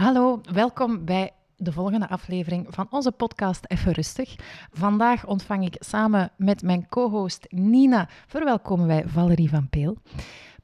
Hallo, 0.00 0.40
welkom 0.52 1.04
bij 1.04 1.30
de 1.56 1.72
volgende 1.72 2.08
aflevering 2.08 2.66
van 2.68 2.86
onze 2.90 3.12
podcast 3.12 3.64
Even 3.66 3.92
Rustig. 3.92 4.34
Vandaag 4.72 5.26
ontvang 5.26 5.64
ik 5.64 5.76
samen 5.78 6.30
met 6.36 6.62
mijn 6.62 6.88
co-host 6.88 7.46
Nina, 7.48 8.08
verwelkomen 8.26 8.86
wij 8.86 9.04
Valerie 9.06 9.48
van 9.48 9.68
Peel. 9.68 9.96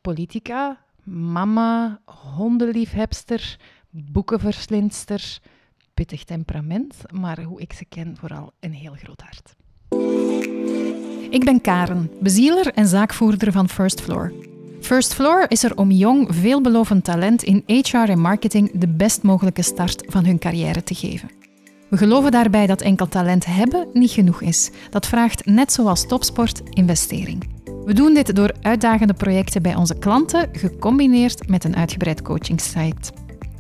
Politica, 0.01 0.79
mama, 1.05 2.01
hondenliefhebster, 2.37 3.59
boekenverslindster, 3.91 5.39
pittig 5.95 6.25
temperament, 6.25 6.97
maar 7.13 7.43
hoe 7.43 7.61
ik 7.61 7.73
ze 7.73 7.85
ken, 7.85 8.17
vooral 8.17 8.53
een 8.61 8.73
heel 8.73 8.95
groot 8.95 9.21
hart. 9.21 9.57
Ik 11.31 11.45
ben 11.45 11.61
Karen, 11.61 12.11
bezieler 12.21 12.73
en 12.75 12.87
zaakvoerder 12.87 13.53
van 13.53 13.69
First 13.69 14.01
Floor. 14.01 14.56
First 14.87 15.15
Floor 15.15 15.45
is 15.49 15.63
er 15.63 15.77
om 15.77 15.91
jong, 15.91 16.29
veelbelovend 16.31 17.05
talent 17.05 17.43
in 17.43 17.63
HR 17.67 17.97
en 17.97 18.21
marketing 18.21 18.71
de 18.75 18.89
best 18.89 19.23
mogelijke 19.23 19.63
start 19.63 20.05
van 20.07 20.25
hun 20.25 20.39
carrière 20.39 20.83
te 20.83 20.95
geven. 20.95 21.31
We 21.91 21.97
geloven 21.97 22.31
daarbij 22.31 22.67
dat 22.67 22.81
enkel 22.81 23.09
talent 23.09 23.47
hebben 23.47 23.89
niet 23.93 24.11
genoeg 24.11 24.43
is. 24.43 24.71
Dat 24.91 25.07
vraagt, 25.07 25.47
net 25.47 25.73
zoals 25.73 26.07
topsport, 26.07 26.63
investering. 26.71 27.49
We 27.85 27.95
doen 27.95 28.15
dit 28.15 28.37
door 28.37 28.53
uitdagende 28.63 29.15
projecten 29.15 29.63
bij 29.63 29.75
onze 29.75 29.99
klanten, 29.99 30.49
gecombineerd 30.53 31.49
met 31.49 31.65
een 31.65 31.77
uitgebreid 31.77 32.23
coachingsite. 32.23 33.13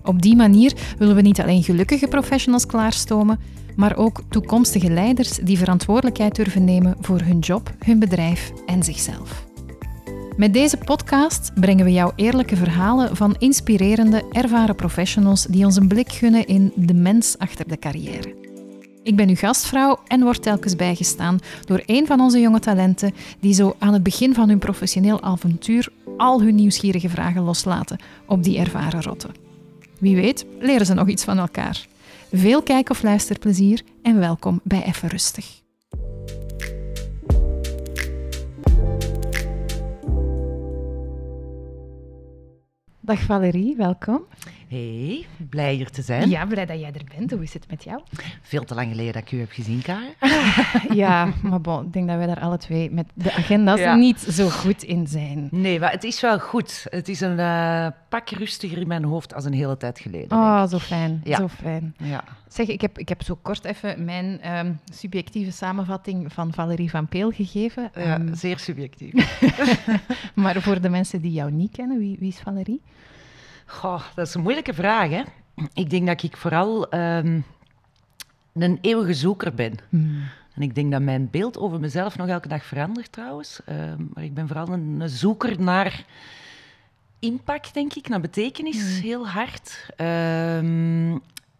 Op 0.04 0.22
die 0.22 0.36
manier 0.36 0.72
willen 0.98 1.14
we 1.14 1.22
niet 1.22 1.40
alleen 1.40 1.62
gelukkige 1.62 2.08
professionals 2.08 2.66
klaarstomen, 2.66 3.40
maar 3.76 3.96
ook 3.96 4.22
toekomstige 4.28 4.90
leiders 4.90 5.30
die 5.30 5.58
verantwoordelijkheid 5.58 6.34
durven 6.34 6.64
nemen 6.64 6.96
voor 7.00 7.20
hun 7.20 7.38
job, 7.38 7.74
hun 7.78 7.98
bedrijf 7.98 8.52
en 8.66 8.82
zichzelf. 8.82 9.46
Met 10.36 10.52
deze 10.52 10.76
podcast 10.76 11.52
brengen 11.54 11.84
we 11.84 11.92
jou 11.92 12.12
eerlijke 12.16 12.56
verhalen 12.56 13.16
van 13.16 13.36
inspirerende, 13.38 14.24
ervaren 14.32 14.74
professionals 14.74 15.44
die 15.44 15.64
ons 15.64 15.76
een 15.76 15.88
blik 15.88 16.12
gunnen 16.12 16.46
in 16.46 16.72
de 16.74 16.94
mens 16.94 17.38
achter 17.38 17.68
de 17.68 17.78
carrière. 17.78 18.34
Ik 19.02 19.16
ben 19.16 19.28
uw 19.28 19.34
gastvrouw 19.34 19.98
en 20.06 20.22
word 20.22 20.42
telkens 20.42 20.76
bijgestaan 20.76 21.38
door 21.64 21.82
een 21.86 22.06
van 22.06 22.20
onze 22.20 22.40
jonge 22.40 22.58
talenten 22.58 23.14
die 23.40 23.54
zo 23.54 23.74
aan 23.78 23.92
het 23.92 24.02
begin 24.02 24.34
van 24.34 24.48
hun 24.48 24.58
professioneel 24.58 25.22
avontuur 25.22 25.88
al 26.16 26.42
hun 26.42 26.54
nieuwsgierige 26.54 27.08
vragen 27.08 27.42
loslaten 27.42 28.00
op 28.26 28.42
die 28.42 28.58
ervaren 28.58 29.02
rotten. 29.02 29.34
Wie 29.98 30.16
weet 30.16 30.46
leren 30.60 30.86
ze 30.86 30.94
nog 30.94 31.08
iets 31.08 31.24
van 31.24 31.38
elkaar. 31.38 31.86
Veel 32.32 32.62
kijk- 32.62 32.90
of 32.90 33.02
luisterplezier 33.02 33.82
en 34.02 34.18
welkom 34.18 34.60
bij 34.62 34.82
Even 34.82 35.08
Rustig. 35.08 35.64
Dag 43.06 43.26
Valerie, 43.26 43.76
welkom. 43.76 44.24
Hey, 44.68 45.26
blij 45.50 45.74
hier 45.74 45.90
te 45.90 46.02
zijn. 46.02 46.28
Ja, 46.28 46.46
blij 46.46 46.66
dat 46.66 46.80
jij 46.80 46.92
er 46.92 47.04
bent. 47.16 47.30
Hoe 47.30 47.42
is 47.42 47.52
het 47.54 47.66
met 47.70 47.84
jou? 47.84 48.00
Veel 48.42 48.64
te 48.64 48.74
lang 48.74 48.90
geleden 48.90 49.12
dat 49.12 49.22
ik 49.22 49.32
u 49.32 49.38
heb 49.38 49.50
gezien, 49.50 49.82
Karen. 49.82 50.14
ja, 51.02 51.32
maar 51.42 51.60
bon, 51.60 51.84
ik 51.86 51.92
denk 51.92 52.08
dat 52.08 52.16
wij 52.16 52.26
daar 52.26 52.40
alle 52.40 52.58
twee 52.58 52.90
met 52.90 53.06
de 53.14 53.32
agenda's 53.32 53.78
Ja. 53.78 53.94
niet 53.94 54.18
zo 54.20 54.48
goed 54.48 54.82
in 54.82 55.06
zijn. 55.06 55.48
Nee, 55.50 55.80
maar 55.80 55.90
het 55.90 56.04
is 56.04 56.20
wel 56.20 56.38
goed. 56.40 56.86
Het 56.90 57.08
is 57.08 57.20
een 57.20 57.38
eh, 57.38 57.86
pak 58.08 58.28
rustiger 58.30 58.78
in 58.78 58.86
mijn 58.88 59.04
hoofd 59.04 59.34
als 59.34 59.44
een 59.44 59.52
hele 59.52 59.76
tijd 59.76 59.98
geleden. 59.98 60.38
Oh, 60.38 60.66
zo 60.66 60.78
fijn, 60.78 61.20
Ja. 61.24 61.36
zo 61.36 61.48
fijn. 61.48 61.94
Ja. 61.98 62.24
Zeg, 62.48 62.66
ik 62.68 62.80
heb, 62.80 62.98
ik 62.98 63.08
heb 63.08 63.22
zo 63.22 63.38
kort 63.42 63.64
even 63.64 64.04
mijn 64.04 64.40
ehm, 64.40 64.72
subjectieve 64.92 65.50
samenvatting 65.52 66.32
van 66.32 66.52
Valerie 66.54 66.90
van 66.90 67.06
Peel 67.08 67.30
gegeven. 67.30 67.90
Ja, 67.94 68.00
Ehm, 68.00 68.34
zeer 68.34 68.58
subjectief. 68.58 69.40
maar 70.34 70.62
voor 70.62 70.80
de 70.80 70.88
mensen 70.88 71.20
die 71.20 71.32
jou 71.32 71.52
niet 71.52 71.72
kennen, 71.72 71.98
wie, 71.98 72.16
wie 72.18 72.28
is 72.28 72.38
Valerie? 72.38 72.80
Goh, 73.66 74.02
dat 74.14 74.26
is 74.26 74.34
een 74.34 74.42
moeilijke 74.42 74.74
vraag, 74.74 75.10
hè. 75.10 75.22
Ik 75.72 75.90
denk 75.90 76.06
dat 76.06 76.22
ik 76.22 76.36
vooral 76.36 76.88
ehm, 76.88 77.40
een 78.52 78.78
eeuwige 78.80 79.14
zoeker 79.14 79.54
ben. 79.54 79.74
En 80.54 80.62
ik 80.62 80.74
denk 80.74 80.92
dat 80.92 81.02
mijn 81.02 81.30
beeld 81.30 81.58
over 81.58 81.80
mezelf 81.80 82.16
nog 82.16 82.28
elke 82.28 82.48
dag 82.48 82.64
verandert, 82.64 83.12
trouwens. 83.12 83.60
Ehm, 83.64 84.04
maar 84.12 84.24
ik 84.24 84.34
ben 84.34 84.46
vooral 84.46 84.68
een, 84.68 85.00
een 85.00 85.08
zoeker 85.08 85.60
naar 85.60 86.04
impact, 87.18 87.74
denk 87.74 87.94
ik, 87.94 88.08
naar 88.08 88.20
betekenis, 88.20 89.00
heel 89.00 89.28
hard. 89.28 89.90
Ehm, 89.96 91.18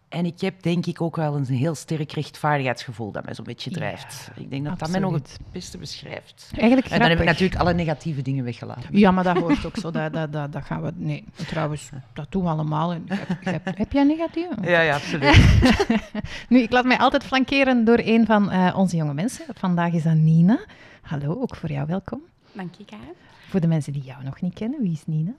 en 0.09 0.25
ik 0.25 0.41
heb 0.41 0.61
denk 0.61 0.85
ik 0.85 1.01
ook 1.01 1.15
wel 1.15 1.35
een 1.35 1.45
heel 1.45 1.75
sterk 1.75 2.11
rechtvaardigheidsgevoel 2.11 3.11
dat 3.11 3.25
mij 3.25 3.33
zo'n 3.33 3.45
beetje 3.45 3.71
drijft. 3.71 4.29
ik 4.35 4.49
denk 4.49 4.65
dat 4.65 4.79
dat 4.79 4.89
mij 4.89 4.99
nog 4.99 5.13
het 5.13 5.39
beste 5.51 5.77
beschrijft. 5.77 6.51
Eigenlijk 6.55 6.89
En 6.91 6.99
dan 6.99 7.09
heb 7.09 7.19
ik 7.19 7.25
natuurlijk 7.25 7.61
alle 7.61 7.73
negatieve 7.73 8.21
dingen 8.21 8.43
weggelaten. 8.43 8.97
Ja, 8.97 9.11
maar 9.11 9.23
dat 9.23 9.37
hoort 9.37 9.65
ook 9.65 9.77
zo. 9.77 9.91
Dat, 9.91 10.13
dat, 10.13 10.33
dat, 10.33 10.51
dat 10.51 10.65
gaan 10.65 10.81
we... 10.81 10.91
Nee, 10.95 11.23
trouwens, 11.47 11.89
dat 12.13 12.31
doen 12.31 12.43
we 12.43 12.49
allemaal. 12.49 12.89
Heb, 12.89 13.01
heb, 13.43 13.77
heb 13.77 13.91
jij 13.91 14.03
negatief? 14.03 14.47
Ja, 14.61 14.81
ja, 14.81 14.95
absoluut. 14.95 15.59
Nu, 16.49 16.59
ik 16.59 16.71
laat 16.71 16.85
mij 16.85 16.97
altijd 16.97 17.23
flankeren 17.23 17.85
door 17.85 17.99
een 18.03 18.25
van 18.25 18.51
eh, 18.51 18.73
onze 18.77 18.95
jonge 18.95 19.13
mensen. 19.13 19.45
Vandaag 19.53 19.93
is 19.93 20.03
dat 20.03 20.15
Nina. 20.15 20.59
Hallo, 21.01 21.41
ook 21.41 21.55
voor 21.55 21.71
jou 21.71 21.87
welkom. 21.87 22.21
Dank 22.51 22.75
je, 22.75 22.85
Karen. 22.85 23.15
Voor 23.47 23.59
de 23.59 23.67
mensen 23.67 23.93
die 23.93 24.01
jou 24.01 24.23
nog 24.23 24.41
niet 24.41 24.53
kennen, 24.53 24.81
wie 24.81 24.91
is 24.91 25.03
Nina? 25.05 25.31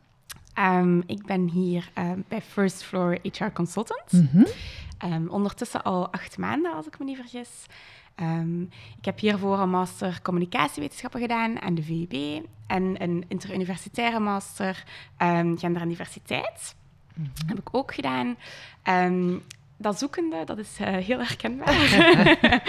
Ehm, 0.58 1.00
ik 1.06 1.26
ben 1.26 1.48
hier 1.48 1.90
ehm, 1.94 2.20
bij 2.28 2.42
First 2.42 2.82
Floor 2.84 3.18
HR 3.22 3.50
Consultant. 3.52 4.12
Mhm. 4.12 4.44
Ehm, 4.98 5.28
ondertussen 5.28 5.82
al 5.82 6.12
acht 6.12 6.38
maanden, 6.38 6.72
als 6.72 6.86
ik 6.86 6.98
me 6.98 7.04
niet 7.04 7.16
vergis. 7.16 7.66
Ik 8.98 9.04
heb 9.04 9.18
hiervoor 9.18 9.58
een 9.58 9.70
master 9.70 10.22
communicatiewetenschappen 10.22 11.20
gedaan 11.20 11.60
aan 11.60 11.74
de 11.74 11.82
VUB 11.82 12.44
en 12.66 13.02
een 13.02 13.24
interuniversitaire 13.28 14.18
master 14.18 14.84
gender 15.56 15.82
en 15.82 15.88
diversiteit. 15.88 16.74
Heb 17.46 17.58
ik 17.58 17.68
ook 17.74 17.94
gedaan. 17.94 18.36
Dat 19.78 19.98
zoekende, 19.98 20.44
dat 20.44 20.58
is 20.58 20.76
eh, 20.78 20.96
heel 20.96 21.18
herkenbaar. 21.18 21.76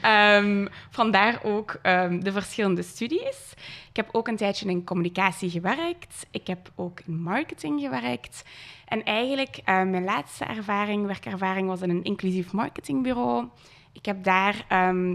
Ehm, 0.00 0.66
vandaar 0.90 1.40
ook 1.42 1.78
ehm, 1.82 2.20
de 2.20 2.32
verschillende 2.32 2.82
studies. 2.82 3.54
Ik 3.88 3.96
heb 3.96 4.08
ook 4.12 4.28
een 4.28 4.36
tijdje 4.36 4.68
in 4.68 4.84
communicatie 4.84 5.50
gewerkt. 5.50 6.26
Ik 6.30 6.46
heb 6.46 6.70
ook 6.74 7.00
in 7.06 7.22
marketing 7.22 7.80
gewerkt. 7.80 8.44
En 8.84 9.04
eigenlijk, 9.04 9.60
eh, 9.64 9.82
mijn 9.82 10.04
laatste 10.04 10.44
ervaring, 10.44 11.06
werkervaring, 11.06 11.68
was 11.68 11.80
in 11.80 11.90
een 11.90 12.04
inclusief 12.04 12.52
marketingbureau. 12.52 13.48
Ik 13.92 14.04
heb 14.04 14.24
daar 14.24 14.64
ehm, 14.68 15.14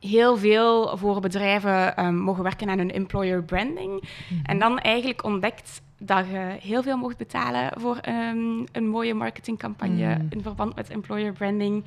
heel 0.00 0.36
veel 0.36 0.96
voor 0.96 1.20
bedrijven 1.20 2.14
mogen 2.14 2.42
werken 2.42 2.68
aan 2.68 2.78
hun 2.78 2.92
employer 2.92 3.42
branding. 3.42 4.02
En 4.42 4.58
dan 4.58 4.78
eigenlijk 4.78 5.24
ontdekt 5.24 5.82
dat 6.06 6.26
je 6.26 6.56
heel 6.60 6.82
veel 6.82 6.96
mocht 6.96 7.16
betalen 7.16 7.70
voor 7.80 7.96
ehm, 7.96 8.64
een 8.72 8.88
mooie 8.88 9.14
marketingcampagne 9.14 10.14
Mm. 10.18 10.26
in 10.30 10.42
verband 10.42 10.74
met 10.74 10.90
employer 10.90 11.32
branding. 11.32 11.84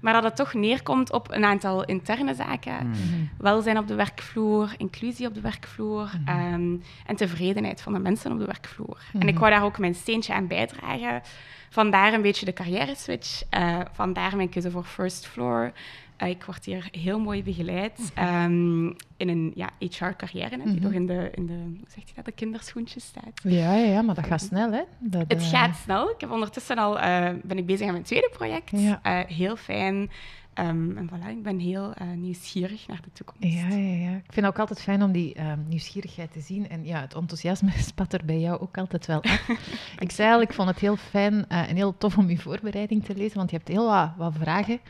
Maar 0.00 0.12
dat 0.12 0.22
het 0.24 0.36
toch 0.36 0.54
neerkomt 0.54 1.12
op 1.12 1.30
een 1.30 1.44
aantal 1.44 1.84
interne 1.84 2.34
zaken. 2.34 2.90
Welzijn 3.38 3.78
op 3.78 3.86
de 3.88 3.94
werkvloer, 3.94 4.74
inclusie 4.76 5.26
op 5.26 5.34
de 5.34 5.40
werkvloer 5.40 6.10
ehm, 6.26 6.76
en 7.06 7.16
tevredenheid 7.16 7.80
van 7.82 7.92
de 7.92 7.98
mensen 7.98 8.32
op 8.32 8.38
de 8.38 8.44
werkvloer. 8.44 8.98
En 9.18 9.28
ik 9.28 9.38
wou 9.38 9.50
daar 9.50 9.64
ook 9.64 9.78
mijn 9.78 9.94
steentje 9.94 10.34
aan 10.34 10.46
bijdragen. 10.46 11.22
Vandaar 11.70 12.12
een 12.12 12.22
beetje 12.22 12.44
de 12.44 12.52
carrière 12.52 12.94
switch. 12.96 13.42
eh, 13.50 13.78
vandaar 13.92 14.36
mijn 14.36 14.48
keuze 14.48 14.70
voor 14.70 14.84
First 14.84 15.26
Floor. 15.26 15.72
Eh, 16.20 16.28
ik 16.28 16.44
word 16.44 16.64
hier 16.64 16.88
heel 16.90 17.20
mooi 17.20 17.42
begeleid 17.42 18.10
ehm, 18.14 18.86
in 19.16 19.28
een 19.28 19.52
ja, 19.54 19.70
HR-carrière, 19.78 20.56
die 20.56 20.66
Mhm. 20.74 20.82
nog 20.82 20.92
in 20.92 21.06
de, 21.06 21.30
in 21.34 21.46
de, 21.46 21.52
hoe 21.52 21.88
zegt 21.88 22.08
je 22.08 22.14
dat, 22.14 22.24
de 22.24 22.32
kinderschoentjes 22.32 23.04
staat. 23.04 23.40
Ja, 23.42 23.74
ja, 23.74 23.84
ja, 23.92 24.02
maar 24.02 24.14
dat 24.14 24.26
gaat 24.26 24.40
snel, 24.40 24.72
hè? 24.72 24.82
Dat, 24.98 25.24
Het 25.28 25.42
eh, 25.42 25.48
gaat 25.48 25.76
snel. 25.76 26.10
Ik 26.10 26.20
heb 26.20 26.30
ondertussen 26.30 26.76
al, 26.78 26.98
eh, 27.00 27.28
ben 27.42 27.58
ik 27.58 27.66
bezig 27.66 27.86
aan 27.86 27.92
mijn 27.92 28.04
tweede 28.04 28.30
project. 28.32 28.70
Ja. 28.70 29.00
Heel 29.26 29.56
fijn. 29.56 30.10
Ehm, 30.54 30.96
en 30.96 31.10
voilà, 31.12 31.28
ik 31.28 31.42
ben 31.42 31.58
heel 31.58 31.94
nieuwsgierig 32.16 32.86
naar 32.86 33.00
de 33.02 33.12
toekomst. 33.12 33.42
Ja, 33.54 33.68
ja, 33.68 33.94
ja. 34.10 34.16
Ik 34.16 34.32
vind 34.32 34.34
het 34.36 34.54
ook 34.54 34.58
altijd 34.58 34.82
fijn 34.82 35.02
om 35.02 35.12
die 35.12 35.34
ehm, 35.34 35.58
nieuwsgierigheid 35.68 36.32
te 36.32 36.40
zien. 36.40 36.68
En 36.68 36.84
ja, 36.84 37.00
het 37.00 37.14
enthousiasme 37.14 37.70
spat 37.90 38.12
er 38.12 38.24
bij 38.24 38.38
jou 38.40 38.60
ook 38.60 38.78
altijd 38.78 39.06
wel 39.06 39.22
af. 39.22 39.48
ik 39.98 40.10
zei 40.10 40.32
al, 40.32 40.40
ik 40.40 40.52
vond 40.52 40.68
het 40.68 40.78
heel 40.78 40.96
fijn 40.96 41.48
en 41.48 41.76
heel 41.76 41.96
tof 41.98 42.18
om 42.18 42.28
je 42.30 42.38
voorbereiding 42.38 43.04
te 43.04 43.14
lezen, 43.14 43.36
want 43.36 43.50
je 43.50 43.56
hebt 43.56 43.68
heel 43.68 43.86
wat, 43.86 44.10
wat 44.16 44.34
vragen 44.40 44.80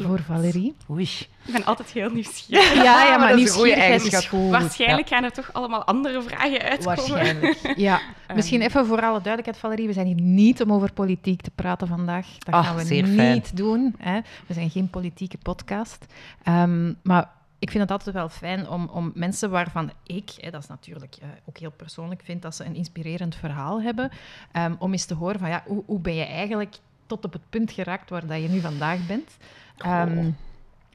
ehm, 0.00 0.08
voor 0.08 0.20
Valerie. 0.22 0.74
Oei. 0.90 1.02
Ik 1.46 1.52
ben 1.52 1.64
altijd 1.64 1.90
heel 1.90 2.10
nieuwsgierig. 2.10 2.74
Ja, 2.74 2.82
ja, 3.04 3.16
maar 3.16 3.18
goede 3.28 3.34
nieuwsgierigheid 3.34 3.94
is 3.94 4.02
eigenschap. 4.02 4.40
goed. 4.40 4.50
Waarschijnlijk 4.50 5.08
gaan 5.08 5.24
er 5.24 5.32
toch 5.32 5.52
allemaal 5.52 5.84
andere 5.84 6.22
vragen 6.22 6.60
uitkomen. 6.62 6.96
Waarschijnlijk. 7.08 7.72
Ja, 7.76 8.00
misschien 8.34 8.60
even 8.62 8.86
voor 8.86 8.96
alle 9.02 9.20
duidelijkheid, 9.20 9.56
Valerie. 9.58 9.86
We 9.86 9.92
zijn 9.92 10.06
hier 10.06 10.20
niet 10.20 10.62
om 10.62 10.72
over 10.72 10.92
politiek 10.92 11.40
te 11.40 11.50
praten 11.54 11.88
vandaag. 11.88 12.26
Dat 12.38 12.54
Ah, 12.54 12.66
gaan 12.66 12.76
we 12.76 12.84
zeer 12.84 13.02
niet 13.02 13.14
fijn. 13.16 13.42
doen. 13.54 13.94
Hè. 13.98 14.20
We 14.46 14.54
zijn 14.54 14.70
geen 14.70 14.90
politieke 14.90 15.38
podcast. 15.42 16.06
Ehm, 16.42 16.92
maar 17.02 17.30
ik 17.58 17.70
vind 17.70 17.82
het 17.82 17.92
altijd 17.92 18.14
wel 18.14 18.28
fijn 18.28 18.68
om, 18.68 18.88
om 18.92 19.12
mensen 19.14 19.50
waarvan 19.50 19.90
ik, 20.06 20.30
hè, 20.36 20.50
dat 20.50 20.62
is 20.62 20.68
natuurlijk 20.68 21.16
eh, 21.22 21.28
ook 21.44 21.58
heel 21.58 21.70
persoonlijk, 21.76 22.20
vind 22.24 22.42
dat 22.42 22.54
ze 22.54 22.64
een 22.64 22.74
inspirerend 22.74 23.34
verhaal 23.36 23.82
hebben, 23.82 24.10
ehm, 24.52 24.74
om 24.78 24.92
eens 24.92 25.04
te 25.04 25.14
horen 25.14 25.38
van 25.40 25.48
ja, 25.48 25.62
hoe, 25.66 25.82
hoe 25.86 26.00
ben 26.00 26.14
je 26.14 26.24
eigenlijk 26.24 26.74
tot 27.06 27.24
op 27.24 27.32
het 27.32 27.42
punt 27.50 27.72
geraakt 27.72 28.10
waar 28.10 28.26
dat 28.26 28.42
je 28.42 28.48
nu 28.48 28.60
vandaag 28.60 29.06
bent. 29.06 29.36
Ehm, 29.76 30.30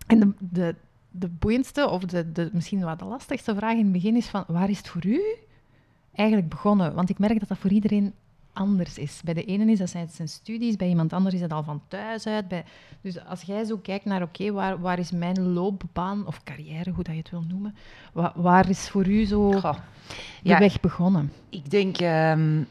en 0.07 0.19
de, 0.19 0.33
de, 0.39 0.75
de 1.11 1.27
boeiendste, 1.27 1.89
of 1.89 2.03
de, 2.03 2.31
de, 2.31 2.49
misschien 2.53 2.79
wat 2.79 2.99
de 2.99 3.05
lastigste 3.05 3.55
vraag 3.55 3.73
in 3.73 3.83
het 3.83 3.91
begin 3.91 4.15
is 4.15 4.27
van 4.27 4.43
waar 4.47 4.69
is 4.69 4.77
het 4.77 4.87
voor 4.87 5.05
u 5.05 5.21
eigenlijk 6.15 6.49
begonnen? 6.49 6.93
Want 6.93 7.09
ik 7.09 7.19
merk 7.19 7.39
dat 7.39 7.47
dat 7.47 7.57
voor 7.57 7.71
iedereen 7.71 8.13
anders 8.53 8.97
is. 8.97 9.21
Bij 9.23 9.33
de 9.33 9.43
ene 9.45 9.71
is 9.71 9.79
dat 9.79 9.89
zijn, 9.89 10.09
zijn 10.09 10.27
studies, 10.27 10.75
bij 10.75 10.87
iemand 10.87 11.13
anders 11.13 11.35
is 11.35 11.41
het 11.41 11.53
al 11.53 11.63
van 11.63 11.81
thuis 11.87 12.27
uit. 12.27 12.47
Bij, 12.47 12.63
dus 13.01 13.25
als 13.25 13.41
jij 13.41 13.63
zo 13.63 13.77
kijkt 13.77 14.05
naar, 14.05 14.21
oké, 14.21 14.51
waar, 14.51 14.79
waar 14.79 14.99
is 14.99 15.11
mijn 15.11 15.53
loopbaan 15.53 16.27
of 16.27 16.43
carrière, 16.43 16.91
hoe 16.91 17.03
dat 17.03 17.13
je 17.13 17.19
het 17.19 17.29
wil 17.29 17.43
noemen, 17.47 17.75
waar, 18.13 18.31
waar 18.35 18.69
is 18.69 18.89
voor 18.89 19.07
u 19.07 19.25
zo 19.25 19.51
Goh. 19.51 19.73
de 19.73 19.79
Ja, 20.49 20.59
weg 20.59 20.79
begonnen? 20.79 21.31
Ik 21.49 21.69
denk, 21.69 21.97
ehm, 21.97 22.63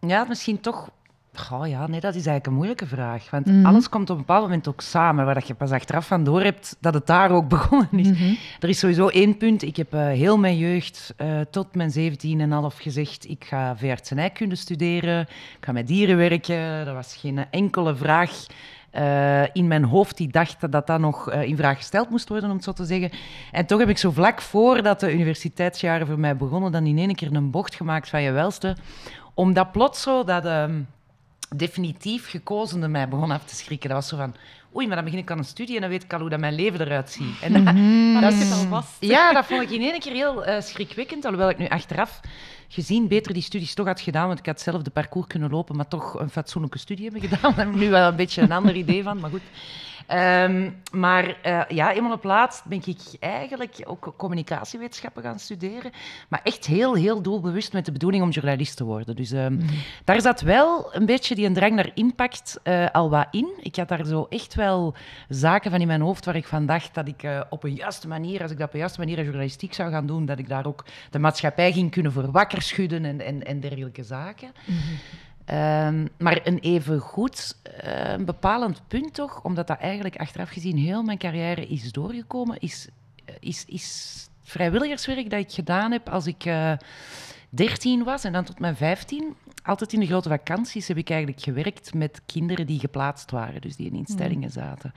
ja, 0.00 0.24
misschien 0.28 0.60
toch. 0.60 0.90
Goh, 1.38 1.66
ja, 1.68 1.86
nee, 1.86 2.00
dat 2.00 2.10
is 2.14 2.26
eigenlijk 2.26 2.46
een 2.46 2.52
moeilijke 2.54 2.86
vraag. 2.86 3.30
Want 3.30 3.46
Mhm. 3.46 3.66
alles 3.66 3.88
komt 3.88 4.10
op 4.10 4.16
een 4.16 4.24
bepaald 4.26 4.42
moment 4.42 4.68
ook 4.68 4.80
samen, 4.80 5.24
waar 5.24 5.34
dat 5.34 5.46
je 5.46 5.54
pas 5.54 5.70
achteraf 5.70 6.06
van 6.06 6.24
door 6.24 6.42
hebt 6.42 6.76
dat 6.80 6.94
het 6.94 7.06
daar 7.06 7.30
ook 7.30 7.48
begonnen 7.56 7.88
is. 7.92 8.08
Mhm. 8.08 8.34
Er 8.60 8.68
is 8.68 8.78
sowieso 8.78 9.08
één 9.08 9.36
punt. 9.36 9.62
Ik 9.62 9.76
heb 9.76 9.94
eh, 9.94 10.06
heel 10.06 10.38
mijn 10.38 10.58
jeugd 10.58 11.14
eh, 11.16 11.40
tot 11.50 11.74
mijn 11.74 11.90
17 11.90 12.40
en 12.40 12.50
half 12.50 12.78
gezegd: 12.78 13.28
ik 13.28 13.44
ga 13.44 13.76
veeartsenijkunde 13.76 14.54
studeren, 14.56 15.20
ik 15.58 15.64
ga 15.64 15.72
met 15.72 15.86
dieren 15.86 16.16
werken. 16.16 16.84
Dat 16.84 16.94
was 16.94 17.16
geen 17.16 17.44
enkele 17.50 17.96
vraag 17.96 18.46
eh, 18.90 19.42
in 19.54 19.66
mijn 19.66 19.84
hoofd 19.84 20.16
die 20.16 20.28
dacht 20.28 20.60
dat 20.70 20.86
dat 20.86 20.98
nog 20.98 21.32
in 21.32 21.56
vraag 21.56 21.76
gesteld 21.76 22.10
moest 22.10 22.28
worden, 22.28 22.48
om 22.50 22.54
het 22.56 22.64
zo 22.64 22.72
te 22.72 22.84
zeggen. 22.84 23.10
En 23.52 23.66
toch 23.66 23.78
heb 23.78 23.88
ik 23.88 23.98
zo 23.98 24.10
vlak 24.10 24.40
voordat 24.40 25.00
de 25.00 25.12
universiteitsjaren 25.12 26.06
voor 26.06 26.18
mij 26.18 26.36
begonnen, 26.36 26.72
dan 26.72 26.86
in 26.86 26.98
één 26.98 27.14
keer 27.14 27.34
een 27.34 27.50
bocht 27.50 27.74
gemaakt 27.74 28.08
van 28.08 28.22
je 28.22 28.30
welste, 28.30 28.76
omdat 29.34 29.72
plots 29.72 30.02
zo 30.02 30.24
dat 30.24 30.44
ehm, 30.44 30.80
definitief 31.56 32.30
gekozende 32.30 32.88
mij 32.88 33.08
begon 33.08 33.30
af 33.30 33.44
te 33.44 33.54
schrikken. 33.54 33.88
Dat 33.88 33.98
was 33.98 34.08
zo 34.08 34.16
van, 34.16 34.34
oei, 34.76 34.86
maar 34.86 34.96
dan 34.96 35.04
begin 35.04 35.20
ik 35.20 35.30
aan 35.30 35.38
een 35.38 35.44
studie 35.44 35.74
en 35.74 35.80
dan 35.80 35.90
weet 35.90 36.02
ik 36.02 36.12
al 36.12 36.20
hoe 36.20 36.28
dat 36.28 36.40
mijn 36.40 36.54
leven 36.54 36.80
eruit 36.80 37.10
ziet. 37.10 37.40
En 37.42 37.52
dat, 37.52 37.62
Maar 38.12 38.22
dat 38.22 38.32
is 38.32 38.52
al 38.52 38.64
vast. 38.68 38.96
ja, 39.00 39.32
dat 39.32 39.46
vond 39.46 39.62
ik 39.62 39.70
in 39.70 39.80
één 39.82 40.00
keer 40.00 40.12
heel 40.12 40.44
eh, 40.44 40.60
schrikwekkend. 40.60 41.24
Alhoewel 41.24 41.48
ik 41.50 41.58
nu 41.58 41.66
achteraf 41.68 42.20
gezien 42.68 43.08
beter 43.08 43.32
die 43.32 43.42
studies 43.42 43.74
toch 43.74 43.86
had 43.86 44.00
gedaan. 44.00 44.26
Want 44.26 44.38
ik 44.38 44.46
had 44.46 44.60
zelf 44.60 44.82
de 44.82 44.90
parcours 44.90 45.26
kunnen 45.26 45.50
lopen, 45.50 45.76
maar 45.76 45.88
toch 45.88 46.20
een 46.20 46.30
fatsoenlijke 46.30 46.78
studie 46.78 47.04
hebben 47.10 47.28
gedaan. 47.28 47.40
Daar 47.54 47.64
heb 47.66 47.74
ik 47.74 47.80
nu 47.80 47.90
wel 47.90 48.08
een 48.08 48.16
beetje 48.16 48.42
een 48.42 48.52
ander 48.52 48.74
idee 48.74 49.02
van, 49.02 49.20
maar 49.20 49.30
goed. 49.30 49.42
Ehm, 50.06 50.70
maar 50.92 51.36
eh, 51.42 51.62
ja, 51.68 51.92
eenmaal 51.92 52.12
op 52.12 52.24
laatst 52.24 52.64
ben 52.64 52.82
ik 52.84 52.98
eigenlijk 53.20 53.82
ook 53.84 54.14
communicatiewetenschappen 54.16 55.22
gaan 55.22 55.38
studeren. 55.38 55.90
Maar 56.28 56.40
echt 56.42 56.66
heel, 56.66 56.94
heel 56.94 57.22
doelbewust 57.22 57.72
met 57.72 57.84
de 57.84 57.92
bedoeling 57.92 58.22
om 58.22 58.30
journalist 58.30 58.76
te 58.76 58.84
worden. 58.84 59.16
Dus 59.16 59.30
ehm, 59.30 59.60
daar 60.04 60.20
zat 60.20 60.40
wel 60.40 60.94
een 60.94 61.06
beetje 61.06 61.34
die 61.34 61.52
drang 61.52 61.74
naar 61.74 61.90
impact 61.94 62.60
eh, 62.62 62.86
al 62.92 63.10
wat 63.10 63.26
in. 63.30 63.48
Ik 63.60 63.76
had 63.76 63.88
daar 63.88 64.04
zo 64.06 64.26
echt 64.28 64.54
wel 64.54 64.94
zaken 65.28 65.70
van 65.70 65.80
in 65.80 65.86
mijn 65.86 66.00
hoofd 66.00 66.24
waar 66.24 66.36
ik 66.36 66.46
van 66.46 66.66
dacht 66.66 66.94
dat 66.94 67.08
ik 67.08 67.22
eh, 67.22 67.40
op 67.50 67.64
een 67.64 67.74
juiste 67.74 68.08
manier, 68.08 68.42
als 68.42 68.50
ik 68.50 68.58
dat 68.58 68.66
op 68.66 68.72
een 68.72 68.78
juiste 68.78 69.00
manier 69.00 69.22
journalistiek 69.22 69.74
zou 69.74 69.90
gaan 69.90 70.06
doen, 70.06 70.26
dat 70.26 70.38
ik 70.38 70.48
daar 70.48 70.66
ook 70.66 70.84
de 71.10 71.18
maatschappij 71.18 71.72
ging 71.72 71.90
kunnen 71.90 72.12
voor 72.12 72.30
wakker 72.30 72.62
schudden 72.62 73.04
en, 73.04 73.20
en, 73.20 73.44
en 73.44 73.60
dergelijke 73.60 74.02
zaken. 74.02 74.50
Ehm, 75.46 76.06
maar 76.18 76.40
een 76.44 76.58
even 76.58 76.98
goed 76.98 77.56
eh, 77.62 78.12
een 78.12 78.24
bepalend 78.24 78.82
punt 78.88 79.14
toch, 79.14 79.42
omdat 79.42 79.66
dat 79.66 79.78
eigenlijk 79.78 80.16
achteraf 80.16 80.50
gezien 80.50 80.76
heel 80.76 81.02
mijn 81.02 81.18
carrière 81.18 81.66
is 81.66 81.92
doorgekomen, 81.92 82.58
is, 82.60 82.88
eh, 83.24 83.34
is, 83.40 83.64
is 83.64 84.28
vrijwilligerswerk 84.42 85.30
dat 85.30 85.40
ik 85.40 85.52
gedaan 85.52 85.92
heb 85.92 86.08
als 86.08 86.26
ik 86.26 86.44
eh 86.44 86.72
13 87.48 88.04
was 88.04 88.24
en 88.24 88.32
dan 88.32 88.44
tot 88.44 88.58
mijn 88.58 88.76
15. 88.76 89.34
Altijd 89.62 89.92
in 89.92 90.00
de 90.00 90.06
grote 90.06 90.28
vakanties 90.28 90.88
heb 90.88 90.96
ik 90.96 91.10
eigenlijk 91.10 91.42
gewerkt 91.42 91.94
met 91.94 92.22
kinderen 92.26 92.66
die 92.66 92.78
geplaatst 92.78 93.30
waren, 93.30 93.60
dus 93.60 93.76
die 93.76 93.86
in 93.86 93.94
instellingen 93.94 94.50
zaten. 94.50 94.92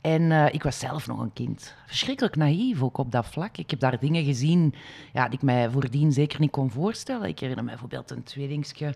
En 0.00 0.32
eh, 0.32 0.54
ik 0.54 0.62
was 0.62 0.78
zelf 0.78 1.06
nog 1.06 1.20
een 1.20 1.32
kind. 1.32 1.74
Verschrikkelijk 1.86 2.36
naïef 2.36 2.82
ook 2.82 2.98
op 2.98 3.12
dat 3.12 3.26
vlak. 3.26 3.56
Ik 3.56 3.70
heb 3.70 3.80
daar 3.80 3.98
dingen 3.98 4.24
gezien 4.24 4.74
ja, 5.12 5.24
die 5.24 5.38
ik 5.38 5.42
mij 5.42 5.70
voordien 5.70 6.12
zeker 6.12 6.40
niet 6.40 6.50
kon 6.50 6.70
voorstellen. 6.70 7.28
Ik 7.28 7.38
herinner 7.38 7.64
me 7.64 7.70
bijvoorbeeld 7.70 8.10
een 8.10 8.22
tweelingske 8.22 8.94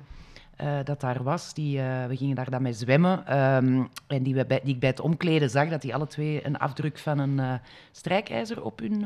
eh, 0.60 0.84
dat 0.84 1.00
daar 1.00 1.22
was. 1.22 1.54
Die, 1.54 1.80
eh, 1.80 2.06
we 2.06 2.16
gingen 2.16 2.36
daar 2.36 2.50
dan 2.50 2.62
mee 2.62 2.72
zwemmen. 2.72 3.26
ehm, 3.26 3.84
en 4.06 4.22
die, 4.22 4.34
we 4.34 4.46
bij, 4.46 4.60
die 4.64 4.74
ik 4.74 4.80
bij 4.80 4.88
het 4.88 5.00
omkleden 5.00 5.50
zag 5.50 5.68
dat 5.68 5.82
die 5.82 5.94
alle 5.94 6.06
twee 6.06 6.46
een 6.46 6.58
afdruk 6.58 6.98
van 6.98 7.18
een 7.18 7.38
eh, 7.38 7.52
strijkijzer 7.92 8.62
op 8.62 8.78
hun 8.78 9.04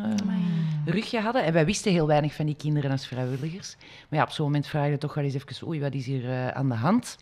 rugje 0.85 1.21
hadden. 1.21 1.45
En 1.45 1.53
wij 1.53 1.65
wisten 1.65 1.93
heel 1.93 2.07
weinig 2.07 2.35
van 2.35 2.47
die 2.47 2.57
kinderen 2.57 2.91
als 2.91 3.07
vrijwilligers. 3.07 3.77
Maar 4.09 4.19
ja, 4.19 4.25
op 4.25 4.31
zo'n 4.31 4.47
moment 4.47 4.67
vraag 4.67 4.89
je 4.89 4.99
toch 4.99 5.15
wel 5.15 5.25
eens 5.25 5.35
even, 5.35 5.67
oei, 5.67 5.81
wat 5.81 5.95
is 5.95 6.07
hier 6.07 6.53
aan 6.53 6.69
de 6.69 6.75
hand? 6.75 7.17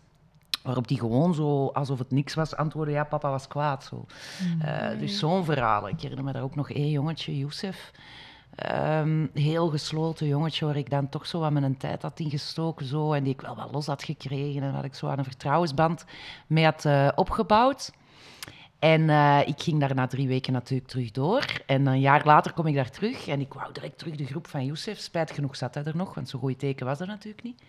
Waarop 0.63 0.87
die 0.87 0.99
gewoon 0.99 1.33
zo, 1.33 1.67
alsof 1.67 1.99
het 1.99 2.11
niks 2.11 2.33
was, 2.33 2.55
antwoordde, 2.55 2.93
ja, 2.93 3.03
papa 3.03 3.29
was 3.29 3.47
kwaad. 3.47 3.83
Zo. 3.83 4.05
Eh, 4.61 4.99
dus 4.99 5.19
zo'n 5.19 5.45
verhaal. 5.45 5.87
Ik 5.89 6.01
herinner 6.01 6.25
me 6.25 6.31
daar 6.31 6.43
ook 6.43 6.55
nog 6.55 6.71
één 6.71 6.89
jongetje, 6.89 7.37
Youssef. 7.37 7.91
Ehm, 8.55 9.27
heel 9.33 9.69
gesloten 9.69 10.27
jongetje 10.27 10.65
waar 10.65 10.75
ik 10.75 10.89
dan 10.89 11.09
toch 11.09 11.25
zo 11.25 11.43
aan 11.43 11.53
mijn 11.53 11.77
tijd 11.77 12.01
had 12.01 12.19
ingestoken. 12.19 12.85
Zo, 12.85 13.13
en 13.13 13.23
die 13.23 13.33
ik 13.33 13.41
wel 13.41 13.55
wat 13.55 13.71
los 13.71 13.85
had 13.85 14.03
gekregen. 14.03 14.63
En 14.63 14.73
waar 14.73 14.85
ik 14.85 14.95
zo 14.95 15.07
aan 15.07 15.17
een 15.17 15.23
vertrouwensband 15.23 16.05
mee 16.47 16.63
had 16.65 16.85
eh, 16.85 17.07
opgebouwd. 17.15 17.91
En 18.79 19.09
eh, 19.09 19.39
ik 19.45 19.61
ging 19.61 19.79
daar 19.79 19.95
na 19.95 20.07
drie 20.07 20.27
weken 20.27 20.53
natuurlijk 20.53 20.89
terug 20.89 21.11
door. 21.11 21.45
En 21.65 21.85
een 21.85 21.99
jaar 21.99 22.25
later 22.25 22.53
kom 22.53 22.67
ik 22.67 22.75
daar 22.75 22.89
terug. 22.89 23.27
En 23.27 23.39
ik 23.39 23.53
wou 23.53 23.73
direct 23.73 23.97
terug 23.97 24.15
de 24.15 24.25
groep 24.25 24.47
van 24.47 24.65
Youssef. 24.65 24.99
Spijtig 24.99 25.35
genoeg 25.35 25.55
zat 25.55 25.73
hij 25.73 25.83
er 25.83 25.97
nog, 25.97 26.13
want 26.13 26.29
zo'n 26.29 26.39
goeie 26.39 26.55
teken 26.55 26.85
was 26.85 26.99
er 26.99 27.07
natuurlijk 27.07 27.43
niet. 27.43 27.63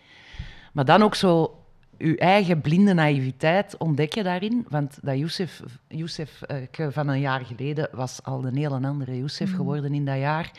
Maar 0.73 0.85
dan 0.85 1.01
ook 1.01 1.15
zo 1.15 1.59
uw 1.97 2.15
eigen 2.15 2.61
blinde 2.61 2.93
naïviteit 2.93 3.77
ontdekken 3.77 4.23
daarin. 4.23 4.65
Want 4.69 4.97
dat 5.01 5.17
Youssef, 5.17 5.61
Youssef 5.87 6.41
eh, 6.41 6.87
van 6.89 7.07
een 7.07 7.19
jaar 7.19 7.45
geleden 7.45 7.89
was 7.91 8.23
al 8.23 8.45
een 8.45 8.55
heel 8.55 8.73
andere 8.73 9.17
Youssef 9.17 9.55
geworden 9.55 9.93
in 9.93 10.05
dat 10.05 10.17
jaar. 10.17 10.51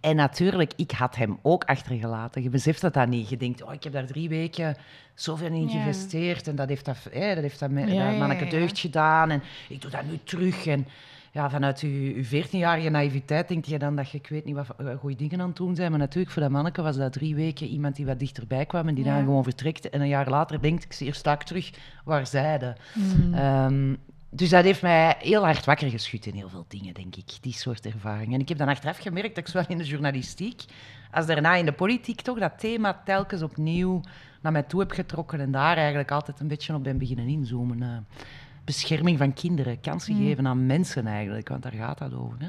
En 0.00 0.16
natuurlijk, 0.16 0.72
ik 0.76 0.90
had 0.90 1.16
hem 1.16 1.38
ook 1.42 1.64
achtergelaten. 1.64 2.42
Je 2.42 2.48
beseft 2.48 2.80
dat 2.80 2.94
dan 2.94 3.08
niet. 3.08 3.28
Je 3.28 3.36
denkt, 3.36 3.62
oh, 3.62 3.72
ik 3.72 3.84
heb 3.84 3.92
daar 3.92 4.06
drie 4.06 4.28
weken 4.28 4.76
zoveel 5.14 5.52
in 5.52 5.68
geïnvesteerd. 5.68 6.48
En 6.48 6.56
dat 6.56 6.68
heeft 6.68 6.84
dat, 6.84 6.96
hè, 7.10 7.34
dat, 7.34 7.42
heeft 7.42 7.58
dat, 7.58 7.70
Ja, 7.70 7.86
dat 7.86 7.94
ja, 7.94 8.10
manneke 8.10 8.44
ja. 8.44 8.50
deugd 8.50 8.78
gedaan. 8.78 9.30
En 9.30 9.42
ik 9.68 9.80
doe 9.80 9.90
dat 9.90 10.04
nu 10.04 10.18
terug. 10.24 10.66
En 10.66 10.86
ja, 11.34 11.50
vanuit 11.50 11.80
uw, 11.80 12.14
uw 12.14 12.24
14-jarige 12.24 12.88
naïviteit 12.88 13.48
denk 13.48 13.64
je 13.64 13.78
dan 13.78 13.96
dat 13.96 14.10
je, 14.10 14.18
ik 14.18 14.28
weet 14.28 14.44
niet, 14.44 14.54
wat 14.54 14.66
goede 14.98 15.16
dingen 15.16 15.40
aan 15.40 15.48
het 15.48 15.56
doen 15.56 15.74
zijn. 15.74 15.90
Maar 15.90 15.98
natuurlijk, 15.98 16.32
voor 16.32 16.42
dat 16.42 16.50
manneke 16.50 16.82
was 16.82 16.96
dat 16.96 17.12
drie 17.12 17.34
weken 17.34 17.66
iemand 17.66 17.96
die 17.96 18.06
wat 18.06 18.18
dichterbij 18.18 18.66
kwam 18.66 18.88
en 18.88 18.94
die 18.94 19.04
Ja. 19.04 19.14
dan 19.14 19.24
gewoon 19.24 19.42
vertrekt. 19.42 19.90
En 19.90 20.00
een 20.00 20.08
jaar 20.08 20.28
later 20.28 20.62
denkt 20.62 20.84
ik, 20.84 20.94
hier 20.94 21.14
sta 21.14 21.32
ik 21.32 21.42
terug. 21.42 21.70
Waar 22.04 22.26
zijde? 22.26 22.76
Mm. 22.94 23.34
Ehm, 23.34 23.94
dus 24.30 24.50
dat 24.50 24.64
heeft 24.64 24.82
mij 24.82 25.14
heel 25.18 25.44
hard 25.44 25.64
wakker 25.64 25.90
geschud 25.90 26.26
in 26.26 26.34
heel 26.34 26.48
veel 26.48 26.64
dingen, 26.68 26.94
denk 26.94 27.16
ik, 27.16 27.38
die 27.40 27.52
soort 27.52 27.86
ervaringen. 27.86 28.34
En 28.34 28.40
ik 28.40 28.48
heb 28.48 28.58
dan 28.58 28.68
achteraf 28.68 28.98
gemerkt 28.98 29.34
dat 29.34 29.44
ik 29.44 29.50
zowel 29.50 29.68
in 29.68 29.78
de 29.78 29.84
journalistiek 29.84 30.64
als 31.10 31.26
daarna 31.26 31.54
in 31.54 31.64
de 31.64 31.72
politiek 31.72 32.20
toch 32.20 32.38
dat 32.38 32.58
thema 32.58 33.02
telkens 33.04 33.42
opnieuw 33.42 34.00
naar 34.42 34.52
mij 34.52 34.62
toe 34.62 34.80
heb 34.80 34.90
getrokken 34.90 35.40
en 35.40 35.50
daar 35.50 35.76
eigenlijk 35.76 36.10
altijd 36.10 36.40
een 36.40 36.48
beetje 36.48 36.74
op 36.74 36.84
ben 36.84 36.98
beginnen 36.98 37.26
inzoomen. 37.28 38.06
Bescherming 38.64 39.18
van 39.18 39.32
kinderen, 39.32 39.80
kansen 39.80 40.16
geven 40.16 40.46
aan 40.46 40.66
mensen 40.66 41.06
eigenlijk, 41.06 41.48
want 41.48 41.62
daar 41.62 41.72
gaat 41.72 41.98
dat 41.98 42.14
over. 42.14 42.36
Hè. 42.38 42.48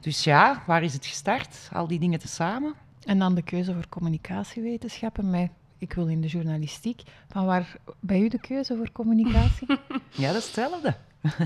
Dus 0.00 0.24
ja, 0.24 0.62
waar 0.66 0.82
is 0.82 0.92
het 0.92 1.06
gestart? 1.06 1.68
Al 1.72 1.86
die 1.86 1.98
dingen 1.98 2.18
tezamen? 2.18 2.74
En 3.04 3.18
dan 3.18 3.34
de 3.34 3.42
keuze 3.42 3.74
voor 3.74 3.88
communicatiewetenschappen. 3.88 5.30
Met, 5.30 5.50
ik 5.78 5.92
wil 5.92 6.06
in 6.06 6.20
de 6.20 6.26
journalistiek. 6.26 7.02
Van 7.28 7.44
waar 7.46 7.76
bij 8.00 8.20
u 8.20 8.28
de 8.28 8.40
keuze 8.40 8.76
voor 8.76 8.92
communicatie? 8.92 9.66
Ja, 10.10 10.32
dat 10.32 10.36
is 10.36 10.44
hetzelfde. 10.44 10.94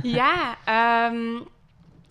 Ja, 0.03 0.57
ehm, 0.65 1.41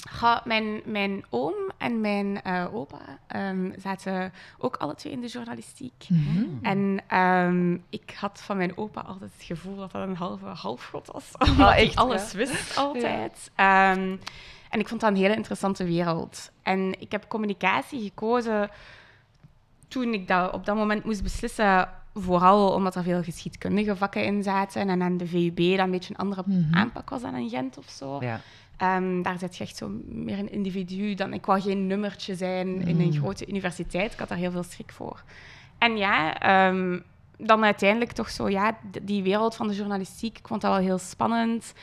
ga- 0.09 0.41
mijn, 0.45 0.81
mijn 0.85 1.23
oom 1.29 1.53
en 1.77 2.01
mijn 2.01 2.41
eh, 2.41 2.65
opa 2.75 2.99
ehm, 3.27 3.71
zaten 3.79 4.33
ook 4.57 4.75
alle 4.75 4.95
twee 4.95 5.13
in 5.13 5.21
de 5.21 5.27
journalistiek. 5.27 6.05
Mhm. 6.09 6.45
En 6.61 6.99
ehm, 7.07 7.73
ik 7.89 8.13
had 8.19 8.41
van 8.41 8.57
mijn 8.57 8.77
opa 8.77 9.01
altijd 9.01 9.31
het 9.37 9.43
gevoel 9.43 9.75
dat 9.75 9.91
dat 9.91 10.07
een 10.07 10.15
halve 10.15 10.45
halfgod 10.45 11.07
was. 11.11 11.31
Omdat 11.49 11.69
hij 11.69 11.83
echt, 11.85 11.95
alles 11.95 12.33
wist 12.33 12.77
altijd. 12.77 13.51
Ehm, 13.55 14.15
en 14.69 14.79
ik 14.79 14.87
vond 14.87 15.01
dat 15.01 15.09
een 15.09 15.15
hele 15.15 15.35
interessante 15.35 15.83
wereld. 15.83 16.51
En 16.63 16.95
ik 17.01 17.11
heb 17.11 17.27
communicatie 17.27 18.01
gekozen 18.03 18.69
toen 19.87 20.13
ik 20.13 20.27
dat 20.27 20.51
op 20.53 20.65
dat 20.65 20.75
moment 20.75 21.03
moest 21.05 21.23
beslissen. 21.23 21.89
Vooral 22.13 22.71
omdat 22.73 22.95
er 22.95 23.03
veel 23.03 23.23
geschiedkundige 23.23 23.95
vakken 23.95 24.23
in 24.25 24.43
zaten. 24.43 24.89
En 24.89 25.01
aan 25.01 25.17
de 25.17 25.27
VUB 25.27 25.57
dat 25.57 25.79
een 25.85 25.91
beetje 25.91 26.13
een 26.13 26.19
andere 26.19 26.43
Mhm. 26.45 26.75
aanpak 26.75 27.09
was 27.09 27.21
dan 27.21 27.35
in 27.35 27.49
Gent 27.49 27.77
of 27.77 27.89
zo. 27.89 28.17
Ja. 28.21 28.39
Ehm, 28.81 29.21
daar 29.21 29.37
zit 29.39 29.57
je 29.57 29.63
echt 29.63 29.77
zo 29.77 29.91
meer 30.05 30.39
een 30.39 30.51
individu. 30.51 31.13
Dan, 31.13 31.33
ik 31.33 31.45
wou 31.45 31.61
geen 31.61 31.87
nummertje 31.87 32.35
zijn 32.35 32.67
in 32.87 32.99
een 32.99 33.05
Mm. 33.07 33.13
grote 33.19 33.47
universiteit. 33.47 34.13
Ik 34.13 34.19
had 34.19 34.27
daar 34.29 34.37
heel 34.37 34.51
veel 34.51 34.63
schrik 34.63 34.91
voor. 34.91 35.23
En 35.77 35.97
ja, 35.97 36.37
ehm, 36.39 36.99
dan 37.37 37.63
uiteindelijk 37.63 38.11
toch 38.11 38.29
zo, 38.29 38.49
ja, 38.49 38.77
die 39.01 39.23
wereld 39.23 39.55
van 39.55 39.67
de 39.67 39.73
journalistiek, 39.75 40.37
ik 40.37 40.47
vond 40.47 40.61
dat 40.61 40.71
wel 40.71 40.79
heel 40.81 40.97
spannend. 40.97 41.73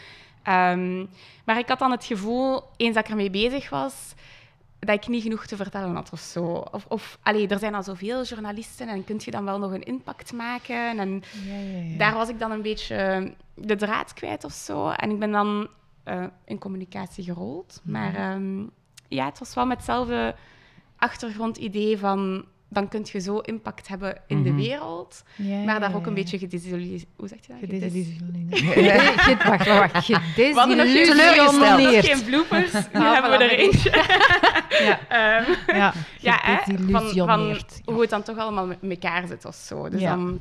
Ehm, 0.42 0.98
maar 1.44 1.58
ik 1.58 1.68
had 1.68 1.78
dan 1.78 1.90
het 1.90 2.04
gevoel, 2.04 2.62
eens 2.76 2.94
dat 2.94 3.04
ik 3.04 3.10
ermee 3.10 3.30
bezig 3.30 3.70
was, 3.70 4.14
dat 4.78 4.94
ik 4.94 5.08
niet 5.08 5.22
genoeg 5.22 5.46
te 5.46 5.56
vertellen 5.56 5.94
had 5.94 6.10
of 6.12 6.20
zo. 6.20 6.44
Of, 6.72 6.84
of 6.88 7.18
allee, 7.22 7.48
er 7.48 7.58
zijn 7.58 7.74
al 7.74 7.82
zoveel 7.82 8.22
journalisten 8.24 8.88
en 8.88 9.04
kun 9.04 9.20
je 9.24 9.30
dan 9.30 9.44
wel 9.44 9.58
nog 9.58 9.72
een 9.72 9.82
impact 9.82 10.32
maken. 10.32 10.98
En 10.98 11.22
Ja, 11.46 11.54
ja, 11.58 11.78
ja. 11.82 11.98
daar 11.98 12.14
was 12.14 12.28
ik 12.28 12.38
dan 12.38 12.50
een 12.50 12.62
beetje 12.62 13.32
de 13.54 13.76
draad 13.76 14.12
kwijt 14.14 14.44
of 14.44 14.52
zo. 14.52 14.88
En 14.88 15.10
ik 15.10 15.18
ben 15.18 15.30
dan 15.32 15.68
eh, 16.08 16.24
in 16.44 16.58
communicatie 16.58 17.24
gerold. 17.24 17.80
Maar 17.84 18.14
ehm, 18.14 18.62
ja, 19.08 19.24
het 19.26 19.38
was 19.38 19.54
wel 19.54 19.66
met 19.66 19.76
hetzelfde 19.76 20.34
achtergrondidee 20.96 21.98
van... 21.98 22.44
dan 22.68 22.88
kun 22.88 23.06
je 23.12 23.18
zo 23.20 23.38
impact 23.38 23.88
hebben 23.88 24.20
in 24.26 24.42
de 24.42 24.48
Mhm. 24.50 24.58
wereld, 24.58 25.22
Ja, 25.36 25.64
maar 25.64 25.80
daar 25.80 25.90
ja, 25.90 25.96
ook 25.96 26.06
een 26.06 26.14
beetje 26.14 26.38
gedesillusioneerd... 26.38 27.06
Hoe 27.16 27.28
zeg 27.28 27.38
je 27.46 27.52
dat? 27.52 27.58
Gedesillusioneerd. 27.60 28.58
Ge- 28.58 29.36
Wacht, 29.48 29.66
wacht. 29.66 30.04
Gedesillusioneerd. 30.04 32.06
geen 32.06 32.24
bloopers, 32.24 32.72
nu 32.92 33.00
Ah, 33.00 33.12
hebben 33.12 33.30
we 33.30 33.36
er 33.36 33.46
nee. 33.46 33.56
eentje. 33.56 33.90
Ja, 34.84 34.98
Ehm, 35.08 35.76
ja. 35.76 35.92
ja, 36.20 36.38
hè, 36.42 36.56
van, 36.90 37.08
van 37.14 37.56
hoe 37.84 38.00
het 38.00 38.10
dan 38.10 38.22
toch 38.22 38.36
allemaal 38.38 38.66
met 38.66 38.78
elkaar 38.82 39.26
zit 39.26 39.44
of 39.44 39.54
zo. 39.54 39.88
Dus 39.88 40.00
Ja. 40.00 40.14
dan... 40.14 40.38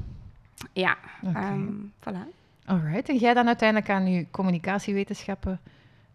Ja, 0.74 0.98
Oké. 1.24 1.40
ehm, 1.40 1.68
voilà. 2.00 2.37
Alright. 2.68 3.10
En 3.10 3.18
jij 3.18 3.34
dan 3.34 3.48
uiteindelijk 3.48 3.90
aan 3.90 4.08
je 4.12 4.26
communicatiewetenschappen 4.32 5.60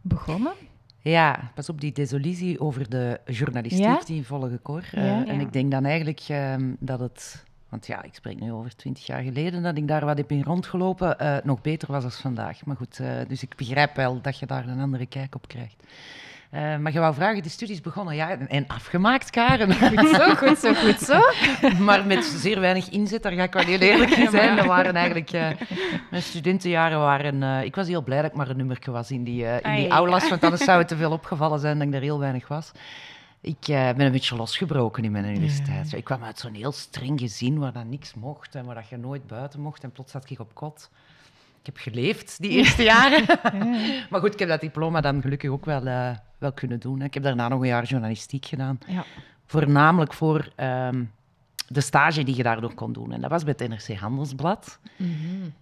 begonnen? 0.00 0.52
Ja, 0.98 1.50
pas 1.54 1.68
op 1.68 1.80
die 1.80 1.92
desillusie 1.92 2.60
over 2.60 2.90
de 2.90 3.20
journalistiek, 3.26 3.84
Ja? 3.84 4.00
die 4.04 4.26
volg 4.26 4.50
ik 4.50 4.60
hoor. 4.62 4.84
Eh, 4.92 5.04
Ja? 5.04 5.26
En 5.26 5.40
ik 5.40 5.52
denk 5.52 5.70
dan 5.70 5.84
eigenlijk 5.84 6.20
ehm, 6.28 6.72
dat 6.78 7.00
het, 7.00 7.44
want 7.68 7.86
ja, 7.86 8.02
ik 8.02 8.14
spreek 8.14 8.40
nu 8.40 8.52
over 8.52 8.76
twintig 8.76 9.06
jaar 9.06 9.22
geleden, 9.22 9.62
dat 9.62 9.76
ik 9.76 9.88
daar 9.88 10.04
wat 10.04 10.16
heb 10.16 10.30
in 10.30 10.42
rondgelopen, 10.42 11.18
eh, 11.18 11.36
nog 11.44 11.60
beter 11.60 11.92
was 11.92 12.04
als 12.04 12.16
vandaag. 12.16 12.64
Maar 12.64 12.76
goed, 12.76 12.98
eh, 13.00 13.08
dus 13.28 13.42
ik 13.42 13.56
begrijp 13.56 13.96
wel 13.96 14.20
dat 14.20 14.38
je 14.38 14.46
daar 14.46 14.68
een 14.68 14.80
andere 14.80 15.06
kijk 15.06 15.34
op 15.34 15.48
krijgt. 15.48 15.82
Eh, 16.52 16.76
maar 16.76 16.92
je 16.92 16.98
wou 16.98 17.14
vragen, 17.14 17.42
de 17.42 17.48
studie 17.48 17.74
is 17.74 17.80
begonnen, 17.80 18.14
ja, 18.14 18.38
en- 18.48 18.66
afgemaakt, 18.66 19.30
Karen. 19.30 19.72
Goed 19.74 20.08
zo, 20.08 20.34
goed 20.34 20.58
zo, 20.58 20.74
goed 20.74 20.98
zo. 21.00 21.20
maar 21.84 22.06
met 22.06 22.24
zeer 22.24 22.60
weinig 22.60 22.88
inzet, 22.88 23.22
daar 23.22 23.32
ga 23.32 23.42
ik 23.42 23.52
wel 23.52 23.64
heel 23.64 23.78
eerlijk 23.78 24.10
in 24.10 24.30
zijn. 24.30 24.56
Dat 24.56 24.66
waren 24.66 24.94
eigenlijk, 24.96 25.30
eh, 25.30 25.48
mijn 26.10 26.22
studentenjaren 26.22 26.98
waren, 26.98 27.42
eh, 27.42 27.64
ik 27.64 27.74
was 27.74 27.86
heel 27.88 28.02
blij 28.02 28.22
dat 28.22 28.30
ik 28.30 28.36
maar 28.36 28.48
een 28.48 28.56
nummertje 28.56 28.90
was 28.90 29.10
in 29.10 29.24
die, 29.24 29.44
in 29.44 29.74
die 29.74 29.88
aulas, 29.88 30.28
want 30.28 30.44
anders 30.44 30.64
zou 30.64 30.78
het 30.78 30.88
te 30.88 30.96
veel 30.96 31.12
opgevallen 31.20 31.58
zijn 31.60 31.78
dat 31.78 31.88
ik 31.88 31.94
er 31.94 32.00
heel 32.00 32.18
weinig 32.18 32.48
was. 32.48 32.72
Ik 33.40 33.56
ben 33.66 34.00
een 34.00 34.12
beetje 34.12 34.36
losgebroken 34.36 35.04
in 35.04 35.12
mijn 35.12 35.24
universiteit. 35.24 35.92
Ik 35.92 36.04
kwam 36.04 36.22
uit 36.24 36.38
zo'n 36.38 36.54
heel 36.54 36.72
streng 36.72 37.20
gezin 37.20 37.58
waar 37.58 37.72
dat 37.72 37.84
niks 37.84 38.14
mocht 38.14 38.54
en 38.54 38.64
waar 38.64 38.74
dat 38.74 38.88
je 38.88 38.96
nooit 38.96 39.26
buiten 39.26 39.60
mocht. 39.60 39.82
En 39.84 39.92
plots 39.92 40.12
zat 40.12 40.30
ik 40.30 40.40
op 40.40 40.54
kot. 40.54 40.90
Ik 41.62 41.66
heb 41.74 41.76
geleefd 41.76 42.40
die 42.40 42.50
eerste 42.50 42.82
jaren. 42.82 43.24
maar 44.10 44.20
goed, 44.20 44.32
ik 44.32 44.38
heb 44.38 44.48
dat 44.48 44.60
diploma 44.60 45.00
dan 45.00 45.20
gelukkig 45.20 45.50
ook 45.50 45.64
wel, 45.64 45.86
eh, 45.86 46.10
wel 46.38 46.52
kunnen 46.52 46.80
doen. 46.80 46.98
hè. 47.00 47.04
Ik 47.06 47.14
heb 47.14 47.22
daarna 47.22 47.48
nog 47.48 47.60
een 47.60 47.66
jaar 47.66 47.84
journalistiek 47.84 48.46
gedaan. 48.46 48.78
Ja. 48.86 49.04
Voornamelijk 49.46 50.12
voor 50.12 50.48
ehm, 50.56 51.04
de 51.68 51.80
stage 51.80 52.22
die 52.22 52.36
je 52.36 52.42
daardoor 52.42 52.74
kon 52.74 52.92
doen. 52.92 53.12
En 53.12 53.20
dat 53.20 53.30
was 53.30 53.44
bij 53.44 53.54
het 53.58 53.68
NRC 53.68 53.98
Handelsblad. 53.98 54.78
Mhm. 54.96 55.10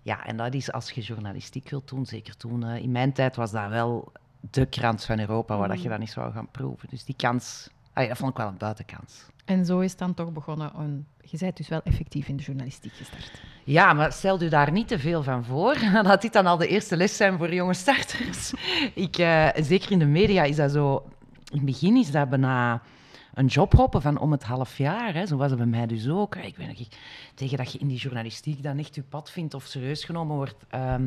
Ja, 0.03 0.27
en 0.27 0.37
dat 0.37 0.55
is 0.55 0.73
als 0.73 0.91
je 0.91 1.01
journalistiek 1.01 1.71
wilt 1.71 1.89
doen, 1.89 2.07
zeker 2.07 2.37
toen. 2.37 2.65
eh, 2.65 2.83
in 2.83 2.93
mijn 2.93 3.13
tijd 3.13 3.37
was 3.37 3.51
dat 3.51 3.69
wel 3.69 4.13
de 4.51 4.67
krant 4.67 5.05
van 5.05 5.19
Europa 5.21 5.57
waar 5.57 5.69
dat 5.69 5.83
je 5.83 5.89
dan 5.89 6.01
eens 6.01 6.13
zou 6.13 6.33
gaan 6.33 6.49
proeven. 6.51 6.89
Dus 6.91 7.05
die 7.05 7.15
kans, 7.17 7.69
ah, 7.93 8.09
dat 8.09 8.17
vond 8.17 8.31
ik 8.31 8.37
wel 8.37 8.47
een 8.49 8.57
buitenkans. 8.59 9.25
En 9.45 9.65
zo 9.65 9.81
is 9.81 9.91
het 9.91 9.99
dan 9.99 10.15
toch 10.15 10.33
begonnen. 10.33 10.75
om- 10.75 11.07
Je 11.21 11.39
bent 11.39 11.57
dus 11.57 11.69
wel 11.69 11.81
effectief 11.85 12.29
in 12.29 12.37
de 12.37 12.43
journalistiek 12.43 12.93
gestart. 12.93 13.43
Ja, 13.65 13.93
maar 13.93 14.13
stel 14.13 14.43
u 14.43 14.49
daar 14.49 14.73
niet 14.73 14.89
te 14.89 14.99
veel 14.99 15.23
van 15.23 15.45
voor. 15.45 15.77
Had 16.03 16.23
dit 16.23 16.33
dan 16.33 16.47
al 16.47 16.57
de 16.57 16.67
eerste 16.69 16.97
les 16.97 17.17
zijn 17.17 17.39
voor 17.39 17.55
jonge 17.55 17.75
starters. 17.75 18.53
Ik, 18.95 19.19
eh, 19.19 19.49
zeker 19.57 19.91
in 19.91 19.99
de 19.99 20.07
media 20.07 20.43
is 20.43 20.57
dat 20.57 20.71
zo... 20.73 21.03
In 21.51 21.57
het 21.57 21.65
begin 21.65 21.97
is 21.97 22.11
dat 22.11 22.29
bijna 22.29 22.83
een 23.35 23.47
job 23.47 23.73
hoppen 23.73 24.03
van 24.03 24.19
om 24.19 24.33
het 24.33 24.43
half 24.43 24.79
jaar. 24.79 25.15
Hè. 25.15 25.27
Zo 25.27 25.37
was 25.37 25.51
het 25.51 25.59
bij 25.59 25.69
mij 25.69 25.87
dus 25.87 26.09
ook. 26.09 26.37
Ik 26.37 26.57
weet 26.57 26.67
nog, 26.67 26.79
ik, 26.79 26.89
tegen 27.35 27.57
dat 27.57 27.73
je 27.73 27.79
in 27.79 27.87
die 27.87 27.99
journalistiek 27.99 28.63
dan 28.63 28.79
echt 28.79 28.95
je 28.95 29.03
pad 29.03 29.31
vindt 29.31 29.55
of 29.55 29.65
serieus 29.65 30.05
genomen 30.05 30.37
wordt. 30.37 30.55
ehm, 30.69 31.07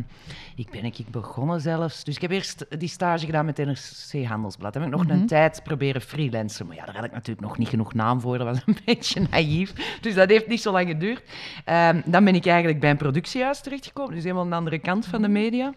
ik 0.55 0.69
ben 0.69 0.85
ik 0.85 1.09
begonnen 1.11 1.61
zelfs. 1.61 2.03
Dus 2.03 2.15
ik 2.15 2.21
heb 2.21 2.31
eerst 2.31 2.65
die 2.79 2.89
stage 2.89 3.25
gedaan 3.25 3.45
met 3.45 3.57
NRC 3.57 4.25
Handelsblad. 4.25 4.73
Heb 4.73 4.83
ik 4.83 4.89
nog 4.89 5.09
een 5.09 5.27
tijd 5.27 5.63
proberen 5.63 6.01
freelancen. 6.01 6.67
Maar 6.67 6.75
ja, 6.75 6.85
daar 6.85 6.95
had 6.95 7.05
ik 7.05 7.11
natuurlijk 7.11 7.47
nog 7.47 7.57
niet 7.57 7.67
genoeg 7.69 7.93
naam 7.93 8.21
voor. 8.21 8.37
Dat 8.37 8.47
was 8.47 8.61
een 8.65 8.77
beetje 8.85 9.27
naïef. 9.29 9.97
Dus 10.01 10.13
dat 10.13 10.29
heeft 10.29 10.47
niet 10.47 10.61
zo 10.61 10.71
lang 10.71 10.87
geduurd. 10.87 11.23
Ehm, 11.65 12.01
dan 12.05 12.23
ben 12.23 12.35
ik 12.35 12.45
eigenlijk 12.45 12.79
bij 12.79 12.89
een 12.89 12.97
productiehuis 12.97 13.61
terechtgekomen. 13.61 14.13
Dus 14.13 14.23
helemaal 14.23 14.43
aan 14.43 14.49
de 14.49 14.55
andere 14.55 14.79
kant 14.79 15.05
van 15.05 15.21
de 15.21 15.27
media. 15.27 15.73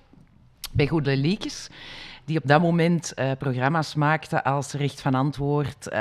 Bij 0.72 0.86
Goede 0.86 1.16
Liekes. 1.16 1.68
Die 2.26 2.36
op 2.38 2.46
dat 2.46 2.60
moment 2.60 3.14
eh, 3.14 3.30
programma's 3.38 3.94
maakte 3.94 4.44
als 4.44 4.72
Recht 4.72 5.00
van 5.00 5.14
Antwoord. 5.14 5.88
eh, 5.88 5.98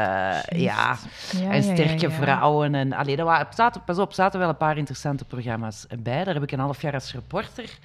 ja, 0.50 0.98
Ja, 1.32 1.52
en 1.52 1.64
sterke 1.64 2.10
ja. 2.10 2.12
vrouwen. 2.12 2.76
En, 2.76 2.94
allee, 2.94 3.16
dat 3.16 3.26
waren, 3.26 3.48
zaten, 3.54 3.84
pas 3.84 3.98
op, 3.98 4.14
zaten 4.14 4.40
wel 4.40 4.50
een 4.50 4.58
paar 4.58 4.78
interessante 4.78 5.26
programma's 5.26 5.86
bij. 6.00 6.24
Daar 6.24 6.34
heb 6.34 6.44
ik 6.44 6.52
een 6.52 6.60
half 6.60 6.82
jaar 6.82 6.94
als 6.94 7.14
reporter 7.14 7.78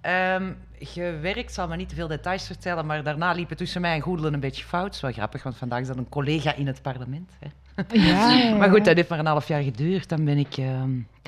ehm, 0.00 0.52
gewerkt. 0.78 1.38
Ik 1.38 1.50
zal 1.50 1.68
maar 1.68 1.76
niet 1.76 1.88
te 1.88 1.94
veel 1.94 2.08
details 2.08 2.46
vertellen, 2.46 2.86
maar 2.86 3.02
daarna 3.02 3.32
liep 3.32 3.48
het 3.48 3.58
tussen 3.58 3.80
mij 3.80 3.94
en 3.94 4.00
Goedelen 4.00 4.34
een 4.34 4.40
beetje 4.40 4.64
fout. 4.64 4.84
Dat 4.84 4.94
is 4.94 5.00
wel 5.00 5.12
grappig, 5.12 5.42
want 5.42 5.56
vandaag 5.56 5.80
is 5.80 5.86
dat 5.86 5.96
een 5.96 6.08
collega 6.08 6.54
in 6.54 6.66
het 6.66 6.82
parlement. 6.82 7.30
Hè. 7.38 7.48
Ja, 7.92 8.54
Maar 8.58 8.70
goed, 8.70 8.84
dat 8.84 8.96
heeft 8.96 9.08
maar 9.08 9.18
een 9.18 9.26
half 9.26 9.48
jaar 9.48 9.62
geduurd. 9.62 10.08
Dan 10.08 10.24
ben 10.24 10.38
ik... 10.38 10.54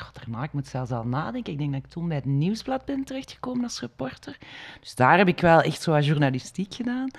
God, 0.02 0.14
daarna, 0.14 0.42
ik 0.42 0.52
moet 0.52 0.66
zelfs 0.66 0.90
al 0.90 1.04
nadenken. 1.04 1.52
Ik 1.52 1.58
denk 1.58 1.72
dat 1.72 1.82
ik 1.84 1.90
toen 1.90 2.08
bij 2.08 2.16
het 2.16 2.24
Nieuwsblad 2.24 2.84
ben 2.84 3.04
terechtgekomen 3.04 3.62
als 3.62 3.80
reporter. 3.80 4.36
Dus 4.80 4.94
daar 4.94 5.18
heb 5.18 5.28
ik 5.28 5.40
wel 5.40 5.60
echt 5.60 5.82
zo 5.82 5.90
wat 5.92 6.06
journalistiek 6.06 6.74
gedaan. 6.74 7.10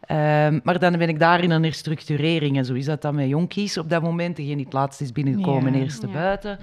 Ehm, 0.00 0.60
maar 0.62 0.78
dan 0.78 0.98
ben 0.98 1.08
ik 1.08 1.18
daar 1.18 1.40
in 1.42 1.50
een 1.50 1.62
herstructurering. 1.62 2.56
En 2.56 2.64
zo 2.64 2.74
is 2.74 2.84
dat 2.84 3.02
dan 3.02 3.14
met 3.14 3.28
jonkies 3.28 3.78
op 3.78 3.90
dat 3.90 4.02
moment. 4.02 4.36
Degene 4.36 4.56
die 4.56 4.64
het 4.64 4.74
laatst 4.74 5.00
is 5.00 5.12
binnengekomen, 5.12 5.72
Ja. 5.72 5.78
eerste 5.78 6.06
Ja. 6.06 6.12
buiten. 6.12 6.58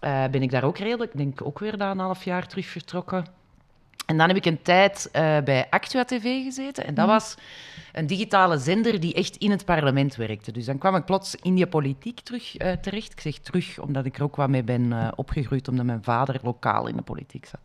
Eh, 0.00 0.24
ben 0.30 0.42
ik 0.42 0.50
daar 0.50 0.64
ook 0.64 0.78
redelijk, 0.78 1.12
ik 1.12 1.18
denk 1.18 1.46
ook 1.46 1.58
weer 1.58 1.76
na 1.76 1.90
een 1.90 1.98
half 1.98 2.24
jaar 2.24 2.46
terug 2.46 2.66
vertrokken. 2.66 3.24
En 4.08 4.16
dan 4.16 4.28
heb 4.28 4.36
ik 4.36 4.44
een 4.44 4.62
tijd 4.62 5.08
eh, 5.12 5.38
bij 5.44 5.66
Actua 5.70 6.04
TV 6.04 6.42
gezeten. 6.42 6.86
En 6.86 6.94
dat 6.94 7.06
was 7.06 7.34
een 7.92 8.06
digitale 8.06 8.58
zender 8.58 9.00
die 9.00 9.14
echt 9.14 9.36
in 9.36 9.50
het 9.50 9.64
parlement 9.64 10.16
werkte. 10.16 10.52
Dus 10.52 10.64
dan 10.64 10.78
kwam 10.78 10.94
ik 10.94 11.04
plots 11.04 11.34
in 11.42 11.54
die 11.54 11.66
politiek 11.66 12.20
terug 12.20 12.56
eh, 12.56 12.72
terecht. 12.72 13.12
Ik 13.12 13.20
zeg 13.20 13.38
terug, 13.38 13.78
omdat 13.78 14.04
ik 14.04 14.16
er 14.16 14.22
ook 14.22 14.36
wat 14.36 14.48
mee 14.48 14.62
ben 14.62 14.92
eh, 14.92 15.08
opgegroeid, 15.14 15.68
omdat 15.68 15.86
mijn 15.86 16.02
vader 16.02 16.40
lokaal 16.42 16.86
in 16.86 16.96
de 16.96 17.02
politiek 17.02 17.46
zat. 17.46 17.60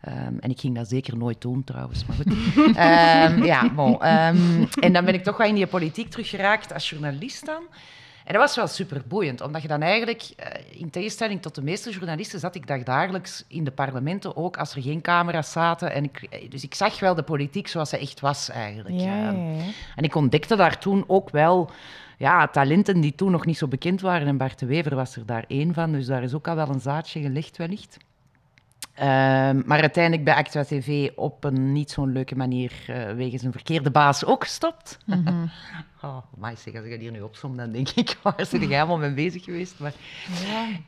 Ehm, 0.00 0.38
en 0.40 0.50
ik 0.50 0.60
ging 0.60 0.74
dat 0.74 0.88
zeker 0.88 1.16
nooit 1.16 1.40
doen, 1.40 1.64
trouwens. 1.64 2.06
Maar 2.06 2.16
goed. 2.16 2.34
Ehm, 2.76 3.44
ja, 3.44 3.70
bon. 3.74 4.02
Ehm, 4.02 4.64
en 4.80 4.92
dan 4.92 5.04
ben 5.04 5.14
ik 5.14 5.22
toch 5.22 5.36
wel 5.36 5.46
in 5.46 5.54
die 5.54 5.66
politiek 5.66 6.10
teruggeraakt 6.10 6.72
als 6.72 6.90
journalist 6.90 7.46
dan. 7.46 7.62
En 8.24 8.32
dat 8.32 8.42
was 8.42 8.56
wel 8.56 8.66
super 8.66 9.02
boeiend, 9.08 9.40
omdat 9.40 9.62
je 9.62 9.68
dan 9.68 9.82
eigenlijk, 9.82 10.30
eh, 10.36 10.80
in 10.80 10.90
tegenstelling 10.90 11.42
tot 11.42 11.54
de 11.54 11.62
meeste 11.62 11.90
journalisten, 11.90 12.40
zat 12.40 12.54
ik 12.54 12.66
dagdagelijks 12.66 13.44
in 13.48 13.64
de 13.64 13.70
parlementen, 13.70 14.36
ook 14.36 14.56
als 14.56 14.74
er 14.74 14.82
geen 14.82 15.00
camera's 15.00 15.52
zaten. 15.52 15.92
En 15.92 16.04
ik, 16.04 16.26
eh, 16.30 16.50
dus 16.50 16.64
ik 16.64 16.74
zag 16.74 17.00
wel 17.00 17.14
de 17.14 17.22
politiek 17.22 17.68
zoals 17.68 17.88
ze 17.88 17.98
echt 17.98 18.20
was 18.20 18.50
eigenlijk. 18.50 19.00
Ja, 19.00 19.16
ja, 19.16 19.30
ja. 19.30 19.62
En 19.96 20.04
ik 20.04 20.14
ontdekte 20.14 20.56
daar 20.56 20.78
toen 20.78 21.04
ook 21.06 21.30
wel 21.30 21.70
ja, 22.18 22.48
talenten 22.48 23.00
die 23.00 23.14
toen 23.14 23.30
nog 23.30 23.46
niet 23.46 23.58
zo 23.58 23.68
bekend 23.68 24.00
waren. 24.00 24.26
En 24.26 24.36
Bart 24.36 24.58
de 24.58 24.66
Wever 24.66 24.94
was 24.94 25.16
er 25.16 25.26
daar 25.26 25.44
één 25.48 25.74
van, 25.74 25.92
dus 25.92 26.06
daar 26.06 26.22
is 26.22 26.34
ook 26.34 26.48
al 26.48 26.56
wel 26.56 26.68
een 26.68 26.80
zaadje 26.80 27.20
gelegd 27.20 27.56
wellicht. 27.56 27.96
Ehm, 28.94 29.62
maar 29.66 29.80
uiteindelijk 29.80 30.24
bij 30.24 30.34
Actua 30.34 30.64
TV 30.64 31.10
op 31.16 31.44
een 31.44 31.72
niet 31.72 31.90
zo'n 31.90 32.12
leuke 32.12 32.36
manier, 32.36 32.72
eh, 32.86 33.12
wegens 33.14 33.42
een 33.42 33.52
verkeerde 33.52 33.90
baas, 33.90 34.24
ook 34.24 34.42
gestopt. 34.42 34.98
Mhm. 35.06 35.46
Oh, 36.02 36.16
maar 36.36 36.56
zeg, 36.56 36.74
als 36.74 36.84
ik 36.84 36.90
het 36.90 37.00
hier 37.00 37.10
nu 37.10 37.20
opsom, 37.20 37.56
dan 37.56 37.72
denk 37.72 37.88
ik, 37.90 38.16
waar 38.22 38.34
zit 38.46 38.62
ik 38.62 38.68
helemaal 38.68 38.98
mee 38.98 39.14
bezig 39.14 39.44
geweest? 39.44 39.74
Maar... 39.78 39.92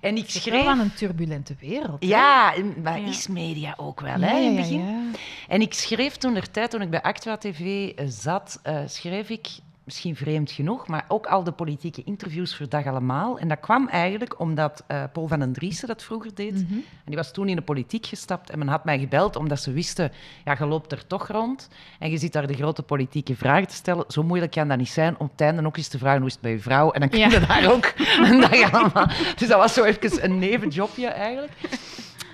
En 0.00 0.16
ik 0.16 0.30
schreef... 0.30 0.62
wel 0.62 0.70
aan 0.72 0.78
een 0.80 0.94
turbulente 0.94 1.54
wereld. 1.60 2.02
hè? 2.02 2.08
Ja, 2.08 2.54
maar 2.82 3.00
Ja. 3.00 3.06
is 3.06 3.26
media 3.26 3.74
ook 3.76 4.00
wel, 4.00 4.18
Ja, 4.18 4.26
hè, 4.26 4.36
in 4.36 4.42
ja, 4.42 4.48
het 4.48 4.56
begin. 4.56 4.78
ja. 4.86 5.00
En 5.48 5.60
ik 5.60 5.74
schreef 5.74 6.16
toen 6.16 6.34
de 6.34 6.42
tijd, 6.50 6.70
toen 6.70 6.82
ik 6.82 6.90
bij 6.90 7.02
Actua 7.02 7.36
TV 7.36 7.88
eh, 7.94 8.06
zat, 8.08 8.60
eh, 8.62 8.78
schreef 8.86 9.28
ik, 9.28 9.48
misschien 9.86 10.16
vreemd 10.16 10.50
genoeg, 10.50 10.86
maar 10.88 11.04
ook 11.08 11.26
al 11.26 11.44
de 11.44 11.52
politieke 11.52 12.02
interviews 12.04 12.56
voor 12.56 12.68
Dag 12.68 12.86
Allemaal. 12.86 13.38
En 13.38 13.48
dat 13.48 13.60
kwam 13.60 13.88
eigenlijk 13.88 14.40
omdat 14.40 14.84
eh, 14.86 15.02
Paul 15.12 15.28
van 15.28 15.38
den 15.38 15.52
Driessen 15.52 15.88
dat 15.88 16.02
vroeger 16.02 16.34
deed. 16.34 16.52
Mhm. 16.52 16.72
En 16.72 16.82
die 17.04 17.16
was 17.16 17.32
toen 17.32 17.48
in 17.48 17.56
de 17.56 17.62
politiek 17.62 18.06
gestapt 18.06 18.50
en 18.50 18.58
men 18.58 18.68
had 18.68 18.84
mij 18.84 18.98
gebeld 18.98 19.36
omdat 19.36 19.60
ze 19.60 19.72
wisten, 19.72 20.12
ja, 20.44 20.56
je 20.58 20.66
loopt 20.66 20.92
er 20.92 21.06
toch 21.06 21.28
rond 21.28 21.68
en 21.98 22.10
je 22.10 22.18
zit 22.18 22.32
daar 22.32 22.46
de 22.46 22.54
grote 22.54 22.82
politieke 22.82 23.36
vragen 23.36 23.68
te 23.68 23.74
stellen. 23.74 24.04
Zo 24.08 24.22
moeilijk 24.22 24.52
kan 24.52 24.68
dat 24.68 24.78
niet 24.78 24.88
zijn 24.88 25.18
om 25.18 25.26
op 25.26 25.38
het 25.38 25.64
ook 25.64 25.76
eens 25.76 25.88
te 25.88 25.98
vragen 25.98 26.18
hoe 26.18 26.26
is 26.26 26.32
het 26.32 26.42
bij 26.42 26.52
je 26.52 26.60
vrouw. 26.60 26.90
En 26.90 27.00
dan 27.00 27.08
kun 27.08 27.18
je 27.18 27.30
Ja. 27.30 27.38
daar 27.46 27.72
ook 27.72 27.92
een 28.30 28.40
dag 28.40 28.72
allemaal... 28.72 29.06
Dus 29.36 29.48
dat 29.48 29.58
was 29.58 29.74
zo 29.74 29.84
even 29.84 30.24
een 30.24 30.38
nevenjobje 30.38 31.06
eigenlijk. 31.06 31.52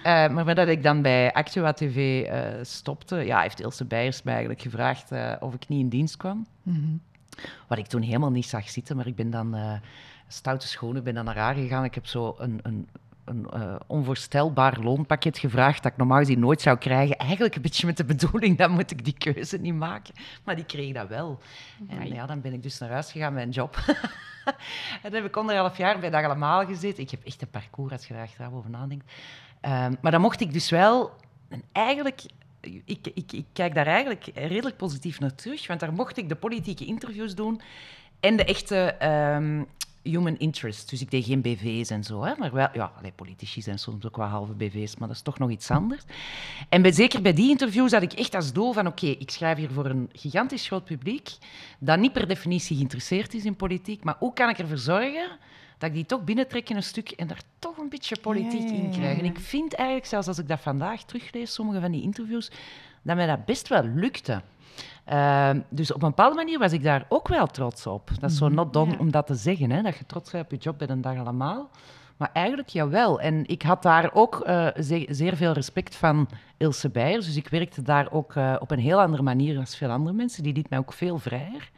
Eh, 0.03 0.29
maar 0.29 0.45
nadat 0.45 0.69
ik 0.69 0.83
dan 0.83 1.03
bij 1.03 1.33
Actua 1.33 1.73
TV 1.73 2.23
eh, 2.25 2.41
stopte, 2.63 3.17
ja, 3.17 3.41
heeft 3.41 3.61
Ilse 3.61 3.85
Beijers 3.85 4.23
mij 4.23 4.33
eigenlijk 4.33 4.63
gevraagd 4.63 5.11
of 5.41 5.55
ik 5.55 5.69
niet 5.69 5.81
in 5.81 5.89
dienst 5.89 6.17
kwam. 6.17 6.47
Mhm. 6.63 6.79
Wat 7.69 7.79
ik 7.79 7.87
toen 7.87 8.03
helemaal 8.03 8.31
niet 8.31 8.47
zag 8.47 8.71
zitten, 8.71 8.97
maar 8.97 9.07
ik 9.07 9.17
ben 9.17 9.31
dan 9.31 9.55
eh, 9.55 9.73
stoute 10.29 10.69
schoenen, 10.69 11.05
ben 11.05 11.15
dan 11.15 11.25
naar 11.25 11.39
haar 11.39 11.55
gegaan. 11.55 11.85
Ik 11.85 11.95
heb 11.95 12.07
zo 12.07 12.35
een, 12.39 12.61
een, 12.62 12.89
een 13.25 13.51
eh, 13.51 13.75
onvoorstelbaar 13.87 14.81
loonpakket 14.81 15.39
gevraagd 15.39 15.83
dat 15.83 15.93
ik 15.93 15.99
normaal 15.99 16.19
gezien 16.19 16.39
nooit 16.39 16.61
zou 16.61 16.79
krijgen. 16.79 17.17
Eigenlijk 17.17 17.55
een 17.55 17.62
beetje 17.62 17.87
met 17.87 17.97
de 17.97 18.05
bedoeling, 18.05 18.59
dan 18.59 18.71
moet 18.71 18.91
ik 18.91 19.05
die 19.05 19.17
keuze 19.19 19.59
niet 19.59 19.75
maken. 19.75 20.15
Maar 20.45 20.57
die 20.57 20.65
kreeg 20.65 20.95
dat 20.95 21.09
wel. 21.09 21.39
En 21.89 22.09
ja, 22.09 22.27
dan 22.27 22.41
ben 22.41 22.53
ik 22.53 22.62
dus 22.62 22.79
naar 22.79 22.91
huis 22.91 23.12
gegaan 23.12 23.33
met 23.33 23.43
een 23.43 23.51
job. 23.51 23.77
en 25.03 25.11
dan 25.11 25.12
heb 25.12 25.25
ik 25.25 25.37
anderhalf 25.37 25.77
jaar 25.77 25.99
bij 25.99 26.11
Dag 26.11 26.25
Allemaal 26.25 26.67
gezeten. 26.67 27.03
Ik 27.03 27.11
heb 27.11 27.25
echt 27.25 27.43
een 27.43 27.51
parcours, 27.51 27.93
als 27.93 28.07
je 28.07 28.15
daar 28.15 28.23
achteraf 28.23 28.53
over 28.53 28.71
nadenkt. 28.71 29.12
Ehm, 29.61 29.95
maar 30.01 30.12
dan 30.12 30.21
mocht 30.21 30.41
ik 30.41 30.53
dus 30.53 30.71
wel... 30.71 31.11
En 31.49 31.62
eigenlijk 31.73 32.23
ik, 32.85 33.07
ik, 33.14 33.45
kijk 33.52 33.75
daar 33.75 33.87
eigenlijk 33.87 34.31
redelijk 34.35 34.76
positief 34.76 35.21
naar 35.21 35.35
terug, 35.35 35.66
want 35.66 35.81
daar 35.81 35.92
mocht 35.92 36.16
ik 36.16 36.28
de 36.28 36.37
politieke 36.37 36.85
interviews 36.85 37.35
doen 37.35 37.61
en 38.21 38.37
de 38.37 38.45
echte 38.45 38.76
ehm, 38.76 39.62
human 40.02 40.38
interest. 40.38 40.90
Dus 40.90 41.00
ik 41.00 41.11
deed 41.11 41.25
geen 41.25 41.40
BV's 41.40 41.90
en 41.90 42.04
zo. 42.04 42.25
Hè, 42.25 42.35
maar 42.38 42.52
wel, 42.52 42.69
ja, 42.73 42.92
allee, 42.99 43.12
politici 43.12 43.62
zijn 43.62 43.78
soms 43.78 44.07
ook 44.07 44.16
wel 44.16 44.26
halve 44.26 44.52
BV's, 44.52 44.97
maar 44.97 45.09
dat 45.09 45.16
is 45.16 45.23
toch 45.23 45.38
nog 45.38 45.50
iets 45.50 45.71
anders. 45.71 46.02
En 46.69 46.83
bij, 46.83 46.92
zeker 46.92 47.23
bij 47.23 47.33
die 47.33 47.50
interviews 47.50 47.92
had 47.92 48.02
ik 48.02 48.12
echt 48.12 48.35
als 48.35 48.52
doel 48.52 48.73
van, 48.73 48.87
oké, 48.87 49.07
ik 49.07 49.31
schrijf 49.31 49.59
hier 49.59 49.71
voor 49.71 49.87
een 49.87 50.11
gigantisch 50.12 50.66
groot 50.66 50.85
publiek, 50.85 51.31
dat 51.78 51.99
niet 51.99 52.12
per 52.12 52.28
definitie 52.28 52.76
geïnteresseerd 52.76 53.35
is 53.35 53.45
in 53.45 53.57
politiek, 53.57 54.04
maar 54.04 54.16
hoe 54.19 54.33
kan 54.33 54.49
ik 54.49 54.59
ervoor 54.59 54.78
zorgen 54.78 55.38
dat 55.83 55.91
ik 55.91 55.97
die 55.97 56.07
toch 56.07 56.25
binnentrek 56.25 56.71
in 56.71 56.77
een 56.77 56.83
stuk 56.83 57.11
en 57.11 57.27
daar 57.27 57.41
toch 57.59 57.79
een 57.79 57.89
beetje 57.89 58.17
politiek 58.21 58.71
in 58.71 58.91
krijg. 58.91 59.19
En 59.19 59.25
ik 59.25 59.39
vind 59.39 59.75
eigenlijk, 59.75 60.09
zelfs 60.09 60.29
als 60.29 60.39
ik 60.39 60.49
dat 60.49 60.61
vandaag 60.61 61.03
teruglees, 61.03 61.55
sommige 61.55 61.81
van 61.81 61.91
die 61.91 62.03
interviews, 62.03 62.51
dat 63.03 63.17
mij 63.17 63.27
dat 63.27 63.45
best 63.45 63.69
wel 63.69 63.83
lukte. 63.83 64.43
Ehm, 65.05 65.61
dus 65.69 65.93
op 65.93 66.03
een 66.03 66.09
bepaalde 66.09 66.37
manier 66.37 66.59
was 66.59 66.73
ik 66.73 66.83
daar 66.83 67.07
ook 67.09 67.29
wel 67.29 67.47
trots 67.47 67.87
op. 67.87 68.11
Dat 68.21 68.31
is 68.31 68.37
zo 68.37 68.47
mhm. 68.47 68.55
not 68.55 68.73
done 68.73 68.99
om 68.99 69.11
dat 69.11 69.27
te 69.27 69.35
zeggen, 69.35 69.71
hè, 69.71 69.83
dat 69.83 69.97
je 69.97 70.07
trots 70.07 70.31
bent 70.31 70.45
op 70.45 70.51
je 70.51 70.57
job 70.57 70.79
bij 70.79 70.89
een 70.89 71.01
dag 71.01 71.19
allemaal. 71.19 71.71
Maar 72.17 72.31
eigenlijk 72.33 72.69
jawel. 72.69 73.21
En 73.21 73.47
ik 73.47 73.62
had 73.62 73.83
daar 73.83 74.11
ook 74.12 74.45
uh, 74.47 74.69
zeer, 75.09 75.37
veel 75.37 75.53
respect 75.53 75.97
van 75.97 76.29
Ilse 76.57 76.89
Beijers. 76.89 77.27
Dus 77.27 77.37
ik 77.37 77.49
werkte 77.49 77.83
daar 77.83 78.12
ook 78.12 78.35
uh, 78.35 78.57
op 78.59 78.71
een 78.71 78.79
heel 78.79 79.01
andere 79.01 79.23
manier 79.23 79.55
dan 79.55 79.67
veel 79.67 79.91
andere 79.91 80.17
mensen. 80.17 80.43
Die 80.43 80.53
liet 80.53 80.71
mij 80.71 80.79
ook 80.79 80.93
veel 80.93 81.19
vrijer. 81.19 81.71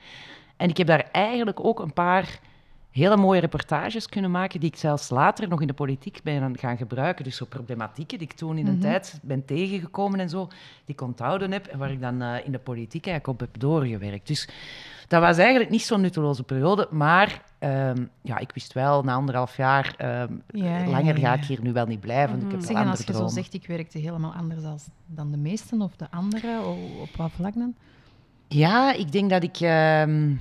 En 0.56 0.68
ik 0.68 0.76
heb 0.76 0.86
daar 0.86 1.08
eigenlijk 1.12 1.64
ook 1.64 1.80
een 1.80 1.92
paar 1.92 2.38
hele 2.94 3.16
mooie 3.16 3.40
reportages 3.40 4.08
kunnen 4.08 4.30
maken, 4.30 4.60
die 4.60 4.68
ik 4.68 4.76
zelfs 4.76 5.10
later 5.10 5.48
nog 5.48 5.60
in 5.60 5.66
de 5.66 5.72
politiek 5.72 6.20
ben 6.22 6.58
gaan 6.58 6.76
gebruiken. 6.76 7.24
Dus 7.24 7.36
zo 7.36 7.44
problematieken 7.44 8.18
die 8.18 8.28
ik 8.28 8.34
toen 8.34 8.58
in 8.58 8.66
een 8.66 8.74
mm 8.74 8.80
tijd 8.80 9.18
ben 9.22 9.44
tegengekomen 9.44 10.20
en 10.20 10.28
zo, 10.28 10.46
die 10.84 10.94
ik 10.94 11.00
onthouden 11.00 11.52
heb 11.52 11.66
en 11.66 11.78
waar 11.78 11.90
ik 11.90 12.00
dan 12.00 12.22
uh, 12.22 12.34
in 12.44 12.52
de 12.52 12.58
politiek 12.58 13.06
eigenlijk 13.06 13.40
op 13.40 13.48
heb 13.48 13.60
doorgewerkt. 13.60 14.26
Dus 14.26 14.48
dat 15.08 15.20
was 15.20 15.38
eigenlijk 15.38 15.70
niet 15.70 15.82
zo'n 15.82 16.00
nutteloze 16.00 16.42
periode, 16.42 16.88
maar 16.90 17.42
um, 17.60 18.10
ja, 18.22 18.38
ik 18.38 18.50
wist 18.54 18.72
wel, 18.72 19.02
na 19.02 19.14
anderhalf 19.14 19.56
jaar, 19.56 19.94
um, 20.28 20.42
ja, 20.46 20.86
langer 20.86 21.18
ga 21.18 21.34
ik 21.34 21.44
hier 21.44 21.62
nu 21.62 21.72
wel 21.72 21.86
niet 21.86 22.00
blijven. 22.00 22.34
Mm 22.34 22.50
-hmm. 22.50 22.60
ik 22.60 22.68
heb 22.68 22.86
als 22.86 23.04
je 23.04 23.12
zo 23.12 23.26
zegt, 23.26 23.54
ik 23.54 23.66
werkte 23.66 23.98
helemaal 23.98 24.32
anders 24.32 24.64
als, 24.64 24.88
dan 25.06 25.30
de 25.30 25.36
meesten 25.36 25.82
of 25.82 25.96
de 25.96 26.10
anderen, 26.10 26.64
op 27.00 27.16
wat 27.16 27.30
vlak 27.30 27.54
dan? 27.54 27.74
Ja, 28.48 28.92
ik 28.92 29.12
denk 29.12 29.30
dat 29.30 29.42
ik... 29.42 29.60
Um, 29.60 30.40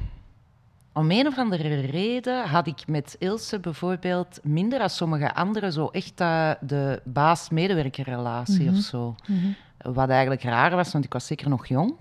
om 0.94 1.12
een 1.12 1.28
of 1.28 1.38
andere 1.38 1.80
reden 1.80 2.48
had 2.48 2.68
ik 2.68 2.88
met 2.88 3.16
Ilse 3.20 3.60
bijvoorbeeld 3.60 4.40
minder 4.44 4.82
als 4.82 4.96
sommige 4.96 5.36
anderen 5.36 5.72
zo 5.72 5.88
echt 5.88 6.22
uh, 6.22 6.52
de 6.62 7.02
baas-medewerkerrelatie 7.04 8.68
of 8.68 8.74
mhm. 8.74 8.82
zo. 8.82 9.16
Mhm. 9.28 9.48
Wat 9.78 10.10
eigenlijk 10.10 10.44
raar 10.44 10.76
was, 10.76 10.92
want 10.92 11.06
ik 11.06 11.14
was 11.14 11.28
zeker 11.28 11.50
nog 11.50 11.68
jong. 11.68 11.96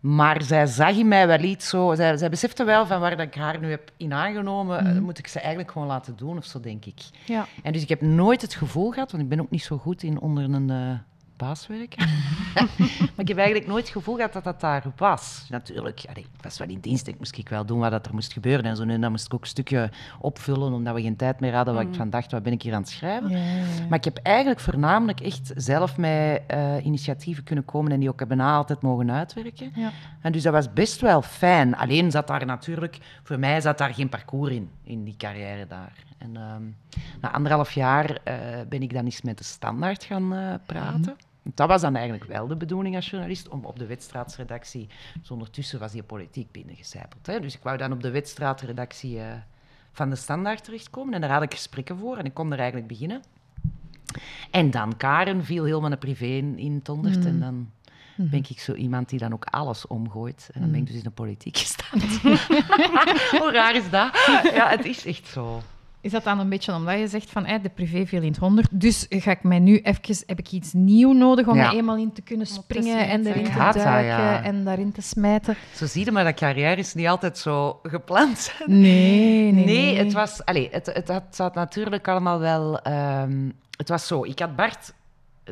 Maar 0.00 0.42
zij 0.42 0.66
zag 0.66 0.96
in 0.96 1.08
mij 1.08 1.26
wel 1.26 1.40
iets 1.40 1.68
zo... 1.68 1.94
Zij, 1.94 2.16
zij 2.16 2.30
besefte 2.30 2.64
wel 2.64 2.86
van 2.86 3.00
waar 3.00 3.16
dat 3.16 3.26
ik 3.26 3.34
haar 3.34 3.60
nu 3.60 3.70
heb 3.70 3.90
in 3.96 4.12
aangenomen, 4.12 4.84
mm 4.84 5.02
moet 5.02 5.18
ik 5.18 5.26
ze 5.26 5.38
eigenlijk 5.38 5.72
gewoon 5.72 5.88
laten 5.88 6.16
doen 6.16 6.36
of 6.36 6.44
zo, 6.44 6.60
denk 6.60 6.84
ik. 6.84 7.00
Ja. 7.24 7.46
En 7.62 7.72
dus 7.72 7.82
ik 7.82 7.88
heb 7.88 8.00
nooit 8.00 8.42
het 8.42 8.54
gevoel 8.54 8.90
gehad, 8.90 9.10
want 9.10 9.22
ik 9.22 9.28
ben 9.28 9.40
ook 9.40 9.50
niet 9.50 9.62
zo 9.62 9.78
goed 9.78 10.02
in 10.02 10.20
onder 10.20 10.44
een... 10.44 10.68
Uh, 10.68 10.98
paaswerk. 11.38 11.94
maar 13.14 13.24
ik 13.24 13.28
heb 13.28 13.36
eigenlijk 13.36 13.66
nooit 13.66 13.84
het 13.84 13.92
gevoel 13.92 14.14
gehad 14.14 14.32
dat 14.32 14.44
dat 14.44 14.60
daar 14.60 14.84
was. 14.96 15.46
Natuurlijk, 15.50 16.04
allee, 16.08 16.22
ik 16.22 16.42
was 16.42 16.58
wel 16.58 16.68
in 16.68 16.80
dienst, 16.80 17.06
ik 17.06 17.18
moest 17.18 17.38
ik 17.38 17.48
wel 17.48 17.66
doen 17.66 17.78
wat 17.78 18.06
er 18.06 18.14
moest 18.14 18.32
gebeuren. 18.32 18.64
En 18.64 18.76
zo 18.76 18.84
nu 18.84 18.98
dan 18.98 19.10
moest 19.10 19.26
ik 19.26 19.34
ook 19.34 19.40
een 19.40 19.46
stukje 19.46 19.90
opvullen, 20.20 20.72
omdat 20.72 20.94
we 20.94 21.02
geen 21.02 21.16
tijd 21.16 21.40
meer 21.40 21.54
hadden, 21.54 21.74
waar 21.74 21.82
ik 21.82 21.88
mm. 21.88 21.94
van 21.94 22.10
dacht, 22.10 22.32
wat 22.32 22.42
ben 22.42 22.52
ik 22.52 22.62
hier 22.62 22.74
aan 22.74 22.80
het 22.80 22.90
schrijven? 22.90 23.30
Ja, 23.30 23.36
ja, 23.36 23.64
Maar 23.88 23.98
ik 23.98 24.04
heb 24.04 24.18
eigenlijk 24.22 24.60
voornamelijk 24.60 25.20
echt 25.20 25.52
zelf 25.56 25.96
met 25.96 26.42
uh, 26.54 26.84
initiatieven 26.84 27.44
kunnen 27.44 27.64
komen 27.64 27.92
en 27.92 28.00
die 28.00 28.08
ook 28.08 28.18
hebben 28.18 28.40
altijd 28.40 28.82
mogen 28.82 29.10
uitwerken. 29.12 29.72
En 30.20 30.32
dus 30.32 30.42
dat 30.42 30.52
was 30.52 30.72
best 30.72 31.00
wel 31.00 31.22
fijn. 31.22 31.76
Alleen 31.76 32.10
zat 32.10 32.26
daar 32.26 32.46
natuurlijk, 32.46 32.98
voor 33.22 33.38
mij 33.38 33.60
zat 33.60 33.78
daar 33.78 33.94
geen 33.94 34.08
parcours 34.08 34.52
in, 34.52 34.70
in 34.84 35.04
die 35.04 35.16
carrière 35.16 35.66
daar. 35.66 35.92
En 36.18 36.36
ehm, 36.36 36.62
na 37.20 37.32
anderhalf 37.32 37.72
jaar 37.72 38.10
uh, 38.10 38.34
ben 38.68 38.82
ik 38.82 38.92
dan 38.92 39.04
eens 39.04 39.22
met 39.22 39.38
de 39.38 39.44
standaard 39.44 40.04
gaan 40.04 40.34
uh, 40.34 40.54
praten. 40.66 41.16
Dat 41.54 41.68
was 41.68 41.80
dan 41.80 41.94
eigenlijk 41.96 42.24
wel 42.24 42.46
de 42.46 42.56
bedoeling 42.56 42.96
als 42.96 43.10
journalist, 43.10 43.48
om 43.48 43.64
op 43.64 43.78
de 43.78 43.86
wedstraatsredactie... 43.86 44.88
Dus 45.20 45.30
ondertussen 45.30 45.78
was 45.78 45.92
die 45.92 46.02
politiek 46.02 46.52
binnengecijpeld. 46.52 47.26
Hè? 47.26 47.40
Dus 47.40 47.54
ik 47.54 47.62
wou 47.62 47.76
dan 47.76 47.92
op 47.92 48.02
de 48.02 48.10
wedstraatredactie 48.10 49.16
uh, 49.16 49.24
van 49.92 50.10
de 50.10 50.16
Standaard 50.16 50.64
terechtkomen. 50.64 51.14
En 51.14 51.20
daar 51.20 51.30
had 51.30 51.42
ik 51.42 51.54
gesprekken 51.54 51.98
voor 51.98 52.16
en 52.16 52.24
ik 52.24 52.34
kon 52.34 52.52
er 52.52 52.58
eigenlijk 52.58 52.88
beginnen. 52.88 53.22
En 54.50 54.70
dan 54.70 54.96
Karen 54.96 55.44
viel 55.44 55.64
helemaal 55.64 55.92
een 55.92 55.98
privé 55.98 56.24
in, 56.24 56.58
in 56.58 56.82
Tondert. 56.82 57.24
En 57.24 57.34
mm. 57.34 57.40
dan 57.40 57.70
mm. 58.16 58.30
ben 58.30 58.44
ik 58.48 58.60
zo 58.60 58.74
iemand 58.74 59.08
die 59.08 59.18
dan 59.18 59.32
ook 59.32 59.44
alles 59.44 59.86
omgooit. 59.86 60.50
En 60.52 60.60
dan 60.60 60.70
ben 60.70 60.80
ik 60.80 60.86
mm. 60.86 60.92
dus 60.92 61.02
in 61.02 61.08
de 61.08 61.10
politiek 61.10 61.56
gestaan. 61.66 62.00
Hoe 63.40 63.50
raar 63.52 63.74
is 63.74 63.90
dat? 63.90 64.24
Ja, 64.54 64.68
het 64.68 64.84
is 64.84 65.06
echt 65.06 65.26
zo. 65.26 65.62
Is 66.00 66.10
dat 66.10 66.24
dan 66.24 66.38
een 66.38 66.48
beetje 66.48 66.74
omdat 66.74 66.98
je 66.98 67.08
zegt 67.08 67.30
van 67.30 67.42
de 67.62 67.70
privé 67.74 68.06
viel 68.06 68.22
in 68.22 68.28
het 68.28 68.36
honderd, 68.36 68.68
dus 68.70 69.06
ga 69.08 69.30
ik 69.30 69.42
mij 69.42 69.58
nu 69.58 69.78
even, 69.78 70.24
heb 70.26 70.38
ik 70.38 70.52
iets 70.52 70.72
nieuw 70.72 71.12
nodig 71.12 71.46
om 71.46 71.58
er 71.58 71.72
eenmaal 71.72 71.96
in 71.96 72.12
te 72.12 72.22
kunnen 72.22 72.46
springen 72.46 73.08
en 73.08 73.26
erin 73.26 73.44
te 73.44 73.72
duiken 73.74 74.42
en 74.42 74.64
daarin 74.64 74.92
te 74.92 75.02
smijten? 75.02 75.56
Zo 75.74 75.86
zie 75.86 76.04
je 76.04 76.12
maar, 76.12 76.24
dat 76.24 76.34
carrière 76.34 76.76
is 76.76 76.94
niet 76.94 77.06
altijd 77.06 77.38
zo 77.38 77.80
gepland. 77.82 78.52
Nee, 78.66 79.52
nee. 79.52 79.64
Nee, 79.64 79.96
het 79.96 80.12
was, 80.12 80.44
allez, 80.44 80.68
het, 80.70 80.86
het, 80.86 81.08
het 81.08 81.24
zat 81.30 81.54
natuurlijk 81.54 82.08
allemaal 82.08 82.38
wel, 82.38 82.86
um, 82.86 83.52
het 83.76 83.88
was 83.88 84.06
zo, 84.06 84.24
ik 84.24 84.38
had 84.38 84.56
Bart 84.56 84.92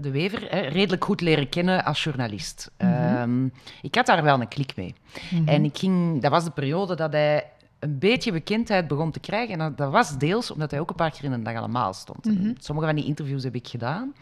de 0.01 0.11
Wever 0.11 0.47
hè, 0.51 0.61
redelijk 0.61 1.05
goed 1.05 1.21
leren 1.21 1.49
kennen 1.49 1.85
als 1.85 2.05
journalist. 2.05 2.71
Mm 2.79 2.93
-hmm. 2.93 3.17
um, 3.17 3.53
ik 3.83 3.95
had 3.95 4.07
daar 4.07 4.23
wel 4.23 4.41
een 4.41 4.49
klik 4.49 4.77
mee. 4.77 4.95
Mm 5.31 5.39
-hmm. 5.39 5.49
En 5.49 5.65
ik 5.65 5.79
ging, 5.79 6.23
dat 6.23 6.31
was 6.31 6.45
de 6.45 6.51
periode 6.51 6.95
dat 6.95 7.13
hij 7.13 7.45
een 7.87 7.99
beetje 7.99 8.33
bekendheid 8.33 8.89
begon 8.89 9.11
te 9.11 9.21
krijgen. 9.21 9.61
En 9.61 9.75
dat, 9.77 9.91
was 9.91 10.19
deels 10.19 10.51
omdat 10.51 10.71
hij 10.71 10.81
ook 10.81 10.91
een 10.91 10.97
paar 10.97 11.11
keer 11.11 11.25
in 11.25 11.33
een 11.33 11.43
dag 11.43 11.57
allemaal 11.57 11.93
stond. 11.93 12.25
Mhm. 12.25 12.53
Sommige 12.59 12.87
van 12.87 12.97
die 12.97 13.05
interviews 13.05 13.45
heb 13.45 13.55
ik 13.55 13.69
gedaan. 13.69 14.15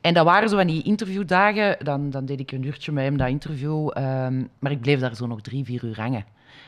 En 0.00 0.14
dat 0.14 0.24
waren 0.24 0.48
zo 0.48 0.56
van 0.56 0.66
die 0.66 0.82
interviewdagen. 0.82 1.84
Dan, 1.84 2.10
dan 2.10 2.24
deed 2.24 2.40
ik 2.40 2.52
een 2.52 2.64
uurtje 2.64 2.92
met 2.92 3.04
hem 3.04 3.16
dat 3.16 3.28
interview. 3.28 3.90
Um, 3.98 4.48
maar 4.58 4.70
ik 4.70 4.80
bleef 4.80 5.00
daar 5.00 5.16
zo 5.16 5.26
nog 5.26 5.40
drie, 5.40 5.64
vier 5.64 5.84
uur 5.84 6.00
hangen. 6.00 6.24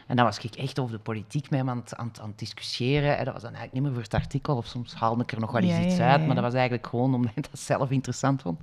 En 0.07 0.17
dan 0.17 0.25
was 0.25 0.39
ik 0.39 0.55
echt 0.55 0.79
over 0.79 0.97
de 0.97 1.03
politiek 1.03 1.51
met 1.51 1.59
hem 1.59 1.71
aan 1.71 1.77
het, 1.77 1.97
aan, 1.97 2.11
aan 2.21 2.29
het 2.29 2.39
discussiëren. 2.39 3.19
En 3.19 3.25
dat 3.25 3.33
was 3.33 3.43
dan 3.43 3.55
eigenlijk 3.55 3.73
niet 3.73 3.83
meer 3.83 3.93
voor 3.93 4.03
het 4.03 4.15
artikel. 4.15 4.57
Of 4.57 4.67
soms 4.67 4.95
haalde 4.95 5.23
ik 5.23 5.33
er 5.33 5.41
nog 5.41 5.53
wel 5.53 5.63
eens 5.63 5.87
iets 5.87 6.01
uit. 6.01 6.27
Maar 6.27 6.35
dat 6.35 6.45
was 6.45 6.55
eigenlijk 6.55 6.87
gewoon 6.87 7.15
omdat 7.15 7.33
ik 7.35 7.51
dat 7.51 7.61
zelf 7.61 7.91
interessant 7.91 8.43
vond. 8.43 8.61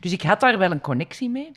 Dus 0.00 0.12
ik 0.12 0.22
had 0.22 0.40
daar 0.40 0.58
wel 0.58 0.70
een 0.70 0.80
connectie 0.80 1.30
mee. 1.30 1.50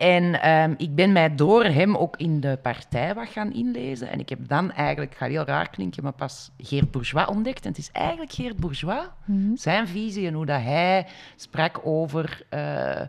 En 0.00 0.50
um, 0.50 0.74
ik 0.76 0.94
ben 0.94 1.12
mij 1.12 1.34
door 1.34 1.64
hem 1.64 1.96
ook 1.96 2.16
in 2.16 2.40
de 2.40 2.58
partij 2.62 3.14
wat 3.14 3.28
gaan 3.28 3.52
inlezen. 3.52 4.10
En 4.10 4.18
ik 4.18 4.28
heb 4.28 4.38
dan 4.48 4.72
eigenlijk, 4.72 5.14
gaat 5.14 5.28
heel 5.28 5.44
raar 5.44 5.70
klinken, 5.70 6.02
maar 6.02 6.12
pas 6.12 6.50
Geert 6.58 6.90
Bourgeois 6.90 7.28
ontdekt. 7.28 7.64
En 7.64 7.68
het 7.68 7.78
is 7.78 7.90
eigenlijk 7.92 8.32
Geert 8.32 8.56
Bourgeois, 8.56 9.04
mm 9.24 9.44
-hmm. 9.44 9.56
zijn 9.56 9.88
visie 9.88 10.26
en 10.26 10.34
hoe 10.34 10.46
dat 10.46 10.60
hij 10.60 11.06
sprak 11.36 11.80
over 11.84 12.42
uh, 12.54 13.00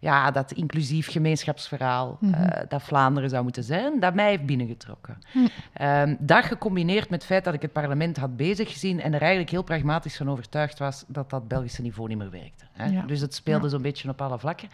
ja, 0.00 0.30
dat 0.30 0.52
inclusief 0.52 1.10
gemeenschapsverhaal 1.10 2.16
mm 2.20 2.32
-hmm. 2.32 2.44
uh, 2.44 2.60
dat 2.68 2.82
Vlaanderen 2.82 3.30
zou 3.30 3.42
moeten 3.42 3.64
zijn, 3.64 4.00
dat 4.00 4.14
mij 4.14 4.28
heeft 4.28 4.46
binnengetrokken. 4.46 5.18
Mm 5.32 5.48
um, 5.80 6.16
dat 6.20 6.44
gecombineerd 6.44 7.10
met 7.10 7.18
het 7.18 7.30
feit 7.30 7.44
dat 7.44 7.54
ik 7.54 7.62
het 7.62 7.72
parlement 7.72 8.16
had 8.16 8.36
bezig 8.36 8.72
gezien 8.72 9.00
en 9.00 9.14
er 9.14 9.20
eigenlijk 9.20 9.50
heel 9.50 9.62
pragmatisch 9.62 10.16
van 10.16 10.30
overtuigd 10.30 10.78
was 10.78 11.04
dat 11.06 11.30
dat 11.30 11.48
Belgische 11.48 11.82
niveau 11.82 12.08
niet 12.08 12.18
meer 12.18 12.30
werkte. 12.30 12.64
Hè? 12.72 12.84
Ja. 12.84 13.02
Dus 13.02 13.20
het 13.20 13.34
speelde 13.34 13.64
ja. 13.64 13.70
zo'n 13.70 13.82
beetje 13.82 14.08
op 14.08 14.20
alle 14.20 14.38
vlakken. 14.38 14.68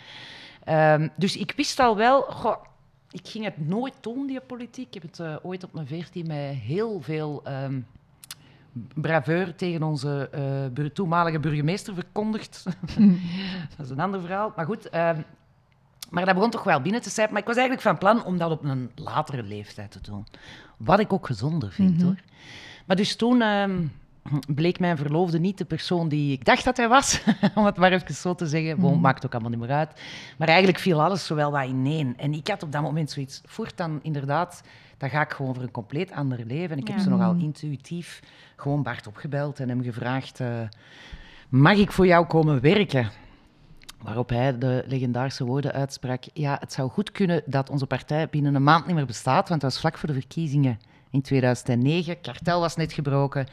Um, 0.69 1.11
dus 1.17 1.37
ik 1.37 1.53
wist 1.57 1.79
al 1.79 1.97
wel, 1.97 2.23
goh, 2.23 2.57
ik 3.11 3.29
ging 3.29 3.45
het 3.45 3.69
nooit 3.69 3.95
doen, 4.01 4.27
die 4.27 4.41
politiek. 4.41 4.87
Ik 4.87 4.95
heb 4.95 5.03
het 5.03 5.19
uh, 5.19 5.37
ooit 5.43 5.65
op 5.65 5.73
mijn 5.73 5.87
veertien 5.87 6.27
met 6.27 6.55
heel 6.55 7.01
veel 7.01 7.43
um, 7.49 7.87
braveur 8.95 9.55
tegen 9.55 9.83
onze 9.83 10.31
uh, 10.79 10.87
toenmalige 10.87 11.39
burgemeester 11.39 11.95
verkondigd. 11.95 12.65
dat 13.77 13.87
is 13.87 13.91
een 13.91 14.01
ander 14.01 14.21
verhaal. 14.21 14.53
Maar 14.57 14.67
goed, 14.67 14.95
um, 14.95 15.25
maar 16.11 16.25
dat 16.25 16.35
begon 16.35 16.51
toch 16.51 16.65
wel 16.65 16.81
binnen 16.81 17.03
te 17.03 17.11
sijpen. 17.11 17.33
Maar 17.33 17.43
ik 17.43 17.49
was 17.49 17.57
eigenlijk 17.57 17.87
van 17.87 17.99
plan 17.99 18.25
om 18.25 18.39
dat 18.39 18.51
op 18.51 18.65
een 18.65 18.91
latere 18.95 19.43
leeftijd 19.43 19.91
te 19.91 20.01
doen. 20.01 20.27
Wat 20.77 20.99
ik 20.99 21.13
ook 21.13 21.27
gezonder 21.27 21.73
vind, 21.73 21.91
mm 21.91 21.97
-hmm. 21.97 22.07
hoor. 22.07 22.21
Maar 22.87 22.97
dus 22.97 23.17
toen 23.17 23.43
bleek 24.55 24.79
mijn 24.79 24.97
verloofde 24.97 25.39
niet 25.39 25.59
de 25.59 25.65
persoon 25.65 26.09
die 26.09 26.33
ik 26.33 26.45
dacht 26.45 26.65
dat 26.65 26.77
hij 26.77 26.89
was, 26.89 27.23
om 27.55 27.65
het 27.65 27.77
maar 27.77 27.93
even 27.93 28.15
zo 28.15 28.35
te 28.35 28.47
zeggen. 28.47 28.81
Mm. 28.81 29.01
maakt 29.01 29.27
ook 29.27 29.33
allemaal 29.33 29.51
niet 29.51 29.61
meer 29.61 29.71
uit. 29.71 30.01
Maar 30.39 30.49
eigenlijk 30.49 30.79
viel 30.79 31.03
alles 31.03 31.27
zowel 31.27 31.51
wat 31.51 31.67
ineen. 31.67 32.15
En 32.17 32.33
ik 32.33 32.49
had 32.49 32.63
op 32.63 32.73
dat 32.73 32.83
moment 32.83 33.11
zoiets, 33.11 33.41
voort 33.45 33.77
dan 33.77 33.99
inderdaad, 34.03 34.63
dan 34.99 35.11
ga 35.11 35.21
ik 35.21 35.33
gewoon 35.33 35.55
voor 35.55 35.63
een 35.63 35.71
compleet 35.71 36.13
ander 36.13 36.45
leven. 36.47 36.71
En 36.71 36.79
ik 36.79 36.89
ja. 36.89 36.95
heb 36.95 37.03
ze 37.03 37.09
nogal 37.09 37.35
intuïtief 37.35 38.21
gewoon 38.57 38.83
Bart 38.83 39.07
opgebeld 39.07 39.61
en 39.61 39.69
hem 39.69 39.83
gevraagd, 39.83 40.41
uh, 40.41 40.49
mag 41.49 41.77
ik 41.77 41.93
voor 41.93 42.07
jou 42.07 42.27
komen 42.27 42.61
werken? 42.61 43.11
Waarop 44.03 44.29
hij 44.29 44.59
de 44.59 44.85
legendarische 44.87 45.45
woorden 45.45 45.73
uitsprak, 45.73 46.25
ja, 46.33 46.57
het 46.61 46.73
zou 46.73 46.91
goed 46.91 47.11
kunnen 47.11 47.43
dat 47.47 47.71
onze 47.71 47.87
partij 47.87 48.29
binnen 48.29 48.55
een 48.55 48.63
maand 48.63 48.87
niet 48.87 48.95
meer 48.95 49.07
bestaat, 49.07 49.49
want 49.49 49.63
het 49.63 49.71
was 49.73 49.81
vlak 49.81 49.99
voor 49.99 50.09
de 50.09 50.15
verkiezingen 50.15 50.79
in 51.11 51.23
2009. 51.23 52.21
Kartel 52.21 52.61
was 52.61 52.77
net 52.77 52.93
gebroken. 52.93 53.47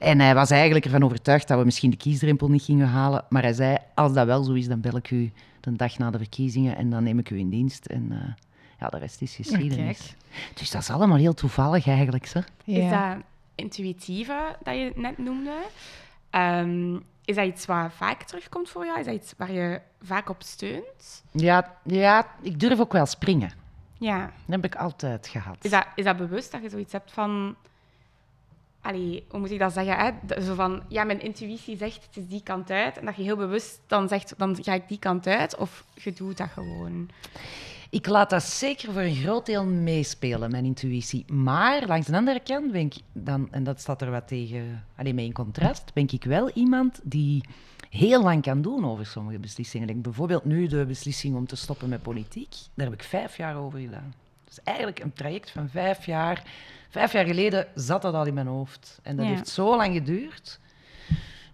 En 0.00 0.20
hij 0.20 0.34
was 0.34 0.50
eigenlijk 0.50 0.84
ervan 0.84 1.04
overtuigd 1.04 1.48
dat 1.48 1.58
we 1.58 1.64
misschien 1.64 1.90
de 1.90 1.96
kiesdrempel 1.96 2.48
niet 2.48 2.62
gingen 2.62 2.86
halen. 2.86 3.24
Maar 3.28 3.42
hij 3.42 3.52
zei, 3.52 3.76
als 3.94 4.12
dat 4.12 4.26
wel 4.26 4.42
zo 4.42 4.52
is, 4.52 4.68
dan 4.68 4.80
bel 4.80 4.96
ik 4.96 5.10
u 5.10 5.32
de 5.60 5.72
dag 5.76 5.98
na 5.98 6.10
de 6.10 6.18
verkiezingen 6.18 6.76
en 6.76 6.90
dan 6.90 7.02
neem 7.02 7.18
ik 7.18 7.30
u 7.30 7.38
in 7.38 7.50
dienst. 7.50 7.86
En 7.86 8.08
uh, 8.12 8.18
ja, 8.78 8.88
de 8.88 8.98
rest 8.98 9.22
is 9.22 9.34
geschiedenis. 9.34 10.14
Ja, 10.28 10.38
dus 10.54 10.70
dat 10.70 10.82
is 10.82 10.90
allemaal 10.90 11.16
heel 11.16 11.34
toevallig 11.34 11.86
eigenlijk. 11.86 12.28
Hè? 12.28 12.40
Ja. 12.64 12.84
Is 12.84 12.90
dat 12.90 13.24
intuïtieve 13.54 14.56
dat 14.62 14.74
je 14.74 14.92
net 14.94 15.18
noemde. 15.18 15.56
Ehm, 16.30 16.94
is 17.24 17.34
dat 17.34 17.46
iets 17.46 17.66
wat 17.66 17.92
vaak 17.92 18.22
terugkomt 18.22 18.68
voor 18.68 18.84
jou? 18.84 18.98
Is 18.98 19.04
dat 19.04 19.14
iets 19.14 19.34
waar 19.36 19.52
je 19.52 19.80
vaak 20.02 20.28
op 20.28 20.42
steunt? 20.42 21.22
Ja, 21.30 21.76
ja, 21.84 22.26
ik 22.42 22.60
durf 22.60 22.80
ook 22.80 22.92
wel 22.92 23.06
springen. 23.06 23.52
Ja. 23.98 24.18
Dat 24.20 24.62
heb 24.62 24.64
ik 24.64 24.74
altijd 24.74 25.28
gehad. 25.28 25.56
Is 25.60 25.70
dat, 25.70 25.86
is 25.94 26.04
dat 26.04 26.16
bewust 26.16 26.52
dat 26.52 26.62
je 26.62 26.68
zoiets 26.68 26.92
hebt 26.92 27.12
van... 27.12 27.56
Allee, 28.80 29.24
hoe 29.28 29.40
moet 29.40 29.50
ik 29.50 29.58
dat 29.58 29.72
zeggen? 29.72 29.96
Hè? 29.96 30.42
Zo 30.42 30.54
van, 30.54 30.82
ja, 30.88 31.04
mijn 31.04 31.20
intuïtie 31.20 31.76
zegt 31.76 32.06
het 32.06 32.16
is 32.16 32.26
die 32.26 32.42
kant 32.42 32.70
uit. 32.70 32.98
En 32.98 33.04
dat 33.04 33.16
je 33.16 33.22
heel 33.22 33.36
bewust 33.36 33.80
dan 33.86 34.08
zegt, 34.08 34.34
dan 34.36 34.58
ga 34.62 34.74
ik 34.74 34.88
die 34.88 34.98
kant 34.98 35.26
uit. 35.26 35.56
Of 35.56 35.84
je 35.94 36.12
doet 36.12 36.36
dat 36.36 36.48
gewoon. 36.48 37.08
Ik 37.90 38.06
laat 38.06 38.30
dat 38.30 38.42
zeker 38.42 38.92
voor 38.92 39.02
een 39.02 39.14
groot 39.14 39.46
deel 39.46 39.64
meespelen, 39.64 40.50
mijn 40.50 40.64
intuïtie. 40.64 41.32
Maar 41.32 41.86
langs 41.86 42.06
de 42.06 42.16
andere 42.16 42.40
kant 42.40 42.74
ik 42.74 42.94
dan, 43.12 43.48
en 43.50 43.64
dat 43.64 43.80
staat 43.80 44.02
er 44.02 44.10
wat 44.10 44.28
tegen, 44.28 44.84
alleen 44.96 45.14
mee 45.14 45.26
in 45.26 45.32
contrast, 45.32 45.94
ben 45.94 46.08
ik 46.10 46.24
wel 46.24 46.50
iemand 46.50 47.00
die 47.02 47.44
heel 47.88 48.22
lang 48.22 48.42
kan 48.42 48.62
doen 48.62 48.86
over 48.86 49.06
sommige 49.06 49.38
beslissingen. 49.38 49.86
Like 49.86 50.00
bijvoorbeeld 50.00 50.44
nu 50.44 50.66
de 50.66 50.84
beslissing 50.86 51.36
om 51.36 51.46
te 51.46 51.56
stoppen 51.56 51.88
met 51.88 52.02
politiek. 52.02 52.54
Daar 52.74 52.86
heb 52.86 52.94
ik 52.94 53.02
vijf 53.02 53.36
jaar 53.36 53.56
over 53.56 53.78
gedaan. 53.78 54.14
Dus 54.44 54.62
eigenlijk 54.62 54.98
een 54.98 55.12
traject 55.12 55.50
van 55.50 55.68
vijf 55.68 56.06
jaar. 56.06 56.42
Vijf 56.90 57.12
jaar 57.12 57.24
geleden 57.26 57.66
zat 57.74 58.02
dat 58.02 58.14
al 58.14 58.26
in 58.26 58.34
mijn 58.34 58.46
hoofd. 58.46 58.98
En 59.02 59.16
dat 59.16 59.24
Ja. 59.26 59.30
heeft 59.30 59.48
zo 59.48 59.76
lang 59.76 59.94
geduurd. 59.94 60.60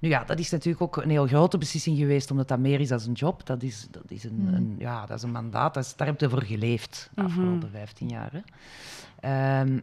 Nu 0.00 0.08
ja, 0.08 0.24
dat 0.24 0.38
is 0.38 0.50
natuurlijk 0.50 0.82
ook 0.82 0.96
een 0.96 1.10
heel 1.10 1.26
grote 1.26 1.58
beslissing 1.58 1.98
geweest, 1.98 2.30
omdat 2.30 2.48
dat 2.48 2.58
meer 2.58 2.80
is 2.80 2.88
dan 2.88 3.00
een 3.06 3.12
job. 3.12 3.46
Dat 3.46 3.62
is, 3.62 3.86
dat 3.90 4.02
is, 4.08 4.24
een, 4.24 4.48
een, 4.54 4.74
ja, 4.78 5.06
dat 5.06 5.16
is 5.16 5.22
een 5.22 5.30
mandaat. 5.32 5.74
Dat 5.74 5.84
is, 5.84 5.96
daar 5.96 6.06
heb 6.06 6.20
je 6.20 6.28
voor 6.30 6.42
geleefd 6.42 7.10
de 7.14 7.22
afgelopen 7.22 7.70
15 7.70 8.08
jaar. 8.08 8.30
Hè. 8.32 8.40
Ehm, 9.60 9.78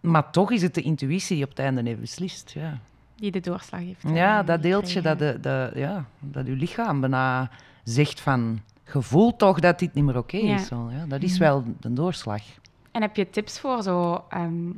maar 0.00 0.30
toch 0.30 0.50
is 0.50 0.62
het 0.62 0.74
de 0.74 0.82
intuïtie 0.82 1.34
die 1.36 1.44
op 1.44 1.50
het 1.50 1.58
einde 1.58 1.82
heeft 1.82 2.00
beslist. 2.00 2.50
Ja, 2.50 2.78
Die 3.16 3.30
de 3.30 3.40
doorslag 3.40 3.80
heeft. 3.80 4.02
ja 4.14 4.40
eh, 4.40 4.46
dat 4.46 4.62
deeltje 4.62 5.00
dat, 5.00 5.18
de, 5.18 5.38
de, 5.40 5.70
ja, 5.74 6.04
dat 6.18 6.46
uw 6.46 6.54
lichaam 6.56 7.00
bijna 7.00 7.50
zegt 7.84 8.20
van... 8.20 8.60
Je 8.92 9.02
voelt 9.02 9.38
toch 9.38 9.60
dat 9.60 9.78
dit 9.78 9.94
niet 9.94 10.04
meer 10.04 10.16
oké 10.16 10.36
Ja. 10.36 10.54
is. 10.54 10.66
Zo, 10.66 10.90
ja. 10.90 11.06
Dat 11.06 11.22
is 11.22 11.38
wel 11.38 11.64
de 11.80 11.92
doorslag. 11.92 12.42
En 12.90 13.02
heb 13.02 13.16
je 13.16 13.30
tips 13.30 13.58
voor 13.60 13.82
zo 13.82 14.24
ehm 14.28 14.70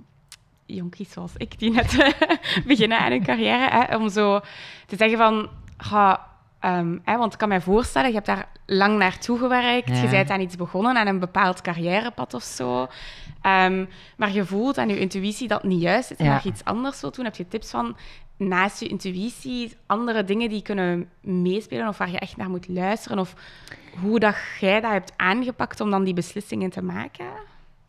jonkies 0.74 1.10
zoals 1.12 1.32
ik, 1.36 1.58
die 1.58 1.70
net 1.70 1.98
eh, 2.00 2.36
beginnen 2.66 2.98
aan 2.98 3.10
hun 3.10 3.22
carrière, 3.24 3.68
hè, 3.70 3.96
om 3.96 4.08
zo 4.08 4.40
te 4.86 4.96
zeggen 4.96 5.18
van... 5.18 5.48
Ga, 5.76 6.26
ehm, 6.60 6.98
hè, 7.04 7.16
want 7.16 7.32
ik 7.32 7.38
kan 7.38 7.48
mij 7.48 7.60
voorstellen, 7.60 8.08
je 8.08 8.14
hebt 8.14 8.26
daar 8.26 8.48
lang 8.66 8.98
naartoe 8.98 9.38
gewerkt, 9.38 9.88
Ja. 9.88 10.02
je 10.02 10.08
bent 10.08 10.30
aan 10.30 10.40
iets 10.40 10.56
begonnen, 10.56 10.96
aan 10.96 11.06
een 11.06 11.18
bepaald 11.18 11.60
carrièrepad 11.60 12.34
of 12.34 12.42
zo. 12.42 12.86
Ehm, 13.40 13.84
maar 14.16 14.32
je 14.32 14.44
voelt 14.44 14.78
aan 14.78 14.88
je 14.88 14.98
intuïtie 14.98 15.48
dat 15.48 15.62
het 15.62 15.70
niet 15.70 15.80
juist 15.80 16.10
is 16.10 16.16
en 16.16 16.24
Ja. 16.24 16.32
dat 16.34 16.42
je 16.42 16.48
iets 16.48 16.64
anders 16.64 17.00
wilt 17.00 17.14
doen. 17.14 17.24
Heb 17.24 17.36
je 17.36 17.48
tips 17.48 17.70
van, 17.70 17.96
naast 18.36 18.80
je 18.80 18.86
intuïtie, 18.88 19.72
andere 19.86 20.24
dingen 20.24 20.48
die 20.48 20.62
kunnen 20.62 21.08
meespelen 21.20 21.88
of 21.88 21.98
waar 21.98 22.10
je 22.10 22.18
echt 22.18 22.36
naar 22.36 22.50
moet 22.50 22.68
luisteren? 22.68 23.18
Of 23.18 23.34
hoe 24.00 24.18
dat 24.18 24.36
jij 24.60 24.80
dat 24.80 24.90
hebt 24.90 25.12
aangepakt 25.16 25.80
om 25.80 25.90
dan 25.90 26.04
die 26.04 26.14
beslissingen 26.14 26.70
te 26.70 26.82
maken? 26.82 27.26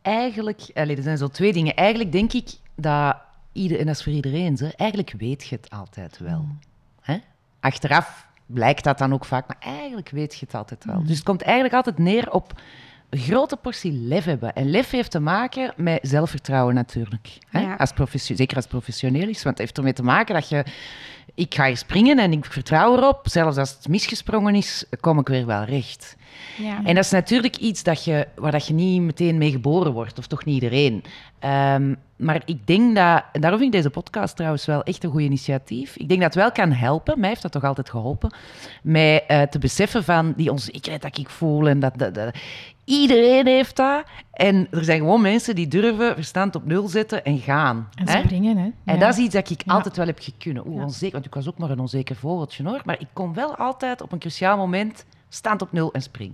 Eigenlijk, 0.04 0.62
allee, 0.74 0.96
er 0.96 1.04
zijn 1.04 1.18
zo 1.18 1.28
twee 1.28 1.54
dingen. 1.54 1.76
Eigenlijk 1.76 2.12
denk 2.12 2.34
ik 2.34 2.50
dat, 2.76 3.16
ieder, 3.52 3.80
en 3.80 3.86
dat 3.86 3.96
is 3.96 4.04
voor 4.04 4.14
iedereen 4.14 4.58
zo, 4.58 4.70
eigenlijk 4.76 5.14
weet 5.18 5.48
je 5.48 5.56
het 5.56 5.70
altijd 5.70 6.18
wel. 6.18 6.46
Hè? 7.02 7.18
Achteraf 7.60 8.28
blijkt 8.46 8.84
dat 8.84 8.98
dan 8.98 9.14
ook 9.14 9.26
vaak, 9.26 9.48
maar 9.48 9.58
eigenlijk 9.60 10.10
weet 10.10 10.36
je 10.36 10.46
het 10.46 10.56
altijd 10.56 10.86
wel. 10.86 11.04
Dus 11.04 11.16
het 11.16 11.24
komt 11.24 11.42
eigenlijk 11.42 11.74
altijd 11.74 11.98
neer 11.98 12.32
op 12.32 12.62
een 13.10 13.20
grote 13.20 13.56
portie 13.56 13.92
lef 13.92 14.26
hebben. 14.26 14.54
En 14.54 14.70
lef 14.70 14.90
heeft 14.90 15.12
te 15.12 15.20
maken 15.20 15.74
met 15.78 16.00
zelfvertrouwen 16.02 16.76
natuurlijk. 16.76 17.38
Hè? 17.50 17.60
Ja. 17.60 17.76
Als 17.76 17.94
zeker 18.16 18.56
als 18.56 18.68
professioneel 18.68 19.28
is, 19.28 19.44
want 19.44 19.58
het 19.58 19.58
heeft 19.58 19.78
ermee 19.78 19.94
te 19.94 20.04
maken 20.04 20.34
dat 20.34 20.50
je... 20.50 20.66
Ik 21.36 21.56
ga 21.56 21.66
hier 21.66 21.78
springen 21.78 22.20
en 22.20 22.32
ik 22.32 22.46
vertrouw 22.46 22.98
erop. 22.98 23.20
Zelfs 23.24 23.58
als 23.58 23.70
het 23.70 23.88
misgesprongen 23.88 24.56
is, 24.56 24.86
kom 25.00 25.20
ik 25.20 25.28
weer 25.28 25.46
wel 25.46 25.64
recht. 25.64 26.16
Ja. 26.58 26.78
En 26.84 26.96
dat 26.96 27.04
is 27.04 27.12
natuurlijk 27.12 27.58
iets 27.58 27.84
dat 27.84 28.04
je, 28.04 28.28
waar 28.36 28.52
dat 28.52 28.68
je 28.68 28.74
niet 28.74 29.02
meteen 29.02 29.38
mee 29.38 29.52
geboren 29.52 29.92
wordt, 29.92 30.18
of 30.18 30.28
toch 30.28 30.46
niet 30.46 30.64
iedereen. 30.64 31.04
Ehm, 31.40 31.94
maar 32.24 32.42
ik 32.46 32.68
denk 32.68 32.96
dat, 32.96 33.24
en 33.32 33.42
daarom 33.42 33.60
vind 33.60 33.74
ik 33.74 33.82
deze 33.82 33.94
podcast 33.94 34.36
trouwens 34.36 34.66
wel 34.66 34.84
echt 34.84 35.04
een 35.04 35.12
goed 35.12 35.22
initiatief. 35.22 35.96
Ik 35.96 36.08
denk 36.08 36.22
dat 36.22 36.34
het 36.34 36.44
wel 36.44 36.52
kan 36.52 36.72
helpen, 36.72 37.20
mij 37.20 37.30
heeft 37.30 37.42
dat 37.42 37.52
toch 37.52 37.64
altijd 37.64 37.90
geholpen, 37.90 38.34
mij 38.84 39.26
eh, 39.26 39.42
te 39.42 39.60
beseffen 39.60 40.04
van 40.04 40.34
die 40.38 40.52
onzekerheid 40.52 41.02
dat 41.02 41.18
ik 41.18 41.30
voel. 41.30 41.70
En 41.70 41.80
dat, 41.80 41.94
dat, 41.98 42.14
dat- 42.16 42.36
iedereen 42.86 43.48
heeft 43.48 43.76
dat. 43.76 44.04
En 44.32 44.68
er 44.72 44.84
zijn 44.84 45.00
gewoon 45.00 45.22
mensen 45.22 45.56
die 45.56 45.68
durven 45.68 46.14
verstand 46.16 46.56
op 46.56 46.66
nul 46.66 46.88
zetten 46.88 47.24
en 47.24 47.38
gaan. 47.40 47.90
En 47.96 48.10
hè? 48.10 48.20
springen, 48.22 48.58
hè. 48.58 48.70
En 48.86 49.00
dat 49.00 49.14
is 49.14 49.18
iets 49.24 49.34
dat 49.34 49.50
ik 49.50 49.64
Ja. 49.66 49.74
altijd 49.74 49.98
wel 49.98 50.06
heb 50.06 50.20
gekunnen. 50.22 50.68
Oeh, 50.68 50.76
Ja. 50.78 50.84
onzeker, 50.84 51.14
want 51.14 51.26
ik 51.26 51.34
was 51.34 51.48
ook 51.48 51.58
maar 51.58 51.70
een 51.70 51.80
onzeker 51.80 52.16
vogeltje 52.16 52.64
hoor. 52.64 52.82
Maar 52.86 53.00
ik 53.00 53.08
kom 53.14 53.34
wel 53.34 53.56
altijd 53.56 54.02
op 54.02 54.12
een 54.12 54.20
cruciaal 54.20 54.58
moment 54.58 55.06
staand 55.30 55.62
op 55.62 55.72
nul 55.72 55.92
en 55.94 56.02
spring. 56.02 56.34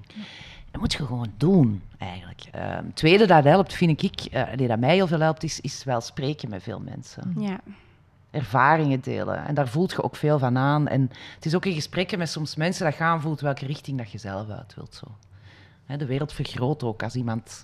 Dat 0.72 0.82
moet 0.82 0.94
je 0.94 1.06
gewoon 1.06 1.32
doen, 1.38 1.82
eigenlijk. 1.98 2.44
Ehm, 2.52 2.86
Het 2.86 2.96
tweede 2.96 3.26
dat 3.28 3.44
helpt, 3.44 3.74
vind 3.74 4.04
ik, 4.04 4.22
eh, 4.22 4.44
die 4.56 4.68
dat 4.68 4.80
mij 4.80 4.94
heel 4.96 5.08
veel 5.08 5.20
helpt, 5.20 5.44
is, 5.44 5.60
is 5.60 5.84
wel 5.84 6.02
spreken 6.02 6.50
met 6.50 6.64
veel 6.64 6.80
mensen. 6.80 7.34
Ja. 7.40 7.60
Ervaringen 8.32 9.00
delen. 9.02 9.46
En 9.46 9.56
daar 9.56 9.68
voelt 9.68 9.92
je 9.92 10.04
ook 10.04 10.16
veel 10.16 10.40
van 10.40 10.58
aan. 10.58 10.88
En 10.88 11.02
het 11.36 11.46
is 11.46 11.56
ook 11.56 11.66
in 11.66 11.74
gesprekken 11.74 12.18
met 12.18 12.30
soms 12.30 12.56
mensen 12.56 12.86
dat 12.86 12.96
je 12.98 13.04
aanvoelt 13.04 13.42
welke 13.42 13.66
richting 13.66 13.98
dat 13.98 14.12
je 14.12 14.18
zelf 14.18 14.50
uit 14.50 14.76
wilt. 14.76 14.96
Zo. 14.96 15.06
Hè, 15.86 15.98
de 15.98 16.06
wereld 16.06 16.34
vergroot 16.34 16.84
ook 16.84 17.04
als 17.04 17.16
iemand 17.16 17.64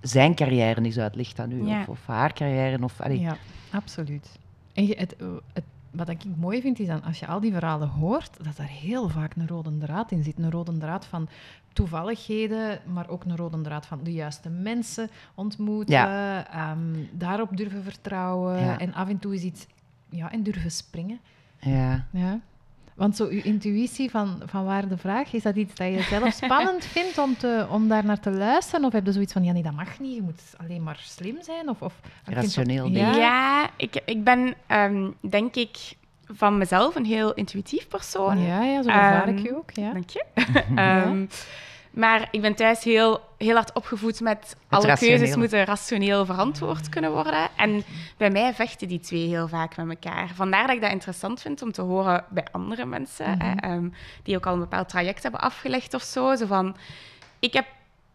zijn 0.00 0.34
carrière 0.34 0.80
is 0.80 0.98
uitlegt 0.98 1.38
aan 1.40 1.50
u. 1.50 1.66
Ja. 1.66 1.80
Of, 1.80 1.88
of 1.88 2.06
haar 2.06 2.32
carrière. 2.32 2.82
Of, 2.84 3.00
allee, 3.00 3.20
Ja, 3.20 3.36
absoluut. 3.70 4.38
En 4.72 4.86
je- 4.86 4.96
het, 4.98 5.16
het, 5.52 5.64
wat 5.90 6.08
ik 6.08 6.22
mooi 6.36 6.60
vind, 6.60 6.78
is 6.78 6.86
dan 6.86 7.02
als 7.02 7.18
je 7.18 7.26
al 7.26 7.40
die 7.40 7.52
verhalen 7.52 7.88
hoort, 7.88 8.44
dat 8.44 8.58
er 8.58 8.64
heel 8.66 9.08
vaak 9.08 9.34
een 9.36 9.48
rode 9.48 9.78
draad 9.78 10.10
in 10.10 10.22
zit. 10.22 10.38
Een 10.38 10.50
rode 10.50 10.78
draad 10.78 11.04
van 11.06 11.28
toevalligheden, 11.72 12.78
maar 12.86 13.08
ook 13.08 13.24
een 13.24 13.36
rode 13.36 13.60
draad 13.60 13.86
van 13.86 14.00
de 14.02 14.12
juiste 14.12 14.48
mensen 14.48 15.10
ontmoeten, 15.34 15.96
ehm, 16.46 16.78
daarop 17.12 17.56
durven 17.56 17.82
vertrouwen 17.82 18.64
Ja. 18.64 18.78
en 18.78 18.94
af 18.94 19.08
en 19.08 19.18
toe 19.18 19.34
is 19.34 19.42
iets... 19.42 19.66
Ja, 20.08 20.32
en 20.32 20.42
durven 20.42 20.70
springen. 20.70 21.20
ja. 21.60 22.06
Ja. 22.10 22.40
Want 23.00 23.16
zo 23.16 23.26
uw 23.26 23.40
intuïtie 23.42 24.10
van, 24.10 24.42
van 24.44 24.64
waar 24.64 24.88
de 24.88 24.96
vraag, 24.96 25.32
is 25.32 25.42
dat 25.42 25.56
iets 25.56 25.74
dat 25.74 25.88
je 25.88 26.02
zelf 26.02 26.32
spannend 26.44 26.84
vindt 26.84 27.18
om, 27.18 27.36
te, 27.36 27.66
om 27.70 27.88
daar 27.88 28.04
naar 28.04 28.20
te 28.20 28.30
luisteren? 28.30 28.84
Of 28.84 28.92
heb 28.92 29.06
je 29.06 29.12
zoiets 29.12 29.32
van, 29.32 29.44
ja 29.44 29.52
nee, 29.52 29.62
dat 29.62 29.72
mag 29.72 29.98
niet, 30.00 30.14
je 30.14 30.22
moet 30.22 30.42
alleen 30.56 30.82
maar 30.82 30.98
slim 31.02 31.36
zijn? 31.42 31.68
Of, 31.68 31.82
of, 31.82 32.00
Rationeel 32.24 32.86
ja. 32.86 32.92
denken. 32.92 33.20
Ja, 33.20 33.70
ik, 33.76 34.02
ik 34.04 34.24
ben 34.24 34.54
ehm, 34.66 35.10
denk 35.20 35.54
ik 35.54 35.96
van 36.32 36.58
mezelf 36.58 36.94
een 36.94 37.04
heel 37.04 37.34
intuïtief 37.34 37.88
persoon. 37.88 38.46
Ja, 38.46 38.62
ja, 38.62 38.82
zo 38.82 38.88
ervaar 38.88 39.28
ik 39.28 39.36
Ehm, 39.36 39.44
je 39.44 39.56
ook. 39.56 39.70
Ja. 39.70 39.92
Dank 39.92 40.10
je. 40.10 40.24
Ehm, 40.74 41.26
maar 41.90 42.28
ik 42.30 42.40
ben 42.40 42.54
thuis 42.54 42.84
heel, 42.84 43.20
heel 43.38 43.54
hard 43.54 43.72
opgevoed 43.72 44.20
met 44.20 44.56
alle 44.68 44.96
keuzes 44.96 45.36
moeten 45.36 45.64
rationeel 45.64 46.26
verantwoord 46.26 46.88
kunnen 46.88 47.12
worden. 47.12 47.48
En 47.56 47.82
bij 48.16 48.30
mij 48.30 48.54
vechten 48.54 48.88
die 48.88 49.00
twee 49.00 49.28
heel 49.28 49.48
vaak 49.48 49.76
met 49.76 49.88
elkaar. 49.88 50.30
Vandaar 50.34 50.66
dat 50.66 50.76
ik 50.76 50.82
dat 50.82 50.90
interessant 50.90 51.40
vind 51.40 51.62
om 51.62 51.72
te 51.72 51.82
horen 51.82 52.24
bij 52.28 52.46
andere 52.50 52.84
mensen, 52.86 53.42
hè, 53.42 53.54
ehm, 53.54 53.88
die 54.22 54.36
ook 54.36 54.46
al 54.46 54.52
een 54.52 54.58
bepaald 54.60 54.88
traject 54.88 55.22
hebben 55.22 55.40
afgelegd 55.40 55.94
of 55.94 56.02
zo. 56.02 56.34
Zo 56.36 56.46
van, 56.46 56.76
ik 57.38 57.52
heb 57.52 57.66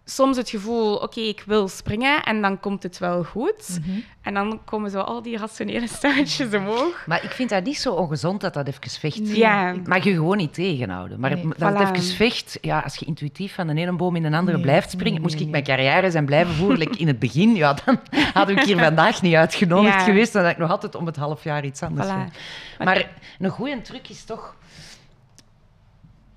soms 0.08 0.38
het 0.38 0.50
gevoel, 0.50 0.96
oké, 0.96 1.20
ik 1.20 1.44
wil 1.46 1.68
springen 1.68 2.24
en 2.24 2.42
dan 2.42 2.60
komt 2.60 2.84
het 2.84 2.98
wel 2.98 3.24
goed. 3.24 3.80
En 4.22 4.34
dan 4.34 4.60
komen 4.66 4.90
zo 4.92 5.00
al 5.00 5.22
die 5.22 5.38
rationele 5.38 5.88
stemmetjes 5.88 6.54
omhoog. 6.54 7.04
Maar 7.06 7.24
ik 7.24 7.30
vind 7.32 7.50
dat 7.50 7.64
niet 7.64 7.78
zo 7.78 7.94
ongezond 7.94 8.42
dat 8.42 8.54
dat 8.54 8.68
even 8.68 8.90
vecht. 9.00 9.36
Ja. 9.36 9.76
Mag 9.86 10.04
je 10.04 10.14
gewoon 10.14 10.38
niet 10.38 10.54
tegenhouden. 10.54 11.20
Maar 11.20 11.34
Nee, 11.34 11.48
dat 11.58 11.74
het 11.80 11.88
voilà. 11.88 11.92
even 11.92 12.16
vecht, 12.16 12.58
ja, 12.62 12.80
als 12.80 12.96
je 12.96 13.06
intuïtief 13.06 13.54
van 13.56 13.68
de 13.68 13.74
ene 13.74 13.92
boom 13.96 14.16
in 14.16 14.22
de 14.24 14.38
andere 14.38 14.58
Nee, 14.58 14.66
blijft 14.66 14.90
springen, 14.92 15.22
moest 15.22 15.40
ik 15.40 15.50
mijn 15.50 15.64
carrière 15.64 16.12
zijn 16.12 16.26
blijven 16.26 16.54
voeren 16.54 16.78
like 16.78 16.98
in 16.98 17.08
het 17.08 17.20
begin, 17.20 17.56
ja, 17.56 17.78
dan 17.86 18.00
had 18.34 18.50
ik 18.50 18.60
hier 18.64 18.78
vandaag 18.78 19.22
niet 19.22 19.36
uitgenodigd 19.36 19.94
Ja. 19.94 20.00
geweest. 20.04 20.34
Dan 20.34 20.42
had 20.44 20.52
ik 20.52 20.58
nog 20.58 20.70
altijd 20.70 20.96
om 20.96 21.06
het 21.06 21.16
half 21.16 21.44
jaar 21.44 21.66
iets 21.66 21.82
anders 21.82 22.08
Voilà. 22.08 22.84
Maar 22.84 23.10
een 23.40 23.50
goede 23.50 23.82
truc 23.82 24.10
is 24.10 24.24
toch... 24.24 24.56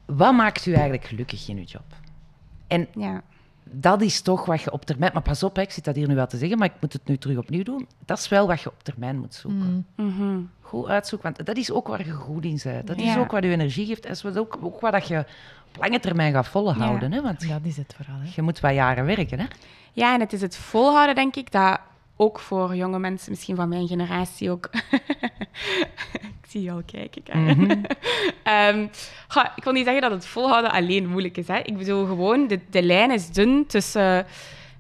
Wat 0.06 0.32
maakt 0.34 0.66
u 0.66 0.72
eigenlijk 0.72 1.04
gelukkig 1.04 1.48
in 1.48 1.56
uw 1.56 1.64
job? 1.64 1.84
En 2.66 2.88
Ja. 2.94 3.22
Dat 3.70 4.02
is 4.02 4.20
toch 4.20 4.44
wat 4.44 4.62
je 4.62 4.72
op 4.72 4.84
termijn... 4.84 5.10
Maar 5.12 5.22
pas 5.22 5.42
op, 5.42 5.56
hè, 5.56 5.62
ik 5.62 5.70
zit 5.70 5.84
dat 5.84 5.94
hier 5.96 6.08
nu 6.08 6.14
wel 6.14 6.26
te 6.26 6.36
zeggen, 6.36 6.58
maar 6.58 6.66
ik 6.68 6.80
moet 6.80 6.92
het 6.92 7.06
nu 7.08 7.16
terug 7.18 7.36
opnieuw 7.38 7.62
doen. 7.62 7.86
Dat 8.04 8.18
is 8.18 8.28
wel 8.28 8.46
wat 8.46 8.60
je 8.60 8.68
op 8.68 8.82
termijn 8.82 9.18
moet 9.18 9.34
zoeken. 9.34 9.86
Mhm. 9.96 10.38
Goed 10.60 10.86
uitzoeken, 10.86 11.32
want 11.32 11.46
dat 11.46 11.56
is 11.56 11.70
ook 11.70 11.88
waar 11.88 12.06
je 12.06 12.12
goed 12.12 12.44
in 12.44 12.60
bent. 12.64 12.86
Dat 12.86 12.96
is 12.96 13.04
Ja. 13.04 13.18
ook 13.18 13.30
wat 13.30 13.42
je 13.44 13.50
energie 13.50 13.86
geeft. 13.86 14.04
En 14.06 14.14
dat 14.22 14.34
is 14.34 14.40
ook, 14.40 14.58
ook 14.62 14.80
wat 14.80 14.92
dat 14.92 15.08
je 15.08 15.18
op 15.68 15.76
lange 15.82 16.00
termijn 16.00 16.32
gaat 16.32 16.48
volhouden. 16.48 17.12
Hè? 17.12 17.22
Want 17.22 17.48
Dat 17.48 17.60
is 17.62 17.76
het 17.76 17.94
vooral. 17.96 18.20
Hè. 18.20 18.30
je 18.34 18.42
moet 18.42 18.60
wat 18.60 18.74
jaren 18.74 19.04
werken. 19.04 19.38
Hè? 19.40 19.46
Ja, 19.92 20.14
en 20.14 20.20
het 20.20 20.32
is 20.32 20.40
het 20.40 20.56
volhouden, 20.56 21.14
denk 21.14 21.36
ik, 21.36 21.52
dat 21.52 21.80
ook 22.20 22.38
voor 22.38 22.76
jonge 22.76 22.98
mensen, 22.98 23.30
misschien 23.30 23.56
van 23.56 23.68
mijn 23.68 23.88
generatie 23.88 24.50
ook. 24.50 24.68
ik 26.42 26.48
zie 26.48 26.62
je 26.62 26.70
al 26.70 26.82
kijken, 26.86 27.22
Karen. 27.22 27.82
Ehm, 28.42 28.82
ik 29.56 29.64
wil 29.64 29.72
niet 29.72 29.84
zeggen 29.84 30.02
dat 30.02 30.10
het 30.10 30.26
volhouden 30.26 30.70
alleen 30.70 31.06
moeilijk 31.06 31.36
is. 31.36 31.48
Hè. 31.48 31.58
Ik 31.58 31.76
bedoel 31.76 32.06
gewoon, 32.06 32.46
de, 32.46 32.60
de 32.70 32.82
lijn 32.82 33.10
is 33.10 33.30
dun 33.30 33.66
tussen 33.66 34.26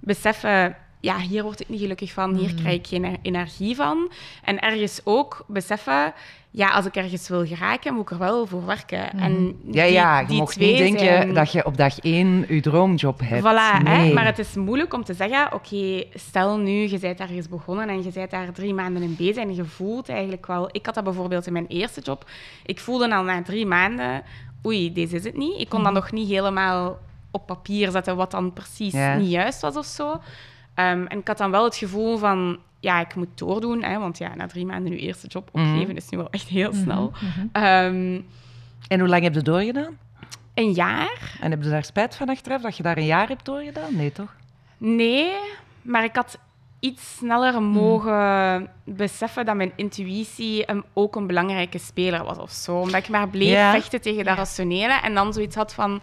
beseffen, 0.00 0.76
ja, 1.00 1.18
hier 1.18 1.42
word 1.42 1.60
ik 1.60 1.68
niet 1.68 1.80
gelukkig 1.80 2.12
van, 2.12 2.34
hier 2.34 2.48
Mhm. 2.52 2.56
krijg 2.60 2.76
ik 2.76 2.86
geen 2.86 3.04
e- 3.04 3.16
energie 3.22 3.76
van. 3.76 4.10
En 4.44 4.58
ergens 4.58 5.00
ook 5.04 5.44
beseffen, 5.46 6.12
ja, 6.50 6.68
als 6.68 6.86
ik 6.86 6.96
ergens 6.96 7.28
wil 7.28 7.46
geraken, 7.46 7.94
moet 7.94 8.02
ik 8.02 8.10
er 8.10 8.18
wel 8.18 8.46
voor 8.46 8.66
werken. 8.66 9.10
En 9.18 9.46
Ja, 9.70 9.82
die- 9.84 9.92
ja, 9.92 10.20
je 10.20 10.26
die 10.26 10.38
mocht 10.38 10.58
niet 10.58 10.78
denken 10.78 10.98
zijn- 11.04 11.34
dat 11.34 11.52
je 11.52 11.64
op 11.66 11.76
dag 11.76 11.98
één 11.98 12.44
je 12.48 12.60
droomjob 12.60 13.20
hebt. 13.24 13.42
Voilà, 13.42 13.76
hè? 13.84 13.96
nee. 13.98 14.12
maar 14.12 14.24
het 14.24 14.38
is 14.38 14.54
moeilijk 14.54 14.94
om 14.94 15.04
te 15.04 15.14
zeggen, 15.14 15.52
oké, 15.52 16.04
stel 16.14 16.56
nu, 16.58 16.88
je 16.90 16.98
bent 16.98 17.20
ergens 17.20 17.48
begonnen 17.48 17.88
en 17.88 18.02
je 18.02 18.10
bent 18.12 18.30
daar 18.30 18.52
drie 18.52 18.74
maanden 18.74 19.02
in 19.02 19.16
bezig 19.16 19.36
en 19.36 19.54
je 19.54 19.64
voelt 19.64 20.08
eigenlijk 20.08 20.46
wel... 20.46 20.68
Ik 20.72 20.86
had 20.86 20.94
dat 20.94 21.04
bijvoorbeeld 21.04 21.46
in 21.46 21.52
mijn 21.52 21.66
eerste 21.66 22.00
job. 22.00 22.30
Ik 22.64 22.80
voelde 22.80 23.14
al 23.14 23.22
na 23.22 23.42
drie 23.42 23.66
maanden, 23.66 24.22
oei, 24.66 24.92
deze 24.92 25.16
is 25.16 25.24
het 25.24 25.36
niet. 25.36 25.60
Ik 25.60 25.68
kon 25.68 25.82
dan 25.82 25.92
nog 25.92 26.12
niet 26.12 26.28
helemaal 26.28 26.98
op 27.30 27.46
papier 27.46 27.90
zetten 27.90 28.16
wat 28.16 28.30
dan 28.30 28.52
precies 28.52 28.92
Ja. 28.92 29.16
niet 29.16 29.30
juist 29.30 29.60
was 29.60 29.76
of 29.76 29.86
zo. 29.86 30.20
Ehm, 30.78 31.04
en 31.06 31.18
ik 31.18 31.28
had 31.28 31.38
dan 31.38 31.50
wel 31.50 31.64
het 31.64 31.76
gevoel 31.76 32.18
van, 32.18 32.58
ja, 32.80 33.00
ik 33.00 33.14
moet 33.14 33.28
doordoen, 33.38 33.82
hè, 33.82 33.98
want 33.98 34.18
ja, 34.18 34.34
na 34.34 34.46
drie 34.46 34.66
maanden 34.66 34.92
je 34.92 34.98
eerste 34.98 35.26
job 35.26 35.48
Mhm. 35.52 35.68
opgeven 35.70 35.96
is 35.96 36.08
nu 36.08 36.18
wel 36.18 36.30
echt 36.30 36.48
heel 36.48 36.72
snel. 36.72 37.12
Mhm. 37.14 37.46
Ehm, 37.52 38.20
En 38.88 38.98
hoe 39.00 39.08
lang 39.08 39.22
heb 39.22 39.34
je 39.34 39.42
doorgedaan? 39.42 39.98
een 40.54 40.72
jaar 40.72 41.36
En 41.40 41.50
heb 41.50 41.62
je 41.62 41.68
daar 41.70 41.84
spijt 41.84 42.16
van 42.16 42.28
achteraf 42.28 42.62
dat 42.62 42.76
je 42.76 42.82
daar 42.82 42.96
een 42.96 43.04
jaar 43.04 43.28
hebt 43.28 43.44
doorgedaan? 43.44 43.96
Nee, 43.96 44.12
toch? 44.12 44.34
Nee, 44.78 45.30
maar 45.82 46.04
ik 46.04 46.16
had 46.16 46.38
iets 46.80 47.16
sneller 47.16 47.62
mogen 47.62 48.70
beseffen 48.84 49.44
dat 49.46 49.54
mijn 49.56 49.72
intuïtie 49.76 50.70
een, 50.70 50.84
ook 50.92 51.16
een 51.16 51.26
belangrijke 51.26 51.78
speler 51.78 52.24
was 52.24 52.38
of 52.38 52.50
zo. 52.50 52.76
Omdat 52.80 53.00
ik 53.02 53.08
maar 53.08 53.28
bleef 53.28 53.48
Ja. 53.52 53.72
vechten 53.72 54.00
tegen 54.00 54.24
dat 54.24 54.36
rationele 54.36 55.00
en 55.02 55.14
dan 55.14 55.32
zoiets 55.32 55.56
had 55.56 55.74
van... 55.74 56.00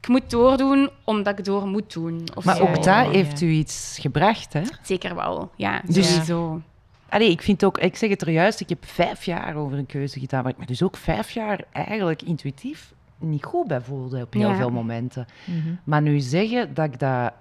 Ik 0.00 0.08
moet 0.08 0.30
doordoen 0.30 0.90
omdat 1.04 1.38
ik 1.38 1.44
door 1.44 1.66
moet 1.66 1.92
doen. 1.92 2.24
Of 2.34 2.44
Maar 2.44 2.56
zo. 2.56 2.62
ook 2.62 2.84
ja. 2.84 3.10
heeft 3.10 3.40
u 3.40 3.48
iets 3.48 3.98
gebracht, 4.00 4.52
hè? 4.52 4.62
Zeker 4.82 5.14
wel, 5.14 5.50
ja. 5.56 5.82
Dus- 5.86 6.10
sowieso. 6.12 6.60
Allee, 7.08 7.30
ik 7.30 7.42
vind 7.42 7.64
ook, 7.64 7.78
ik 7.78 7.96
zeg 7.96 8.10
het 8.10 8.22
er 8.22 8.30
juist, 8.30 8.60
ik 8.60 8.68
heb 8.68 8.84
vijf 8.86 9.24
jaar 9.24 9.54
over 9.56 9.78
een 9.78 9.86
keuze 9.86 10.20
gedaan, 10.20 10.42
waar 10.42 10.52
ik 10.52 10.58
me 10.58 10.66
dus 10.66 10.82
ook 10.82 10.96
vijf 10.96 11.30
jaar 11.30 11.64
eigenlijk 11.72 12.22
intuïtief 12.22 12.92
niet 13.18 13.44
goed 13.44 13.66
bij 13.66 13.80
voelde 13.80 14.22
op 14.22 14.32
heel 14.32 14.48
Ja. 14.48 14.56
veel 14.56 14.70
momenten. 14.70 15.26
Mhm. 15.44 15.74
Maar 15.84 16.02
nu 16.02 16.20
zeggen 16.20 16.74
dat 16.74 16.84
ik 16.84 16.98
dat 16.98 17.32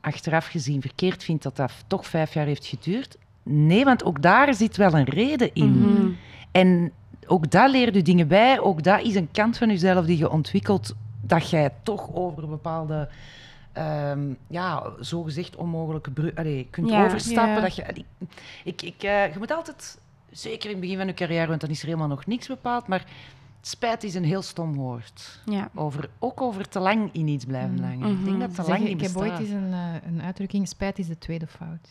achteraf 0.00 0.46
gezien 0.46 0.80
verkeerd 0.80 1.24
vind 1.24 1.42
dat 1.42 1.56
dat 1.56 1.72
toch 1.86 2.06
vijf 2.06 2.34
jaar 2.34 2.46
heeft 2.46 2.66
geduurd, 2.66 3.16
nee, 3.42 3.84
want 3.84 4.04
ook 4.04 4.22
daar 4.22 4.54
zit 4.54 4.76
wel 4.76 4.92
een 4.94 5.04
reden 5.08 5.50
in. 5.54 5.78
Mhm. 5.78 6.10
En 6.50 6.92
ook 7.26 7.50
dat 7.50 7.70
leert 7.70 7.96
u 7.96 8.02
dingen 8.02 8.28
bij. 8.28 8.60
Ook 8.60 8.82
dat 8.82 9.00
is 9.02 9.14
een 9.14 9.28
kant 9.32 9.58
van 9.58 9.70
uzelf 9.70 10.06
die 10.06 10.18
je 10.18 10.30
ontwikkelt, 10.30 10.94
dat 11.22 11.50
jij 11.50 11.70
toch 11.82 12.14
over 12.14 12.48
bepaalde, 12.48 13.08
ehm 13.72 14.32
ja, 14.46 14.82
zogezegd 15.00 15.56
onmogelijke 15.56 16.10
brug 16.10 16.34
allee, 16.34 16.66
kunt 16.70 16.88
Ja. 16.90 17.04
overstappen. 17.04 17.54
Ja. 17.54 17.60
Dat 17.60 17.76
je, 17.76 17.82
ik, 17.82 18.04
ik, 18.64 18.82
ik, 18.82 19.02
eh, 19.02 19.32
je 19.32 19.38
moet 19.38 19.50
altijd, 19.52 19.98
zeker 20.30 20.64
in 20.64 20.70
het 20.70 20.80
begin 20.80 20.96
van 20.96 21.06
je 21.06 21.14
carrière, 21.14 21.46
want 21.46 21.60
dan 21.60 21.70
is 21.70 21.80
er 21.80 21.86
helemaal 21.86 22.08
nog 22.08 22.26
niks 22.26 22.46
bepaald, 22.46 22.86
maar 22.86 23.04
spijt 23.60 24.02
is 24.04 24.14
een 24.14 24.24
heel 24.24 24.42
stom 24.42 24.74
woord. 24.74 25.40
Ja. 25.44 25.70
Over, 25.74 26.10
ook 26.18 26.40
over 26.40 26.68
te 26.68 26.78
lang 26.78 27.08
in 27.12 27.28
iets 27.28 27.44
blijven 27.44 27.74
Mhm. 27.74 27.82
hangen. 27.84 28.18
Ik 28.18 28.24
denk 28.24 28.40
dat 28.40 28.48
te 28.48 28.54
Zeg, 28.54 28.66
lang 28.66 28.80
niet 28.80 28.92
ik 28.92 29.00
heb 29.06 29.16
ooit 29.16 29.38
eens 29.38 29.50
een, 29.50 29.72
eh, 29.72 29.94
een 30.06 30.22
uitdrukking, 30.22 30.68
spijt 30.68 30.98
is 30.98 31.06
de 31.06 31.18
tweede 31.18 31.46
fout. 31.46 31.88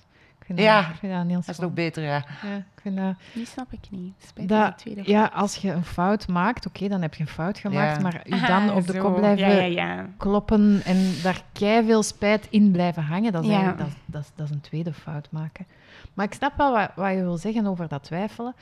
Vind 0.55 0.67
Ja, 0.67 0.81
dat, 0.81 0.89
ik 0.89 0.95
vind 0.99 1.11
dat 1.11 1.21
een 1.21 1.29
heel 1.29 1.39
Dat 1.39 1.49
is 1.49 1.59
nog 1.59 1.73
beter, 1.73 2.03
ja. 2.03 2.23
Ja, 2.43 2.55
ik 2.55 2.81
vind 2.81 2.97
dat... 2.97 3.13
Die 3.33 3.45
snap 3.45 3.71
ik 3.73 3.79
niet. 3.89 4.13
Spijt 4.27 4.49
Dat- 4.49 4.77
tweede 4.77 5.01
Ja, 5.05 5.25
als 5.33 5.55
je 5.55 5.71
een 5.71 5.83
fout 5.83 6.27
maakt, 6.27 6.65
oké, 6.67 6.87
dan 6.87 7.01
heb 7.01 7.13
je 7.13 7.21
een 7.21 7.29
fout 7.29 7.57
gemaakt, 7.57 7.95
Ja. 7.95 8.01
maar 8.01 8.21
u 8.25 8.47
dan 8.47 8.71
op 8.71 8.87
de 8.87 8.93
zo. 8.93 9.01
kop 9.01 9.15
blijven 9.15 9.47
Ja, 9.49 9.53
ja, 9.61 9.63
ja. 9.85 10.05
kloppen 10.17 10.81
en 10.85 10.97
daar 11.23 11.41
veel 11.83 12.03
spijt 12.03 12.47
in 12.49 12.71
blijven 12.71 13.03
hangen, 13.03 13.31
dat 13.31 13.43
is, 13.43 13.49
dat, 13.49 13.87
dat, 14.05 14.31
dat 14.35 14.45
is 14.45 14.51
een 14.51 14.61
tweede 14.61 14.93
fout 14.93 15.27
maken. 15.31 15.65
Maar 16.13 16.25
ik 16.25 16.33
snap 16.33 16.57
wel 16.57 16.71
wat, 16.73 16.91
wat 16.95 17.11
je 17.11 17.21
wil 17.21 17.37
zeggen 17.37 17.65
over 17.65 17.87
dat 17.87 18.03
twijfelen. 18.03 18.53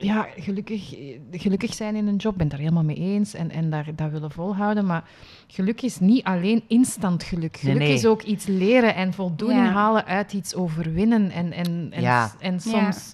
Ja, 0.00 0.28
gelukkig, 0.36 0.94
gelukkig 1.30 1.74
zijn 1.74 1.96
in 1.96 2.06
een 2.06 2.16
job, 2.16 2.32
ik 2.32 2.38
ben 2.38 2.46
het 2.46 2.56
daar 2.56 2.64
helemaal 2.64 2.84
mee 2.84 2.96
eens 2.96 3.34
en, 3.34 3.50
en 3.50 3.70
daar, 3.70 3.94
dat 3.94 4.10
willen 4.10 4.30
volhouden. 4.30 4.86
Maar 4.86 5.04
geluk 5.46 5.82
is 5.82 5.98
niet 5.98 6.24
alleen 6.24 6.62
instant 6.66 7.22
geluk. 7.22 7.56
Geluk 7.56 7.78
nee. 7.78 7.92
is 7.92 8.06
ook 8.06 8.22
iets 8.22 8.46
leren 8.46 8.94
en 8.94 9.12
voldoening 9.12 9.66
Ja. 9.66 9.72
halen 9.72 10.04
uit 10.06 10.32
iets 10.32 10.54
overwinnen. 10.54 11.30
En, 11.30 11.52
en, 11.52 11.88
en, 11.90 12.02
Ja. 12.02 12.32
en 12.40 12.60
soms... 12.60 13.12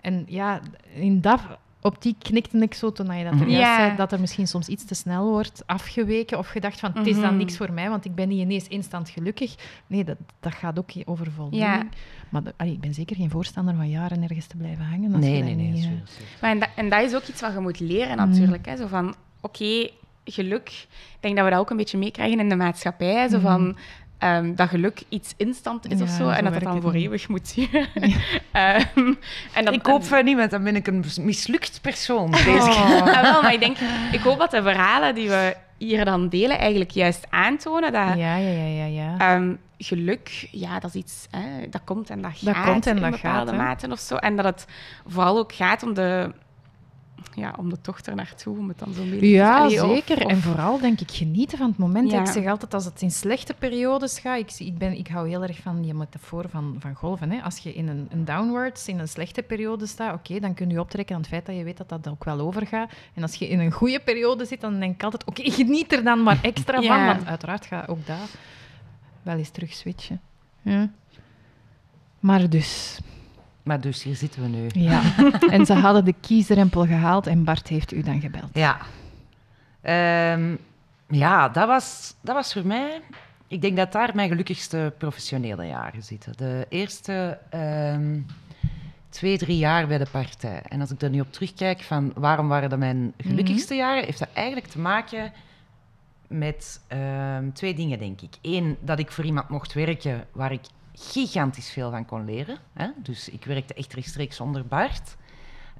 En 0.00 0.24
ja, 0.26 0.60
in 0.94 1.20
dat 1.20 1.40
optiek 1.80 2.16
knikte 2.18 2.58
ik 2.58 2.74
zo 2.74 2.92
toen 2.92 3.16
je 3.18 3.24
dat 3.24 3.32
er 3.32 3.38
Mhm. 3.38 3.48
juist 3.50 3.66
Ja. 3.66 3.76
zei, 3.76 3.96
dat 3.96 4.12
er 4.12 4.20
misschien 4.20 4.46
soms 4.48 4.68
iets 4.68 4.84
te 4.84 4.94
snel 4.94 5.30
wordt 5.30 5.62
afgeweken 5.66 6.38
of 6.38 6.48
gedacht 6.48 6.80
van, 6.80 6.92
het 6.94 7.06
is 7.06 7.14
dan 7.14 7.24
Mhm. 7.24 7.36
niks 7.36 7.56
voor 7.56 7.72
mij, 7.72 7.88
want 7.88 8.04
ik 8.04 8.14
ben 8.14 8.28
niet 8.28 8.40
ineens 8.40 8.68
instant 8.68 9.08
gelukkig. 9.08 9.54
Nee, 9.86 10.04
dat, 10.04 10.16
dat 10.40 10.54
gaat 10.54 10.78
ook 10.78 10.90
over 11.04 11.30
voldoening. 11.32 11.72
Ja. 11.72 11.86
Maar 12.30 12.42
de- 12.42 12.54
allee, 12.56 12.72
ik 12.72 12.80
ben 12.80 12.94
zeker 12.94 13.16
geen 13.16 13.30
voorstander 13.30 13.74
van 13.74 13.88
jaren 13.88 14.22
ergens 14.22 14.46
te 14.46 14.56
blijven 14.56 14.84
hangen. 14.84 15.14
als 15.14 15.24
Nee, 15.24 15.42
nee, 15.42 15.54
nee. 15.54 15.70
niet, 15.70 15.84
eh. 15.84 15.90
Maar 16.40 16.50
en, 16.50 16.58
dat, 16.58 16.68
en 16.76 16.88
dat 16.88 17.02
is 17.02 17.14
ook 17.14 17.24
iets 17.26 17.40
wat 17.40 17.52
je 17.52 17.60
moet 17.60 17.80
leren 17.80 18.16
Mhm. 18.16 18.28
natuurlijk. 18.28 18.66
Hè? 18.66 18.76
Zo 18.76 18.86
van, 18.86 19.14
oké, 19.40 19.88
geluk. 20.24 20.68
Ik 20.68 21.16
denk 21.20 21.36
dat 21.36 21.44
we 21.44 21.50
dat 21.50 21.60
ook 21.60 21.70
een 21.70 21.76
beetje 21.76 21.98
meekrijgen 21.98 22.40
in 22.40 22.48
de 22.48 22.56
maatschappij. 22.56 23.14
hè. 23.14 23.28
Zo 23.28 23.36
Mhm. 23.38 23.46
van, 23.46 23.76
ehm, 24.18 24.54
dat 24.54 24.68
geluk 24.68 25.02
iets 25.08 25.34
instant 25.36 25.86
is 25.92 26.00
of 26.00 26.08
Ja, 26.08 26.14
zo. 26.16 26.22
zo 26.24 26.28
En 26.30 26.44
dat 26.44 26.52
dat 26.52 26.62
dan 26.62 26.82
voor 26.82 26.92
niet. 26.92 27.02
eeuwig 27.02 27.28
moet 27.28 27.54
duren. 27.54 27.86
Ehm, 28.52 29.14
en 29.54 29.64
dat, 29.64 29.74
Ik 29.74 29.86
hoop 29.86 30.04
van 30.04 30.24
niet, 30.24 30.36
want 30.36 30.50
dan 30.50 30.64
ben 30.64 30.76
ik 30.76 30.86
een 30.86 31.04
mislukt 31.20 31.80
persoon. 31.80 32.30
Deze 32.30 32.50
Oh. 32.50 32.98
Ja, 33.12 33.22
wel, 33.22 33.42
maar 33.42 33.52
ik 33.52 33.60
denk, 33.60 33.76
ik 34.12 34.20
hoop 34.20 34.38
dat 34.38 34.50
de 34.50 34.62
verhalen 34.62 35.14
die 35.14 35.28
we 35.28 35.56
hier 35.78 36.04
dan 36.04 36.28
delen 36.28 36.58
eigenlijk 36.58 36.90
juist 36.90 37.26
aantonen 37.30 37.92
dat 37.92 38.06
Ja, 38.16 38.36
ja, 38.36 38.50
ja, 38.50 38.66
ja. 38.66 38.84
ja. 38.84 39.18
ehm, 39.18 39.54
geluk, 39.78 40.48
ja, 40.50 40.78
dat 40.80 40.94
is 40.94 41.00
iets, 41.00 41.26
hè, 41.30 41.68
dat 41.68 41.80
komt 41.84 42.10
en 42.10 42.22
dat 42.22 42.32
Dat 42.40 42.54
gaat 42.54 42.64
komt 42.64 42.86
en 42.86 42.96
in 42.96 43.02
dat 43.02 43.10
bepaalde 43.10 43.50
gaat, 43.50 43.60
hè. 43.60 43.64
mate 43.64 43.88
of 43.90 43.98
zo. 43.98 44.16
En 44.16 44.36
dat 44.36 44.44
het 44.44 44.66
vooral 45.06 45.38
ook 45.38 45.52
gaat 45.52 45.82
om 45.82 45.94
de, 45.94 46.32
ja, 47.34 47.54
om 47.58 47.70
de 47.70 47.80
tocht 47.80 48.06
er 48.06 48.14
naartoe, 48.14 48.58
om 48.58 48.68
het 48.68 48.78
dan 48.78 48.92
zo'n 48.94 49.10
beetje 49.10 49.28
Ja, 49.28 49.58
allee, 49.58 49.84
of- 49.84 49.90
zeker. 49.90 50.24
of- 50.24 50.30
En 50.30 50.40
vooral 50.40 50.78
denk 50.80 51.00
ik 51.00 51.10
genieten 51.10 51.58
van 51.58 51.68
het 51.68 51.78
moment. 51.78 52.10
Ja. 52.10 52.20
Ik 52.20 52.26
zeg 52.26 52.46
altijd, 52.46 52.74
als 52.74 52.84
het 52.84 53.02
in 53.02 53.10
slechte 53.10 53.54
periodes 53.58 54.18
gaat, 54.18 54.38
ik, 54.38 54.52
ik, 54.58 54.78
ben, 54.78 54.92
ik 54.98 55.08
hou 55.08 55.28
heel 55.28 55.42
erg 55.42 55.56
van 55.58 55.82
die 55.82 55.94
metafoor 55.94 56.48
van, 56.48 56.76
van 56.78 56.94
golven. 56.94 57.30
Hè. 57.30 57.40
Als 57.42 57.58
je 57.58 57.74
in 57.74 57.88
een, 57.88 58.06
een 58.10 58.24
downwards, 58.24 58.88
in 58.88 58.98
een 58.98 59.08
slechte 59.08 59.42
periode 59.42 59.86
staat, 59.86 60.14
oké, 60.14 60.40
dan 60.40 60.54
kun 60.54 60.70
je 60.70 60.80
optrekken 60.80 61.14
aan 61.14 61.20
het 61.20 61.30
feit 61.30 61.46
dat 61.46 61.56
je 61.56 61.64
weet 61.64 61.76
dat 61.76 61.88
dat 61.88 62.08
ook 62.08 62.24
wel 62.24 62.40
overgaat. 62.40 62.90
En 63.14 63.22
als 63.22 63.34
je 63.34 63.48
in 63.48 63.58
een 63.60 63.72
goede 63.72 64.00
periode 64.00 64.44
zit, 64.44 64.60
dan 64.60 64.80
denk 64.80 64.94
ik 64.94 65.02
altijd, 65.02 65.24
oké, 65.24 65.50
geniet 65.62 65.92
er 65.92 66.04
dan 66.04 66.22
maar 66.22 66.38
extra 66.42 66.80
Ja. 66.80 66.96
van. 66.96 67.06
Want 67.06 67.26
uiteraard 67.26 67.66
gaat 67.66 67.88
ook 67.88 68.06
daar 68.06 68.28
wel 69.22 69.36
eens 69.36 69.50
terug 69.50 69.72
switchen. 69.72 70.20
Ja. 70.62 70.90
Maar 72.20 72.48
dus, 72.48 72.98
Maar 73.66 73.80
dus, 73.80 74.02
hier 74.02 74.14
zitten 74.14 74.42
we 74.42 74.48
nu. 74.48 74.68
ja. 74.72 75.02
en 75.50 75.66
ze 75.66 75.72
hadden 75.74 76.04
de 76.04 76.14
kiesdrempel 76.20 76.86
gehaald 76.86 77.26
en 77.26 77.44
Bart 77.44 77.68
heeft 77.68 77.92
u 77.92 78.02
dan 78.02 78.20
gebeld. 78.20 78.50
Ja. 78.52 78.78
Ehm, 79.80 80.56
ja, 81.08 81.48
dat 81.48 81.66
was, 81.66 82.14
dat 82.20 82.34
was 82.34 82.52
voor 82.52 82.66
mij... 82.66 83.00
Ik 83.48 83.60
denk 83.60 83.76
dat 83.76 83.92
daar 83.92 84.10
mijn 84.14 84.28
gelukkigste 84.28 84.92
professionele 84.98 85.66
jaren 85.66 86.02
zitten. 86.02 86.32
De 86.36 86.66
eerste 86.68 87.38
ehm, 87.50 88.20
twee, 89.08 89.38
drie 89.38 89.58
jaar 89.58 89.86
bij 89.86 89.98
de 89.98 90.06
partij. 90.10 90.62
En 90.68 90.80
als 90.80 90.90
ik 90.90 91.02
er 91.02 91.10
nu 91.10 91.20
op 91.20 91.32
terugkijk 91.32 91.80
van 91.80 92.12
waarom 92.14 92.48
waren 92.48 92.70
dat 92.70 92.78
mijn 92.78 93.12
gelukkigste 93.16 93.74
jaren, 93.74 94.04
heeft 94.04 94.18
dat 94.18 94.28
eigenlijk 94.32 94.66
te 94.66 94.78
maken 94.78 95.32
met 96.26 96.80
ehm, 96.86 97.50
twee 97.52 97.74
dingen, 97.74 97.98
denk 97.98 98.20
ik. 98.20 98.34
Eén, 98.42 98.76
dat 98.80 98.98
ik 98.98 99.10
voor 99.10 99.24
iemand 99.24 99.48
mocht 99.48 99.72
werken 99.72 100.26
waar 100.32 100.52
ik 100.52 100.64
gigantisch 100.98 101.70
veel 101.70 101.90
van 101.90 102.04
kon 102.04 102.24
leren. 102.24 102.58
Hè? 102.72 102.86
Dus 102.96 103.28
ik 103.28 103.44
werkte 103.44 103.74
echt 103.74 103.92
rechtstreeks 103.92 104.40
onder 104.40 104.66
Bart. 104.66 105.16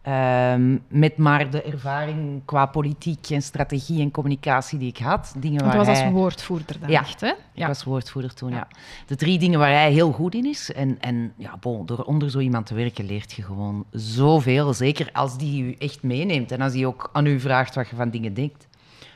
Ehm, 0.02 0.76
met 0.88 1.16
maar 1.16 1.50
de 1.50 1.62
ervaring 1.62 2.42
qua 2.44 2.66
politiek 2.66 3.30
en 3.30 3.42
strategie 3.42 4.00
en 4.00 4.10
communicatie 4.10 4.78
die 4.78 4.88
ik 4.88 4.98
had. 4.98 5.34
Dingen 5.38 5.64
waar 5.64 5.76
was 5.76 5.86
hij... 5.86 6.04
als 6.04 6.12
woordvoerder 6.12 6.80
dan 6.80 6.90
Ja. 6.90 7.00
echt, 7.00 7.20
hè? 7.20 7.32
Ik 7.54 7.66
was 7.66 7.84
woordvoerder 7.84 8.34
toen, 8.34 8.50
ja. 8.50 8.56
Ja. 8.56 8.68
De 9.06 9.16
drie 9.16 9.38
dingen 9.38 9.58
waar 9.58 9.70
hij 9.70 9.92
heel 9.92 10.12
goed 10.12 10.34
in 10.34 10.44
is. 10.44 10.72
En, 10.72 11.00
en 11.00 11.32
ja, 11.36 11.56
bon, 11.60 11.86
door 11.86 12.04
onder 12.04 12.30
zo 12.30 12.38
iemand 12.38 12.66
te 12.66 12.74
werken 12.74 13.04
leert 13.04 13.32
je 13.32 13.42
gewoon 13.42 13.84
zoveel. 13.90 14.74
Zeker 14.74 15.08
als 15.12 15.38
die 15.38 15.64
je 15.64 15.76
echt 15.78 16.02
meeneemt 16.02 16.52
en 16.52 16.60
als 16.60 16.72
die 16.72 16.86
ook 16.86 17.10
aan 17.12 17.26
u 17.26 17.40
vraagt 17.40 17.74
wat 17.74 17.88
je 17.88 17.96
van 17.96 18.10
dingen 18.10 18.34
denkt. 18.34 18.68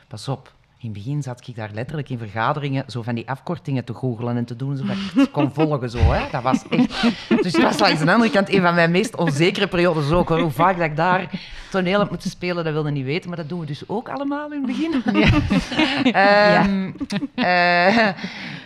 Pas 0.07 0.27
op, 0.27 0.53
in 0.81 0.89
het 0.89 1.03
begin 1.03 1.23
zat 1.23 1.47
ik 1.47 1.55
daar 1.55 1.69
letterlijk 1.73 2.09
in 2.09 2.17
vergaderingen 2.17 2.83
zo 2.87 3.01
van 3.01 3.15
die 3.15 3.29
afkortingen 3.29 3.83
te 3.83 3.93
googelen 3.93 4.37
en 4.37 4.45
te 4.45 4.55
doen 4.55 4.77
zodat 4.77 4.95
ik 4.95 5.11
het 5.15 5.31
kon 5.31 5.53
volgen. 5.53 5.89
Zo, 5.89 5.97
hè. 5.97 6.29
Dat 6.31 6.43
was 6.43 6.67
echt... 6.69 7.01
Dus 7.43 7.53
het 7.53 7.61
was 7.61 7.79
langs 7.79 8.03
de 8.03 8.11
andere 8.11 8.31
kant 8.31 8.49
een 8.53 8.61
van 8.61 8.75
mijn 8.75 8.91
meest 8.91 9.15
onzekere 9.15 9.67
periodes 9.67 10.11
ook. 10.11 10.29
Hoor. 10.29 10.39
Hoe 10.39 10.51
vaak 10.51 10.77
dat 10.77 10.85
ik 10.85 10.95
daar 10.95 11.29
toneel 11.69 11.99
heb 11.99 12.09
moeten 12.09 12.29
spelen, 12.29 12.63
dat 12.63 12.73
wilde 12.73 12.91
niet 12.91 13.05
weten. 13.05 13.29
Maar 13.29 13.37
dat 13.37 13.49
doen 13.49 13.59
we 13.59 13.65
dus 13.65 13.83
ook 13.87 14.09
allemaal 14.09 14.51
in 14.51 14.63
het 14.63 14.65
begin. 14.65 15.03
Ehm, 16.13 16.91
eh, 17.35 18.07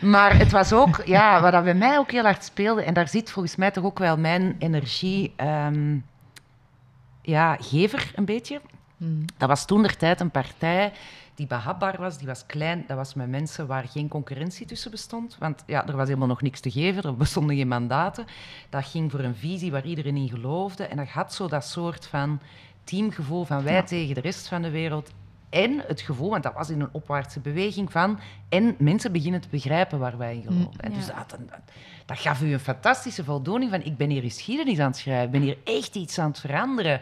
maar 0.02 0.38
het 0.38 0.52
was 0.52 0.74
ook, 0.74 1.02
ja, 1.06 1.42
wat 1.42 1.52
dat 1.52 1.64
bij 1.64 1.74
mij 1.74 1.98
ook 1.98 2.12
heel 2.12 2.24
hard 2.24 2.44
speelde, 2.44 2.84
en 2.84 2.94
daar 2.94 3.08
zit 3.08 3.32
volgens 3.32 3.56
mij 3.56 3.72
toch 3.72 3.84
ook 3.84 4.00
wel 4.00 4.18
mijn 4.18 4.56
energie, 4.60 5.34
ehm, 5.36 5.98
ja, 7.22 7.58
gever 7.60 8.12
een 8.16 8.26
beetje. 8.26 8.62
Mm. 8.98 9.26
Dat 9.38 9.50
was 9.50 9.66
toen 9.66 9.82
der 9.82 9.98
tijd 9.98 10.20
een 10.20 10.32
partij 10.32 10.92
die 11.36 11.48
behapbaar 11.48 11.96
was, 12.00 12.18
die 12.18 12.28
was 12.28 12.46
klein. 12.46 12.84
Dat 12.88 12.98
was 12.98 13.14
met 13.14 13.30
mensen 13.30 13.68
waar 13.68 13.88
geen 13.88 14.08
concurrentie 14.08 14.66
tussen 14.66 14.92
bestond. 14.92 15.36
Want 15.40 15.64
ja, 15.66 15.88
er 15.88 15.96
was 15.96 16.08
helemaal 16.08 16.28
nog 16.28 16.42
niks 16.42 16.60
te 16.60 16.72
geven, 16.72 17.04
er 17.04 17.16
bestonden 17.16 17.56
geen 17.56 17.68
mandaten. 17.68 18.26
Dat 18.70 18.86
ging 18.86 19.12
voor 19.12 19.20
een 19.20 19.36
visie 19.36 19.72
waar 19.72 19.86
iedereen 19.86 20.18
in 20.18 20.30
geloofde. 20.30 20.84
En 20.84 20.98
dat 20.98 21.08
had 21.08 21.34
zo 21.34 21.48
dat 21.48 21.66
soort 21.66 22.08
van 22.08 22.40
teamgevoel 22.84 23.44
van 23.44 23.64
wij 23.64 23.84
tegen 23.84 24.16
de 24.16 24.22
rest 24.22 24.48
van 24.48 24.62
de 24.62 24.70
wereld. 24.70 25.12
En 25.50 25.84
het 25.88 26.02
gevoel, 26.02 26.30
want 26.30 26.44
dat 26.44 26.54
was 26.54 26.70
in 26.70 26.82
een 26.82 26.90
opwaartse 26.92 27.40
beweging 27.40 27.92
van... 27.92 28.20
En 28.50 28.76
mensen 28.80 29.12
beginnen 29.12 29.42
te 29.42 29.48
begrijpen 29.50 30.00
waar 30.00 30.18
wij 30.18 30.36
in 30.36 30.42
geloven. 30.42 30.80
En 30.80 30.94
dus 30.94 31.06
dat, 31.08 31.30
dat, 31.30 31.60
gaf 32.08 32.42
u 32.42 32.54
een 32.54 32.60
fantastische 32.60 33.24
voldoening 33.24 33.72
van... 33.72 33.84
Ik 33.84 33.98
ben 33.98 34.10
hier 34.10 34.22
geschiedenis 34.22 34.80
aan 34.80 34.88
het 34.88 34.98
schrijven. 34.98 35.26
Ik 35.26 35.32
ben 35.32 35.42
hier 35.42 35.58
echt 35.64 35.96
iets 35.96 36.20
aan 36.20 36.30
het 36.30 36.40
veranderen. 36.40 37.02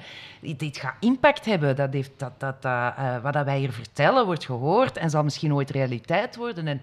Dit, 0.57 0.77
gaat 0.77 0.95
impact 0.99 1.45
hebben. 1.45 1.75
Dat 1.75 1.93
heeft, 1.93 2.11
dat, 2.17 2.31
dat, 2.37 2.61
dat 2.61 2.93
uh, 2.99 3.21
wat 3.21 3.43
wij 3.43 3.59
hier 3.59 3.71
vertellen 3.71 4.25
wordt 4.25 4.45
gehoord 4.45 4.97
en 4.97 5.09
zal 5.09 5.23
misschien 5.23 5.53
ooit 5.53 5.69
realiteit 5.69 6.35
worden. 6.35 6.67
En 6.67 6.81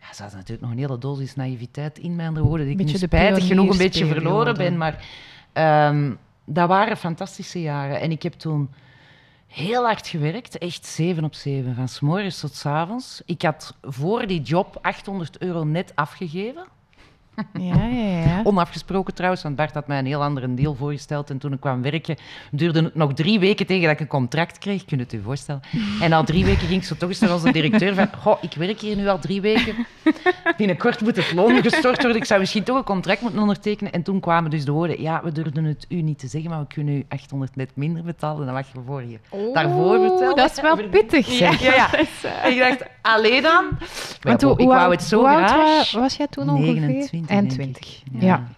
ja, 0.00 0.08
er 0.08 0.14
zat 0.14 0.32
natuurlijk 0.32 0.60
nog 0.60 0.70
een 0.70 0.78
hele 0.78 0.98
dosis 0.98 1.34
naïviteit 1.34 1.98
in 1.98 2.16
mijn 2.16 2.38
woorden. 2.38 2.66
Die 2.66 2.78
ik 2.78 2.86
nu 2.86 2.98
spijtig 2.98 3.46
genoeg 3.46 3.70
een 3.70 3.78
beetje 3.78 4.06
verloren 4.06 4.56
ben. 4.56 4.76
Maar 4.76 5.04
um, 5.88 6.18
dat 6.44 6.68
waren 6.68 6.96
fantastische 6.96 7.60
jaren. 7.60 8.00
En 8.00 8.10
ik 8.10 8.22
heb 8.22 8.32
toen 8.32 8.70
heel 9.46 9.84
hard 9.84 10.06
gewerkt, 10.06 10.58
echt 10.58 10.86
zeven 10.86 11.24
op 11.24 11.34
zeven, 11.34 11.74
van 11.74 11.88
s 11.88 12.00
morgens 12.00 12.40
tot 12.40 12.54
s 12.54 12.66
avonds. 12.66 13.22
Ik 13.24 13.42
had 13.42 13.76
voor 13.82 14.26
die 14.26 14.40
job 14.40 14.78
800 14.82 15.38
euro 15.38 15.64
net 15.64 15.92
afgegeven. 15.94 16.64
Ja, 17.52 17.86
ja, 17.86 18.18
ja. 18.24 18.40
Onafgesproken 18.50 19.14
trouwens, 19.14 19.42
want 19.42 19.56
Bart 19.56 19.74
had 19.74 19.86
mij 19.86 19.98
een 19.98 20.06
heel 20.06 20.22
andere 20.22 20.54
deal 20.54 20.74
voorgesteld. 20.74 21.30
En 21.30 21.38
toen 21.38 21.52
ik 21.52 21.60
kwam 21.60 21.82
werken, 21.82 22.16
duurde 22.50 22.82
het 22.82 22.94
nog 22.94 23.14
drie 23.14 23.38
weken 23.38 23.66
tegen 23.66 23.82
dat 23.82 23.92
ik 23.92 24.00
een 24.00 24.06
contract 24.06 24.58
kreeg. 24.58 24.84
Kun 24.84 24.96
je 24.96 25.02
het 25.02 25.12
je 25.12 25.20
voorstellen? 25.20 25.60
En 26.00 26.12
al 26.12 26.24
drie 26.24 26.44
weken 26.44 26.66
ging 26.66 26.84
ze 26.84 26.96
toch 26.96 27.08
eens 27.08 27.18
naar 27.18 27.32
onze 27.32 27.52
directeur 27.52 27.94
van... 27.94 28.08
Goh, 28.20 28.36
ik 28.40 28.54
werk 28.54 28.80
hier 28.80 28.96
nu 28.96 29.08
al 29.08 29.18
drie 29.18 29.40
weken. 29.40 29.86
Binnenkort 30.56 31.00
moet 31.00 31.16
het 31.16 31.32
loon 31.32 31.62
gestort 31.62 32.02
worden. 32.02 32.16
Ik 32.16 32.24
zou 32.24 32.40
misschien 32.40 32.62
toch 32.62 32.76
een 32.76 32.84
contract 32.84 33.20
moeten 33.20 33.40
ondertekenen. 33.40 33.92
En 33.92 34.02
toen 34.02 34.20
kwamen 34.20 34.50
dus 34.50 34.64
de 34.64 34.72
woorden... 34.72 35.02
Ja, 35.02 35.20
we 35.24 35.32
durfden 35.32 35.64
het 35.64 35.86
u 35.88 36.02
niet 36.02 36.18
te 36.18 36.26
zeggen, 36.26 36.50
maar 36.50 36.60
we 36.60 36.66
kunnen 36.66 36.94
u 36.94 37.04
800 37.08 37.56
net 37.56 37.70
minder 37.74 38.02
betalen 38.02 38.46
dan 38.46 38.54
wat 38.54 38.66
je 38.72 38.80
voor 38.86 39.02
je 39.02 39.18
oh, 39.28 39.54
daarvoor 39.54 40.00
betelde. 40.00 40.34
Dat 40.34 40.50
is 40.50 40.60
wel 40.60 40.88
pittig, 40.88 41.38
Ja, 41.38 41.52
ja, 41.60 41.74
ja. 41.74 41.98
ik 42.50 42.58
dacht, 42.58 42.82
alleen 43.02 43.42
dan... 43.42 43.68
Want 44.20 44.42
hoe, 44.42 44.58
ik 44.58 44.66
wou 44.66 44.90
het 44.90 45.02
zo 45.02 45.22
graag. 45.22 45.92
was 45.92 46.16
jij 46.16 46.26
toen 46.26 46.50
ongeveer? 46.50 46.80
29. 46.80 47.27
En 47.28 47.48
20. 47.48 48.02
Ja. 48.12 48.48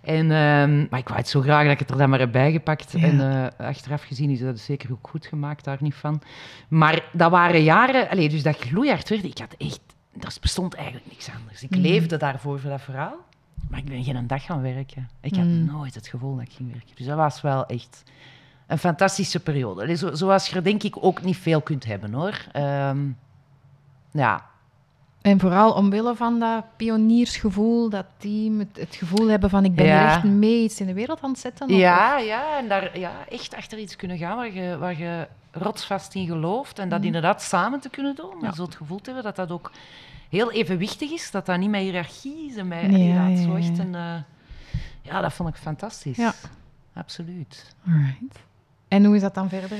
En, 0.00 0.30
um, 0.30 0.86
maar 0.90 0.98
ik 0.98 1.08
wou 1.08 1.18
het 1.18 1.28
zo 1.28 1.40
graag 1.40 1.62
dat 1.62 1.72
ik 1.72 1.78
het 1.78 1.90
er 1.90 1.96
dan 1.96 2.10
maar 2.10 2.18
heb 2.18 2.32
bijgepakt. 2.32 2.94
En 2.94 3.14
uh, 3.14 3.66
achteraf 3.66 4.02
gezien 4.02 4.30
is 4.30 4.40
dat 4.40 4.58
zeker 4.58 4.92
ook 4.92 5.08
goed 5.08 5.26
gemaakt, 5.26 5.64
daar 5.64 5.78
niet 5.80 5.94
van. 5.94 6.22
Maar 6.68 7.04
dat 7.12 7.30
waren 7.30 7.62
jaren, 7.62 8.08
allez, 8.08 8.30
dus 8.30 8.42
dat 8.42 8.56
gloeihard 8.56 9.08
werd. 9.08 9.24
Ik 9.24 9.38
had 9.38 9.54
echt, 9.58 9.80
er 10.20 10.36
bestond 10.40 10.74
eigenlijk 10.74 11.06
niks 11.06 11.30
anders. 11.38 11.62
Ik 11.62 11.76
mm. 11.76 11.80
leefde 11.80 12.16
daarvoor 12.16 12.60
voor 12.60 12.70
dat 12.70 12.80
verhaal. 12.80 13.16
Maar 13.70 13.78
ik 13.78 13.84
ben 13.84 14.04
geen 14.04 14.26
dag 14.26 14.44
gaan 14.44 14.62
werken. 14.62 15.08
Ik 15.20 15.34
had 15.34 15.44
mm. 15.44 15.64
nooit 15.64 15.94
het 15.94 16.08
gevoel 16.08 16.36
dat 16.36 16.44
ik 16.44 16.52
ging 16.52 16.72
werken. 16.72 16.94
Dus 16.94 17.06
dat 17.06 17.16
was 17.16 17.40
wel 17.40 17.66
echt 17.66 18.02
een 18.66 18.78
fantastische 18.78 19.40
periode. 19.40 19.96
zo, 19.96 20.14
zoals 20.14 20.48
je 20.48 20.56
er 20.56 20.64
denk 20.64 20.82
ik 20.82 21.04
ook 21.04 21.22
niet 21.22 21.36
veel 21.36 21.60
kunt 21.60 21.84
hebben 21.84 22.12
hoor. 22.12 22.44
Um, 22.56 23.16
ja, 24.12 24.44
en 25.24 25.40
vooral 25.40 25.72
omwille 25.72 26.14
van 26.16 26.38
dat 26.38 26.64
pioniersgevoel, 26.76 27.88
dat 27.90 28.06
team, 28.16 28.58
het, 28.58 28.76
het 28.76 28.94
gevoel 28.94 29.28
hebben 29.28 29.50
van 29.50 29.64
ik 29.64 29.74
ben 29.74 29.86
ja. 29.86 30.06
echt 30.06 30.24
mee 30.24 30.62
iets 30.62 30.80
in 30.80 30.86
de 30.86 30.92
wereld 30.92 31.20
aan 31.20 31.30
het 31.30 31.38
zetten. 31.38 31.76
Ja, 31.76 32.18
ja, 32.18 32.58
en 32.58 32.68
daar 32.68 32.98
ja, 32.98 33.12
echt 33.28 33.54
achter 33.54 33.78
iets 33.78 33.96
kunnen 33.96 34.18
gaan 34.18 34.36
waar 34.36 34.52
je, 34.52 34.78
waar 34.78 34.98
je 34.98 35.28
rotsvast 35.50 36.14
in 36.14 36.26
gelooft. 36.26 36.78
En 36.78 36.88
dat 36.88 36.98
mm. 36.98 37.04
inderdaad 37.04 37.42
samen 37.42 37.80
te 37.80 37.88
kunnen 37.88 38.14
doen. 38.14 38.38
Maar 38.40 38.54
zo 38.54 38.62
het 38.62 38.74
gevoel 38.74 38.98
te 38.98 39.04
hebben 39.04 39.22
dat 39.22 39.36
dat 39.36 39.50
ook 39.50 39.70
heel 40.28 40.52
evenwichtig 40.52 41.10
is. 41.10 41.30
Dat 41.30 41.46
dat 41.46 41.58
niet 41.58 41.70
met 41.70 41.80
hiërarchie 41.80 42.46
is 42.46 42.56
en 42.56 42.68
met 42.68 42.90
ja, 42.90 43.26
ja, 43.26 43.42
zo 43.42 43.54
echt 43.54 43.78
een... 43.78 43.94
Uh, 43.94 44.14
ja, 45.02 45.20
dat 45.20 45.32
vond 45.32 45.48
ik 45.48 45.56
fantastisch. 45.56 46.16
Ja. 46.16 46.34
Absoluut. 46.94 47.74
Alright. 47.86 48.38
En 48.88 49.04
hoe 49.04 49.14
is 49.14 49.20
dat 49.20 49.34
dan 49.34 49.48
verder 49.48 49.78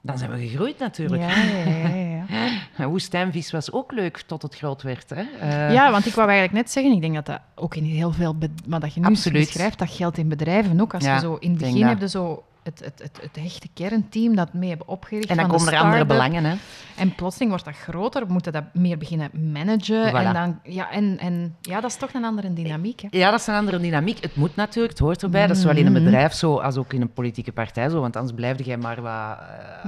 dan 0.00 0.18
zijn 0.18 0.30
we 0.30 0.38
gegroeid 0.38 0.78
natuurlijk. 0.78 1.22
Ja, 1.22 1.42
ja, 1.42 1.94
ja. 1.94 2.24
Woestijnvis 2.86 3.50
was 3.50 3.72
ook 3.72 3.92
leuk 3.92 4.22
tot 4.26 4.42
het 4.42 4.54
groot 4.54 4.82
werd. 4.82 5.10
Hè? 5.10 5.22
Uh, 5.42 5.72
ja, 5.72 5.90
want 5.90 6.06
ik 6.06 6.14
wou 6.14 6.28
eigenlijk 6.28 6.58
net 6.58 6.70
zeggen, 6.70 6.92
ik 6.92 7.00
denk 7.00 7.14
dat 7.14 7.26
dat 7.26 7.40
ook 7.54 7.74
in 7.74 7.84
heel 7.84 8.12
veel... 8.12 8.36
Maar 8.66 8.80
dat 8.80 8.94
je 8.94 9.00
nu 9.00 9.06
absoluut. 9.06 9.44
beschrijft, 9.44 9.78
dat 9.78 9.90
geldt 9.90 10.18
in 10.18 10.28
bedrijven 10.28 10.80
ook. 10.80 10.94
Als 10.94 11.04
je 11.04 11.18
zo 11.18 11.34
in 11.34 11.50
het 11.50 11.58
begin 11.58 11.86
hebt 11.86 12.10
zo 12.10 12.42
het, 12.68 12.84
het, 12.84 13.02
het, 13.02 13.18
het 13.22 13.42
hechte 13.42 13.68
kernteam 13.74 14.36
dat 14.36 14.52
mee 14.52 14.68
hebben 14.68 14.88
opgericht. 14.88 15.28
En 15.28 15.36
dan 15.36 15.48
komen 15.48 15.72
er 15.72 15.78
andere 15.78 16.06
belangen. 16.06 16.44
Hè? 16.44 16.56
En 16.96 17.14
plotseling 17.14 17.50
wordt 17.50 17.64
dat 17.64 17.76
groter, 17.76 18.26
we 18.26 18.32
moeten 18.32 18.52
dat 18.52 18.64
meer 18.72 18.98
beginnen 18.98 19.30
managen. 19.52 20.14
En, 20.14 20.32
dan, 20.32 20.58
ja, 20.62 20.90
en, 20.90 21.18
en 21.18 21.56
ja, 21.60 21.80
dat 21.80 21.90
is 21.90 21.96
toch 21.96 22.12
een 22.12 22.24
andere 22.24 22.52
dynamiek. 22.52 23.00
Hè? 23.00 23.08
Ja, 23.10 23.30
dat 23.30 23.40
is 23.40 23.46
een 23.46 23.54
andere 23.54 23.78
dynamiek. 23.80 24.22
Het 24.22 24.36
moet 24.36 24.56
natuurlijk, 24.56 24.92
het 24.92 25.02
hoort 25.02 25.22
erbij. 25.22 25.46
Dat 25.46 25.56
is 25.56 25.62
zowel 25.62 25.76
in 25.76 25.86
een 25.86 25.92
mhm. 25.92 26.04
bedrijf 26.04 26.32
zo 26.32 26.58
als 26.58 26.76
ook 26.76 26.92
in 26.92 27.00
een 27.00 27.12
politieke 27.12 27.52
partij 27.52 27.88
zo. 27.88 28.00
Want 28.00 28.16
anders 28.16 28.34
blijf 28.34 28.64
jij 28.64 28.76
maar 28.76 29.02
wat 29.02 29.38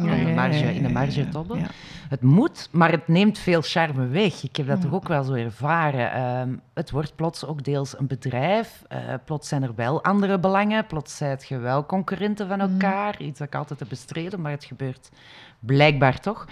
uh, 0.05 0.27
de 0.27 0.33
marge, 0.35 0.75
in 0.75 0.83
de 0.83 0.89
marge 0.89 1.29
tobben. 1.29 1.67
Het 2.11 2.23
moet, 2.23 2.69
maar 2.71 2.91
het 2.91 3.09
neemt 3.09 3.39
veel 3.39 3.63
charme 3.63 4.07
weg. 4.07 4.43
Ik 4.43 4.57
heb 4.57 4.67
dat 4.67 4.81
toch 4.81 4.93
ook 4.93 5.09
wel 5.09 5.23
zo 5.23 5.33
ervaren. 5.33 6.13
Ehm, 6.13 6.57
het 6.75 6.91
wordt 6.91 7.17
plots 7.17 7.45
ook 7.45 7.65
deels 7.65 7.99
een 7.99 8.07
bedrijf. 8.07 8.83
Uh, 8.93 8.99
plots 9.25 9.49
zijn 9.49 9.63
er 9.63 9.75
wel 9.75 10.05
andere 10.05 10.39
belangen. 10.39 10.87
Plots 10.87 11.17
zijn 11.17 11.39
je 11.47 11.59
wel 11.59 11.87
concurrenten 11.87 12.49
van 12.49 12.61
elkaar. 12.61 13.17
Mm. 13.19 13.27
Iets 13.27 13.39
dat 13.39 13.49
ik 13.49 13.55
altijd 13.55 13.79
heb 13.79 13.89
bestreden, 13.89 14.41
maar 14.41 14.51
het 14.51 14.65
gebeurt 14.65 15.11
blijkbaar 15.59 16.21
toch. 16.21 16.47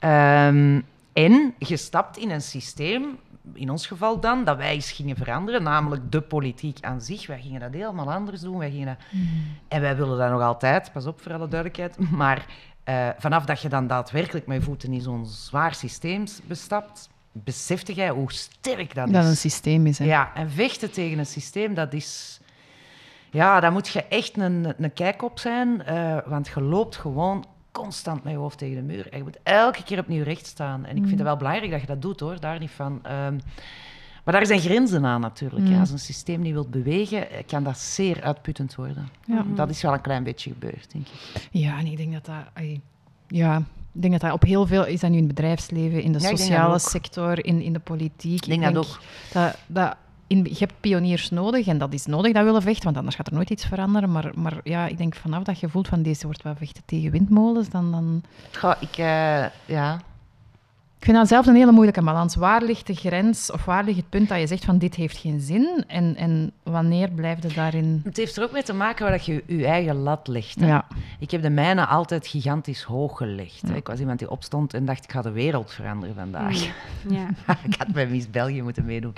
Um, 0.00 0.84
en 1.12 1.54
gestapt 1.58 2.16
in 2.16 2.30
een 2.30 2.42
systeem, 2.42 3.18
in 3.54 3.70
ons 3.70 3.86
geval 3.86 4.20
dan, 4.20 4.44
dat 4.44 4.56
wij 4.56 4.72
eens 4.72 4.92
gingen 4.92 5.16
veranderen, 5.16 5.62
namelijk 5.62 6.12
de 6.12 6.20
politiek 6.20 6.78
aan 6.80 7.00
zich. 7.00 7.26
Wij 7.26 7.40
gingen 7.40 7.60
dat 7.60 7.72
helemaal 7.72 8.12
anders 8.12 8.40
doen. 8.40 8.58
Wij 8.58 8.70
gingen 8.70 8.98
mm. 9.10 9.28
En 9.68 9.80
wij 9.80 9.96
willen 9.96 10.18
dat 10.18 10.30
nog 10.30 10.42
altijd, 10.42 10.90
pas 10.92 11.06
op 11.06 11.20
voor 11.20 11.32
alle 11.32 11.48
duidelijkheid. 11.48 12.10
Maar 12.10 12.46
uh, 12.88 13.08
vanaf 13.18 13.44
dat 13.44 13.60
je 13.60 13.68
dan 13.68 13.86
daadwerkelijk 13.86 14.46
met 14.46 14.64
voeten 14.64 14.92
in 14.92 15.00
zo'n 15.00 15.26
zwaar 15.26 15.74
systeem 15.74 16.24
bestapt, 16.46 17.08
besefte 17.32 17.92
jij 17.92 18.10
hoe 18.10 18.32
sterk 18.32 18.94
dat, 18.94 19.06
is. 19.06 19.12
Dat 19.12 19.24
een 19.24 19.36
systeem 19.36 19.86
is. 19.86 19.98
Hè? 19.98 20.04
Ja, 20.04 20.30
en 20.34 20.50
vechten 20.50 20.90
tegen 20.90 21.18
een 21.18 21.26
systeem, 21.26 21.74
dat 21.74 21.92
is 21.92 22.40
ja, 23.30 23.60
daar 23.60 23.72
moet 23.72 23.88
je 23.88 24.04
echt 24.04 24.38
een, 24.38 24.74
een 24.78 24.92
kijk 24.92 25.22
op 25.22 25.38
zijn, 25.38 25.82
uh, 25.88 26.16
want 26.26 26.48
je 26.54 26.60
loopt 26.62 26.96
gewoon 26.96 27.44
constant 27.72 28.24
met 28.24 28.32
je 28.32 28.38
hoofd 28.38 28.58
tegen 28.58 28.76
de 28.76 28.82
muur. 28.82 29.08
En 29.10 29.18
je 29.18 29.24
moet 29.24 29.38
elke 29.42 29.82
keer 29.82 29.98
opnieuw 29.98 30.22
recht 30.22 30.46
staan. 30.46 30.84
En 30.84 30.90
ik 30.90 30.96
vind 30.96 31.10
het 31.10 31.18
mm. 31.18 31.24
wel 31.24 31.36
belangrijk 31.36 31.70
dat 31.70 31.80
je 31.80 31.86
dat 31.86 32.02
doet, 32.02 32.20
hoor. 32.20 32.40
Daar 32.40 32.58
niet 32.58 32.70
van. 32.70 33.02
Um, 33.26 33.40
maar 34.28 34.36
daar 34.36 34.46
zijn 34.46 34.60
grenzen 34.60 35.04
aan 35.04 35.20
natuurlijk. 35.20 35.66
Ja. 35.66 35.74
Mm. 35.74 35.80
Als 35.80 35.90
een 35.90 35.98
systeem 35.98 36.40
niet 36.40 36.52
wilt 36.52 36.70
bewegen, 36.70 37.30
eh, 37.30 37.42
kan 37.46 37.64
dat 37.64 37.78
zeer 37.78 38.22
uitputtend 38.22 38.74
worden. 38.74 39.08
Ja. 39.26 39.44
Dat 39.54 39.70
is 39.70 39.82
wel 39.82 39.92
een 39.92 40.00
klein 40.00 40.24
beetje 40.24 40.50
gebeurd, 40.50 40.92
denk 40.92 41.06
ik. 41.06 41.48
Ja, 41.50 41.78
en 41.78 41.86
ik 41.86 41.96
denk 41.96 42.12
dat 42.12 42.24
dat... 42.24 42.64
Ja, 43.26 43.56
ik 43.92 44.02
denk 44.02 44.12
dat 44.12 44.20
dat 44.20 44.32
op 44.32 44.42
heel 44.42 44.66
veel... 44.66 44.86
Is 44.86 45.00
dat 45.00 45.10
nu 45.10 45.16
in 45.16 45.24
het 45.24 45.34
bedrijfsleven, 45.34 46.02
in 46.02 46.12
de 46.12 46.20
sociale 46.20 46.78
sector, 46.78 47.44
in, 47.44 47.60
in 47.60 47.72
de 47.72 47.78
politiek. 47.78 48.46
Ik 48.46 48.48
denk, 48.48 48.54
ik 48.54 48.60
denk 48.60 48.74
dat 48.74 48.86
ook. 48.86 49.00
Dat, 49.32 49.56
dat 49.66 49.96
in, 50.26 50.44
je 50.44 50.58
hebt 50.58 50.80
pioniers 50.80 51.30
nodig 51.30 51.66
en 51.66 51.78
dat 51.78 51.92
is 51.92 52.06
nodig, 52.06 52.32
dat 52.32 52.44
willen 52.44 52.62
vechten, 52.62 52.84
want 52.84 52.96
anders 52.96 53.16
gaat 53.16 53.26
er 53.26 53.34
nooit 53.34 53.50
iets 53.50 53.64
veranderen. 53.64 54.12
Maar, 54.12 54.32
maar 54.34 54.60
ja, 54.64 54.86
ik 54.86 54.98
denk 54.98 55.14
vanaf 55.14 55.42
dat 55.42 55.60
je 55.60 55.68
voelt 55.68 55.88
van 55.88 56.02
deze 56.02 56.26
wordt 56.26 56.42
wel 56.42 56.54
vechten 56.56 56.82
tegen 56.84 57.10
windmolens, 57.10 57.68
dan... 57.68 57.90
dan... 57.90 58.22
Goh, 58.58 58.74
ik, 58.80 58.98
uh, 58.98 59.44
ja, 59.66 60.00
ik 60.98 61.04
vind 61.04 61.16
dat 61.16 61.28
zelf 61.28 61.46
een 61.46 61.54
hele 61.54 61.72
moeilijke 61.72 62.02
balans. 62.02 62.34
Waar 62.34 62.62
ligt 62.62 62.86
de 62.86 62.94
grens 62.94 63.52
of 63.52 63.64
waar 63.64 63.84
ligt 63.84 63.96
het 63.96 64.08
punt 64.08 64.28
dat 64.28 64.40
je 64.40 64.46
zegt 64.46 64.64
van 64.64 64.78
dit 64.78 64.94
heeft 64.94 65.16
geen 65.16 65.40
zin 65.40 65.84
en, 65.86 66.16
en 66.16 66.52
wanneer 66.62 67.10
blijft 67.10 67.42
het 67.42 67.54
daarin? 67.54 68.00
Het 68.04 68.16
heeft 68.16 68.36
er 68.36 68.42
ook 68.42 68.52
mee 68.52 68.62
te 68.62 68.72
maken 68.72 69.06
waar 69.06 69.20
je 69.24 69.42
je 69.46 69.66
eigen 69.66 69.96
lat 69.96 70.28
legt. 70.28 70.60
Ja. 70.60 70.86
Ik 71.18 71.30
heb 71.30 71.42
de 71.42 71.50
mijne 71.50 71.86
altijd 71.86 72.26
gigantisch 72.26 72.82
hoog 72.82 73.16
gelegd. 73.16 73.70
Ik 73.74 73.86
was 73.86 74.00
iemand 74.00 74.18
die 74.18 74.30
opstond 74.30 74.74
en 74.74 74.84
dacht 74.84 75.04
ik 75.04 75.12
ga 75.12 75.22
de 75.22 75.30
wereld 75.30 75.72
veranderen 75.72 76.14
vandaag. 76.14 76.66
Ja. 77.08 77.28
ik 77.68 77.74
had 77.78 77.88
bij 77.88 78.06
Miss 78.06 78.30
België 78.30 78.62
moeten 78.62 78.84
meedoen. 78.84 79.12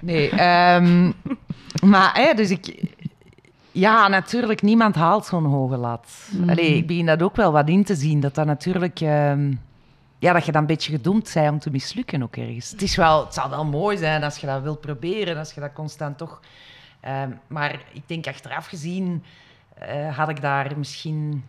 nee, 0.00 0.30
um, 0.30 1.14
maar 1.84 2.10
hè, 2.14 2.34
dus 2.34 2.50
ik, 2.50 2.87
ja, 3.78 4.08
natuurlijk, 4.08 4.62
niemand 4.62 4.94
haalt 4.94 5.26
zo'n 5.26 5.44
hoge 5.44 5.76
lat. 5.76 6.28
Mm. 6.30 6.48
ik 6.48 6.86
begin 6.86 7.06
dat 7.06 7.22
ook 7.22 7.36
wel 7.36 7.52
wat 7.52 7.68
in 7.68 7.84
te 7.84 7.94
zien, 7.94 8.20
dat 8.20 8.34
dat 8.34 8.46
natuurlijk... 8.46 9.00
Ehm, 9.00 9.52
ja, 10.18 10.32
dat 10.32 10.44
je 10.44 10.52
dan 10.52 10.60
een 10.60 10.66
beetje 10.66 10.92
gedoemd 10.92 11.30
bent 11.34 11.50
om 11.50 11.58
te 11.58 11.70
mislukken 11.70 12.22
ook 12.22 12.36
ergens. 12.36 12.70
Het, 12.70 12.82
is 12.82 12.96
wel, 12.96 13.24
het 13.24 13.34
zal 13.34 13.50
wel 13.50 13.64
mooi 13.64 13.96
zijn 13.96 14.24
als 14.24 14.36
je 14.36 14.46
dat 14.46 14.62
wilt 14.62 14.80
proberen, 14.80 15.36
als 15.36 15.52
je 15.52 15.60
dat 15.60 15.72
constant 15.72 16.18
toch... 16.18 16.40
Ehm, 17.00 17.30
maar 17.46 17.80
ik 17.92 18.02
denk 18.06 18.26
achteraf 18.26 18.66
gezien 18.66 19.22
uh, 19.82 20.16
had 20.16 20.28
ik 20.28 20.40
daar 20.40 20.72
misschien... 20.76 21.44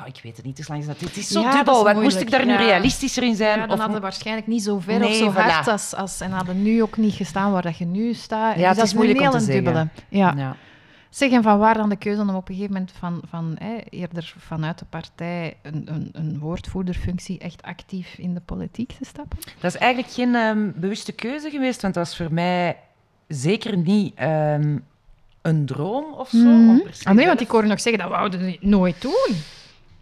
Oh, 0.00 0.06
ik 0.06 0.20
weet 0.22 0.36
het 0.36 0.44
niet, 0.44 0.58
het 0.58 0.68
is, 0.68 0.86
het 0.86 1.16
is 1.16 1.28
zo 1.28 1.40
ja, 1.40 1.52
dubbel. 1.56 2.02
Moest 2.02 2.20
ik 2.20 2.30
daar 2.30 2.46
nu 2.46 2.56
realistischer 2.56 3.22
in 3.22 3.36
zijn? 3.36 3.58
Ja, 3.58 3.66
dan 3.66 3.70
of... 3.70 3.78
hadden 3.78 3.96
we 3.96 4.02
waarschijnlijk 4.02 4.46
niet 4.46 4.62
zo 4.62 4.78
ver 4.78 5.04
of 5.04 5.12
zo 5.12 5.30
hard 5.30 5.68
als, 5.68 5.94
als... 5.94 6.20
En 6.20 6.30
hadden 6.30 6.62
nu 6.62 6.82
ook 6.82 6.96
niet 6.96 7.14
gestaan 7.14 7.52
waar 7.52 7.62
dat 7.62 7.78
je 7.78 7.84
nu 7.84 8.14
staat. 8.14 8.56
Ja, 8.56 8.68
dus 8.68 8.76
het 8.76 8.86
is 8.86 8.94
moeilijk 8.94 9.20
om 9.20 9.30
te 9.30 9.40
zeggen. 9.40 9.90
Ja. 10.08 10.56
Zeg, 11.14 11.30
en 11.30 11.42
van 11.42 11.58
waar 11.58 11.74
dan 11.74 11.88
de 11.88 11.96
keuze 11.96 12.20
om 12.20 12.28
op 12.28 12.48
een 12.48 12.54
gegeven 12.54 12.72
moment 12.72 12.92
van, 12.98 13.20
van 13.28 13.56
hè, 13.58 13.76
eerder 13.88 14.34
vanuit 14.38 14.78
de 14.78 14.84
partij 14.84 15.56
een, 15.62 15.82
een, 15.84 16.08
een 16.12 16.38
woordvoerderfunctie 16.38 17.38
echt 17.38 17.62
actief 17.62 18.18
in 18.18 18.34
de 18.34 18.40
politiek 18.40 18.92
te 18.92 19.04
stappen? 19.04 19.38
Dat 19.60 19.74
is 19.74 19.80
eigenlijk 19.80 20.12
geen 20.12 20.34
ehm, 20.34 20.70
bewuste 20.74 21.12
keuze 21.12 21.50
geweest, 21.50 21.82
want 21.82 21.94
dat 21.94 22.06
was 22.06 22.16
voor 22.16 22.32
mij 22.32 22.76
zeker 23.28 23.76
niet 23.76 24.14
ehm, 24.14 24.78
een 25.42 25.66
droom 25.66 26.12
of 26.12 26.28
zo. 26.28 26.38
Mhm. 26.38 26.78
Ah, 27.02 27.14
nee, 27.14 27.26
want 27.26 27.40
ik 27.40 27.48
hoorde 27.48 27.68
nog 27.68 27.80
zeggen, 27.80 28.02
dat 28.02 28.10
wouden 28.10 28.40
we 28.40 28.58
nooit 28.60 29.02
doen. 29.02 29.36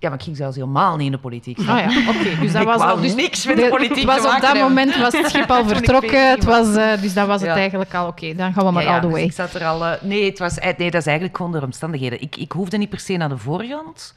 Ja, 0.02 0.08
maar 0.08 0.18
ik 0.18 0.24
ging 0.24 0.36
zelfs 0.36 0.56
helemaal 0.56 0.96
niet 0.96 1.06
in 1.06 1.12
de 1.12 1.18
politiek. 1.18 1.58
Ah 1.58 1.64
ja, 1.66 1.84
oké. 2.08 2.40
Dus 2.40 2.52
dat 2.52 2.64
was 2.74 2.80
al... 2.80 3.00
Dus 3.00 3.14
niks 3.14 3.46
met 3.46 3.56
de 3.56 3.68
politiek 3.68 3.96
het 4.10 4.22
was 4.22 4.34
op 4.34 4.40
dat 4.40 4.54
moment 4.54 4.96
was 4.96 5.12
het 5.12 5.28
schip 5.28 5.50
al 5.56 5.64
vertrokken. 5.66 6.08
14 6.10 6.28
Het 6.30 6.44
was, 6.44 6.74
eh, 6.76 7.00
dus 7.00 7.14
dat 7.14 7.26
was 7.26 7.40
het 7.40 7.50
eigenlijk 7.50 7.94
al. 7.94 8.06
Oké, 8.06 8.34
dan 8.34 8.52
gaan 8.52 8.64
we 8.64 8.70
maar 8.70 8.82
Ja, 8.82 8.88
ja, 8.88 8.94
all 8.94 9.00
the 9.00 9.06
dus 9.06 9.14
way. 9.16 9.24
ik 9.24 9.32
zat 9.32 9.54
er 9.54 9.64
al... 9.64 9.84
eh, 9.84 10.02
nee, 10.02 10.24
het 10.24 10.38
was, 10.38 10.58
eh, 10.58 10.76
nee, 10.78 10.90
dat 10.90 11.00
is 11.00 11.06
eigenlijk 11.06 11.36
gewoon 11.36 11.52
de 11.52 11.62
omstandigheden. 11.62 12.20
Ik, 12.22 12.36
ik 12.36 12.52
hoefde 12.52 12.76
niet 12.76 12.88
per 12.88 13.00
se 13.00 13.16
naar 13.16 13.28
de 13.28 13.38
voorgrond. 13.38 14.14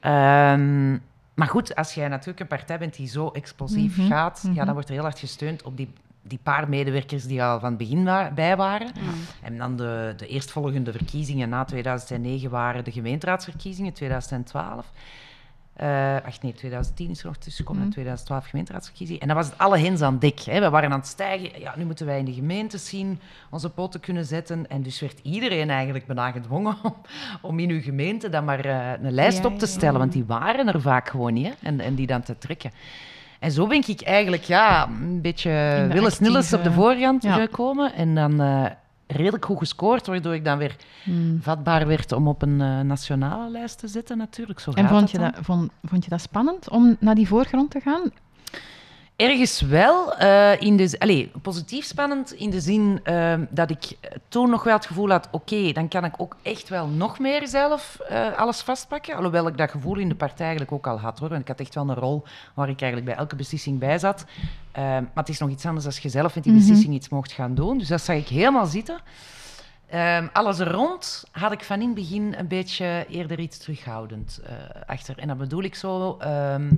Ehm, 0.00 0.90
maar 1.34 1.48
goed, 1.48 1.74
als 1.74 1.94
jij 1.94 2.08
natuurlijk 2.08 2.40
een 2.40 2.46
partij 2.46 2.78
bent 2.78 2.96
die 2.96 3.08
zo 3.08 3.28
explosief 3.28 3.96
Mhm, 3.96 4.06
gaat, 4.08 4.40
mhm. 4.44 4.54
ja, 4.54 4.64
dan 4.64 4.72
wordt 4.74 4.88
er 4.88 4.94
heel 4.94 5.04
hard 5.04 5.18
gesteund 5.18 5.62
op 5.62 5.76
die, 5.76 5.92
die 6.22 6.38
paar 6.42 6.68
medewerkers 6.68 7.26
die 7.26 7.42
al 7.42 7.60
van 7.60 7.68
het 7.68 7.78
begin 7.78 8.04
bij 8.34 8.56
waren. 8.56 8.92
En 9.42 9.58
dan 9.58 9.76
de, 9.76 10.14
de 10.16 10.26
eerstvolgende 10.26 10.92
verkiezingen 10.92 11.48
na 11.48 11.64
2009 11.64 12.50
waren 12.50 12.84
de 12.84 12.92
gemeenteraadsverkiezingen, 12.92 13.92
2012. 13.92 14.86
Eh 15.72 16.16
ach 16.24 16.42
nee, 16.42 16.52
2010 16.52 17.10
is 17.10 17.20
er 17.20 17.26
nog 17.26 17.36
tussen 17.36 17.64
gekomen, 17.64 17.82
en 17.84 17.90
2012 17.90 18.46
gemeenteraadsverkiezingen. 18.46 19.22
En 19.22 19.28
dan 19.28 19.36
was 19.36 19.46
het 19.46 19.58
alle 19.58 19.78
hens 19.78 20.00
aan 20.00 20.18
dek. 20.18 20.40
Hè. 20.40 20.60
We 20.60 20.70
waren 20.70 20.92
aan 20.92 20.98
het 20.98 21.08
stijgen. 21.08 21.60
Ja, 21.60 21.74
nu 21.76 21.84
moeten 21.84 22.06
wij 22.06 22.18
in 22.18 22.24
de 22.24 22.32
gemeente 22.32 22.78
zien, 22.78 23.20
onze 23.50 23.70
poten 23.70 24.00
kunnen 24.00 24.24
zetten. 24.24 24.68
En 24.68 24.82
dus 24.82 25.00
werd 25.00 25.18
iedereen 25.22 25.70
eigenlijk 25.70 26.06
bijna 26.06 26.30
gedwongen 26.30 26.76
om, 26.82 26.94
om 27.40 27.58
in 27.58 27.70
uw 27.70 27.80
gemeente 27.80 28.28
dan 28.28 28.44
maar 28.44 28.64
eh, 28.64 29.04
een 29.04 29.12
lijst 29.12 29.38
Ja, 29.38 29.44
op 29.44 29.58
te 29.58 29.66
ja, 29.66 29.72
ja. 29.72 29.78
stellen. 29.78 29.98
Want 29.98 30.12
die 30.12 30.24
waren 30.24 30.68
er 30.68 30.80
vaak 30.80 31.08
gewoon 31.08 31.32
niet. 31.32 31.46
Hè. 31.46 31.52
En, 31.62 31.80
en 31.80 31.94
die 31.94 32.06
dan 32.06 32.22
te 32.22 32.38
trekken. 32.38 32.70
En 33.42 33.52
zo 33.52 33.66
ben 33.66 33.82
ik 33.86 34.00
eigenlijk 34.02 34.42
ja, 34.42 34.86
een 34.86 35.20
beetje 35.20 35.50
willen 35.88 36.12
snilles 36.12 36.52
op 36.52 36.64
de 36.64 36.72
voorgrond 36.72 37.22
ja. 37.22 37.34
gekomen. 37.34 37.94
En 37.94 38.14
dan 38.14 38.40
eh, 38.40 38.64
redelijk 39.06 39.44
goed 39.44 39.58
gescoord, 39.58 40.06
waardoor 40.06 40.34
ik 40.34 40.44
dan 40.44 40.58
weer 40.58 40.76
Hmm. 41.02 41.38
vatbaar 41.42 41.86
werd 41.86 42.12
om 42.12 42.28
op 42.28 42.42
een 42.42 42.60
eh, 42.60 42.80
nationale 42.80 43.50
lijst 43.50 43.78
te 43.78 43.88
zitten 43.88 44.18
natuurlijk. 44.18 44.60
Zo 44.60 44.70
En 44.70 44.88
vond 44.88 45.10
je, 45.10 45.18
dan. 45.18 45.30
dat, 45.34 45.44
vond, 45.44 45.70
vond 45.84 46.04
je 46.04 46.10
dat 46.10 46.20
spannend 46.20 46.68
om 46.68 46.96
naar 47.00 47.14
die 47.14 47.28
voorgrond 47.28 47.70
te 47.70 47.80
gaan? 47.80 48.10
Ergens 49.22 49.60
wel. 49.60 50.14
eh, 50.16 50.60
in 50.60 50.76
de, 50.76 50.88
z- 50.88 50.94
allee, 50.98 51.30
positief 51.42 51.84
spannend 51.84 52.32
in 52.32 52.50
de 52.50 52.60
zin 52.60 53.00
eh, 53.02 53.34
dat 53.50 53.70
ik 53.70 53.96
toen 54.28 54.50
nog 54.50 54.64
wel 54.64 54.74
het 54.76 54.86
gevoel 54.86 55.10
had... 55.10 55.28
Oké, 55.30 55.72
dan 55.72 55.88
kan 55.88 56.04
ik 56.04 56.14
ook 56.16 56.36
echt 56.42 56.68
wel 56.68 56.86
nog 56.86 57.18
meer 57.18 57.48
zelf 57.48 57.98
eh, 58.08 58.36
alles 58.36 58.60
vastpakken. 58.60 59.16
Alhoewel 59.16 59.46
ik 59.46 59.56
dat 59.56 59.70
gevoel 59.70 59.96
in 59.98 60.08
de 60.08 60.14
partij 60.14 60.46
eigenlijk 60.46 60.72
ook 60.72 60.86
al 60.86 61.00
had. 61.00 61.18
Hoor. 61.18 61.28
Want 61.28 61.40
ik 61.40 61.48
had 61.48 61.60
echt 61.60 61.74
wel 61.74 61.88
een 61.88 61.94
rol 61.94 62.22
waar 62.54 62.68
ik 62.68 62.80
eigenlijk 62.80 63.10
bij 63.10 63.20
elke 63.20 63.36
beslissing 63.36 63.78
bij 63.78 63.98
zat. 63.98 64.24
Eh, 64.72 64.82
maar 64.82 65.10
het 65.14 65.28
is 65.28 65.38
nog 65.38 65.50
iets 65.50 65.66
anders 65.66 65.86
als 65.86 65.98
je 65.98 66.08
zelf 66.08 66.34
met 66.34 66.44
die 66.44 66.52
Mhm. 66.52 66.60
beslissing 66.62 66.94
iets 66.94 67.08
mocht 67.08 67.32
gaan 67.32 67.54
doen. 67.54 67.78
Dus 67.78 67.88
dat 67.88 68.00
zag 68.00 68.16
ik 68.16 68.28
helemaal 68.28 68.66
zitten. 68.66 68.98
Ehm, 69.88 70.26
alles 70.32 70.58
rond 70.58 71.24
had 71.30 71.52
ik 71.52 71.64
van 71.64 71.80
in 71.80 71.86
het 71.86 71.94
begin 71.94 72.34
een 72.38 72.48
beetje 72.48 73.06
eerder 73.08 73.38
iets 73.38 73.58
terughoudend 73.58 74.40
eh, 74.44 74.52
achter. 74.86 75.18
En 75.18 75.28
dat 75.28 75.38
bedoel 75.38 75.62
ik 75.62 75.74
zo... 75.74 76.16
ehm, 76.20 76.70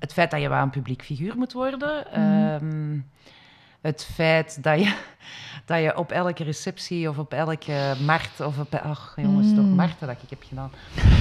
het 0.00 0.12
feit 0.12 0.30
dat 0.30 0.40
je 0.40 0.48
wel 0.48 0.62
een 0.62 0.70
publiek 0.70 1.02
figuur 1.02 1.36
moet 1.36 1.52
worden. 1.52 2.12
Ehm, 2.12 2.98
het 3.80 4.08
feit 4.14 4.62
dat 4.62 4.78
je, 4.78 4.94
dat 5.66 5.82
je 5.82 5.96
op 5.96 6.10
elke 6.10 6.44
receptie 6.44 7.08
of 7.08 7.18
op 7.18 7.32
elke 7.32 7.94
markt 8.04 8.40
of 8.40 8.58
op... 8.58 8.74
Ach, 8.74 9.12
jongens, 9.16 9.54
toch 9.54 9.64
markten 9.64 10.06
dat 10.06 10.16
ik 10.22 10.30
heb 10.30 10.42
gedaan. 10.48 10.70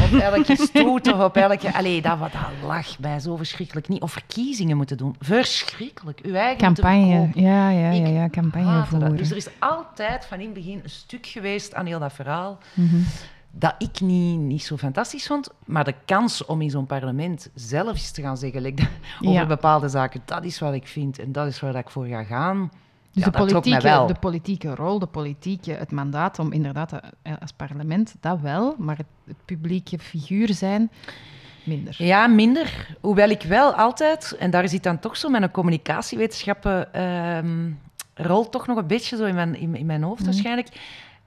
Op 0.04 0.20
elke 0.20 0.56
stoet 0.56 1.14
of 1.14 1.20
op 1.20 1.36
elke... 1.36 1.74
Allee, 1.78 2.02
dat, 2.02 2.18
wat, 2.18 2.32
dat 2.32 2.42
lag 2.64 3.00
mij 3.00 3.20
zo 3.20 3.36
verschrikkelijk 3.36 3.88
niet. 3.88 4.02
Of 4.02 4.12
verkiezingen 4.12 4.78
moeten 4.78 4.98
doen. 4.98 5.16
Verschrikkelijk. 5.20 6.20
Uw 6.24 6.34
eigen 6.34 6.58
Campagne. 6.58 7.30
Ja, 7.34 7.70
ja, 7.70 7.92
ja, 7.92 8.08
ja, 8.08 8.30
campagne 8.30 8.86
voeren. 8.86 9.16
Dus 9.16 9.30
er 9.32 9.38
is 9.38 9.50
altijd 9.60 10.26
van 10.26 10.40
in 10.40 10.46
het 10.46 10.54
begin 10.54 10.80
een 10.84 10.90
stuk 10.90 11.26
geweest 11.26 11.74
aan 11.74 11.86
heel 11.86 12.00
dat 12.00 12.14
verhaal 12.14 12.58
Mhm. 12.74 12.98
Dat 13.52 13.76
ik 13.78 14.02
niet, 14.02 14.40
niet 14.40 14.64
zo 14.64 14.78
fantastisch 14.78 15.28
vond. 15.28 15.50
Maar 15.66 15.84
de 15.84 15.96
kans 16.06 16.46
om 16.46 16.62
in 16.62 16.70
zo'n 16.70 16.86
parlement 16.86 17.50
zelf 17.54 17.92
eens 17.92 18.12
te 18.12 18.22
gaan 18.22 18.38
zeggen 18.38 18.62
like, 18.62 18.88
over 19.22 19.48
bepaalde 19.48 19.90
zaken, 19.90 20.22
dat 20.26 20.44
is 20.44 20.60
wat 20.60 20.74
ik 20.74 20.88
vind 20.88 21.20
en 21.20 21.32
dat 21.32 21.48
is 21.48 21.60
waar 21.60 21.76
ik 21.76 21.90
voor 21.90 22.06
ga 22.06 22.24
gaan. 22.24 22.72
Dus 23.12 23.24
ja, 23.24 23.30
de, 23.30 23.38
politieke, 23.38 24.04
de 24.08 24.16
politieke 24.20 24.76
rol, 24.76 25.00
de 25.00 25.06
politieke, 25.06 25.72
het 25.72 25.92
mandaat 25.92 26.40
om 26.40 26.52
inderdaad 26.52 26.94
eh, 27.22 27.34
als 27.40 27.52
parlement, 27.52 28.16
dat 28.20 28.40
wel, 28.40 28.76
maar 28.78 28.98
het, 28.98 29.06
het 29.26 29.46
publieke 29.46 30.00
figuur 30.00 30.54
zijn, 30.54 30.92
minder. 31.64 31.96
Ja, 31.98 32.28
minder. 32.28 32.98
Hoewel 33.02 33.30
ik 33.30 33.42
wel 33.42 33.74
altijd, 33.74 34.36
en 34.40 34.52
daar 34.52 34.70
zit 34.70 34.84
dan 34.84 35.00
toch 35.00 35.18
zo 35.18 35.30
mijn 35.30 35.52
communicatiewetenschappen 35.52 36.94
ehm, 36.94 37.72
rol 38.14 38.50
toch 38.50 38.68
nog 38.68 38.78
een 38.78 38.88
beetje 38.88 39.18
zo 39.18 39.26
in 39.26 39.36
mijn, 39.36 39.56
in, 39.56 39.76
in 39.76 39.86
mijn 39.86 40.04
hoofd 40.04 40.26
waarschijnlijk. 40.26 40.68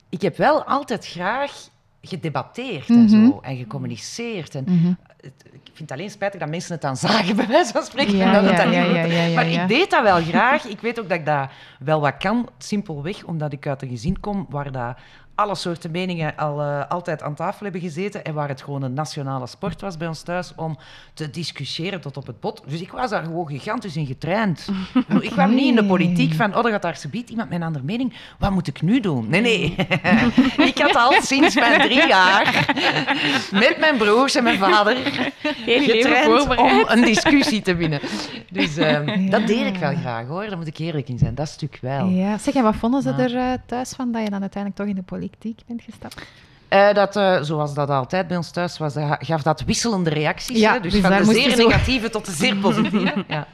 Ik 0.08 0.22
heb 0.22 0.36
wel 0.36 0.64
altijd 0.64 1.06
graag 1.06 1.70
gedebatteerd 2.02 2.88
en 2.88 3.04
Mhm. 3.04 3.08
zo, 3.26 3.38
en 3.42 3.56
gecommuniceerd. 3.56 4.54
En 4.54 4.64
Mhm. 4.66 4.92
het- 5.20 5.44
ik 5.52 5.70
vind 5.78 5.90
het 5.90 5.98
alleen 5.98 6.10
spijtig 6.10 6.40
dat 6.40 6.48
mensen 6.48 6.72
het 6.72 6.82
dan 6.82 6.96
zagen, 6.96 7.36
bij 7.42 7.46
wijze 7.46 7.72
van 7.72 7.82
spreken. 7.82 8.16
Ja, 8.16 8.40
dat 8.40 8.72
ja, 8.72 9.34
maar 9.34 9.48
ik 9.50 9.68
deed 9.68 9.90
dat 9.90 10.02
wel 10.02 10.20
graag. 10.30 10.64
Ik 10.64 10.80
weet 10.80 11.00
ook 11.00 11.08
dat 11.08 11.18
ik 11.18 11.26
dat 11.26 11.48
wel 11.78 12.00
wat 12.00 12.16
kan, 12.16 12.48
simpelweg 12.58 13.24
omdat 13.24 13.52
ik 13.52 13.66
uit 13.66 13.82
een 13.82 13.88
gezin 13.88 14.20
kom 14.20 14.46
waar 14.48 14.72
dat 14.72 14.96
alle 15.42 15.54
soorten 15.54 15.90
meningen 15.90 16.36
al, 16.36 16.60
eh, 16.60 16.88
altijd 16.88 17.22
aan 17.22 17.34
tafel 17.34 17.62
hebben 17.62 17.80
gezeten 17.80 18.24
en 18.24 18.34
waar 18.34 18.48
het 18.48 18.62
gewoon 18.62 18.82
een 18.82 18.92
nationale 18.92 19.46
sport 19.46 19.80
was 19.80 19.96
bij 19.96 20.08
ons 20.08 20.22
thuis 20.22 20.52
om 20.56 20.78
te 21.14 21.30
discussiëren 21.30 22.00
tot 22.00 22.16
op 22.16 22.26
het 22.26 22.40
bot. 22.40 22.62
Dus 22.66 22.80
ik 22.80 22.90
was 22.90 23.10
daar 23.10 23.24
gewoon 23.24 23.46
gigantisch 23.46 23.96
in 23.96 24.06
getraind. 24.06 24.68
Ik 25.20 25.30
kwam 25.30 25.54
niet 25.54 25.66
in 25.66 25.74
de 25.74 25.84
politiek 25.84 26.34
van, 26.34 26.56
oh, 26.56 26.64
er 26.64 26.70
gaat 26.70 26.82
daar 26.82 26.96
subiet 26.96 27.30
iemand 27.30 27.48
met 27.48 27.58
een 27.58 27.66
andere 27.66 27.84
mening. 27.84 28.14
Wat 28.38 28.50
moet 28.50 28.66
ik 28.66 28.82
nu 28.82 29.00
doen? 29.00 29.28
Nee, 29.28 29.40
nee. 29.40 29.74
ik 30.70 30.78
had 30.78 30.96
al 30.96 31.12
sinds 31.22 31.54
mijn 31.54 31.80
drie 31.80 32.06
jaar 32.06 32.66
met 33.50 33.76
mijn 33.78 33.96
broers 33.96 34.34
en 34.34 34.42
mijn 34.42 34.58
vader 34.58 34.96
getraind 35.66 36.58
om 36.58 36.84
een 36.86 37.04
discussie 37.04 37.62
te 37.62 37.74
winnen. 37.74 38.00
Dus 38.50 38.76
ehm, 38.76 39.30
dat 39.30 39.46
deed 39.46 39.66
ik 39.66 39.76
wel 39.76 39.94
graag, 39.94 40.26
hoor. 40.26 40.46
Daar 40.46 40.56
moet 40.56 40.66
ik 40.66 40.78
eerlijk 40.78 41.08
in 41.08 41.18
zijn. 41.18 41.34
Dat 41.34 41.48
stuk 41.48 41.78
wel. 41.80 42.06
Ja. 42.06 42.38
Zeg, 42.38 42.54
en 42.54 42.62
wat 42.62 42.76
vonden 42.76 43.02
ze 43.02 43.10
er 43.10 43.36
eh, 43.36 43.52
thuis 43.66 43.92
van 43.92 44.12
dat 44.12 44.22
je 44.22 44.30
dan 44.30 44.40
uiteindelijk 44.40 44.82
toch 44.82 44.90
in 44.90 44.94
de 44.94 45.02
politiek 45.02 45.31
bent 45.66 45.82
gestapt? 45.82 46.22
Eh, 46.72 46.94
dat, 46.94 47.16
eh, 47.16 47.42
zoals 47.42 47.74
dat 47.74 47.90
altijd 47.90 48.28
bij 48.28 48.36
ons 48.36 48.50
thuis 48.50 48.78
was, 48.78 48.96
eh, 48.96 49.12
gaf 49.18 49.42
dat 49.42 49.60
wisselende 49.60 50.10
reacties. 50.10 50.58
Ja, 50.58 50.72
hè? 50.72 50.80
Dus, 50.80 50.92
dus 50.92 51.00
van 51.00 51.10
de 51.10 51.24
zeer 51.24 51.56
negatieve 51.56 52.10
tot 52.10 52.26
de 52.26 52.32
zeer 52.32 52.56
positieve. 52.66 53.24
ja. 53.28 53.46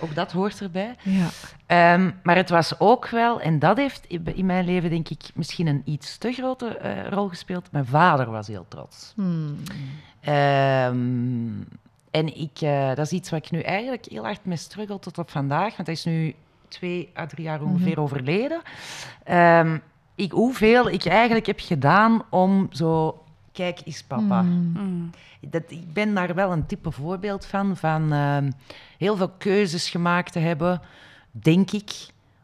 Ook 0.00 0.14
dat 0.14 0.32
hoort 0.32 0.60
erbij. 0.60 0.94
Ja. 1.02 1.28
Ehm, 1.66 2.10
maar 2.22 2.36
het 2.36 2.50
was 2.50 2.80
ook 2.80 3.08
wel, 3.08 3.40
en 3.40 3.58
dat 3.58 3.76
heeft 3.76 4.06
in 4.34 4.46
mijn 4.46 4.64
leven 4.64 4.90
denk 4.90 5.08
ik 5.08 5.20
misschien 5.34 5.66
een 5.66 5.82
iets 5.84 6.18
te 6.18 6.32
grote 6.32 6.78
rol 7.10 7.28
gespeeld. 7.28 7.72
Mijn 7.72 7.86
vader 7.86 8.30
was 8.30 8.46
heel 8.46 8.66
trots. 8.68 9.12
Hmm. 9.14 9.56
Ehm, 10.20 11.62
en 12.10 12.40
ik, 12.40 12.60
dat 12.94 12.98
is 12.98 13.10
iets 13.10 13.30
wat 13.30 13.44
ik 13.44 13.50
nu 13.50 13.60
eigenlijk 13.60 14.06
heel 14.10 14.24
hard 14.24 14.44
mee 14.44 14.56
struggle 14.56 14.98
tot 14.98 15.18
op 15.18 15.30
vandaag, 15.30 15.76
want 15.76 15.86
hij 15.86 15.96
is 15.96 16.04
nu 16.04 16.34
twee 16.68 17.10
à 17.18 17.26
drie 17.26 17.44
jaar 17.44 17.62
ongeveer 17.62 18.00
overleden. 18.00 18.62
Ehm, 19.24 19.78
ik, 20.16 20.32
hoeveel 20.32 20.90
ik 20.90 21.06
eigenlijk 21.06 21.46
heb 21.46 21.60
gedaan 21.60 22.22
om 22.30 22.68
zo, 22.70 23.22
kijk 23.52 23.80
eens 23.84 24.02
papa. 24.02 24.42
Mm. 24.42 25.10
Dat, 25.40 25.62
ik 25.68 25.92
ben 25.92 26.14
daar 26.14 26.34
wel 26.34 26.52
een 26.52 26.66
type 26.66 26.90
voorbeeld 26.90 27.46
van, 27.46 27.76
van 27.76 28.12
ehm, 28.12 28.50
heel 28.98 29.16
veel 29.16 29.30
keuzes 29.38 29.90
gemaakt 29.90 30.32
te 30.32 30.38
hebben, 30.38 30.80
denk 31.30 31.70
ik, 31.70 31.92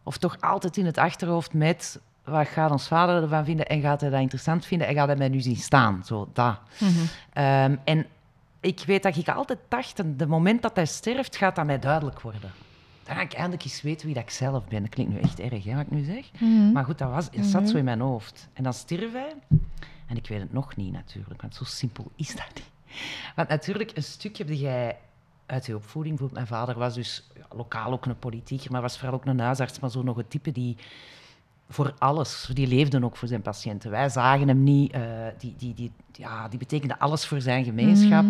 of 0.03 0.19
toch 0.19 0.37
altijd 0.41 0.77
in 0.77 0.87
het 0.87 0.99
achterhoofd 0.99 1.55
met 1.55 2.01
wat 2.25 2.49
gaat 2.49 2.71
ons 2.71 2.89
vader 2.89 3.23
ervan 3.23 3.45
vinden 3.45 3.67
en 3.67 3.81
gaat 3.81 4.01
hij 4.01 4.11
dat 4.11 4.21
interessant 4.21 4.67
vinden 4.67 4.87
en 4.87 4.95
gaat 4.95 5.07
hij 5.07 5.17
mij 5.17 5.29
nu 5.29 5.41
zien 5.41 5.57
staan, 5.57 6.03
zo 6.05 6.29
dat. 6.33 6.59
Mhm. 6.79 6.91
Ehm, 7.33 7.77
en 7.85 8.07
ik 8.61 8.83
weet 8.87 9.03
dat 9.03 9.17
ik 9.17 9.29
altijd 9.29 9.59
dacht, 9.69 9.99
en 9.99 10.17
de 10.17 10.27
moment 10.27 10.63
dat 10.63 10.77
hij 10.77 10.87
sterft, 10.87 11.37
gaat 11.37 11.57
dat 11.57 11.67
mij 11.67 11.79
duidelijk 11.79 12.21
worden. 12.21 12.51
Dan 13.05 13.15
ga 13.15 13.21
ik 13.21 13.33
eindelijk 13.33 13.65
eens 13.65 13.83
weten 13.83 14.07
wie 14.07 14.15
dat 14.15 14.23
ik 14.23 14.31
zelf 14.31 14.65
ben. 14.67 14.81
Dat 14.83 14.91
klinkt 14.91 15.13
nu 15.13 15.21
echt 15.21 15.41
erg, 15.41 15.65
hè, 15.65 15.75
wat 15.75 15.85
ik 15.85 15.91
nu 15.91 16.05
zeg. 16.05 16.31
Mhm. 16.33 16.73
Maar 16.73 16.85
goed, 16.85 16.99
dat, 16.99 17.11
was, 17.11 17.31
dat 17.31 17.45
zat 17.45 17.69
zo 17.69 17.77
in 17.77 17.85
mijn 17.85 18.01
hoofd. 18.01 18.49
En 18.53 18.63
dan 18.63 18.73
stierf 18.73 19.13
hij. 19.13 19.35
En 20.07 20.17
ik 20.17 20.27
weet 20.27 20.41
het 20.41 20.53
nog 20.53 20.77
niet, 20.77 20.93
natuurlijk. 20.93 21.41
Want 21.41 21.55
zo 21.55 21.65
simpel 21.65 22.11
is 22.17 22.37
dat 22.37 22.51
niet. 22.55 22.71
Want 23.37 23.49
natuurlijk, 23.49 23.97
een 23.97 24.03
stuk 24.03 24.37
heb 24.37 24.49
jij 24.49 24.99
uit 25.47 25.67
je 25.67 25.77
opvoeding. 25.77 26.17
Bijvoorbeeld, 26.17 26.49
mijn 26.49 26.61
vader 26.61 26.79
was 26.79 26.95
dus 26.95 27.31
ja, 27.37 27.47
lokaal 27.57 27.93
ook 27.93 28.07
een 28.07 28.19
politieker, 28.19 28.71
maar 28.73 28.81
was 28.81 28.99
vooral 28.99 29.15
ook 29.15 29.27
een 29.27 29.41
huisarts. 29.41 29.81
Maar 29.81 29.91
zo 29.91 30.03
nog 30.03 30.17
een 30.17 30.29
type 30.29 30.53
die 30.53 30.77
voor 31.73 31.95
alles, 31.99 32.51
die 32.53 32.67
leefde 32.67 33.05
ook 33.05 33.17
voor 33.17 33.29
zijn 33.29 33.43
patiënten. 33.43 33.91
Wij 33.91 34.09
zagen 34.09 34.49
hem 34.49 34.63
niet. 34.63 34.93
eh, 34.93 35.01
die, 35.39 35.55
die, 35.59 35.75
die, 35.75 35.91
ja, 36.13 36.49
die 36.49 36.59
betekende 36.59 36.99
alles 36.99 37.25
voor 37.27 37.41
zijn 37.41 37.65
gemeenschap. 37.65 38.25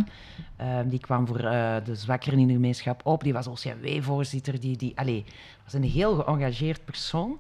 Ehm, 0.56 0.88
die 0.88 0.98
kwam 1.00 1.26
voor 1.26 1.40
eh, 1.40 1.74
de 1.84 1.94
zwakkeren 1.94 2.38
in 2.38 2.46
de 2.46 2.52
gemeenschap 2.52 3.00
op. 3.06 3.22
Die 3.22 3.32
was 3.32 3.46
OCW-voorzitter. 3.46 4.60
Die, 4.60 4.76
die, 4.76 4.92
allee, 4.98 5.24
was 5.64 5.72
een 5.72 5.82
heel 5.84 6.14
geëngageerd 6.14 6.84
persoon. 6.84 7.38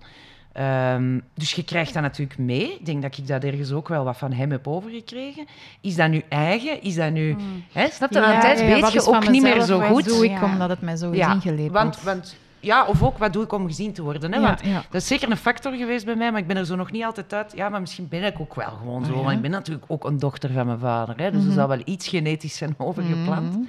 Ehm, 0.52 1.18
dus 1.34 1.52
je 1.52 1.64
krijgt 1.64 1.92
dat 1.94 2.02
natuurlijk 2.02 2.38
mee. 2.38 2.72
Ik 2.78 2.86
denk 2.86 3.02
dat 3.02 3.18
ik 3.18 3.26
dat 3.26 3.44
ergens 3.44 3.72
ook 3.72 3.88
wel 3.88 4.04
wat 4.04 4.16
van 4.18 4.32
hem 4.32 4.50
heb 4.50 4.68
overgekregen. 4.68 5.46
Is 5.80 5.96
dat 5.96 6.10
nu 6.10 6.22
eigen? 6.28 6.82
Is 6.82 6.94
dat 6.94 7.12
nu... 7.12 7.36
Hè, 7.72 7.88
snap 7.90 8.10
je? 8.12 8.18
Ja, 8.18 8.24
Aan 8.24 8.34
een 8.34 8.40
tijd 8.40 8.58
ja, 8.58 8.64
ja, 8.64 8.72
weet 8.72 8.80
wat 8.82 8.92
je 8.92 8.98
is 8.98 9.04
van 9.04 9.14
ook 9.14 9.28
niet 9.28 9.42
meer 9.42 9.60
zo 9.62 9.78
wat 9.78 9.88
goed. 9.88 10.04
doe 10.04 10.24
ik 10.24 10.30
Ja. 10.30 10.44
omdat 10.44 10.68
het 10.68 10.80
mij 10.80 10.96
zo 10.96 11.10
is 11.10 11.16
Ja, 11.18 11.32
ingelepeld? 11.34 11.72
want, 11.72 12.02
want, 12.02 12.36
ja, 12.62 12.84
of 12.86 13.02
ook, 13.02 13.18
wat 13.18 13.32
doe 13.32 13.42
ik 13.44 13.52
om 13.52 13.66
gezien 13.66 13.92
te 13.92 14.02
worden? 14.02 14.32
Hè? 14.32 14.38
Ja, 14.38 14.46
Want 14.46 14.64
ja. 14.64 14.82
dat 14.90 15.00
is 15.00 15.06
zeker 15.06 15.30
een 15.30 15.36
factor 15.36 15.72
geweest 15.72 16.04
bij 16.04 16.14
mij, 16.14 16.30
maar 16.30 16.40
ik 16.40 16.46
ben 16.46 16.56
er 16.56 16.66
zo 16.66 16.76
nog 16.76 16.90
niet 16.90 17.04
altijd 17.04 17.32
uit. 17.34 17.52
Ja, 17.56 17.68
maar 17.68 17.80
misschien 17.80 18.08
ben 18.08 18.22
ik 18.24 18.40
ook 18.40 18.54
wel 18.54 18.70
gewoon 18.70 19.04
zo. 19.04 19.10
Ah, 19.10 19.16
ja. 19.18 19.22
Want 19.22 19.36
ik 19.36 19.42
ben 19.42 19.50
natuurlijk 19.50 19.84
ook 19.88 20.04
een 20.04 20.18
dochter 20.18 20.50
van 20.52 20.66
mijn 20.66 20.78
vader. 20.78 21.16
Hè? 21.16 21.30
Dus 21.30 21.44
er 21.44 21.52
zal 21.52 21.68
wel 21.68 21.80
iets 21.84 22.08
genetisch 22.08 22.56
zijn 22.56 22.74
overgeplant. 22.88 23.56
Mhm. 23.56 23.62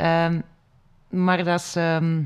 Ehm, 0.00 0.40
maar 1.08 1.44
dat 1.44 1.60
is 1.60 1.76
ehm, 1.76 2.22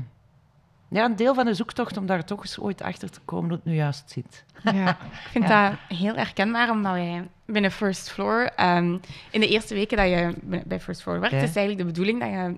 ja, 0.87 1.05
een 1.05 1.15
deel 1.15 1.33
van 1.33 1.45
de 1.45 1.53
zoektocht 1.53 1.97
om 1.97 2.05
daar 2.05 2.25
toch 2.25 2.39
eens 2.41 2.59
ooit 2.59 2.81
achter 2.81 3.09
te 3.09 3.19
komen 3.25 3.47
hoe 3.49 3.57
het 3.57 3.65
nu 3.65 3.73
juist 3.73 4.11
zit. 4.11 4.43
Ja. 4.63 4.89
Ik 5.23 5.29
vind 5.31 5.47
Ja. 5.47 5.69
dat 5.69 5.97
heel 5.97 6.15
herkenbaar, 6.15 6.69
omdat 6.69 6.91
wij 6.91 7.27
binnen 7.45 7.71
First 7.71 8.09
Floor, 8.11 8.49
ehm, 8.55 8.97
in 9.31 9.39
de 9.39 9.47
eerste 9.47 9.73
weken 9.73 9.97
dat 9.97 10.07
je 10.07 10.33
bij 10.65 10.79
First 10.79 11.01
Floor 11.01 11.19
werkt, 11.19 11.35
is 11.35 11.41
eigenlijk 11.41 11.77
de 11.77 11.85
bedoeling 11.85 12.19
dat 12.19 12.29
je 12.29 12.55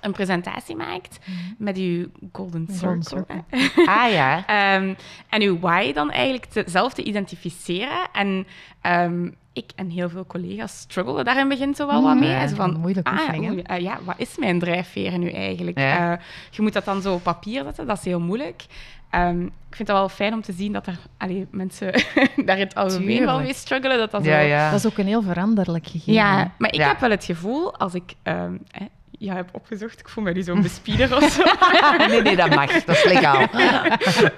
een 0.00 0.12
presentatie 0.12 0.76
maakt 0.76 1.18
met 1.58 1.76
je 1.76 2.10
golden 2.32 2.66
circle. 2.70 3.02
Golden. 3.08 3.44
Ah 3.96 4.12
ja. 4.12 4.46
Ehm, 4.46 4.94
en 5.28 5.42
uw 5.42 5.58
why 5.58 5.92
dan 5.92 6.10
eigenlijk 6.10 6.44
te- 6.44 6.64
zelf 6.66 6.94
te 6.94 7.02
identificeren. 7.02 8.08
En 8.12 8.46
ehm, 8.80 9.30
ik 9.52 9.70
en 9.76 9.90
heel 9.90 10.08
veel 10.08 10.26
collega's 10.26 10.78
struggelen 10.78 11.24
daar 11.24 11.34
in 11.34 11.40
het 11.40 11.58
begin 11.58 11.74
zo 11.74 11.86
wel 11.86 12.02
wat 12.02 12.14
Mm, 12.14 12.20
mee. 12.20 12.28
ja, 12.30 12.48
van, 12.48 12.76
moeilijke 12.80 13.10
ah, 13.10 13.64
eh, 13.64 13.80
ja, 13.80 13.98
wat 14.04 14.14
is 14.18 14.36
mijn 14.38 14.58
drijfveer 14.58 15.18
nu 15.18 15.30
eigenlijk? 15.30 15.78
Ja. 15.78 16.12
Eh, 16.12 16.22
je 16.50 16.62
moet 16.62 16.72
dat 16.72 16.84
dan 16.84 17.02
zo 17.02 17.14
op 17.14 17.22
papier 17.22 17.62
zetten, 17.64 17.86
dat 17.86 17.98
is 17.98 18.04
heel 18.04 18.20
moeilijk. 18.20 18.66
Ehm, 19.10 19.42
ik 19.42 19.76
vind 19.76 19.88
het 19.88 19.96
wel 19.96 20.08
fijn 20.08 20.32
om 20.32 20.42
te 20.42 20.52
zien 20.52 20.72
dat 20.72 20.86
er 20.86 20.98
allee, 21.16 21.46
mensen 21.50 21.92
daar 22.46 22.58
in 22.58 22.64
het 22.64 22.74
algemeen 22.74 23.24
wel 23.24 23.40
mee 23.40 23.54
struggelen. 23.54 23.98
Dat 23.98 24.10
dat 24.10 24.24
Ja, 24.24 24.40
zo... 24.40 24.46
ja. 24.46 24.70
Dat 24.70 24.78
is 24.78 24.86
ook 24.86 24.98
een 24.98 25.06
heel 25.06 25.22
veranderlijk 25.22 25.86
gegeven. 25.86 26.12
Ja, 26.12 26.52
maar 26.58 26.68
ik 26.72 26.74
Ja. 26.80 26.88
heb 26.88 26.98
wel 27.00 27.10
het 27.10 27.24
gevoel, 27.24 27.74
als 27.76 27.94
ik 27.94 28.14
ehm, 28.22 28.56
hè, 28.70 28.84
ja, 29.18 29.34
heb 29.34 29.48
opgezocht, 29.52 30.00
ik 30.00 30.08
voel 30.08 30.24
me 30.24 30.32
nu 30.32 30.42
zo'n 30.42 30.62
bespieder 30.62 31.16
of 31.16 31.30
zo. 31.30 31.42
Nee, 32.08 32.22
nee, 32.22 32.36
dat 32.36 32.54
mag. 32.54 32.84
Dat 32.84 32.96
is 32.96 33.04
legaal. 33.04 33.46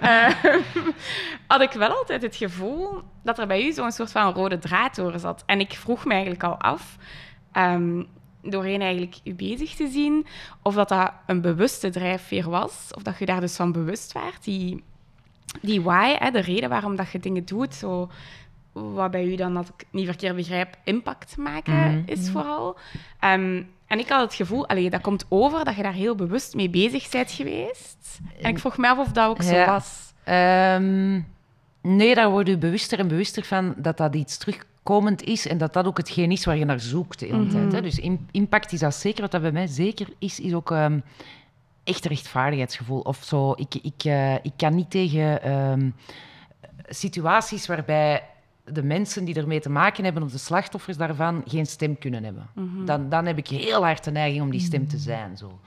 Eh, 0.01 0.29
had 1.47 1.61
ik 1.61 1.73
wel 1.73 1.91
altijd 1.97 2.23
het 2.23 2.37
gevoel 2.37 3.03
dat 3.23 3.39
er 3.39 3.47
bij 3.47 3.65
u 3.67 3.73
zo'n 3.73 3.93
soort 3.93 4.11
van 4.13 4.33
rode 4.33 4.59
draad 4.59 4.95
door 4.95 5.19
zat. 5.19 5.43
En 5.47 5.61
ik 5.61 5.73
vroeg 5.73 6.05
me 6.05 6.13
eigenlijk 6.13 6.43
al 6.43 6.57
af, 6.59 6.97
ehm, 7.53 8.03
doorheen 8.43 8.81
eigenlijk 8.81 9.17
u 9.25 9.35
bezig 9.35 9.75
te 9.75 9.89
zien, 9.89 10.27
of 10.63 10.75
dat 10.75 10.89
dat 10.89 11.13
een 11.27 11.41
bewuste 11.41 11.91
drijfveer 11.91 12.51
was, 12.51 12.91
of 12.97 13.03
dat 13.03 13.19
je 13.19 13.27
daar 13.27 13.41
dus 13.41 13.57
van 13.57 13.73
bewust 13.73 14.13
waart, 14.13 14.45
die, 14.45 14.85
die 15.63 15.81
why, 15.83 16.15
hè, 16.19 16.31
de 16.31 16.41
reden 16.41 16.69
waarom 16.69 16.97
dat 16.97 17.11
je 17.11 17.19
dingen 17.19 17.45
doet, 17.45 17.75
zo, 17.75 18.11
wat 18.73 19.11
bij 19.11 19.25
u 19.25 19.37
dan, 19.37 19.55
dat 19.55 19.73
ik 19.79 19.87
niet 19.91 20.07
verkeerd 20.07 20.37
begrijp, 20.37 20.77
impact 20.85 21.37
maken 21.37 21.75
Mhm. 21.75 22.03
is 22.05 22.31
vooral. 22.31 22.79
Ehm, 23.21 23.63
en 23.91 23.99
ik 23.99 24.09
had 24.09 24.21
het 24.21 24.35
gevoel, 24.35 24.69
allee, 24.69 24.91
dat 24.91 25.01
komt 25.01 25.25
over 25.29 25.65
dat 25.65 25.77
je 25.77 25.83
daar 25.83 25.93
heel 25.93 26.15
bewust 26.15 26.55
mee 26.55 26.71
bezig 26.71 27.09
bent 27.11 27.31
geweest. 27.31 28.19
En 28.41 28.51
ik 28.51 28.59
vroeg 28.59 28.77
me 28.79 28.89
af 28.89 28.99
of 28.99 29.09
dat 29.13 29.29
ook 29.29 29.43
zo 29.43 29.55
Ja. 29.55 29.67
was. 29.67 30.13
Ehm, 30.25 31.21
nee, 31.97 32.15
daar 32.15 32.31
word 32.31 32.47
je 32.47 32.59
bewuster 32.59 32.99
en 32.99 33.09
bewuster 33.09 33.45
van 33.45 33.75
dat 33.77 33.97
dat 33.97 34.15
iets 34.15 34.39
terugkomend 34.39 35.23
is 35.23 35.47
en 35.47 35.59
dat 35.59 35.73
dat 35.73 35.87
ook 35.87 35.97
hetgeen 35.97 36.31
is 36.31 36.45
waar 36.45 36.57
je 36.57 36.65
naar 36.65 36.81
zoekt 36.81 37.19
de 37.19 37.27
hele 37.27 37.47
tijd. 37.47 37.73
Hè. 37.73 37.81
Dus 37.83 37.99
im- 37.99 38.27
impact 38.31 38.73
is 38.73 38.81
dat 38.81 38.95
zeker. 38.95 39.21
Wat 39.23 39.31
dat 39.31 39.43
bij 39.43 39.53
mij 39.53 39.67
zeker 39.67 40.07
is, 40.19 40.41
is 40.41 40.55
ook 40.55 40.71
ehm, 40.71 41.01
echt 41.85 42.05
een 42.05 42.11
rechtvaardigheidsgevoel. 42.11 43.01
Of 43.01 43.23
zo. 43.25 43.53
Ik, 43.57 43.75
ik, 43.75 44.05
eh, 44.05 44.35
ik 44.35 44.53
kan 44.57 44.75
niet 44.75 44.91
tegen 44.91 45.43
ehm, 45.43 45.91
situaties 46.89 47.67
waarbij 47.67 48.23
de 48.73 48.83
mensen 48.83 49.25
die 49.25 49.35
ermee 49.35 49.61
te 49.61 49.71
maken 49.71 50.05
hebben, 50.05 50.23
of 50.23 50.31
de 50.33 50.39
slachtoffers 50.39 50.97
daarvan, 50.97 51.43
geen 51.47 51.67
stem 51.67 51.99
kunnen 51.99 52.25
hebben. 52.25 52.47
dan, 52.85 53.09
dan 53.09 53.27
heb 53.27 53.39
ik 53.39 53.49
heel 53.49 53.83
hard 53.85 54.05
de 54.05 54.11
neiging 54.11 54.43
om 54.43 54.51
die 54.51 54.61
stem 54.61 54.89
te 54.89 54.99
zijn. 54.99 55.37
Zo. 55.37 55.59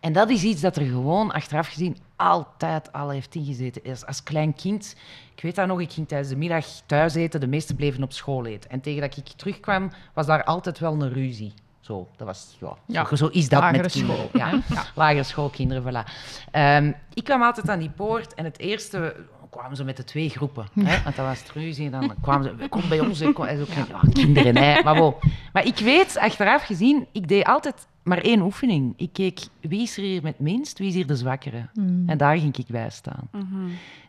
En 0.00 0.12
dat 0.12 0.30
is 0.30 0.42
iets 0.42 0.60
dat 0.60 0.76
er 0.76 0.84
gewoon, 0.86 1.30
achteraf 1.32 1.68
gezien, 1.68 1.96
altijd 2.16 2.92
al 2.92 3.08
heeft 3.10 3.34
ingezeten. 3.34 3.82
Als, 3.90 4.06
als 4.06 4.22
klein 4.22 4.54
kind, 4.54 4.96
ik 5.34 5.42
weet 5.42 5.54
dat 5.54 5.66
nog, 5.66 5.80
ik 5.80 5.92
ging 5.92 6.08
tijdens 6.08 6.30
de 6.30 6.36
middag 6.36 6.66
thuis 6.86 7.14
eten, 7.14 7.40
de 7.40 7.46
meesten 7.46 7.76
bleven 7.76 8.02
op 8.02 8.12
school 8.12 8.46
eten. 8.46 8.70
En 8.70 8.80
tegen 8.80 9.00
dat 9.00 9.16
ik 9.16 9.26
terugkwam, 9.28 9.90
was 10.14 10.26
daar 10.26 10.44
altijd 10.44 10.78
wel 10.78 10.92
een 11.02 11.12
ruzie. 11.12 11.52
Zo, 11.80 12.08
dat 12.16 12.26
was, 12.26 12.56
ja, 12.60 12.76
Ja, 12.86 13.06
zo, 13.06 13.16
zo 13.16 13.26
is 13.26 13.48
dat 13.48 13.60
lagere 13.60 13.82
met 13.82 13.92
kinderen. 13.92 14.16
school, 14.16 14.40
Ja, 14.40 14.62
lagere 14.94 15.22
schoolkinderen, 15.22 15.82
voilà. 15.82 16.10
Ehm, 16.50 16.92
ik 17.14 17.24
kwam 17.24 17.42
altijd 17.42 17.68
aan 17.68 17.78
die 17.78 17.90
poort 17.90 18.34
en 18.34 18.44
het 18.44 18.58
eerste 18.58 19.16
kwamen 19.58 19.76
ze 19.76 19.84
met 19.84 19.96
de 19.96 20.04
twee 20.04 20.28
groepen. 20.28 20.66
Hè? 20.80 21.02
Want 21.02 21.16
dat 21.16 21.26
was 21.26 21.38
het 21.38 21.50
ruzie 21.50 21.84
en 21.84 21.90
dan 21.90 22.14
kwamen 22.20 22.58
ze, 22.60 22.68
kom 22.68 22.88
bij 22.88 23.00
ons. 23.00 23.20
En 23.20 23.32
kwam- 23.32 23.46
en 23.46 23.56
zo, 23.58 23.64
ja, 23.76 24.00
kinderen, 24.12 24.56
hè. 24.56 24.82
Maar, 24.82 24.94
bon. 24.94 25.14
maar 25.52 25.66
ik 25.66 25.78
weet, 25.78 26.18
achteraf 26.18 26.62
gezien, 26.64 27.06
ik 27.12 27.28
deed 27.28 27.44
altijd 27.44 27.86
maar 28.02 28.18
één 28.18 28.40
oefening. 28.40 28.92
Ik 28.96 29.12
keek, 29.12 29.40
wie 29.60 29.82
is 29.82 29.96
er 29.96 30.02
hier 30.02 30.22
met 30.22 30.38
minst, 30.38 30.78
wie 30.78 30.88
is 30.88 30.94
hier 30.94 31.06
de 31.06 31.16
zwakkere? 31.16 31.68
En 32.06 32.18
daar 32.18 32.36
ging 32.38 32.56
ik 32.56 32.66
bij 32.66 32.90
staan. 32.90 33.28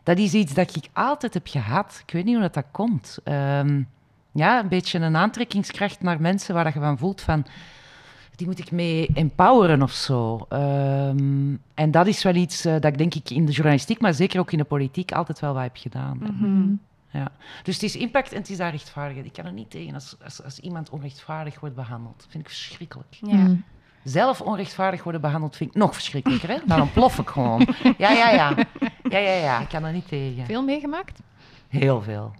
Dat 0.02 0.18
is 0.18 0.32
iets 0.34 0.54
dat 0.54 0.76
ik 0.76 0.84
altijd 0.92 1.34
heb 1.34 1.46
gehad. 1.46 2.02
Ik 2.06 2.12
weet 2.12 2.24
niet 2.24 2.34
hoe 2.34 2.42
dat, 2.42 2.54
dat 2.54 2.64
komt. 2.70 3.18
Ehm, 3.24 3.82
ja, 4.32 4.60
een 4.60 4.68
beetje 4.68 4.98
een 4.98 5.16
aantrekkingskracht 5.16 6.00
naar 6.02 6.20
mensen 6.20 6.54
waar 6.54 6.64
dat 6.64 6.72
je 6.72 6.80
van 6.80 6.98
voelt 6.98 7.20
van... 7.20 7.46
Die 8.40 8.48
moet 8.48 8.58
ik 8.58 8.70
mee 8.70 9.08
empoweren 9.14 9.82
of 9.82 9.92
zo. 9.92 10.46
Ehm, 10.48 11.54
en 11.74 11.90
dat 11.90 12.06
is 12.06 12.22
wel 12.22 12.34
iets 12.34 12.64
eh, 12.64 12.72
dat 12.72 12.84
ik 12.84 12.98
denk 12.98 13.14
ik 13.14 13.30
in 13.30 13.46
de 13.46 13.52
journalistiek, 13.52 14.00
maar 14.00 14.14
zeker 14.14 14.40
ook 14.40 14.52
in 14.52 14.58
de 14.58 14.64
politiek, 14.64 15.12
altijd 15.12 15.40
wel 15.40 15.54
wat 15.54 15.62
heb 15.62 15.76
gedaan. 15.76 16.18
Mhm. 16.18 16.72
Ja. 17.10 17.32
Dus 17.62 17.74
het 17.74 17.82
is 17.82 17.96
impact 17.96 18.32
en 18.32 18.38
het 18.38 18.50
is 18.50 18.56
daar 18.56 18.70
rechtvaardigheid. 18.70 19.26
Ik 19.26 19.32
kan 19.32 19.44
er 19.44 19.52
niet 19.52 19.70
tegen 19.70 19.94
als, 19.94 20.16
als, 20.24 20.44
als 20.44 20.58
iemand 20.58 20.90
onrechtvaardig 20.90 21.60
wordt 21.60 21.74
behandeld. 21.74 22.16
Dat 22.16 22.26
vind 22.30 22.44
ik 22.44 22.50
verschrikkelijk. 22.50 23.18
Ja. 23.20 23.36
Mm. 23.36 23.64
Zelf 24.04 24.40
onrechtvaardig 24.40 25.02
worden 25.02 25.20
behandeld 25.20 25.56
vind 25.56 25.70
ik 25.70 25.76
nog 25.76 25.94
verschrikkelijker. 25.94 26.48
Hè? 26.48 26.58
Dan 26.66 26.80
ontplof 26.80 27.18
ik 27.18 27.28
gewoon. 27.28 27.66
Ja, 27.98 28.10
ja, 28.10 28.30
ja. 28.30 28.56
Ja, 29.08 29.18
ja, 29.18 29.32
ja. 29.32 29.60
Ik 29.60 29.68
kan 29.68 29.84
er 29.84 29.92
niet 29.92 30.08
tegen. 30.08 30.46
Veel 30.46 30.62
meegemaakt? 30.62 31.20
Heel 31.68 32.02
veel. 32.02 32.32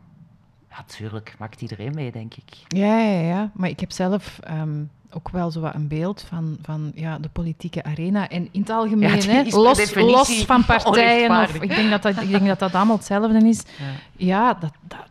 Ja, 0.71 0.83
tuurlijk. 0.87 1.35
Maakt 1.39 1.61
iedereen 1.61 1.95
mee, 1.95 2.13
denk 2.13 2.35
ik. 2.35 2.51
Ja, 2.69 2.99
ja, 3.01 3.21
ja. 3.21 3.51
Maar 3.55 3.69
ik 3.69 3.81
heb 3.81 3.93
zelf 3.93 4.39
ehm, 4.39 4.83
ook 5.11 5.29
wel 5.29 5.51
zo 5.51 5.61
wat 5.61 5.75
een 5.75 5.89
beeld 5.89 6.23
van, 6.23 6.59
van 6.63 6.93
ja, 6.95 7.19
de 7.19 7.29
politieke 7.29 7.83
arena. 7.85 8.29
En 8.29 8.49
in 8.53 8.61
het 8.61 8.71
algemeen, 8.71 9.23
Ja, 9.23 9.29
hè, 9.29 9.43
los, 9.51 9.95
los 9.95 10.45
van 10.45 10.65
partijen. 10.65 11.31
Of, 11.43 11.55
ik, 11.55 11.69
denk 11.69 11.91
dat 11.91 12.03
dat, 12.03 12.23
ik 12.23 12.31
denk 12.31 12.47
dat 12.47 12.59
dat 12.59 12.75
allemaal 12.75 12.97
hetzelfde 12.97 13.49
is. 13.49 13.63
Ja. 13.79 13.85
Ja, 14.17 14.55
dat 14.55 14.73
dat, 14.89 15.07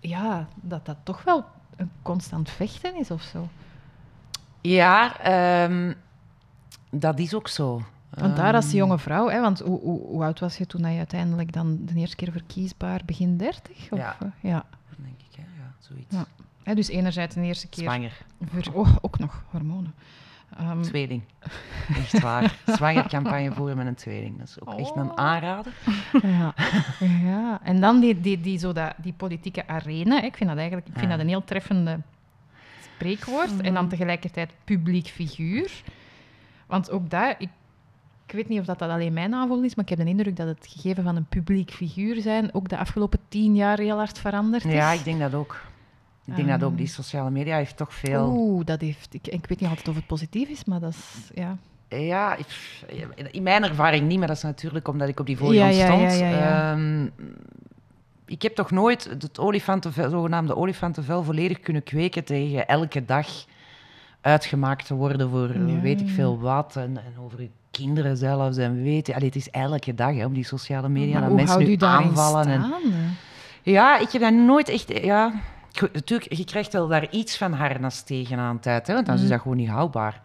ja, 0.00 0.48
dat 0.54 0.86
dat 0.86 0.96
toch 1.02 1.22
wel 1.24 1.44
een 1.76 1.90
constant 2.02 2.50
vechten 2.50 2.96
is 2.96 3.10
of 3.10 3.22
zo. 3.22 3.48
Ja, 4.60 5.18
ehm, 5.20 5.92
dat 6.90 7.18
is 7.18 7.34
ook 7.34 7.48
zo. 7.48 7.82
Want 8.10 8.36
daar 8.36 8.54
als 8.54 8.66
Ehm, 8.66 8.76
jonge 8.76 8.98
vrouw, 8.98 9.28
hè, 9.28 9.40
want 9.40 9.60
hoe, 9.60 9.80
hoe, 9.80 10.00
hoe 10.06 10.22
oud 10.24 10.40
was 10.40 10.56
je 10.56 10.66
toen 10.66 10.92
je 10.92 10.98
uiteindelijk 10.98 11.52
dan 11.52 11.78
de 11.80 11.94
eerste 11.94 12.16
keer 12.16 12.32
verkiesbaar, 12.32 13.00
begin 13.04 13.36
30? 13.36 13.76
Of, 13.90 13.98
Ja. 13.98 14.16
eh, 14.20 14.28
ja. 14.40 14.64
denk 14.96 15.20
ik, 15.30 15.36
hè. 15.36 15.42
Ja, 15.42 15.73
zoiets. 15.84 16.16
Ja. 16.64 16.74
Dus 16.74 16.88
enerzijds 16.88 17.34
de 17.34 17.40
eerste 17.40 17.68
keer... 17.68 17.82
Zwanger. 17.84 18.16
Ver, 18.44 18.74
oh, 18.74 18.96
ook 19.00 19.18
nog 19.18 19.44
hormonen. 19.50 19.94
Ehm, 20.58 20.82
Tweeling. 20.82 21.22
Echt 21.96 22.20
waar. 22.20 22.56
Zwangercampagne 22.66 23.52
voeren 23.52 23.76
met 23.76 23.86
een 23.86 23.94
tweeling. 23.94 24.38
Dat 24.38 24.48
is 24.48 24.60
ook 24.60 24.78
echt 24.78 24.96
een 24.96 25.10
Oh. 25.10 25.16
aanrader. 25.16 25.72
Ja, 26.22 26.54
ja. 27.22 27.60
en 27.62 27.80
dan 27.80 28.00
die, 28.00 28.20
die, 28.20 28.40
die, 28.40 28.58
zo 28.58 28.72
dat, 28.72 28.92
die 28.96 29.12
politieke 29.12 29.66
arena. 29.66 30.22
Ik 30.22 30.36
vind 30.36 30.48
dat 30.48 30.58
eigenlijk 30.58 30.86
ik 30.88 30.92
vind 30.92 31.04
Ja. 31.04 31.10
dat 31.10 31.20
een 31.20 31.28
heel 31.28 31.44
treffende 31.44 32.00
spreekwoord. 32.94 33.60
En 33.60 33.74
dan 33.74 33.88
tegelijkertijd 33.88 34.52
publiek 34.64 35.06
figuur. 35.06 35.82
Want 36.66 36.90
ook 36.90 37.10
daar, 37.10 37.34
ik, 37.38 37.48
ik 38.26 38.32
weet 38.34 38.48
niet 38.48 38.60
of 38.60 38.66
dat, 38.66 38.78
dat 38.78 38.90
alleen 38.90 39.12
mijn 39.12 39.34
aanvoeling 39.34 39.66
is, 39.66 39.74
maar 39.74 39.84
ik 39.84 39.90
heb 39.90 39.98
de 39.98 40.10
indruk 40.12 40.36
dat 40.36 40.46
het 40.46 40.66
gegeven 40.70 41.04
van 41.04 41.16
een 41.16 41.26
publiek 41.26 41.70
figuur 41.70 42.20
zijn 42.20 42.54
ook 42.54 42.68
de 42.68 42.78
afgelopen 42.78 43.18
tien 43.28 43.54
jaar 43.54 43.78
heel 43.78 43.96
hard 43.96 44.18
veranderd 44.18 44.64
is. 44.64 44.72
Ja, 44.72 44.90
ik 44.92 45.04
denk 45.04 45.20
dat 45.20 45.34
ook. 45.34 45.60
Ik 46.26 46.36
denk 46.36 46.48
dat 46.48 46.62
ook 46.62 46.68
Ehm. 46.68 46.76
die 46.78 46.86
sociale 46.86 47.30
media 47.30 47.56
heeft 47.56 47.76
toch 47.76 47.94
veel... 47.94 48.32
Oeh, 48.36 48.64
dat 48.64 48.80
heeft... 48.80 49.14
Ik, 49.14 49.26
ik 49.26 49.46
weet 49.46 49.60
niet 49.60 49.68
altijd 49.68 49.88
of 49.88 49.94
het 49.94 50.06
positief 50.06 50.48
is, 50.48 50.64
maar 50.64 50.80
dat 50.80 50.90
is... 50.90 51.30
Ja. 51.34 51.56
Ja, 51.88 52.36
in 53.30 53.42
mijn 53.42 53.64
ervaring 53.64 54.08
niet, 54.08 54.18
maar 54.18 54.26
dat 54.28 54.36
is 54.36 54.42
natuurlijk 54.42 54.88
omdat 54.88 55.08
ik 55.08 55.20
op 55.20 55.26
die 55.26 55.36
voorgrond 55.36 55.74
Ja, 55.74 55.86
ja, 55.86 55.86
stond. 55.86 56.18
ja. 56.18 56.72
Ehm, 56.72 57.06
ik 58.26 58.42
heb 58.42 58.54
toch 58.54 58.70
nooit 58.70 59.04
het 59.04 59.38
olifantenvel, 59.38 60.10
zogenaamde 60.10 60.56
olifantenvel 60.56 61.22
volledig 61.22 61.60
kunnen 61.60 61.82
kweken 61.82 62.24
tegen 62.24 62.66
elke 62.68 63.04
dag 63.04 63.26
uitgemaakt 64.20 64.86
te 64.86 64.94
worden 64.94 65.30
voor 65.30 65.48
eh, 65.50 65.80
weet 65.82 66.00
ik 66.00 66.08
veel 66.08 66.38
wat 66.40 66.76
en, 66.76 66.96
en 66.96 67.14
over 67.24 67.40
je 67.42 67.50
kinderen 67.70 68.16
zelfs 68.16 68.56
en 68.56 68.82
weet 68.82 69.06
je, 69.06 69.14
allee, 69.14 69.26
het 69.26 69.36
is 69.36 69.50
elke 69.50 69.94
dag 69.94 70.14
hè, 70.14 70.24
op 70.24 70.34
die 70.34 70.44
sociale 70.44 70.88
media 70.88 71.18
Maar 71.18 71.28
dat 71.28 71.36
mensen 71.36 71.64
nu 71.64 71.76
aanvallen. 71.78 72.46
En, 72.46 72.72
ja, 73.62 73.98
ik 73.98 74.10
heb 74.10 74.20
dat 74.22 74.32
nooit 74.32 74.68
echt. 74.68 75.04
Ja, 75.04 75.32
natuurlijk, 75.80 76.32
je 76.34 76.44
krijgt 76.44 76.72
wel 76.72 76.88
daar 76.88 77.10
iets 77.10 77.36
van 77.36 77.52
harnas 77.52 78.02
tegen 78.02 78.38
aan 78.38 78.60
tijd, 78.60 78.86
hè, 78.86 78.94
want 78.94 79.06
dan 79.06 79.14
Mhm. 79.14 79.24
is 79.24 79.30
dat 79.30 79.40
gewoon 79.40 79.56
niet 79.56 79.68
houdbaar. 79.68 80.20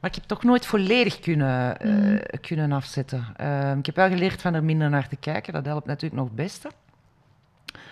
Maar 0.00 0.10
ik 0.10 0.16
heb 0.16 0.24
toch 0.26 0.42
nooit 0.42 0.66
volledig 0.66 1.18
kunnen, 1.20 1.80
eh, 1.80 1.90
Mhm. 1.90 2.18
kunnen 2.40 2.72
afzetten. 2.72 3.26
Ehm, 3.36 3.78
ik 3.78 3.86
heb 3.86 3.96
wel 3.96 4.08
geleerd 4.08 4.42
van 4.42 4.54
er 4.54 4.64
minder 4.64 4.90
naar 4.90 5.08
te 5.08 5.16
kijken. 5.16 5.52
Dat 5.52 5.64
helpt 5.66 5.86
natuurlijk 5.86 6.14
nog 6.20 6.26
het 6.26 6.36
beste. 6.36 6.70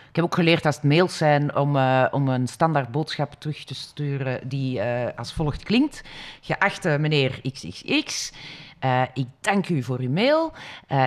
ik 0.08 0.16
heb 0.16 0.24
ook 0.24 0.34
geleerd 0.34 0.66
als 0.66 0.74
het 0.74 0.84
mails 0.84 1.16
zijn 1.16 1.56
om, 1.56 1.76
uh, 1.76 2.06
om 2.10 2.28
een 2.28 2.46
standaard 2.48 2.90
boodschap 2.90 3.34
terug 3.38 3.64
te 3.64 3.74
sturen 3.74 4.48
die 4.48 4.78
uh, 4.78 5.06
als 5.16 5.32
volgt 5.32 5.62
klinkt. 5.62 6.02
Geachte 6.40 6.96
meneer 7.00 7.40
XXX, 7.52 8.32
ik 9.14 9.26
dank 9.40 9.68
u 9.68 9.82
voor 9.82 9.98
uw 9.98 10.10
mail. 10.10 10.52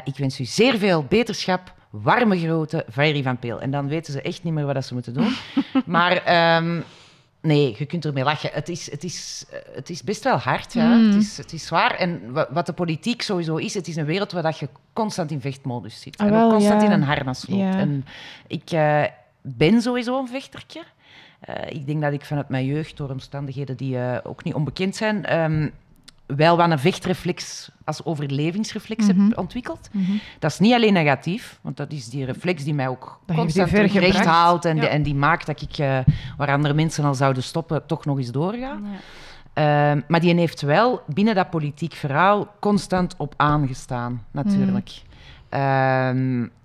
ik 0.03 0.17
wens 0.17 0.39
u 0.39 0.45
zeer 0.45 0.77
veel 0.77 1.03
beterschap. 1.03 1.73
Warme 2.01 2.39
grote 2.39 2.85
Valerie 2.87 3.23
van 3.23 3.37
Peel. 3.37 3.61
En 3.61 3.71
dan 3.71 3.87
weten 3.87 4.13
ze 4.13 4.21
echt 4.21 4.43
niet 4.43 4.53
meer 4.53 4.65
wat 4.65 4.85
ze 4.85 4.93
moeten 4.93 5.13
doen. 5.13 5.33
maar 5.85 6.57
um, 6.57 6.83
Nee, 7.43 7.75
je 7.77 7.85
kunt 7.85 8.05
ermee 8.05 8.23
lachen. 8.23 8.49
Het 8.53 8.69
is, 8.69 8.91
het 8.91 9.03
is, 9.03 9.45
eh, 9.51 9.59
het 9.75 9.89
is 9.89 10.03
best 10.03 10.23
wel 10.23 10.37
hard, 10.37 10.73
ja. 10.73 10.95
Mm. 10.95 11.11
Het, 11.11 11.21
is, 11.21 11.37
het 11.37 11.53
is 11.53 11.65
zwaar. 11.65 11.95
En 11.95 12.31
wat 12.49 12.65
de 12.65 12.73
politiek 12.73 13.21
sowieso 13.21 13.55
is, 13.55 13.73
het 13.73 13.87
is 13.87 13.95
een 13.95 14.05
wereld 14.05 14.31
waar 14.31 14.55
je 14.59 14.69
constant 14.93 15.31
in 15.31 15.41
vechtmodus 15.41 16.01
zit. 16.01 16.17
Ah, 16.17 16.27
en 16.27 16.33
ook 16.33 16.51
constant 16.51 16.83
in 16.83 16.91
een 16.91 17.03
harnas 17.03 17.47
loopt. 17.47 17.75
En 17.75 18.05
ik 18.47 18.71
uh, 18.71 19.03
ben 19.41 19.81
sowieso 19.81 20.19
een 20.19 20.27
vechtertje. 20.27 20.83
Uh, 21.49 21.55
ik 21.69 21.85
denk 21.85 22.01
dat 22.01 22.13
ik 22.13 22.25
vanuit 22.25 22.49
mijn 22.49 22.65
jeugd, 22.65 22.97
door 22.97 23.09
omstandigheden 23.09 23.77
die 23.77 23.95
uh, 23.95 24.17
ook 24.23 24.43
niet 24.43 24.53
onbekend 24.53 24.95
zijn, 24.95 25.39
um, 25.39 25.71
wel 26.35 26.57
wat 26.57 26.71
een 26.71 26.79
vechtreflex 26.79 27.71
als 27.83 28.05
overlevingsreflex 28.05 29.07
heb 29.07 29.15
mhm. 29.15 29.31
ontwikkeld. 29.35 29.89
Mhm. 29.91 30.11
Dat 30.39 30.51
is 30.51 30.59
niet 30.59 30.73
alleen 30.73 30.93
negatief, 30.93 31.59
want 31.61 31.77
dat 31.77 31.91
is 31.91 32.09
die 32.09 32.25
reflex 32.25 32.63
die 32.63 32.73
mij 32.73 32.87
ook 32.87 33.19
dat 33.25 33.35
constant 33.35 33.69
recht 33.71 34.25
haalt 34.25 34.65
en, 34.65 34.79
die, 34.79 34.87
en, 34.87 35.03
die 35.03 35.15
maakt 35.15 35.45
dat 35.45 35.61
ik, 35.61 35.77
uh, 35.77 35.99
waar 36.37 36.51
andere 36.51 36.73
mensen 36.73 37.05
al 37.05 37.13
zouden 37.13 37.43
stoppen, 37.43 37.85
toch 37.85 38.05
nog 38.05 38.17
eens 38.17 38.31
doorga. 38.31 38.57
Ja. 38.57 39.93
Uh, 39.95 40.01
maar 40.07 40.19
die 40.19 40.35
heeft 40.35 40.61
wel 40.61 41.01
binnen 41.07 41.35
dat 41.35 41.49
politiek 41.49 41.93
verhaal 41.93 42.47
constant 42.59 43.15
op 43.17 43.33
aangestaan, 43.37 44.25
natuurlijk. 44.31 44.91
Mm. 45.49 45.59
Uh, 45.59 46.07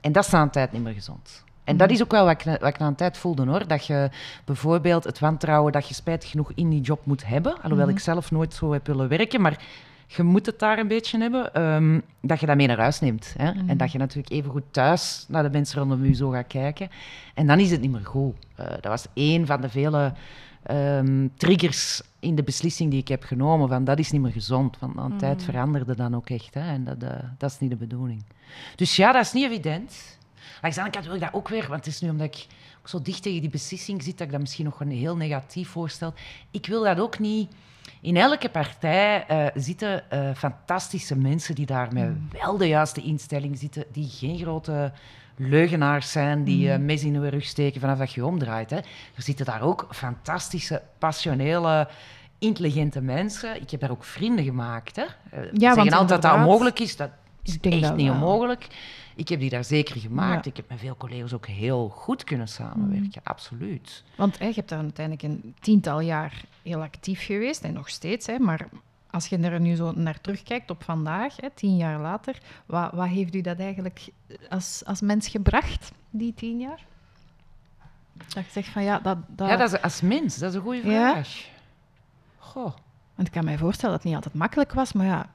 en 0.01 0.13
dat 0.13 0.27
is 0.27 0.35
aan 0.35 0.45
de 0.45 0.53
tijd 0.53 0.73
niet 0.73 0.83
meer 0.83 0.95
gezond. 0.95 1.45
En 1.69 1.77
dat 1.77 1.91
is 1.91 2.03
ook 2.03 2.11
wel 2.11 2.25
wat 2.25 2.41
ik, 2.41 2.59
wat 2.61 2.69
ik 2.69 2.79
na 2.79 2.87
een 2.87 2.95
tijd 2.95 3.19
voelde 3.19 3.47
hoor. 3.47 3.67
Dat 3.67 3.87
je 3.87 4.11
bijvoorbeeld 4.45 5.05
het 5.05 5.19
wantrouwen 5.19 5.73
dat 5.73 5.89
je 5.89 5.95
spijtig 5.95 6.31
genoeg 6.31 6.53
in 6.55 6.69
die 6.69 6.81
job 6.81 7.07
moet 7.07 7.27
hebben. 7.27 7.63
Alhoewel 7.63 7.87
mhm. 7.87 7.95
ik 7.95 8.03
zelf 8.03 8.31
nooit 8.31 8.55
zo 8.55 8.73
heb 8.73 8.87
willen 8.87 9.09
werken. 9.09 9.41
Maar 9.41 9.63
je 10.07 10.23
moet 10.23 10.47
het 10.47 10.59
daar 10.59 10.79
een 10.79 10.89
beetje 10.89 11.19
hebben. 11.19 11.55
Ehm, 11.55 12.01
dat 12.21 12.41
je 12.41 12.47
dat 12.47 12.57
mee 12.57 12.67
naar 12.67 12.79
huis 12.79 13.01
neemt. 13.01 13.35
Hè? 13.39 13.49
En 13.49 13.65
mhm. 13.65 13.77
dat 13.77 13.93
je 13.93 13.99
natuurlijk 13.99 14.31
even 14.31 14.51
goed 14.51 14.63
thuis 14.71 15.25
naar 15.29 15.43
de 15.43 15.51
mensen 15.51 15.79
rondom 15.79 16.05
je 16.05 16.15
zo 16.15 16.31
gaat 16.31 16.47
kijken. 16.47 16.89
En 17.35 17.47
dan 17.47 17.59
is 17.59 17.71
het 17.71 17.81
niet 17.81 17.91
meer 17.91 18.07
goed. 18.07 18.35
Uh, 18.61 18.67
dat 18.67 18.85
was 18.85 19.07
één 19.15 19.47
van 19.47 19.61
de 19.61 19.69
vele 19.69 20.13
um, 20.71 21.33
triggers 21.37 22.03
in 22.21 22.35
de 22.35 22.43
beslissing 22.43 22.91
die 22.91 23.01
ik 23.01 23.09
heb 23.09 23.23
genomen. 23.25 23.69
Van 23.69 23.85
dat 23.85 23.99
is 23.99 24.11
niet 24.11 24.23
meer 24.23 24.33
gezond. 24.33 24.77
Van 24.77 24.93
een 24.99 25.13
mm. 25.13 25.19
tijd 25.19 25.43
veranderde 25.43 25.95
dan 25.95 26.17
ook 26.17 26.31
echt. 26.31 26.55
Hè? 26.55 26.61
En 26.61 26.85
dat, 26.85 27.03
uh, 27.03 27.11
dat 27.39 27.51
is 27.51 27.59
niet 27.59 27.71
de 27.71 27.77
bedoeling. 27.77 28.25
Dus 28.77 28.97
ja, 28.97 29.13
dat 29.13 29.23
is 29.23 29.33
niet 29.33 29.45
evident. 29.45 30.18
Langs 30.63 30.77
de 30.77 30.83
andere 30.83 30.91
kant 30.91 31.05
wil 31.07 31.15
ik 31.15 31.21
dat 31.21 31.35
ook 31.35 31.49
weer, 31.49 31.69
want 31.69 31.85
het 31.85 31.95
is 31.95 32.01
nu 32.01 32.11
omdat 32.11 32.27
ik 32.27 32.47
zo 32.85 33.03
dicht 33.03 33.23
tegen 33.23 33.41
die 33.41 33.51
beslissing 33.51 34.03
zit, 34.03 34.19
dat 34.19 34.27
ik 34.27 34.33
dat 34.33 34.41
misschien 34.41 34.65
nog 34.65 34.81
een 34.81 34.91
heel 34.91 35.17
negatief 35.17 35.69
voorstel. 35.69 36.15
Ik 36.51 36.67
wil 36.67 36.83
dat 36.83 37.01
ook 37.01 37.19
niet... 37.19 37.53
In 38.01 38.17
elke 38.17 38.49
partij 38.49 39.25
uh, 39.31 39.47
zitten 39.55 40.05
uh, 40.13 40.31
fantastische 40.35 41.17
mensen 41.17 41.55
die 41.55 41.67
daar 41.67 41.93
met 41.93 42.09
mm. 42.09 42.29
wel 42.33 42.57
de 42.57 42.69
juiste 42.69 43.03
instelling 43.03 43.59
zitten, 43.59 43.85
die 43.93 44.09
geen 44.09 44.39
grote 44.39 44.93
leugenaars 45.37 46.13
zijn, 46.13 46.45
die 46.45 46.69
uh, 46.69 46.77
mes 46.77 47.05
in 47.05 47.15
hun 47.15 47.31
rug 47.31 47.45
steken 47.45 47.81
vanaf 47.81 47.99
dat 47.99 48.13
je 48.13 48.27
omdraait. 48.27 48.71
Hè. 48.71 48.77
Er 48.77 49.23
zitten 49.23 49.47
daar 49.47 49.63
ook 49.63 49.87
fantastische, 49.91 50.83
passionele, 50.99 51.89
intelligente 52.39 53.01
mensen. 53.01 53.61
Ik 53.61 53.71
heb 53.71 53.81
daar 53.81 53.91
ook 53.91 54.05
vrienden 54.05 54.45
gemaakt. 54.45 54.97
Hè. 54.97 55.05
Ja, 55.53 55.75
zeggen 55.75 55.93
altijd 55.93 56.09
dat 56.09 56.23
dat 56.23 56.33
onmogelijk 56.33 56.79
is. 56.79 56.97
Dat 56.97 57.11
is 57.43 57.59
echt 57.61 57.95
niet 57.95 58.11
onmogelijk. 58.11 58.67
Ik 59.19 59.29
heb 59.29 59.41
die 59.41 59.51
daar 59.51 59.65
zeker 59.65 60.01
gemaakt. 60.01 60.47
Ik 60.47 60.57
heb 60.57 60.69
met 60.69 60.79
veel 60.79 60.97
collega's 60.97 61.33
ook 61.33 61.47
heel 61.47 61.89
goed 61.89 62.25
kunnen 62.25 62.49
samenwerken, 62.49 63.21
mm. 63.25 63.31
absoluut. 63.31 64.05
Want 64.17 64.39
hè, 64.39 64.47
je 64.47 64.53
hebt 64.55 64.69
daar 64.69 64.81
uiteindelijk 64.81 65.23
een 65.23 65.55
tiental 65.61 66.01
jaar 66.01 66.45
heel 66.63 66.83
actief 66.83 67.25
geweest 67.25 67.63
en 67.63 67.73
nog 67.73 67.89
steeds. 67.89 68.27
Hè, 68.27 68.39
maar 68.39 68.69
als 69.11 69.27
je 69.27 69.39
er 69.39 69.61
nu 69.61 69.75
zo 69.75 69.93
naar 69.93 70.21
terugkijkt 70.21 70.71
op 70.71 70.83
vandaag, 70.83 71.37
hè, 71.37 71.51
tien 71.51 71.77
jaar 71.77 72.01
later, 72.01 72.39
wat, 72.67 72.93
wat 72.93 73.07
heeft 73.07 73.35
u 73.35 73.41
dat 73.41 73.59
eigenlijk 73.59 74.09
als, 74.49 74.83
als 74.85 75.01
mens 75.01 75.29
gebracht, 75.29 75.93
die 76.11 76.35
tien 76.35 76.59
jaar? 76.59 76.85
Dat 78.13 78.45
je 78.45 78.51
zegt 78.51 78.69
van 78.69 78.83
ja, 78.83 78.99
dat... 78.99 79.19
dat... 79.27 79.49
Ja, 79.49 79.57
dat 79.57 79.73
is 79.73 79.83
als 79.83 80.01
mens, 80.01 80.39
dat 80.39 80.51
is 80.51 80.57
een 80.57 80.63
goede 80.63 80.81
vraag. 80.81 81.37
Ja. 81.37 81.51
Goh. 82.39 82.73
Want 83.15 83.29
ik 83.29 83.35
kan 83.35 83.45
mij 83.45 83.59
voorstellen 83.59 83.95
dat 83.95 84.03
het 84.03 84.13
niet 84.13 84.23
altijd 84.23 84.41
makkelijk 84.41 84.73
was, 84.73 84.93
maar 84.93 85.07
ja, 85.07 85.31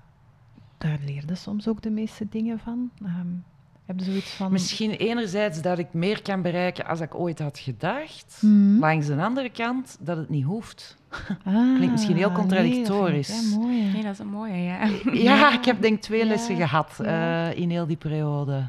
daar 0.77 0.99
leerde 1.05 1.35
soms 1.35 1.67
ook 1.67 1.81
de 1.81 1.91
meeste 1.91 2.29
dingen 2.29 2.59
van. 2.59 2.91
Um, 3.01 3.43
heb 3.85 3.99
je 3.99 4.05
zoiets 4.05 4.31
van... 4.31 4.51
Misschien 4.51 4.91
enerzijds 4.91 5.61
dat 5.61 5.77
ik 5.77 5.93
meer 5.93 6.21
kan 6.21 6.41
bereiken 6.41 6.85
als 6.85 6.99
ik 6.99 7.15
ooit 7.15 7.39
had 7.39 7.59
gedacht. 7.59 8.37
Mm. 8.41 8.79
Langs 8.79 9.07
de 9.07 9.15
andere 9.15 9.49
kant 9.49 9.97
dat 9.99 10.17
het 10.17 10.29
niet 10.29 10.45
hoeft. 10.45 10.95
Ah, 11.45 11.75
Klinkt 11.75 11.91
misschien 11.91 12.17
heel 12.17 12.31
contradictorisch. 12.31 13.29
Nee, 13.29 13.59
mooi. 13.59 13.91
nee, 13.91 14.03
dat 14.03 14.11
is 14.11 14.19
een 14.19 14.27
mooie, 14.27 14.57
ja. 14.57 14.89
ja, 15.11 15.53
ik 15.53 15.65
heb 15.65 15.81
denk 15.81 16.01
twee 16.01 16.25
lessen 16.25 16.55
gehad 16.55 16.97
uh, 17.01 17.57
in 17.57 17.69
heel 17.69 17.87
die 17.87 17.97
periode. 17.97 18.65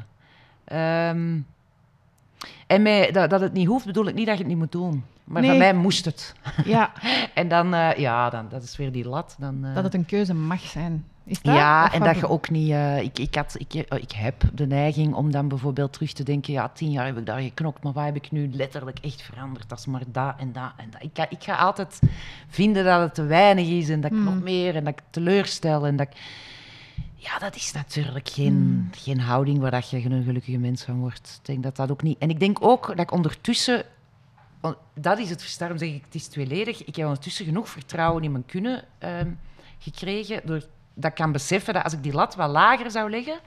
Um, 0.73 1.45
en 2.67 2.81
mij, 2.81 3.11
dat, 3.11 3.29
dat, 3.29 3.41
het 3.41 3.53
niet 3.53 3.67
hoeft, 3.67 3.85
bedoel 3.85 4.07
ik 4.07 4.13
niet 4.13 4.25
dat 4.25 4.35
je 4.35 4.41
het 4.41 4.49
niet 4.49 4.59
moet 4.59 4.71
doen. 4.71 5.03
Maar 5.23 5.41
nee. 5.41 5.49
van 5.49 5.59
mij 5.59 5.73
moest 5.73 6.05
het. 6.05 6.35
Ja. 6.65 6.91
en 7.33 7.47
dan, 7.47 7.73
uh, 7.73 7.93
ja, 7.93 8.29
dan, 8.29 8.45
dat 8.49 8.63
is 8.63 8.77
weer 8.77 8.91
die 8.91 9.07
lat. 9.07 9.35
Dan, 9.39 9.65
uh... 9.65 9.75
Dat 9.75 9.83
het 9.83 9.93
een 9.93 10.05
keuze 10.05 10.33
mag 10.33 10.61
zijn. 10.61 11.05
Ja, 11.25 11.93
en 11.93 12.03
dat 12.03 12.19
je 12.19 12.29
ook 12.29 12.49
niet... 12.49 12.69
Uh, 12.69 13.01
ik, 13.01 13.19
ik, 13.19 13.35
had, 13.35 13.55
ik, 13.57 13.73
eh, 13.73 14.01
ik 14.01 14.11
heb 14.11 14.43
de 14.53 14.67
neiging 14.67 15.13
om 15.13 15.31
dan 15.31 15.47
bijvoorbeeld 15.47 15.93
terug 15.93 16.13
te 16.13 16.23
denken... 16.23 16.53
Ja, 16.53 16.69
tien 16.69 16.91
jaar 16.91 17.05
heb 17.05 17.17
ik 17.17 17.25
daar 17.25 17.39
geknokt, 17.39 17.83
maar 17.83 17.93
wat 17.93 18.05
heb 18.05 18.15
ik 18.15 18.31
nu 18.31 18.49
letterlijk 18.51 18.99
echt 18.99 19.21
veranderd? 19.21 19.69
Dat 19.69 19.79
is 19.79 19.85
maar 19.85 20.03
dat 20.07 20.33
en 20.37 20.51
dat 20.51 20.71
en 20.77 20.89
dat. 20.89 21.03
Ik 21.03 21.09
ga, 21.13 21.29
ik 21.29 21.43
ga 21.43 21.55
altijd 21.55 21.99
vinden 22.47 22.83
dat 22.83 23.01
het 23.01 23.13
te 23.13 23.23
weinig 23.23 23.67
is 23.67 23.89
en 23.89 24.01
dat 24.01 24.11
ik 24.11 24.17
nog 24.17 24.33
hmm. 24.33 24.43
meer... 24.43 24.75
En 24.75 24.83
dat 24.83 24.93
ik 24.93 25.03
teleurstel 25.09 25.85
en 25.85 25.95
dat 25.95 26.07
ik... 26.07 26.17
Ja, 27.15 27.39
dat 27.39 27.55
is 27.55 27.71
natuurlijk 27.71 28.29
geen, 28.29 28.53
hmm. 28.53 28.89
geen 28.91 29.19
houding 29.19 29.59
waar 29.59 29.71
dat 29.71 29.89
je 29.89 30.05
een 30.05 30.23
gelukkige 30.23 30.57
mens 30.57 30.83
van 30.83 30.99
wordt. 30.99 31.37
Ik 31.39 31.45
denk 31.45 31.63
dat 31.63 31.75
dat 31.75 31.91
ook 31.91 32.03
niet... 32.03 32.17
En 32.17 32.29
ik 32.29 32.39
denk 32.39 32.57
ook 32.61 32.87
dat 32.87 32.99
ik 32.99 33.11
ondertussen... 33.11 33.83
Dat 34.93 35.19
is 35.19 35.29
het, 35.29 35.55
daarom 35.59 35.77
zeg 35.77 35.89
ik, 35.89 36.03
het 36.05 36.15
is 36.15 36.27
tweeledig. 36.27 36.83
Ik 36.83 36.95
heb 36.95 37.05
ondertussen 37.05 37.45
genoeg 37.45 37.69
vertrouwen 37.69 38.23
in 38.23 38.31
mijn 38.31 38.45
kunnen 38.45 38.83
ehm, 38.97 39.29
gekregen 39.79 40.41
door 40.45 40.61
dat 40.95 41.11
ik 41.11 41.17
kan 41.17 41.31
beseffen 41.31 41.73
dat 41.73 41.83
als 41.83 41.93
ik 41.93 42.03
die 42.03 42.13
lat 42.13 42.35
wat 42.35 42.49
lager 42.49 42.91
zou 42.91 43.09
leggen, 43.09 43.39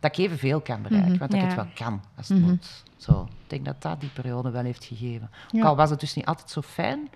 dat 0.00 0.16
ik 0.16 0.24
evenveel 0.24 0.60
kan 0.60 0.82
bereiken. 0.82 1.10
Mhm, 1.10 1.18
want 1.18 1.30
dat 1.30 1.40
ik 1.40 1.46
het 1.46 1.56
wel 1.56 1.68
kan 1.74 2.02
als 2.16 2.28
het 2.28 2.38
mhm. 2.38 2.48
moet. 2.48 2.84
Zo, 2.96 3.22
ik 3.22 3.50
denk 3.50 3.64
dat 3.64 3.82
dat 3.82 4.00
die 4.00 4.08
periode 4.08 4.50
wel 4.50 4.64
heeft 4.64 4.84
gegeven. 4.84 5.30
Ook 5.54 5.64
al 5.64 5.76
was 5.76 5.90
het 5.90 6.00
dus 6.00 6.14
niet 6.14 6.26
altijd 6.26 6.50
zo 6.50 6.60
fijn. 6.60 7.08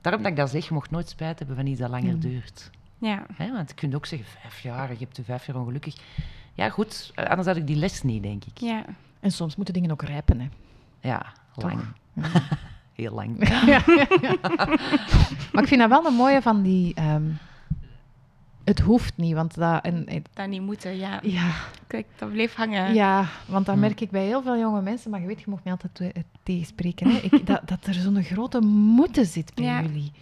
Daarom 0.00 0.22
dat 0.22 0.30
ik 0.30 0.36
dat 0.36 0.50
zeg, 0.50 0.68
je 0.68 0.74
mocht 0.74 0.90
nooit 0.90 1.08
spijt 1.08 1.38
hebben 1.38 1.56
van 1.56 1.66
iets 1.66 1.80
dat 1.80 1.90
langer 1.90 2.12
mhm. 2.12 2.20
duurt. 2.20 2.70
Ja. 2.98 3.26
want 3.36 3.68
je 3.68 3.74
kunt 3.74 3.94
ook 3.94 4.06
zeggen, 4.06 4.28
vijf 4.40 4.60
jaar, 4.60 4.92
je 4.92 4.98
hebt 4.98 5.16
de 5.16 5.24
vijf 5.24 5.46
jaar 5.46 5.56
ongelukkig. 5.56 5.96
Ja, 6.54 6.68
goed, 6.68 7.12
eh, 7.14 7.24
anders 7.24 7.46
had 7.46 7.56
ik 7.56 7.66
die 7.66 7.76
les 7.76 8.02
niet, 8.02 8.22
denk 8.22 8.44
ik. 8.44 8.58
Ja. 8.58 8.84
En 9.20 9.30
soms 9.30 9.56
moeten 9.56 9.74
dingen 9.74 9.90
ook 9.90 10.02
rijpen, 10.02 10.40
hè. 10.40 10.48
Ja, 11.00 11.32
lang. 11.54 11.80
Heel 12.92 13.14
lang. 13.14 13.38
maar 15.52 15.62
ik 15.62 15.68
vind 15.68 15.80
dat 15.80 15.88
wel 15.88 16.06
een 16.06 16.14
mooie 16.14 16.42
van 16.42 16.62
die... 16.62 16.94
Ehm, 16.94 17.22
het 18.64 18.80
hoeft 18.80 19.16
niet, 19.16 19.34
want 19.34 19.54
dat... 19.54 19.84
En, 19.84 20.24
dat 20.34 20.48
niet 20.48 20.62
moeten, 20.62 20.96
ja. 20.96 21.20
ja. 21.22 21.50
Kijk, 21.86 22.06
dat 22.16 22.32
bleef 22.32 22.54
hangen. 22.54 22.94
Ja, 22.94 23.26
want 23.46 23.66
dat 23.66 23.76
merk 23.76 24.00
ik 24.00 24.10
bij 24.10 24.24
heel 24.24 24.42
veel 24.42 24.58
jonge 24.58 24.82
mensen, 24.82 25.10
maar 25.10 25.20
je 25.20 25.26
weet, 25.26 25.40
je 25.40 25.50
mag 25.50 25.60
me 25.64 25.70
altijd 25.70 26.00
eh, 26.00 26.22
tegenspreken, 26.42 27.10
hè. 27.10 27.18
Ik, 27.30 27.46
dat, 27.46 27.68
dat 27.68 27.86
er 27.86 27.94
zo'n 27.94 28.22
grote 28.22 28.60
moeten 28.60 29.26
zit 29.26 29.54
bij 29.54 29.82
jullie. 29.82 30.12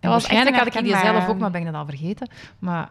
En 0.00 0.10
waarschijnlijk 0.10 0.56
had 0.56 0.66
ik 0.66 0.84
die 0.84 0.96
zelf 0.96 1.28
ook, 1.28 1.38
maar 1.38 1.50
ben 1.50 1.60
ik 1.60 1.66
dat 1.66 1.76
al 1.76 1.86
vergeten. 1.86 2.28
Maar, 2.58 2.90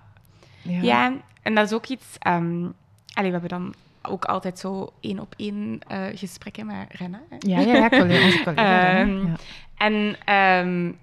ja. 0.62 0.82
ja 0.82 1.14
en 1.42 1.56
dat 1.56 1.66
is 1.66 1.74
ook 1.74 1.86
iets... 1.86 2.18
Um, 2.28 2.74
we 3.14 3.24
hebben 3.24 3.50
dan 3.50 3.74
ook 4.02 4.26
altijd 4.26 4.60
zo 4.60 4.94
één 5.00 5.20
op 5.20 5.34
één 5.38 5.80
uh, 5.92 6.04
gesprekken 6.14 6.66
met 6.66 6.86
Rennen. 6.90 7.22
Ja, 7.40 7.60
ja, 7.60 7.74
ja, 7.74 7.90
collega, 7.90 8.44
collega 8.44 9.00
um, 9.00 9.28
ja. 9.28 9.36
En 9.78 10.34
um, 10.68 10.98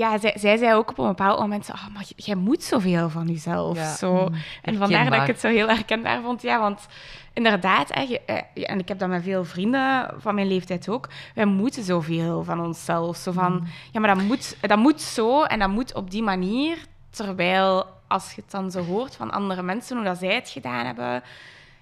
ja, 0.00 0.18
zij, 0.18 0.34
zij 0.38 0.56
zei 0.56 0.74
ook 0.74 0.90
op 0.90 0.98
een 0.98 1.06
bepaald 1.06 1.40
moment, 1.40 1.70
oh, 1.70 1.88
maar 1.94 2.04
jij 2.16 2.34
moet 2.34 2.62
zoveel 2.62 3.08
van 3.08 3.26
jezelf. 3.26 3.78
Zo. 3.78 4.28
Mm, 4.28 4.34
en 4.62 4.76
vandaar 4.76 5.10
dat 5.10 5.20
ik 5.20 5.26
het 5.26 5.40
zo 5.40 5.48
heel 5.48 5.68
herkenbaar 5.68 6.22
vond. 6.22 6.42
Ja, 6.42 6.60
want 6.60 6.86
inderdaad, 7.32 7.90
eh, 7.90 8.10
en 8.54 8.78
ik 8.78 8.88
heb 8.88 8.98
dat 8.98 9.08
met 9.08 9.22
veel 9.22 9.44
vrienden 9.44 10.14
van 10.18 10.34
mijn 10.34 10.46
leeftijd 10.46 10.88
ook, 10.88 11.08
wij 11.34 11.44
moeten 11.44 11.82
zoveel 11.82 12.44
van 12.44 12.60
onszelf. 12.60 13.16
Zo 13.16 13.32
van, 13.32 13.52
mm. 13.52 13.66
ja, 13.92 14.00
maar 14.00 14.14
dat 14.14 14.24
moet, 14.24 14.56
dat 14.60 14.78
moet 14.78 15.00
zo 15.00 15.42
en 15.42 15.58
dat 15.58 15.70
moet 15.70 15.94
op 15.94 16.10
die 16.10 16.22
manier. 16.22 16.78
Terwijl, 17.10 17.86
als 18.08 18.32
je 18.32 18.40
het 18.40 18.50
dan 18.50 18.70
zo 18.70 18.84
hoort 18.84 19.16
van 19.16 19.30
andere 19.30 19.62
mensen, 19.62 19.96
hoe 19.96 20.04
dat 20.04 20.18
zij 20.18 20.34
het 20.34 20.48
gedaan 20.48 20.86
hebben, 20.86 21.22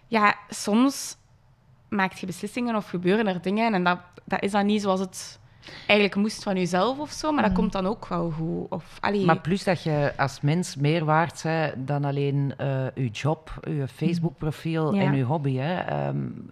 ja, 0.07 0.35
soms 0.49 1.17
maak 1.89 2.13
je 2.13 2.27
beslissingen 2.27 2.77
of 2.77 2.89
gebeuren 2.89 3.27
er 3.27 3.43
dingen 3.43 3.75
en 3.75 3.85
dat, 3.85 3.99
dat 4.25 4.43
is 4.43 4.51
dan 4.51 4.67
niet 4.67 4.83
zoals 4.83 5.01
het 5.01 5.39
eigenlijk 5.77 6.15
moest 6.15 6.43
van 6.43 6.55
jezelf 6.55 6.99
of 6.99 7.11
zo, 7.11 7.33
maar 7.33 7.43
dat 7.43 7.51
mm. 7.51 7.57
komt 7.57 7.73
dan 7.73 7.87
ook 7.87 8.07
wel 8.09 8.31
goed. 8.31 8.71
Of, 8.71 8.99
allee. 9.01 9.25
Maar 9.25 9.41
plus 9.41 9.65
dat 9.65 9.83
je 9.83 10.13
als 10.17 10.41
mens 10.41 10.77
meer 10.77 11.05
waard 11.05 11.41
bent 11.43 11.87
dan 11.87 12.05
alleen 12.05 12.55
uh, 12.61 12.85
je 12.95 13.09
job, 13.09 13.61
je 13.65 13.89
Facebook-profiel 13.89 14.93
en 14.93 15.17
je 15.17 15.25
hobby. 15.25 15.57
Hè. 15.57 16.07
Um, 16.09 16.51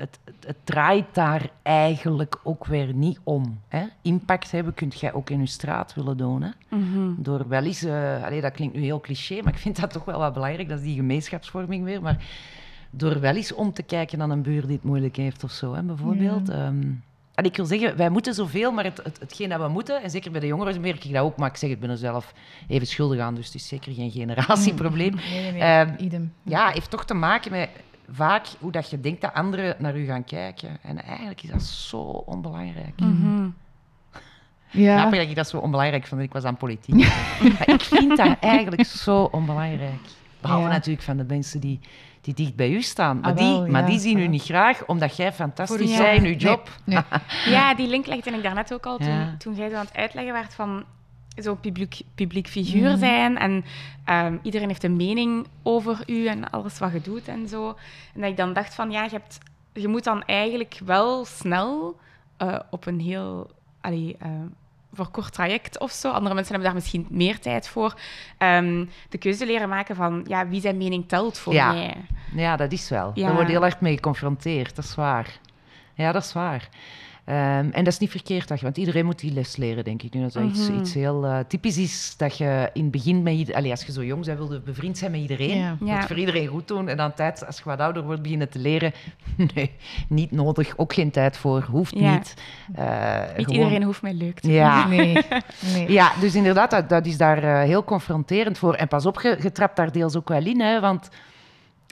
het, 0.00 0.18
het, 0.46 0.56
draait 0.64 1.06
daar 1.12 1.50
eigenlijk 1.62 2.38
ook 2.42 2.66
weer 2.66 2.94
niet 2.94 3.20
om. 3.22 3.60
Hè? 3.68 3.84
Impact 4.02 4.50
hebben 4.50 4.74
kunt 4.74 5.00
jij 5.00 5.12
ook 5.12 5.30
in 5.30 5.40
je 5.40 5.46
straat 5.46 5.94
willen 5.94 6.16
doen. 6.16 6.42
Hè? 6.42 6.50
Mhm. 6.68 7.12
Door 7.16 7.48
wel 7.48 7.64
eens, 7.64 7.84
uh, 7.84 8.24
allee, 8.24 8.40
dat 8.40 8.52
klinkt 8.52 8.74
nu 8.74 8.82
heel 8.82 9.00
cliché, 9.00 9.42
maar 9.42 9.52
ik 9.52 9.58
vind 9.58 9.80
dat 9.80 9.90
toch 9.90 10.04
wel 10.04 10.18
wat 10.18 10.32
belangrijk, 10.32 10.68
dat 10.68 10.78
is 10.78 10.84
die 10.84 10.96
gemeenschapsvorming 10.96 11.84
weer. 11.84 12.02
Maar 12.02 12.24
door 12.90 13.20
wel 13.20 13.34
eens 13.34 13.54
om 13.54 13.72
te 13.72 13.82
kijken 13.82 14.18
naar 14.18 14.30
een 14.30 14.42
buur 14.42 14.66
die 14.66 14.76
het 14.76 14.84
moeilijk 14.84 15.16
heeft 15.16 15.44
of 15.44 15.50
zo, 15.50 15.74
hè, 15.74 15.82
bijvoorbeeld. 15.82 16.48
Ja. 16.48 16.66
Um, 16.66 17.02
en 17.40 17.46
ik 17.46 17.56
wil 17.56 17.66
zeggen, 17.66 17.96
wij 17.96 18.10
moeten 18.10 18.34
zoveel, 18.34 18.72
maar 18.72 18.84
het, 18.84 19.00
het, 19.02 19.18
hetgeen 19.20 19.48
dat 19.48 19.60
we 19.60 19.68
moeten, 19.68 20.02
en 20.02 20.10
zeker 20.10 20.30
bij 20.30 20.40
de 20.40 20.46
jongeren 20.46 20.80
merk 20.80 21.04
ik 21.04 21.12
dat 21.12 21.22
ook, 21.22 21.36
maar 21.36 21.48
ik 21.48 21.56
zeg, 21.56 21.70
ik 21.70 21.80
ben 21.80 21.90
er 21.90 21.96
zelf 21.96 22.32
even 22.68 22.86
schuldig 22.86 23.20
aan, 23.20 23.34
dus 23.34 23.46
het 23.46 23.54
is 23.54 23.68
zeker 23.68 23.92
geen 23.92 24.10
generatieprobleem. 24.10 25.14
Nee, 25.30 25.52
nee, 25.52 25.80
um, 25.80 25.94
idem. 25.98 26.32
Ja, 26.42 26.68
heeft 26.68 26.90
toch 26.90 27.04
te 27.04 27.14
maken 27.14 27.50
met 27.50 27.68
vaak 28.10 28.46
hoe 28.58 28.72
dat 28.72 28.90
je 28.90 29.00
denkt 29.00 29.20
dat 29.20 29.34
anderen 29.34 29.76
naar 29.78 29.96
u 29.96 30.04
gaan 30.04 30.24
kijken. 30.24 30.78
En 30.82 31.02
eigenlijk 31.02 31.42
is 31.42 31.50
dat 31.50 31.62
zo 31.62 32.00
onbelangrijk. 32.02 33.00
Mm 33.00 33.20
-hmm. 33.20 33.54
Ja. 34.70 34.98
Grappig 34.98 35.18
dat 35.18 35.28
ik 35.28 35.34
dat 35.36 35.48
zo 35.48 35.58
onbelangrijk 35.58 36.06
vond. 36.06 36.20
Ik 36.20 36.32
was 36.32 36.44
aan 36.44 36.56
politiek. 36.56 36.94
maar 37.58 37.68
ik 37.68 37.80
vind 37.80 38.16
dat 38.16 38.36
eigenlijk 38.40 38.84
zo 38.86 39.22
onbelangrijk. 39.22 40.00
Behalve 40.40 40.66
ja. 40.66 40.72
natuurlijk 40.72 41.04
van 41.04 41.16
de 41.16 41.24
mensen 41.24 41.60
die, 41.60 41.80
die 42.20 42.34
dicht 42.34 42.56
bij 42.56 42.70
u 42.70 42.82
staan. 42.82 43.20
Maar, 43.20 43.30
ah, 43.30 43.38
wel, 43.38 43.54
die, 43.54 43.64
ja. 43.64 43.70
maar 43.70 43.86
die 43.86 43.98
zien 43.98 44.18
u 44.18 44.26
niet 44.26 44.42
graag, 44.42 44.86
omdat 44.86 45.16
jij 45.16 45.32
fantastisch 45.32 45.96
bent 45.96 46.22
in 46.22 46.24
uw 46.24 46.36
job. 46.36 46.70
Nee, 46.84 46.98
nee. 47.44 47.54
ja, 47.54 47.74
die 47.74 47.88
link 47.88 48.06
legde 48.06 48.30
ik 48.30 48.42
daarnet 48.42 48.74
ook 48.74 48.86
al 48.86 48.98
toen, 48.98 49.36
toen 49.38 49.54
jij 49.54 49.68
zo 49.68 49.76
aan 49.76 49.84
het 49.84 49.96
uitleggen 49.96 50.32
werd 50.32 50.54
van 50.54 50.84
zo'n 51.34 51.60
publiek, 51.60 52.00
publiek 52.14 52.48
figuur 52.48 52.90
mm. 52.90 52.98
zijn 52.98 53.38
en 53.38 53.64
um, 54.10 54.40
iedereen 54.42 54.68
heeft 54.68 54.84
een 54.84 54.96
mening 54.96 55.46
over 55.62 56.02
u 56.06 56.26
en 56.26 56.50
alles 56.50 56.78
wat 56.78 56.92
je 56.92 57.00
doet 57.00 57.28
en 57.28 57.48
zo. 57.48 57.76
En 58.14 58.20
dat 58.20 58.30
ik 58.30 58.36
dan 58.36 58.52
dacht 58.52 58.74
van, 58.74 58.90
ja, 58.90 59.04
je, 59.04 59.10
hebt, 59.10 59.38
je 59.72 59.88
moet 59.88 60.04
dan 60.04 60.22
eigenlijk 60.22 60.80
wel 60.84 61.24
snel 61.24 61.98
uh, 62.42 62.58
op 62.70 62.86
een 62.86 63.00
heel... 63.00 63.50
Allee, 63.80 64.16
uh, 64.22 64.28
voor 64.92 65.08
kort 65.10 65.32
traject 65.32 65.78
of 65.78 65.90
zo. 65.90 66.10
Andere 66.10 66.34
mensen 66.34 66.54
hebben 66.54 66.72
daar 66.72 66.80
misschien 66.80 67.06
meer 67.10 67.38
tijd 67.38 67.68
voor. 67.68 67.94
Um, 68.38 68.90
de 69.08 69.18
keuze 69.18 69.46
leren 69.46 69.68
maken 69.68 69.96
van 69.96 70.24
ja, 70.28 70.48
wie 70.48 70.60
zijn 70.60 70.76
mening 70.76 71.08
telt 71.08 71.38
voor 71.38 71.52
ja. 71.52 71.72
mij. 71.72 71.96
Ja, 72.34 72.56
dat 72.56 72.72
is 72.72 72.88
wel. 72.88 73.10
Ja. 73.14 73.26
Daar 73.26 73.34
word 73.34 73.46
je 73.46 73.52
heel 73.52 73.64
erg 73.64 73.80
mee 73.80 73.94
geconfronteerd. 73.94 74.76
Dat 74.76 74.84
is 74.84 74.94
waar. 74.94 75.38
Ja, 75.94 76.12
dat 76.12 76.24
is 76.24 76.32
waar. 76.32 76.68
Um, 77.26 77.34
en 77.36 77.84
dat 77.84 77.86
is 77.86 77.98
niet 77.98 78.10
verkeerd, 78.10 78.60
want 78.62 78.76
iedereen 78.76 79.04
moet 79.04 79.18
die 79.18 79.32
les 79.32 79.56
leren, 79.56 79.84
denk 79.84 80.02
ik. 80.02 80.14
Nu 80.14 80.20
dat 80.20 80.36
is 80.36 80.42
iets, 80.42 80.68
Mhm. 80.68 80.78
iets 80.80 80.94
heel 80.94 81.24
uh, 81.24 81.38
typisch 81.48 81.78
is 81.78 82.14
dat 82.16 82.38
je 82.38 82.70
in 82.72 82.82
het 82.82 82.90
begin 82.90 83.22
met 83.22 83.34
iedereen... 83.34 83.70
Als 83.70 83.84
je 83.84 83.92
zo 83.92 84.04
jong 84.04 84.24
bent, 84.24 84.38
wilde 84.38 84.60
bevriend 84.60 84.98
zijn 84.98 85.10
met 85.10 85.20
iedereen. 85.20 85.58
Ja. 85.58 85.76
Je 85.80 85.84
Ja. 85.86 85.96
moet 85.96 86.06
voor 86.06 86.18
iedereen 86.18 86.46
goed 86.46 86.68
doen. 86.68 86.88
En 86.88 86.96
dan 86.96 87.14
tijd, 87.14 87.46
als 87.46 87.56
je 87.56 87.62
wat 87.64 87.78
ouder 87.80 88.02
wordt, 88.02 88.22
beginnen 88.22 88.48
te 88.48 88.58
leren... 88.58 88.92
Nee, 89.54 89.70
niet 90.08 90.30
nodig. 90.30 90.72
Ook 90.76 90.92
geen 90.92 91.10
tijd 91.10 91.36
voor. 91.36 91.62
Hoeft 91.70 91.98
Ja. 91.98 92.12
niet. 92.14 92.34
Eh, 92.74 93.18
Niet 93.36 93.46
gewoon- 93.46 93.60
iedereen 93.60 93.82
hoeft 93.82 94.02
mij 94.02 94.14
leuk 94.14 94.40
te 94.40 94.52
Ja. 94.52 94.86
Nee. 94.88 95.16
nee. 95.74 95.92
ja, 95.92 96.12
dus 96.20 96.34
inderdaad, 96.34 96.70
dat, 96.70 96.88
dat 96.88 97.06
is 97.06 97.16
daar 97.16 97.42
eh, 97.42 97.60
heel 97.62 97.84
confronterend 97.84 98.58
voor. 98.58 98.74
En 98.74 98.88
pas 98.88 99.06
op, 99.06 99.20
je, 99.20 99.38
je 99.42 99.52
trapt 99.52 99.76
daar 99.76 99.92
deels 99.92 100.16
ook 100.16 100.28
wel 100.28 100.44
in, 100.46 100.60
hè, 100.60 100.80
want 100.80 101.08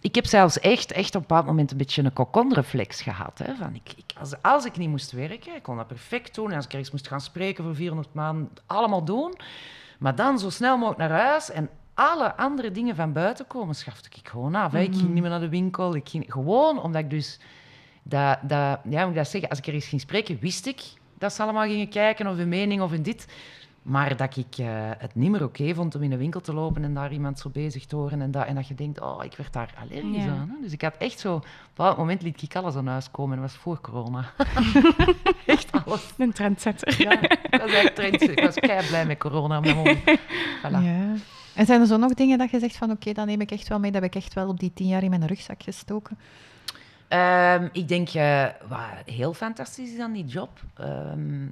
ik 0.01 0.15
heb 0.15 0.27
zelfs 0.27 0.61
echt, 0.61 0.93
echt 0.93 1.15
op 1.15 1.15
een 1.15 1.21
bepaald 1.29 1.47
moment 1.47 1.71
een 1.71 1.77
beetje 1.77 2.03
een 2.03 2.13
kokonreflex 2.13 3.03
gehad. 3.03 3.39
Hè, 3.39 3.55
van 3.55 3.75
ik, 3.75 3.93
ik, 3.97 4.13
als, 4.21 4.43
als 4.43 4.65
ik 4.65 4.77
niet 4.77 4.89
moest 4.89 5.13
werken, 5.13 5.55
ik 5.55 5.63
kon 5.63 5.77
dat 5.77 5.87
perfect 5.87 6.35
doen. 6.35 6.51
En 6.51 6.57
als 6.57 6.65
ik 6.65 6.71
ergens 6.73 6.91
moest 6.91 7.09
gaan 7.09 7.21
spreken 7.21 7.65
voor 7.65 7.75
400 7.75 8.15
maanden, 8.15 8.51
allemaal 8.67 9.05
doen. 9.05 9.35
Maar 9.99 10.15
dan 10.15 10.39
zo 10.39 10.51
snel 10.51 10.77
mogelijk 10.77 11.11
naar 11.11 11.21
huis 11.21 11.51
en 11.51 11.71
alle 11.95 12.37
andere 12.37 12.71
dingen 12.71 12.97
van 12.97 13.13
buiten 13.13 13.47
komen, 13.47 13.75
schafte 13.75 14.09
ik 14.19 14.29
gewoon 14.29 14.55
af. 14.55 14.73
hè. 14.73 14.81
Ik 14.81 14.95
ging 14.95 15.09
niet 15.13 15.21
meer 15.23 15.31
naar 15.31 15.41
de 15.41 15.49
winkel. 15.49 15.95
Ik 15.95 16.09
ging, 16.09 16.25
gewoon 16.33 16.83
omdat 16.83 17.03
ik 17.03 17.11
dus... 17.11 17.41
Dat, 18.03 18.39
dat, 18.43 18.79
ja, 18.89 19.01
moet 19.01 19.11
ik 19.11 19.15
dat 19.15 19.29
zeggen? 19.29 19.51
Als 19.51 19.59
ik 19.59 19.67
ergens 19.67 19.87
ging 19.87 20.01
spreken, 20.01 20.39
wist 20.41 20.67
ik 20.67 20.83
dat 21.19 21.33
ze 21.33 21.43
allemaal 21.43 21.67
gingen 21.67 21.89
kijken 21.89 22.27
of 22.27 22.39
een 22.39 22.49
mening 22.49 22.83
of 22.83 22.93
in 22.93 23.03
dit. 23.03 23.27
Maar 23.89 24.17
dat 24.17 24.37
ik 24.37 24.57
eh, 24.59 24.67
het 24.99 25.15
niet 25.15 25.31
meer 25.31 25.45
oké 25.45 25.75
vond 25.75 25.95
om 25.95 26.03
in 26.03 26.13
een 26.13 26.19
winkel 26.19 26.41
te 26.41 26.53
lopen 26.55 26.85
en 26.85 26.95
daar 26.95 27.13
iemand 27.13 27.39
zo 27.39 27.49
bezig 27.49 27.87
te 27.87 27.97
horen. 27.97 28.23
En 28.23 28.31
dat, 28.31 28.47
en 28.47 28.55
dat 28.55 28.69
je 28.69 28.75
denkt, 28.75 29.01
oh, 29.01 29.25
ik 29.25 29.37
werd 29.37 29.53
daar 29.53 29.75
allergisch 29.81 30.25
Ja. 30.25 30.31
aan. 30.31 30.49
Hè? 30.49 30.63
Dus 30.63 30.73
ik 30.73 30.83
had 30.83 30.95
echt 30.99 31.19
zo... 31.19 31.35
Op 31.35 31.43
een 31.45 31.49
bepaald 31.75 31.97
moment 31.97 32.23
liet 32.23 32.43
ik 32.43 32.57
alles 32.57 32.75
aan 32.75 32.87
huis 32.87 33.11
komen. 33.11 33.37
En 33.37 33.43
dat 33.43 33.51
was 33.51 33.61
voor 33.61 33.81
corona. 33.81 34.25
echt 35.47 35.73
alles. 35.85 36.11
Een 36.19 36.33
trendsetter. 36.33 37.03
Ja, 37.03 37.21
dat 37.51 37.61
was 37.61 37.73
echt 37.73 37.95
trend. 37.95 38.23
Ik 38.23 38.41
was 38.41 38.55
kei 38.55 38.87
blij 38.87 39.07
met 39.07 39.19
corona. 39.19 39.61
Maar 39.61 39.95
voilà. 40.63 40.83
Ja. 40.83 41.15
En 41.55 41.67
zijn 41.67 41.81
er 41.81 41.87
zo 41.87 41.97
nog 41.97 42.15
dingen 42.15 42.39
dat 42.39 42.51
je 42.51 42.59
zegt 42.59 42.77
van 42.77 42.91
oké, 42.91 43.13
dat 43.13 43.27
neem 43.27 43.41
ik 43.41 43.51
echt 43.51 43.69
wel 43.69 43.79
mee, 43.79 43.91
dat 43.93 44.03
heb 44.03 44.15
ik 44.15 44.23
echt 44.23 44.35
wel 44.35 44.49
op 44.49 44.61
die 44.61 44.73
tien 44.75 44.87
jaar 44.87 45.03
in 45.03 45.11
mijn 45.11 45.27
rugzak 45.27 45.63
gestoken? 45.63 46.19
Ehm, 47.09 47.69
ik 47.73 47.89
denk, 47.89 48.09
eh, 48.09 48.45
wat 48.69 48.81
heel 49.15 49.35
fantastisch 49.35 49.93
is 49.93 49.99
aan 50.01 50.13
die 50.13 50.25
job, 50.25 50.51
ehm, 50.75 51.47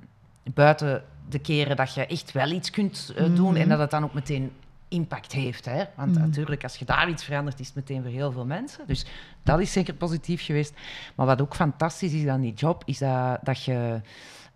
buiten 0.55 1.03
de 1.29 1.39
keren 1.39 1.77
dat 1.77 1.95
je 1.95 2.07
echt 2.07 2.33
wel 2.33 2.51
iets 2.51 2.71
kunt 2.71 3.13
eh, 3.17 3.25
doen 3.35 3.53
Mhm. 3.53 3.57
en 3.61 3.69
dat 3.69 3.79
het 3.79 3.91
dan 3.91 4.05
ook 4.05 4.15
meteen 4.15 4.53
impact 4.89 5.33
heeft. 5.33 5.65
Hè? 5.65 5.85
Want 5.97 6.13
Mhm. 6.13 6.21
natuurlijk, 6.21 6.63
als 6.63 6.77
je 6.77 6.85
daar 6.85 7.09
iets 7.09 7.25
verandert, 7.25 7.61
is 7.61 7.67
het 7.67 7.77
meteen 7.77 8.03
voor 8.03 8.11
heel 8.11 8.33
veel 8.33 8.45
mensen. 8.47 8.85
Dus 8.87 9.07
dat 9.43 9.61
is 9.61 9.73
zeker 9.73 9.95
positief 9.95 10.45
geweest. 10.45 10.75
Maar 11.15 11.27
wat 11.27 11.41
ook 11.41 11.55
fantastisch 11.55 12.13
is 12.13 12.27
aan 12.27 12.41
die 12.41 12.55
job, 12.55 12.83
is 12.87 12.99
dat, 12.99 13.39
dat 13.43 13.63
je 13.65 14.01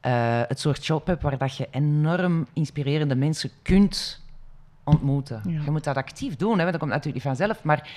eh, 0.00 0.40
het 0.48 0.60
soort 0.60 0.86
job 0.86 1.06
hebt 1.06 1.22
waar 1.22 1.38
dat 1.38 1.56
je 1.56 1.68
enorm 1.70 2.46
inspirerende 2.52 3.14
mensen 3.14 3.50
kunt 3.62 4.19
ontmoeten. 4.90 5.40
Ja. 5.48 5.60
Je 5.64 5.70
moet 5.70 5.84
dat 5.84 5.96
actief 5.96 6.36
doen, 6.36 6.50
hè, 6.50 6.58
want 6.58 6.70
dat 6.70 6.78
komt 6.80 6.92
natuurlijk 6.92 7.24
niet 7.24 7.36
vanzelf. 7.36 7.62
Maar 7.64 7.88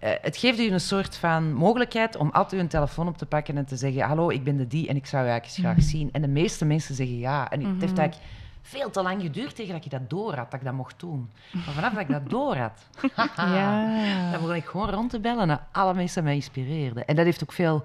eh, 0.00 0.10
het 0.22 0.36
geeft 0.36 0.58
u 0.58 0.70
een 0.70 0.80
soort 0.80 1.16
van 1.16 1.52
mogelijkheid 1.52 2.16
om 2.16 2.30
altijd 2.30 2.60
een 2.60 2.68
telefoon 2.68 3.08
op 3.08 3.18
te 3.18 3.26
pakken 3.26 3.56
en 3.56 3.64
te 3.66 3.76
zeggen: 3.76 4.02
Hallo, 4.02 4.30
ik 4.30 4.44
ben 4.44 4.56
de 4.56 4.66
die 4.66 4.88
en 4.88 4.96
ik 4.96 5.06
zou 5.06 5.24
je 5.24 5.30
eigenlijk 5.30 5.60
graag 5.60 5.76
Mhm. 5.76 5.86
zien. 5.96 6.08
En 6.12 6.22
de 6.22 6.28
meeste 6.28 6.64
mensen 6.64 6.94
zeggen 6.94 7.18
ja. 7.18 7.50
En 7.50 7.60
het 7.60 7.80
heeft 7.80 7.92
Mhm. 7.92 8.00
eigenlijk 8.00 8.30
veel 8.62 8.90
te 8.90 9.02
lang 9.02 9.22
geduurd 9.22 9.56
tegen 9.56 9.72
dat 9.74 9.84
ik 9.84 9.90
dat 9.90 10.10
door 10.10 10.34
had, 10.34 10.50
dat 10.50 10.60
ik 10.60 10.66
dat 10.66 10.74
mocht 10.74 11.00
doen. 11.00 11.30
Maar 11.52 11.74
vanaf 11.74 11.92
dat 11.92 12.00
ik 12.00 12.08
dat 12.08 12.30
door 12.30 12.56
had, 12.56 12.86
Ja. 13.36 14.30
dan 14.30 14.40
begon 14.40 14.54
ik 14.56 14.64
gewoon 14.64 14.90
rond 14.90 15.10
te 15.10 15.20
bellen 15.20 15.46
naar 15.46 15.66
alle 15.72 15.94
mensen 15.94 16.14
die 16.14 16.24
mij 16.24 16.34
inspireerden. 16.34 17.06
En 17.06 17.16
dat 17.16 17.24
heeft 17.24 17.42
ook 17.42 17.52
veel, 17.52 17.84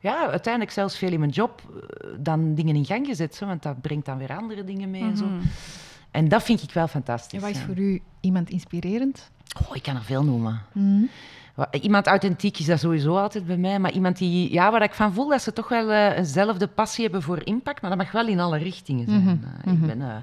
ja, 0.00 0.28
uiteindelijk 0.30 0.72
zelfs 0.72 0.96
veel 0.98 1.12
in 1.12 1.18
mijn 1.18 1.30
job 1.30 1.62
eh, 1.68 2.08
dan 2.18 2.54
dingen 2.54 2.76
in 2.76 2.84
gang 2.84 3.06
gezet. 3.06 3.34
Zo, 3.34 3.46
want 3.46 3.62
dat 3.62 3.80
brengt 3.80 4.06
dan 4.06 4.18
weer 4.18 4.36
andere 4.36 4.64
dingen 4.64 4.90
mee 4.90 5.02
en 5.02 5.16
zo. 5.16 5.24
En 6.16 6.28
dat 6.28 6.42
vind 6.42 6.62
ik 6.62 6.72
wel 6.72 6.88
fantastisch. 6.88 7.32
En 7.42 7.46
wat 7.46 7.56
is 7.56 7.62
voor 7.62 7.76
u 7.78 8.02
iemand 8.20 8.50
inspirerend? 8.50 9.30
Oh, 9.68 9.76
ik 9.76 9.82
kan 9.82 9.96
er 9.96 10.02
veel 10.02 10.24
noemen. 10.24 10.60
Mhm. 10.72 11.02
Iemand 11.80 12.06
authentiek 12.06 12.58
is 12.58 12.66
dat 12.66 12.78
sowieso 12.78 13.16
altijd 13.18 13.46
bij 13.46 13.56
mij, 13.56 13.78
maar 13.78 13.90
iemand 13.92 14.18
die, 14.18 14.52
ja, 14.52 14.70
waar 14.70 14.82
ik 14.82 14.94
van 14.94 15.12
voel 15.12 15.28
dat 15.28 15.42
ze 15.42 15.52
toch 15.52 15.68
wel 15.68 15.90
eh, 15.90 16.18
eenzelfde 16.18 16.66
passie 16.66 17.04
hebben 17.04 17.22
voor 17.22 17.44
impact, 17.46 17.80
maar 17.80 17.90
dat 17.90 17.98
mag 17.98 18.12
wel 18.12 18.26
in 18.26 18.40
alle 18.40 18.58
richtingen 18.58 19.06
zijn. 19.08 19.20
Mhm, 19.22 19.28
Eh, 19.30 19.72
Ik 19.72 19.78
mhm. 19.78 19.86
ben 19.86 20.00
eh, 20.02 20.16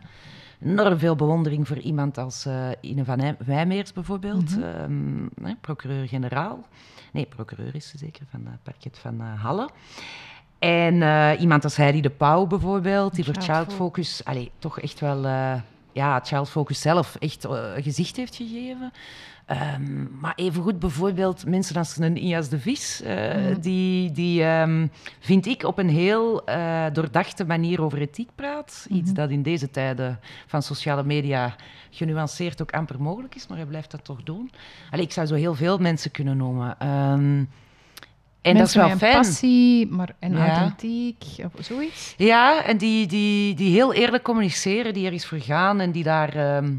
enorm 0.70 0.98
veel 1.00 1.16
bewondering 1.16 1.68
voor 1.68 1.78
iemand 1.78 2.18
als 2.18 2.48
Ine 2.82 3.06
van 3.06 3.36
Wijmeers 3.46 3.94
bijvoorbeeld, 3.94 4.58
ehm, 4.62 5.54
procureur-generaal. 5.62 6.66
Nee, 7.12 7.26
procureur 7.26 7.76
is 7.76 7.88
ze 7.90 7.98
zeker 7.98 8.26
van 8.30 8.42
het 8.46 8.64
parket 8.64 8.98
van 9.00 9.20
Halle. 9.20 9.70
En 10.60 10.94
iemand 11.40 11.64
als 11.64 11.76
Heidi 11.76 12.02
de 12.02 12.10
Pauw 12.10 12.46
bijvoorbeeld, 12.48 13.16
die 13.16 13.26
voor 13.26 13.34
Child 13.34 13.46
Child 13.58 13.70
Fo- 13.72 13.76
Focus, 13.76 14.22
allee, 14.26 14.52
toch 14.60 14.80
echt 14.80 15.00
wel, 15.00 15.26
ja, 15.94 16.20
Child 16.24 16.50
Focus 16.50 16.82
zelf 16.82 17.16
echt 17.20 17.46
eh, 17.46 17.72
gezicht 17.76 18.16
heeft 18.16 18.36
gegeven. 18.36 18.92
Ehm, 19.46 20.20
maar 20.20 20.34
evengoed 20.36 20.80
bijvoorbeeld 20.80 21.46
mensen 21.46 21.76
als 21.76 21.98
een 21.98 22.18
Ias 22.18 22.50
de 22.50 22.60
Vis, 22.60 23.02
eh, 23.02 23.36
Mhm. 23.36 23.60
die, 23.62 24.12
die 24.12 24.44
ehm, 24.44 24.88
vind 25.20 25.46
ik 25.46 25.64
op 25.64 25.78
een 25.78 25.90
heel 25.90 26.46
eh, 26.46 26.86
doordachte 26.94 27.46
manier 27.46 27.82
over 27.82 28.02
ethiek 28.02 28.30
praat. 28.36 28.86
Iets 28.90 29.06
Mhm. 29.12 29.14
dat 29.14 29.30
in 29.30 29.42
deze 29.44 29.70
tijden 29.70 30.20
van 30.48 30.62
sociale 30.62 31.04
media 31.04 31.56
genuanceerd 31.90 32.62
ook 32.62 32.72
amper 32.72 33.02
mogelijk 33.02 33.36
is, 33.36 33.48
maar 33.48 33.58
hij 33.58 33.68
blijft 33.68 33.92
dat 33.92 34.04
toch 34.04 34.24
doen. 34.24 34.52
Allee, 34.92 35.06
ik 35.06 35.12
zou 35.12 35.28
zo 35.28 35.36
heel 35.36 35.56
veel 35.56 35.78
mensen 35.78 36.12
kunnen 36.12 36.38
noemen. 36.38 36.80
Ehm, 36.80 37.44
en 38.44 38.58
dat 38.58 38.68
is 38.68 38.76
wel 38.76 38.90
fijn. 38.90 39.16
passie, 39.16 39.88
maar 39.88 40.16
en 40.20 40.32
Ja. 40.36 40.48
authentiek, 40.48 41.24
of 41.44 41.66
zoiets. 41.66 42.14
Ja, 42.18 42.64
en 42.64 42.78
die, 42.78 43.08
die, 43.08 43.56
die 43.56 43.74
heel 43.74 43.94
eerlijk 43.94 44.24
communiceren, 44.24 44.94
die 44.94 45.06
er 45.06 45.14
is 45.14 45.26
voor 45.26 45.40
gaan 45.40 45.80
en 45.80 45.92
die 45.92 46.04
daar 46.04 46.36
ehm, 46.36 46.74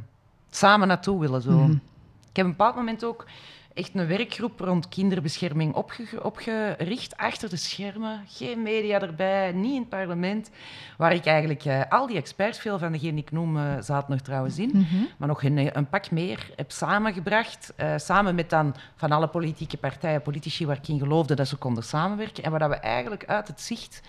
samen 0.50 0.88
naartoe 0.88 1.20
willen. 1.20 1.42
Zo. 1.42 1.50
Mhm. 1.50 1.70
Ik 1.70 2.40
heb 2.40 2.44
op 2.46 2.50
een 2.50 2.56
bepaald 2.56 2.74
moment 2.76 3.04
ook 3.04 3.26
echt 3.74 3.90
een 3.94 4.06
werkgroep 4.06 4.60
rond 4.60 4.88
kinderbescherming 4.88 5.74
opge- 5.74 6.22
opgericht, 6.22 7.16
achter 7.16 7.48
de 7.50 7.56
schermen. 7.56 8.20
Geen 8.28 8.62
media 8.62 9.00
erbij, 9.00 9.52
niet 9.52 9.72
in 9.72 9.80
het 9.80 9.88
parlement. 9.88 10.50
Waar 10.96 11.12
ik 11.14 11.26
eigenlijk 11.26 11.64
eh, 11.64 11.80
al 11.88 12.06
die 12.06 12.16
experts, 12.16 12.58
veel 12.58 12.78
van 12.78 12.92
degenen 12.92 13.14
die 13.14 13.24
ik 13.24 13.30
noem, 13.30 13.56
eh, 13.56 13.62
zaten 13.80 14.14
er 14.14 14.22
trouwens 14.22 14.58
in. 14.58 14.70
Mhm. 14.74 15.02
Maar 15.18 15.28
nog 15.28 15.42
een, 15.42 15.76
een 15.76 15.88
pak 15.88 16.10
meer 16.10 16.50
heb 16.56 16.70
samengebracht. 16.70 17.72
eh, 17.76 17.92
samen 17.96 18.34
met 18.34 18.50
dan 18.50 18.74
van 18.96 19.12
alle 19.12 19.28
politieke 19.28 19.76
partijen, 19.76 20.22
politici 20.22 20.66
waar 20.66 20.76
ik 20.76 20.88
in 20.88 20.98
geloofde 20.98 21.34
dat 21.34 21.48
ze 21.48 21.56
konden 21.56 21.84
samenwerken. 21.84 22.44
En 22.44 22.50
waar 22.50 22.60
dat 22.60 22.68
we 22.68 22.76
eigenlijk 22.76 23.24
uit 23.26 23.48
het 23.48 23.60
zicht 23.60 24.00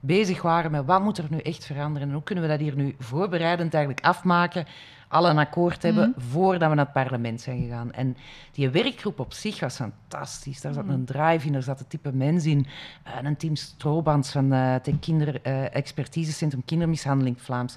bezig 0.00 0.42
waren 0.42 0.70
met 0.70 0.84
wat 0.86 1.02
moet 1.02 1.18
er 1.18 1.26
nu 1.30 1.38
echt 1.38 1.64
veranderen 1.66 2.08
en 2.08 2.14
hoe 2.14 2.22
kunnen 2.22 2.44
we 2.44 2.50
dat 2.50 2.60
hier 2.60 2.76
nu 2.76 2.94
voorbereidend 2.98 3.74
eigenlijk 3.74 4.06
afmaken 4.06 4.66
al 5.10 5.28
een 5.28 5.38
akkoord 5.38 5.82
hebben 5.82 6.14
voordat 6.16 6.68
we 6.68 6.74
naar 6.74 6.84
het 6.84 6.94
parlement 6.94 7.40
zijn 7.40 7.62
gegaan. 7.62 7.92
En 7.92 8.16
die 8.52 8.70
werkgroep 8.70 9.18
op 9.18 9.32
zich 9.32 9.60
was 9.60 9.76
fantastisch. 9.76 10.60
Daar 10.60 10.72
zat 10.72 10.88
een 10.88 11.04
drive 11.04 11.46
in, 11.46 11.54
er 11.54 11.62
zat 11.62 11.78
het 11.78 11.90
type 11.90 12.12
mens 12.12 12.44
in. 12.44 12.66
Uh, 13.06 13.12
een 13.22 13.36
team 13.36 13.56
Stroobans 13.56 14.30
van 14.30 14.52
uh, 14.52 14.72
het 14.72 14.90
kinder, 15.00 15.40
uh, 15.46 15.74
expertisecentrum 15.74 16.64
kindermishandeling 16.64 17.42
Vlaams. 17.42 17.76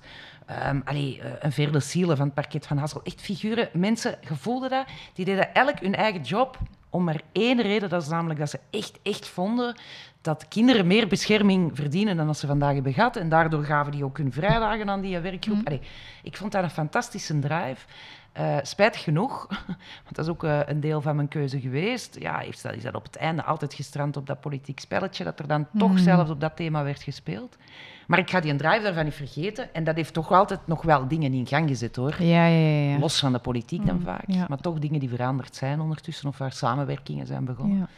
Um, 0.67 0.81
allee, 0.86 1.21
een 1.39 1.51
Verde 1.51 1.79
Siele 1.79 2.15
van 2.15 2.25
het 2.25 2.34
parket 2.34 2.67
van 2.67 2.77
Hassel. 2.77 3.03
Echt 3.03 3.21
figuren, 3.21 3.69
mensen, 3.73 4.17
gevoelden 4.21 4.69
dat. 4.69 4.86
Die 5.13 5.25
deden 5.25 5.53
elk 5.53 5.79
hun 5.79 5.95
eigen 5.95 6.21
job 6.21 6.57
om 6.89 7.03
maar 7.03 7.21
één 7.31 7.61
reden, 7.61 7.89
dat 7.89 8.01
is 8.01 8.07
namelijk 8.07 8.39
dat 8.39 8.49
ze 8.49 8.59
echt, 8.69 8.99
echt 9.03 9.27
vonden 9.27 9.75
dat 10.24 10.47
kinderen 10.47 10.88
meer 10.88 11.07
bescherming 11.07 11.71
verdienen 11.74 12.17
dan 12.17 12.28
als 12.28 12.39
ze 12.39 12.47
vandaag 12.47 12.74
hebben 12.74 12.93
gehad. 12.93 13.15
En 13.15 13.30
daardoor 13.30 13.63
gaven 13.63 13.91
die 13.91 14.03
ook 14.03 14.17
hun 14.17 14.32
vrijdagen 14.32 14.89
aan 14.89 15.01
die 15.01 15.19
werkgroep. 15.19 15.57
Mm. 15.57 15.65
Allee, 15.65 15.82
ik 16.24 16.38
vond 16.38 16.51
dat 16.51 16.63
een 16.63 16.69
fantastische 16.69 17.39
drive. 17.39 17.86
Uh, 18.39 18.57
spijtig 18.61 19.03
genoeg, 19.03 19.47
want 20.03 20.15
dat 20.15 20.26
is 20.26 20.32
ook 20.32 20.43
uh, 20.43 20.59
een 20.65 20.80
deel 20.80 21.01
van 21.01 21.15
mijn 21.15 21.28
keuze 21.28 21.59
geweest, 21.59 22.15
ja, 22.19 22.38
heeft 22.38 22.65
is 22.71 22.84
dat 22.84 22.95
op 22.95 23.03
het 23.03 23.15
einde 23.15 23.43
altijd 23.43 23.74
gestrand 23.74 24.17
op 24.17 24.28
dat 24.28 24.41
politiek 24.41 24.80
spelletje, 24.80 25.24
dat 25.24 25.39
er 25.39 25.47
dan 25.47 25.67
mm. 25.71 25.80
toch 25.80 25.99
zelfs 25.99 26.30
op 26.30 26.41
dat 26.41 26.55
thema 26.55 26.84
werd 26.84 27.03
gespeeld. 27.03 27.57
Maar 28.07 28.19
ik 28.19 28.30
ga 28.30 28.39
die 28.39 28.55
drive 28.55 28.82
daarvan 28.82 29.03
niet 29.03 29.13
vergeten. 29.13 29.74
En 29.74 29.84
dat 29.84 29.95
heeft 29.95 30.13
toch 30.13 30.32
altijd 30.32 30.59
nog 30.65 30.82
wel 30.82 31.07
dingen 31.07 31.34
in 31.34 31.47
gang 31.47 31.69
gezet, 31.69 31.95
hoor. 31.95 32.15
Ja, 32.24 32.45
ja, 32.45 32.91
ja. 32.91 32.99
Los 32.99 33.19
van 33.19 33.32
de 33.32 33.39
politiek 33.39 33.86
dan 33.86 33.95
mm, 33.95 34.03
vaak. 34.03 34.47
Maar 34.47 34.57
toch 34.57 34.80
dingen 34.80 34.99
die 34.99 35.09
veranderd 35.09 35.55
zijn 35.55 35.80
ondertussen, 35.80 36.30
of 36.30 36.38
waar 36.38 36.51
samenwerkingen 36.51 37.28
zijn 37.28 37.45
begonnen. 37.45 37.89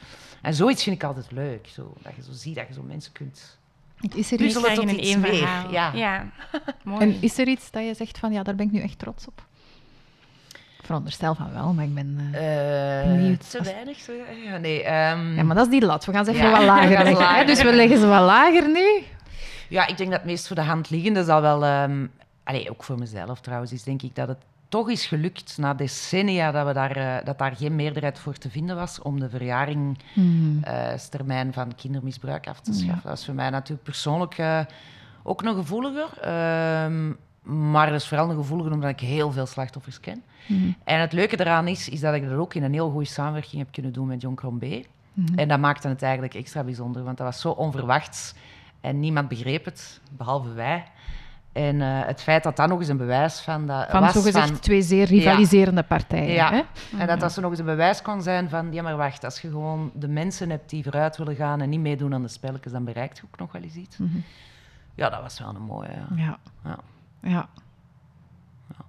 En 0.45 0.53
zoiets 0.53 0.83
vind 0.83 0.95
ik 0.95 1.03
altijd 1.03 1.31
leuk. 1.31 1.67
Zo, 1.67 1.93
dat 2.01 2.15
je 2.15 2.23
zo 2.23 2.31
ziet, 2.31 2.55
dat 2.55 2.67
je 2.67 2.73
zo 2.73 2.81
mensen 2.81 3.11
kunt... 3.11 3.57
Is 4.15 4.31
er 4.31 4.41
iets 4.41 4.55
in 4.55 4.99
één 4.99 5.21
verhaal. 5.21 5.71
Ja. 5.71 5.91
ja. 5.93 6.25
Mooi. 6.83 7.01
En 7.01 7.17
is 7.21 7.37
er 7.37 7.47
iets 7.47 7.71
dat 7.71 7.85
je 7.85 7.93
zegt 7.93 8.17
van, 8.17 8.31
ja, 8.31 8.43
daar 8.43 8.55
ben 8.55 8.65
ik 8.65 8.71
nu 8.71 8.79
echt 8.79 8.99
trots 8.99 9.27
op? 9.27 9.45
Veronderstel 10.81 11.35
van 11.35 11.53
wel, 11.53 11.73
maar 11.73 11.85
ik 11.85 11.93
ben 11.93 12.17
uh, 12.19 13.15
benieuwd. 13.15 13.49
Te 13.49 13.61
weinig? 13.63 13.99
Zo, 13.99 14.11
ja, 14.43 14.57
nee, 14.57 14.77
um... 14.79 15.35
ja, 15.35 15.43
maar 15.43 15.55
dat 15.55 15.65
is 15.65 15.71
die 15.71 15.85
lat. 15.85 16.05
We 16.05 16.11
gaan 16.11 16.25
ze 16.25 16.31
even 16.31 16.51
wat 16.51 16.63
lager 16.73 16.89
leggen. 16.89 17.17
Lager. 17.17 17.45
Dus 17.45 17.61
we 17.61 17.73
leggen 17.73 17.99
ze 17.99 18.07
wat 18.07 18.25
lager 18.25 18.69
nu. 18.69 19.03
Ja, 19.69 19.87
ik 19.87 19.97
denk 19.97 20.09
dat 20.09 20.19
het 20.19 20.29
meest 20.29 20.47
voor 20.47 20.55
de 20.55 20.61
hand 20.61 20.89
liggende 20.89 21.23
zal 21.23 21.41
wel... 21.41 21.83
Um, 21.83 22.11
allez, 22.43 22.67
ook 22.67 22.83
voor 22.83 22.99
mezelf 22.99 23.41
trouwens, 23.41 23.71
is 23.71 23.83
denk 23.83 24.01
ik 24.01 24.15
dat 24.15 24.27
het 24.27 24.43
toch 24.69 24.89
is 24.89 25.05
gelukt 25.05 25.57
na 25.57 25.73
decennia 25.73 26.51
dat, 26.51 26.67
we 26.67 26.73
daar, 26.73 26.97
uh, 26.97 27.25
dat 27.25 27.37
daar 27.37 27.55
geen 27.55 27.75
meerderheid 27.75 28.19
voor 28.19 28.33
te 28.33 28.49
vinden 28.49 28.75
was 28.75 29.01
om 29.01 29.19
de 29.19 29.29
verjaringstermijn 29.29 31.47
mm. 31.47 31.49
uh, 31.49 31.53
van 31.53 31.75
kindermisbruik 31.75 32.47
af 32.47 32.59
te 32.59 32.73
schaffen. 32.73 33.09
Dat 33.09 33.17
is 33.17 33.25
voor 33.25 33.33
mij 33.33 33.49
natuurlijk 33.49 33.83
persoonlijk 33.83 34.37
uh, 34.37 34.59
ook 35.23 35.43
nog 35.43 35.55
gevoeliger. 35.55 36.19
Ehm, 36.21 37.11
maar 37.71 37.89
dat 37.89 38.01
is 38.01 38.07
vooral 38.07 38.29
een 38.29 38.35
gevoeliger 38.35 38.73
omdat 38.73 38.89
ik 38.89 38.99
heel 38.99 39.31
veel 39.31 39.45
slachtoffers 39.45 39.99
ken. 39.99 40.23
Mm. 40.47 40.75
En 40.83 40.99
het 40.99 41.13
leuke 41.13 41.39
eraan 41.39 41.67
is, 41.67 41.89
is 41.89 41.99
dat 41.99 42.13
ik 42.13 42.29
dat 42.29 42.37
ook 42.37 42.53
in 42.53 42.63
een 42.63 42.73
heel 42.73 42.91
goede 42.91 43.07
samenwerking 43.07 43.61
heb 43.61 43.71
kunnen 43.71 43.93
doen 43.93 44.07
met 44.07 44.21
John 44.21 44.35
Crombé. 44.35 44.83
Mm. 45.13 45.25
En 45.35 45.47
dat 45.47 45.59
maakte 45.59 45.87
het 45.87 46.01
eigenlijk 46.01 46.33
extra 46.33 46.63
bijzonder, 46.63 47.03
want 47.03 47.17
dat 47.17 47.27
was 47.27 47.41
zo 47.41 47.49
onverwachts. 47.49 48.33
En 48.81 48.99
niemand 48.99 49.27
begreep 49.27 49.65
het, 49.65 50.01
behalve 50.17 50.53
wij. 50.53 50.85
En 51.55 51.75
uh, 51.75 52.05
het 52.05 52.21
feit 52.21 52.43
dat 52.43 52.55
dat 52.55 52.69
nog 52.69 52.79
eens 52.79 52.87
een 52.87 52.97
bewijs 52.97 53.39
van... 53.39 53.65
Dat 53.65 53.89
van 53.89 54.01
was 54.01 54.13
zogezegd 54.13 54.47
van, 54.47 54.59
twee 54.59 54.81
zeer 54.81 55.05
rivaliserende 55.05 55.81
ja. 55.81 55.87
partijen. 55.87 56.33
Ja. 56.33 56.51
Hè? 56.51 56.61
En 56.97 57.07
dat 57.07 57.19
dat 57.19 57.33
zo 57.33 57.41
nog 57.41 57.49
eens 57.49 57.59
een 57.59 57.65
bewijs 57.65 58.01
kon 58.01 58.21
zijn 58.21 58.49
van... 58.49 58.73
Ja, 58.73 58.81
maar 58.81 58.97
wacht, 58.97 59.23
als 59.23 59.41
je 59.41 59.49
gewoon 59.49 59.91
de 59.93 60.07
mensen 60.07 60.49
hebt 60.49 60.69
die 60.69 60.83
vooruit 60.83 61.17
willen 61.17 61.35
gaan 61.35 61.61
en 61.61 61.69
niet 61.69 61.79
meedoen 61.79 62.13
aan 62.13 62.21
de 62.21 62.27
spelletjes, 62.27 62.71
dan 62.71 62.83
bereikt 62.83 63.17
je 63.17 63.23
ook 63.25 63.39
nog 63.39 63.51
wel 63.51 63.61
eens 63.61 63.75
iets. 63.75 63.97
Mm 63.97 64.09
-hmm. 64.11 64.23
Ja, 64.95 65.09
dat 65.09 65.21
was 65.21 65.39
wel 65.39 65.55
een 65.55 65.61
mooie... 65.61 65.89
Ja. 66.15 66.37
Ja. 66.63 66.77
ja. 67.21 67.47
ja. 68.67 68.85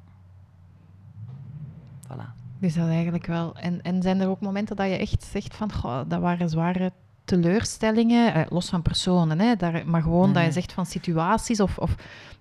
Voilà. 2.07 2.59
Dus 2.59 2.75
dat 2.75 2.89
eigenlijk 2.89 3.27
wel... 3.27 3.57
En, 3.57 3.83
en 3.83 4.03
zijn 4.03 4.21
er 4.21 4.29
ook 4.29 4.41
momenten 4.41 4.77
dat 4.77 4.89
je 4.89 4.97
echt 4.97 5.23
zegt 5.23 5.57
van... 5.57 5.73
Goh, 5.73 6.01
dat 6.09 6.21
waren 6.21 6.49
zware 6.49 6.93
teleurstellingen, 7.25 8.35
eh, 8.35 8.43
los 8.49 8.69
van 8.69 8.83
personen, 8.83 9.41
hè, 9.41 9.57
daar, 9.57 9.83
maar 9.87 10.03
gewoon 10.03 10.29
mm. 10.29 10.35
dat 10.35 10.45
je 10.45 10.53
zegt 10.53 10.73
van 10.73 10.87
situaties 10.87 11.61
of, 11.61 11.79
of 11.79 11.95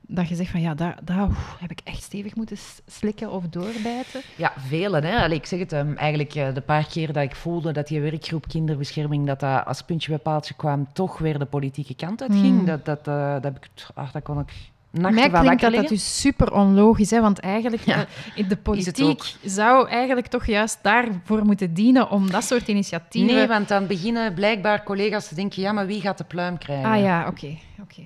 dat 0.07 0.29
je 0.29 0.35
zegt 0.35 0.51
van 0.51 0.61
ja, 0.61 0.73
daar, 0.73 0.97
daar 1.03 1.27
oef, 1.27 1.55
heb 1.59 1.71
ik 1.71 1.79
echt 1.83 2.03
stevig 2.03 2.35
moeten 2.35 2.57
slikken 2.87 3.31
of 3.31 3.43
doorbijten? 3.47 4.21
Ja, 4.35 4.53
vele. 4.67 4.99
Hè? 4.99 5.23
Allee, 5.23 5.37
ik 5.37 5.45
zeg 5.45 5.59
het 5.59 5.73
um, 5.73 5.97
eigenlijk 5.97 6.35
uh, 6.35 6.53
de 6.53 6.61
paar 6.61 6.87
keer 6.87 7.13
dat 7.13 7.23
ik 7.23 7.35
voelde 7.35 7.71
dat 7.71 7.87
die 7.87 8.01
werkgroep 8.01 8.47
kinderbescherming, 8.47 9.27
dat 9.27 9.39
dat 9.39 9.65
als 9.65 9.81
puntje 9.81 10.09
bij 10.09 10.19
paaltje 10.19 10.53
kwam, 10.53 10.87
toch 10.93 11.17
weer 11.17 11.39
de 11.39 11.45
politieke 11.45 11.95
kant 11.95 12.21
uitging. 12.21 12.59
Mm. 12.59 12.65
Dat, 12.65 12.85
dat, 12.85 13.07
uh, 13.07 13.33
dat, 13.33 13.43
heb 13.43 13.57
ik, 13.57 13.69
ach, 13.93 14.11
dat 14.11 14.23
kon 14.23 14.39
ik 14.39 14.53
mij 14.99 15.29
klinkt 15.29 15.61
dat, 15.61 15.73
dat 15.73 15.87
dus 15.87 16.21
super 16.21 16.53
onlogisch, 16.53 17.09
hè? 17.09 17.21
want 17.21 17.39
eigenlijk 17.39 17.83
ja. 17.85 18.05
in 18.35 18.47
de 18.47 18.57
politiek 18.57 19.35
zou 19.43 19.89
eigenlijk 19.89 20.27
toch 20.27 20.45
juist 20.45 20.79
daarvoor 20.81 21.45
moeten 21.45 21.73
dienen 21.73 22.09
om 22.09 22.31
dat 22.31 22.43
soort 22.43 22.67
initiatieven... 22.67 23.35
Nee, 23.35 23.47
want 23.47 23.67
dan 23.67 23.87
beginnen 23.87 24.33
blijkbaar 24.33 24.83
collega's 24.83 25.27
te 25.27 25.35
denken, 25.35 25.61
ja, 25.61 25.71
maar 25.71 25.85
wie 25.85 26.01
gaat 26.01 26.17
de 26.17 26.23
pluim 26.23 26.57
krijgen? 26.57 26.91
Ah 26.91 27.01
ja, 27.01 27.27
oké. 27.27 27.57
oké. 27.81 28.01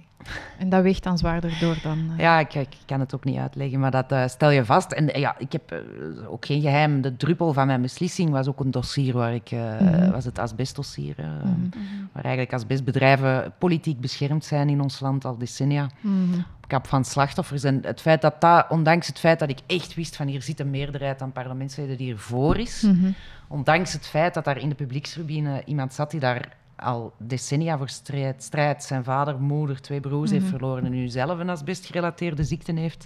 En 0.57 0.69
dat 0.69 0.83
weegt 0.83 1.03
dan 1.03 1.17
zwaarder 1.17 1.57
door 1.59 1.77
dan... 1.83 2.09
Uh... 2.11 2.17
Ja, 2.17 2.39
ik, 2.39 2.53
ik, 2.53 2.75
kan 2.85 2.99
het 2.99 3.15
ook 3.15 3.23
niet 3.23 3.37
uitleggen, 3.37 3.79
maar 3.79 3.91
dat 3.91 4.11
uh, 4.11 4.27
stel 4.27 4.49
je 4.49 4.65
vast. 4.65 4.91
En 4.91 5.19
ja, 5.19 5.35
ik 5.37 5.51
heb 5.51 5.83
ook 6.27 6.45
geen 6.45 6.61
geheim. 6.61 7.01
De 7.01 7.17
druppel 7.17 7.53
van 7.53 7.67
mijn 7.67 7.81
beslissing 7.81 8.29
was 8.29 8.47
ook 8.47 8.59
een 8.59 8.71
dossier 8.71 9.13
waar 9.13 9.33
ik... 9.33 9.51
Mm 9.51 9.59
-hmm. 9.59 10.11
was 10.11 10.25
het 10.25 10.39
asbestdossier, 10.39 11.15
mm 11.17 11.69
-hmm. 11.71 12.09
waar 12.11 12.23
eigenlijk 12.23 12.53
asbestbedrijven 12.53 13.53
politiek 13.57 13.99
beschermd 13.99 14.45
zijn 14.45 14.69
in 14.69 14.81
ons 14.81 14.99
land 14.99 15.25
al 15.25 15.37
decennia. 15.37 15.89
Mm 16.01 16.31
-hmm 16.31 16.45
kap 16.69 16.87
van 16.87 17.05
slachtoffers. 17.05 17.63
En 17.63 17.79
het 17.81 18.01
feit 18.01 18.21
dat 18.21 18.41
dat, 18.41 18.65
ondanks 18.69 19.07
het 19.07 19.19
feit 19.19 19.39
dat 19.39 19.49
ik 19.49 19.59
echt 19.67 19.93
wist 19.93 20.15
van 20.15 20.27
hier 20.27 20.41
zit 20.41 20.59
een 20.59 20.69
meerderheid 20.69 21.21
aan 21.21 21.31
parlementsleden 21.31 21.97
die 21.97 22.11
ervoor 22.13 22.57
is, 22.57 22.81
mm 22.81 23.15
ondanks 23.49 23.93
het 23.93 24.07
feit 24.07 24.33
dat 24.33 24.45
daar 24.45 24.57
in 24.57 24.69
de 24.69 24.75
publiekstribune 24.75 25.61
iemand 25.65 25.93
zat 25.93 26.11
die 26.11 26.19
daar 26.19 26.57
al 26.79 27.13
decennia 27.17 27.77
voor 27.77 27.89
strijd, 27.89 28.43
strijd 28.43 28.83
zijn 28.83 29.03
vader, 29.03 29.41
moeder, 29.41 29.81
twee 29.81 29.99
broers 29.99 30.31
heeft 30.31 30.43
mhm. 30.43 30.51
verloren 30.51 30.85
en 30.85 30.91
nu 30.91 31.07
zelf 31.07 31.39
een 31.39 31.49
asbestgerelateerde 31.49 32.43
ziekte 32.43 32.73
heeft, 32.73 33.05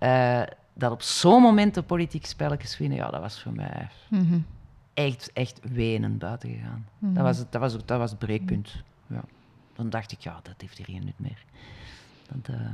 uh, 0.00 0.42
dat 0.74 0.92
op 0.92 1.02
zo'n 1.02 1.42
moment 1.42 1.74
de 1.74 1.82
politiek 1.82 2.26
spelletjes 2.26 2.78
winnen, 2.78 2.98
ja, 2.98 3.10
dat 3.10 3.20
was 3.20 3.42
voor 3.42 3.52
mij 3.52 3.88
mm 4.10 4.44
echt, 4.96 5.32
echt 5.32 5.60
wenen 5.62 6.18
buiten 6.18 6.50
gegaan. 6.50 6.86
Dat, 6.98 7.10
mhm. 7.10 7.22
was 7.22 7.38
het, 7.38 7.52
dat, 7.52 7.60
was, 7.60 7.72
dat 7.84 7.98
was 7.98 8.10
het 8.10 8.18
breekpunt. 8.18 8.82
Ja. 9.06 9.24
Dan 9.74 9.90
dacht 9.90 10.12
ik, 10.12 10.20
ja, 10.20 10.40
dat 10.42 10.54
heeft 10.58 10.76
hier 10.76 10.86
geen 10.86 11.04
nut 11.04 11.18
meer. 11.18 11.44
Dat, 12.28 12.54
uh... 12.54 12.66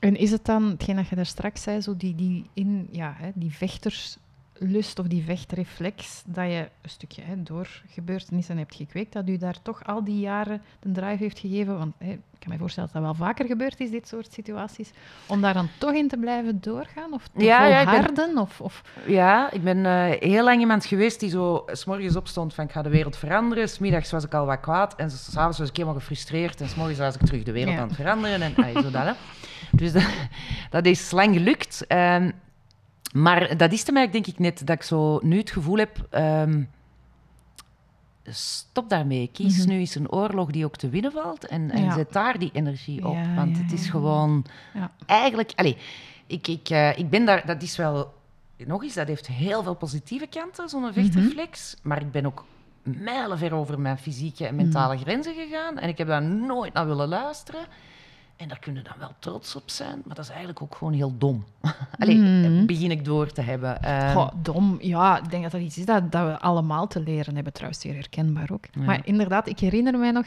En 0.00 0.16
is 0.16 0.30
het 0.30 0.44
dan, 0.44 0.70
hetgeen 0.70 0.96
dat 0.96 1.08
je 1.08 1.16
daar 1.16 1.26
straks 1.26 1.62
zei, 1.62 1.80
zo 1.80 1.96
die, 1.96 2.14
die, 2.14 2.50
in, 2.54 2.88
ja, 2.90 3.14
hè, 3.16 3.30
die 3.34 3.50
vechterslust 4.60 4.98
of 4.98 5.06
die 5.06 5.24
vechtreflex, 5.24 6.22
dat 6.26 6.44
je 6.44 6.68
een 6.82 6.90
stukje 6.90 7.22
hè, 7.22 7.42
door 7.42 7.82
gebeurtenissen 7.88 8.58
hebt 8.58 8.74
gekweekt, 8.74 9.12
dat 9.12 9.28
u 9.28 9.36
daar 9.36 9.62
toch 9.62 9.84
al 9.84 10.04
die 10.04 10.20
jaren 10.20 10.62
de 10.80 10.92
drive 10.92 11.22
heeft 11.22 11.38
gegeven? 11.38 11.78
Want 11.78 11.94
hè, 11.98 12.10
ik 12.10 12.38
kan 12.38 12.52
me 12.52 12.58
voorstellen 12.58 12.90
dat 12.92 13.02
dat 13.02 13.16
wel 13.16 13.26
vaker 13.26 13.46
gebeurd 13.46 13.80
is, 13.80 13.90
dit 13.90 14.08
soort 14.08 14.32
situaties, 14.32 14.90
om 15.26 15.40
daar 15.40 15.54
dan 15.54 15.68
toch 15.78 15.92
in 15.92 16.08
te 16.08 16.16
blijven 16.16 16.60
doorgaan 16.60 17.12
of 17.12 17.28
te 17.28 17.44
ja, 17.44 17.56
volharden? 17.56 17.94
Ja, 17.94 18.26
ben, 18.26 18.38
of, 18.38 18.60
of... 18.60 18.82
ja, 19.06 19.50
ik 19.50 19.62
ben 19.62 19.78
uh, 19.78 20.10
heel 20.20 20.44
lang 20.44 20.60
iemand 20.60 20.84
geweest 20.84 21.20
die 21.20 21.30
zo 21.30 21.64
s 21.66 21.84
morgens 21.84 22.16
opstond 22.16 22.54
van 22.54 22.64
ik 22.64 22.72
ga 22.72 22.82
de 22.82 22.88
wereld 22.88 23.16
veranderen, 23.16 23.68
smiddags 23.68 24.10
was 24.10 24.24
ik 24.24 24.34
al 24.34 24.46
wat 24.46 24.60
kwaad 24.60 24.94
en 24.94 25.10
s'avonds 25.10 25.58
was 25.58 25.68
ik 25.68 25.76
helemaal 25.76 25.98
gefrustreerd 25.98 26.60
en 26.60 26.68
s'morgens 26.68 26.98
was 26.98 27.14
ik 27.14 27.26
terug 27.26 27.42
de 27.42 27.52
wereld 27.52 27.74
ja. 27.74 27.80
aan 27.80 27.86
het 27.86 27.96
veranderen. 27.96 28.42
En, 28.42 28.54
ay, 28.56 28.72
zo 28.72 28.90
dat, 28.90 29.04
hè. 29.04 29.12
Dus 29.72 29.92
dat, 29.92 30.02
dat, 30.70 30.86
is 30.86 31.10
lang 31.10 31.34
gelukt. 31.34 31.84
Um, 31.88 32.32
maar 33.12 33.56
dat 33.56 33.72
is 33.72 33.82
te 33.82 33.92
merken, 33.92 34.12
denk 34.12 34.26
ik 34.26 34.38
net, 34.38 34.66
dat 34.66 34.76
ik 34.76 34.82
zo 34.82 35.18
nu 35.22 35.38
het 35.38 35.50
gevoel 35.50 35.76
heb... 35.76 36.08
Um, 36.14 36.68
stop 38.24 38.88
daarmee. 38.88 39.30
Kies 39.32 39.54
mm 39.54 39.60
-hmm. 39.60 39.68
nu 39.68 39.78
eens 39.78 39.94
een 39.94 40.10
oorlog 40.10 40.50
die 40.50 40.64
ook 40.64 40.76
te 40.76 40.88
winnen 40.88 41.12
valt 41.12 41.46
en, 41.46 41.70
en 41.70 41.84
ja. 41.84 41.92
zet 41.92 42.12
daar 42.12 42.38
die 42.38 42.50
energie 42.52 43.06
op. 43.06 43.14
Ja, 43.14 43.34
want 43.34 43.56
ja, 43.56 43.62
het 43.62 43.72
is 43.72 43.88
gewoon 43.88 44.44
eigenlijk. 45.06 45.52
Allez, 45.54 45.74
ik, 46.26 46.48
ik, 46.48 46.70
uh, 46.70 46.98
ik 46.98 47.10
ben 47.10 47.24
daar, 47.24 47.46
dat 47.46 47.62
is 47.62 47.76
wel. 47.76 48.14
Nog 48.66 48.82
eens, 48.82 48.94
dat 48.94 49.06
heeft 49.06 49.26
heel 49.26 49.62
veel 49.62 49.74
positieve 49.74 50.26
kanten, 50.26 50.68
zo'n 50.68 50.92
vechtreflex. 50.92 51.74
Mm 51.74 51.78
-hmm. 51.80 51.90
Maar 51.90 52.00
ik 52.00 52.10
ben 52.10 52.26
ook 52.26 52.44
mijlenver 52.82 53.54
over 53.54 53.80
mijn 53.80 53.98
fysieke 53.98 54.46
en 54.46 54.54
mentale 54.54 54.94
mm. 54.94 55.00
grenzen 55.00 55.34
gegaan. 55.34 55.78
En 55.78 55.88
ik 55.88 55.98
heb 55.98 56.06
daar 56.06 56.22
nooit 56.22 56.72
naar 56.72 56.86
willen 56.86 57.08
luisteren. 57.08 57.66
En 58.40 58.48
daar 58.48 58.58
kunnen 58.58 58.84
dan 58.84 58.92
wel 58.98 59.14
trots 59.18 59.56
op 59.56 59.70
zijn, 59.70 60.02
maar 60.04 60.14
dat 60.14 60.24
is 60.24 60.30
eigenlijk 60.30 60.62
ook 60.62 60.74
gewoon 60.74 60.92
heel 60.92 61.18
dom. 61.18 61.44
Allee, 61.98 62.16
mm. 62.16 62.66
begin 62.66 62.90
ik 62.90 63.04
door 63.04 63.32
te 63.32 63.40
hebben. 63.40 63.90
Um, 64.06 64.12
Goh, 64.12 64.28
dom, 64.42 64.78
ja, 64.80 65.18
ik 65.18 65.30
denk 65.30 65.42
dat 65.42 65.52
dat 65.52 65.60
iets 65.60 65.78
is 65.78 65.84
dat, 65.84 66.12
dat 66.12 66.26
we 66.26 66.38
allemaal 66.38 66.86
te 66.86 67.00
leren 67.00 67.34
hebben, 67.34 67.52
trouwens, 67.52 67.80
zeer 67.80 67.94
herkenbaar 67.94 68.48
ook. 68.52 68.64
Ja. 68.72 68.82
Maar 68.82 69.00
inderdaad, 69.04 69.48
ik 69.48 69.58
herinner 69.58 69.98
mij 69.98 70.10
nog 70.10 70.26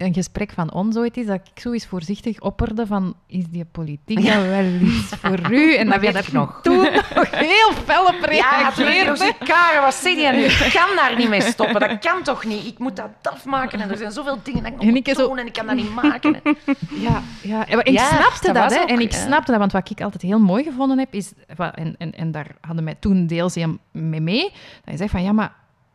een 0.00 0.14
gesprek 0.14 0.50
van 0.50 0.72
ons 0.72 0.96
ooit 0.96 1.16
is, 1.16 1.26
dat 1.26 1.40
ik 1.54 1.60
zo 1.62 1.72
eens 1.72 1.86
voorzichtig 1.86 2.40
opperde 2.40 2.86
van, 2.86 3.14
is 3.26 3.44
die 3.50 3.64
politiek 3.64 4.26
dan 4.26 4.48
wel 4.48 4.64
iets 4.64 5.14
voor 5.20 5.50
u? 5.52 5.74
En 5.74 5.88
Dat 5.88 6.02
dat 6.02 6.12
daar 6.12 6.28
nog. 6.32 6.58
toen 6.62 6.76
nog 7.14 7.30
heel 7.30 7.72
fel 7.84 8.04
op 8.06 8.14
Ja, 8.30 8.58
reageerde. 8.76 9.16
zei 9.16 9.32
Karen, 9.44 9.82
wat 9.82 9.94
nu? 10.32 10.44
Ik 10.44 10.70
kan 10.72 10.96
daar 10.96 11.16
niet 11.16 11.28
mee 11.28 11.40
stoppen. 11.40 11.80
Dat 11.80 11.98
kan 11.98 12.22
toch 12.22 12.44
niet? 12.44 12.66
Ik 12.66 12.78
moet 12.78 12.96
dat 12.96 13.08
afmaken 13.22 13.80
en 13.80 13.90
er 13.90 13.96
zijn 13.96 14.12
zoveel 14.12 14.38
dingen 14.42 14.62
dat 14.62 14.72
ik 14.72 14.76
nog 14.78 14.86
En 14.86 14.88
moet 14.94 15.08
ik 15.08 15.16
doen 15.16 15.38
en 15.38 15.46
ik 15.46 15.52
kan 15.52 15.66
dat 15.66 15.74
niet 15.76 15.94
maken. 15.94 16.40
Ja, 16.90 17.22
ja. 17.42 17.66
En 17.68 17.78
ik 17.78 17.88
Ja, 17.88 18.08
snapte 18.08 18.52
dat 18.52 18.74
hè. 18.74 18.80
en 18.80 19.00
ik 19.00 19.12
ja. 19.12 19.18
snapte 19.18 19.50
dat, 19.50 19.60
want 19.60 19.72
wat 19.72 19.90
ik 19.90 20.00
altijd 20.00 20.22
heel 20.22 20.38
mooi 20.38 20.64
gevonden 20.64 20.98
heb, 20.98 21.14
is, 21.14 21.32
en, 21.74 21.94
en, 21.98 22.12
en 22.12 22.30
daar 22.30 22.46
hadden 22.60 22.84
mij 22.84 22.94
toen 23.00 23.26
deels 23.26 23.54
mee 23.92 24.20
mee, 24.20 24.42
dat 24.84 24.90
je 24.90 24.96
zegt 24.96 25.10
van, 25.10 25.22
ja, 25.22 25.32
maar 25.32 25.52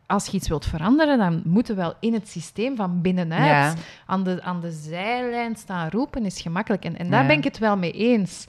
als 0.07 0.25
je 0.25 0.31
iets 0.37 0.47
wilt 0.47 0.65
veranderen, 0.65 1.17
dan 1.17 1.41
moeten 1.45 1.75
we 1.75 1.81
wel 1.81 1.93
in 1.99 2.13
het 2.13 2.27
systeem 2.29 2.75
van 2.75 3.01
binnenuit 3.01 3.45
Ja. 3.45 3.73
aan, 4.05 4.23
de, 4.23 4.41
aan 4.43 4.61
de 4.61 4.71
zijlijn 4.71 5.55
staan 5.55 5.89
roepen, 5.89 6.25
is 6.25 6.41
gemakkelijk. 6.41 6.85
En, 6.85 6.97
en 6.97 7.09
daar 7.09 7.21
Ja. 7.21 7.27
ben 7.27 7.37
ik 7.37 7.43
het 7.43 7.57
wel 7.57 7.77
mee 7.77 7.91
eens. 7.91 8.45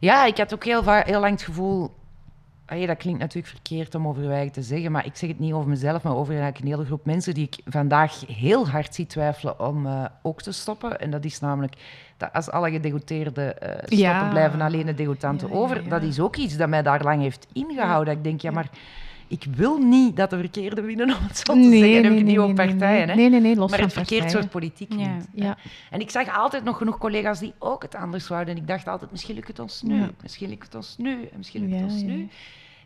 Ja, 0.00 0.24
ik 0.24 0.36
had 0.36 0.54
ook 0.54 0.64
heel, 0.64 0.82
heel 0.92 1.20
lang 1.20 1.32
het 1.32 1.42
gevoel... 1.42 1.98
Allee, 2.66 2.86
dat 2.86 2.96
klinkt 2.96 3.20
natuurlijk 3.20 3.46
verkeerd 3.52 3.94
om 3.94 4.06
over 4.08 4.50
te 4.50 4.62
zeggen, 4.62 4.92
maar 4.92 5.06
ik 5.06 5.16
zeg 5.16 5.28
het 5.28 5.38
niet 5.38 5.52
over 5.52 5.68
mezelf, 5.68 6.02
maar 6.02 6.16
over 6.16 6.34
een 6.34 6.54
hele 6.66 6.84
groep 6.84 7.04
mensen 7.04 7.34
die 7.34 7.44
ik 7.46 7.58
vandaag 7.64 8.26
heel 8.26 8.68
hard 8.68 8.94
zie 8.94 9.06
twijfelen 9.06 9.60
om 9.60 9.86
eh, 9.86 10.04
ook 10.22 10.42
te 10.42 10.52
stoppen. 10.52 11.00
En 11.00 11.10
dat 11.10 11.24
is 11.24 11.40
namelijk 11.40 11.74
dat 12.16 12.32
als 12.32 12.50
alle 12.50 12.70
gedegoteerden 12.70 13.60
eh, 13.60 13.68
stoppen, 13.70 13.96
Ja. 13.98 14.28
blijven 14.28 14.60
alleen 14.60 14.86
de 14.86 14.94
degotanten 14.94 15.50
over. 15.50 15.88
Dat 15.88 16.02
is 16.02 16.20
ook 16.20 16.36
iets 16.36 16.56
dat 16.56 16.68
mij 16.68 16.82
daar 16.82 17.02
lang 17.02 17.20
heeft 17.22 17.46
ingehouden. 17.52 18.06
Dat 18.06 18.16
ik 18.16 18.24
denk, 18.24 18.40
ja, 18.40 18.50
maar 18.50 18.68
ik 19.30 19.44
wil 19.54 19.78
niet 19.78 20.16
dat 20.16 20.30
de 20.30 20.38
verkeerde 20.38 20.80
winnen, 20.82 21.06
om 21.16 21.22
het 21.26 21.36
zo 21.36 21.52
te 21.54 21.62
zeggen. 21.62 21.96
En 21.96 22.02
heb 22.02 22.12
ik 22.12 22.18
het 22.18 22.26
niet 22.26 22.38
over 22.38 22.54
partijen, 22.54 23.08
hè. 23.08 23.14
nee, 23.14 23.28
nee, 23.30 23.40
nee, 23.40 23.56
los 23.56 23.70
maar 23.70 23.78
van 23.78 23.88
het 23.88 23.96
verkeerd 23.96 24.20
partijen. 24.20 24.42
soort 24.42 24.52
politiek 24.52 24.92
Ja. 24.92 25.14
niet. 25.14 25.26
Ja. 25.34 25.56
En 25.90 26.00
ik 26.00 26.10
zag 26.10 26.36
altijd 26.38 26.64
nog 26.64 26.76
genoeg 26.76 26.98
collega's 26.98 27.38
die 27.38 27.52
ook 27.58 27.82
het 27.82 27.94
anders 27.94 28.28
wouden. 28.28 28.54
En 28.54 28.60
ik 28.60 28.66
dacht 28.68 28.88
altijd, 28.88 29.10
misschien 29.10 29.34
lukt 29.34 29.48
het 29.48 29.58
ons 29.58 29.82
nu, 29.82 29.94
Ja. 30.00 30.10
misschien 30.22 30.48
lukt 30.48 30.64
het 30.64 30.74
ons 30.74 30.94
nu, 30.98 31.10
en 31.12 31.36
misschien 31.36 31.60
lukt 31.68 31.80
het 31.82 31.90
ons 31.92 32.02
nu. 32.02 32.28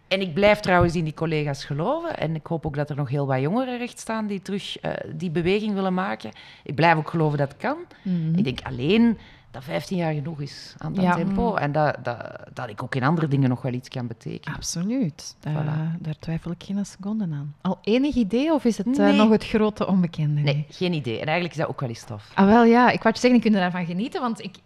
En 0.09 0.20
ik 0.20 0.34
blijf 0.34 0.61
trouwens 0.61 0.95
in 0.95 1.05
die 1.05 1.14
collega's 1.14 1.64
geloven. 1.64 2.18
En 2.18 2.34
ik 2.34 2.47
hoop 2.47 2.66
ook 2.66 2.74
dat 2.76 2.90
er 2.90 2.97
nog 2.97 3.09
heel 3.09 3.26
wat 3.26 3.40
jongeren 3.40 3.78
recht 3.78 3.99
staan 3.99 4.26
die 4.26 4.42
terug 4.42 4.78
eh, 4.80 4.90
die 5.14 5.30
beweging 5.30 5.74
willen 5.74 5.95
maken. 5.95 6.30
Ik 6.64 6.74
blijf 6.74 6.97
ook 6.97 7.09
geloven 7.11 7.38
dat 7.38 7.49
het 7.49 7.57
kan. 7.61 7.76
Mhm. 8.03 8.38
Ik 8.38 8.45
denk 8.45 8.61
alleen 8.62 9.18
dat 9.55 9.64
15 9.64 9.96
jaar 9.96 10.12
genoeg 10.12 10.40
is 10.40 10.74
aan 10.78 10.94
dat 10.94 11.05
Ja. 11.05 11.14
tempo. 11.14 11.55
En 11.55 11.72
dat, 11.72 11.96
dat, 12.02 12.16
dat 12.52 12.68
ik 12.68 12.82
ook 12.82 12.94
in 12.94 13.02
andere 13.02 13.28
dingen 13.28 13.48
nog 13.48 13.62
wel 13.62 13.72
iets 13.72 13.88
kan 13.88 14.07
betekenen. 14.07 14.57
Absoluut. 14.57 15.36
Daar, 15.40 15.52
Voilà. 15.64 16.00
daar 16.00 16.14
twijfel 16.18 16.50
ik 16.50 16.62
geen 16.64 16.86
seconde 16.86 17.24
aan. 17.32 17.55
Al 17.61 17.78
enig 17.82 18.14
idee 18.14 18.52
of 18.52 18.64
is 18.64 18.78
het 18.78 18.98
eh, 18.98 19.14
nog 19.14 19.30
het 19.30 19.44
grote 19.44 19.86
onbekende? 19.86 20.40
Nee, 20.40 20.66
geen 20.70 20.92
idee. 20.92 21.14
En 21.20 21.24
eigenlijk 21.26 21.55
is 21.55 21.61
dat 21.61 21.68
ook 21.68 21.80
wel 21.80 21.88
eens 21.88 22.05
tof. 22.05 22.30
Ah, 22.34 22.46
wel 22.46 22.64
ja, 22.64 22.90
ik 22.90 23.02
wou 23.02 23.14
je 23.14 23.20
zeggen, 23.20 23.34
ik 23.34 23.40
kun 23.40 23.52
daarvan 23.61 23.86
genieten, 23.86 24.20
want 24.20 24.42
ik... 24.42 24.57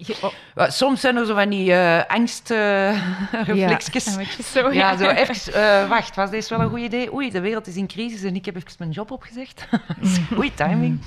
oh, 0.55 0.69
Soms 0.69 1.01
zijn 1.01 1.17
er 1.17 1.27
zo 1.27 1.35
van 1.35 1.49
die 1.49 1.71
uh, 1.71 2.01
angstreflexjes. 2.07 4.05
Ja, 4.07 4.13
Een 4.13 4.19
beetje 4.19 4.43
zo, 4.43 4.73
Ja, 4.73 4.97
zo 4.97 5.09
even. 5.09 5.53
eh, 5.55 5.89
wacht, 5.89 6.17
was 6.17 6.31
deze 6.31 6.49
wel 6.57 6.65
een 6.65 6.71
goed 6.71 6.81
idee? 6.81 7.15
Oei, 7.15 7.31
de 7.31 7.41
wereld 7.41 7.67
is 7.67 7.77
in 7.77 7.87
crisis 7.87 8.23
en 8.23 8.35
ik 8.35 8.45
heb 8.45 8.57
even 8.57 8.73
mijn 8.79 8.91
job 8.91 9.11
opgezegd. 9.11 9.69
Oei, 10.39 10.55
timing. 10.55 11.01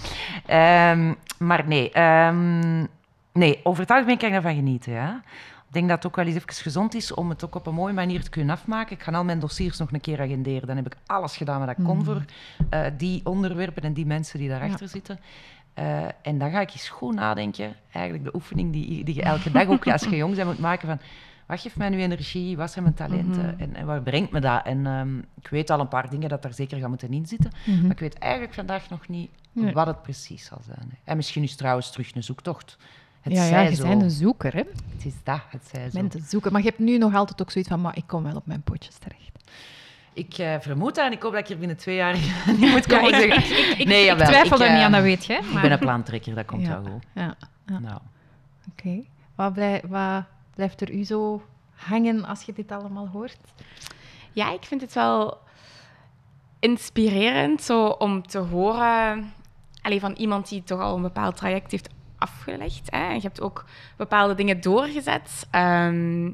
Ehm, 0.45 1.13
maar 1.37 1.67
nee, 1.67 1.91
ehm, 1.91 2.85
nee, 3.33 3.59
over 3.63 3.81
het 3.81 3.91
algemeen 3.91 4.17
kan 4.17 4.27
ik 4.27 4.33
daarvan 4.33 4.55
genieten. 4.55 4.93
Ja. 4.93 5.21
Ik 5.67 5.77
denk 5.77 5.87
dat 5.89 5.97
het 5.97 6.07
ook 6.07 6.15
wel 6.15 6.25
eens 6.25 6.35
even 6.35 6.53
gezond 6.53 6.93
is 6.93 7.13
om 7.13 7.29
het 7.29 7.45
ook 7.45 7.55
op 7.55 7.67
een 7.67 7.73
mooie 7.73 7.93
manier 7.93 8.23
te 8.23 8.29
kunnen 8.29 8.55
afmaken. 8.55 8.95
Ik 8.95 9.03
ga 9.03 9.11
al 9.11 9.23
mijn 9.23 9.39
dossiers 9.39 9.77
nog 9.77 9.91
een 9.91 10.01
keer 10.01 10.21
agenderen. 10.21 10.67
Dan 10.67 10.75
heb 10.75 10.85
ik 10.85 10.95
alles 11.05 11.37
gedaan 11.37 11.59
wat 11.59 11.69
ik 11.77 11.83
kon 11.83 12.03
voor 12.03 12.25
eh, 12.69 12.85
die 12.97 13.25
onderwerpen 13.25 13.83
en 13.83 13.93
die 13.93 14.05
mensen 14.05 14.39
die 14.39 14.49
daarachter 14.49 14.87
zitten. 14.87 15.19
Eh, 15.73 16.03
en 16.21 16.37
dan 16.37 16.51
ga 16.51 16.61
ik 16.61 16.71
eens 16.71 16.89
goed 16.89 17.15
nadenken. 17.15 17.75
Eigenlijk 17.91 18.25
de 18.25 18.35
oefening 18.35 18.73
die, 18.73 19.03
die 19.03 19.15
je 19.15 19.21
elke 19.23 19.51
dag 19.51 19.67
ook 19.67 19.87
als 19.87 20.03
je 20.03 20.15
jong 20.15 20.35
bent 20.35 20.47
moet 20.47 20.59
maken 20.59 20.87
van... 20.87 20.99
Wat 21.45 21.59
geeft 21.59 21.77
mij 21.77 21.89
nu 21.89 22.01
energie? 22.01 22.57
Wat 22.57 22.71
zijn 22.71 22.83
mijn 22.83 22.95
talenten? 22.95 23.59
en, 23.59 23.75
en 23.75 23.85
waar 23.85 24.01
brengt 24.01 24.31
me 24.31 24.39
dat? 24.39 24.65
En 24.65 24.85
ehm, 24.85 25.17
ik 25.17 25.47
weet 25.49 25.69
al 25.69 25.79
een 25.79 25.87
paar 25.87 26.09
dingen 26.09 26.29
dat 26.29 26.41
daar 26.41 26.53
zeker 26.53 26.79
gaan 26.79 26.89
moeten 26.89 27.13
inzitten. 27.13 27.51
Maar 27.81 27.91
ik 27.91 27.99
weet 27.99 28.17
eigenlijk 28.17 28.53
vandaag 28.53 28.89
nog 28.89 29.07
niet 29.07 29.29
Nee. 29.51 29.73
wat 29.73 29.87
het 29.87 30.01
precies 30.01 30.45
zal 30.45 30.61
zijn. 30.65 30.97
En 31.03 31.15
misschien 31.15 31.43
is 31.43 31.55
trouwens 31.55 31.91
terug 31.91 32.15
een 32.15 32.23
zoektocht. 32.23 32.77
Het 33.21 33.33
ja, 33.33 33.43
ja, 33.43 33.47
zij 33.49 33.69
je 33.69 33.75
zo. 33.75 33.87
bent 33.87 34.01
een 34.01 34.09
zoeker, 34.11 34.53
hè? 34.53 34.63
Het 34.95 35.05
is 35.05 35.13
dat, 35.23 35.39
het 35.49 35.67
zij 35.71 35.83
Je 35.83 35.89
zo. 35.89 35.99
bent 35.99 36.13
een 36.13 36.23
zoeker. 36.27 36.51
Maar 36.51 36.61
je 36.61 36.67
hebt 36.67 36.79
nu 36.79 36.97
nog 36.97 37.15
altijd 37.15 37.41
ook 37.41 37.51
zoiets 37.51 37.69
van, 37.69 37.81
maar 37.81 37.97
ik 37.97 38.03
kom 38.07 38.23
wel 38.23 38.35
op 38.35 38.45
mijn 38.45 38.61
pootjes 38.61 38.95
terecht. 38.97 39.29
Ik 40.13 40.37
eh, 40.37 40.55
vermoed 40.59 40.95
dat 40.95 41.05
en 41.05 41.11
ik 41.11 41.21
hoop 41.21 41.31
dat 41.31 41.41
ik 41.41 41.49
er 41.49 41.57
binnen 41.57 41.77
twee 41.77 41.95
jaar 41.95 42.13
niet 42.59 42.71
moet 42.71 42.85
komen 42.87 43.23
ik, 43.23 43.33
zeggen... 43.33 43.79
ik, 43.79 43.87
nee, 43.87 44.05
ik 44.09 44.17
twijfel 44.17 44.55
ik, 44.57 44.61
er 44.63 44.69
niet 44.69 44.77
eh, 44.79 44.85
aan, 44.85 44.91
dat 44.91 45.01
weet 45.01 45.25
je. 45.25 45.33
Ik 45.33 45.51
Maar... 45.51 45.61
ben 45.61 45.71
een 45.71 45.79
plantrekker, 45.79 46.35
dat 46.35 46.45
komt 46.45 46.61
Ja. 46.65 46.81
wel 46.81 46.91
goed. 46.93 47.03
Ja, 47.13 47.35
ja. 47.65 47.79
Nou. 47.79 47.99
oké. 48.71 49.03
Wat, 49.35 49.53
blij- 49.53 49.83
wat 49.87 50.23
blijft 50.55 50.81
er 50.81 50.91
u 50.91 51.03
zo 51.03 51.41
hangen 51.75 52.25
als 52.25 52.41
je 52.43 52.53
dit 52.53 52.71
allemaal 52.71 53.07
hoort? 53.07 53.37
Ja, 54.31 54.51
ik 54.53 54.63
vind 54.63 54.81
het 54.81 54.93
wel 54.93 55.37
inspirerend 56.59 57.61
zo 57.61 57.85
om 57.85 58.27
te 58.27 58.37
horen 58.37 59.33
allee, 59.81 59.99
van 59.99 60.13
iemand 60.13 60.49
die 60.49 60.63
toch 60.63 60.79
al 60.79 60.95
een 60.95 61.01
bepaald 61.01 61.35
traject 61.37 61.71
heeft 61.71 61.89
afgelegd. 62.21 62.87
Hè. 62.91 63.07
En 63.07 63.15
je 63.15 63.21
hebt 63.21 63.41
ook 63.41 63.65
bepaalde 63.97 64.35
dingen 64.35 64.61
doorgezet. 64.61 65.47
Ehm, 65.51 66.25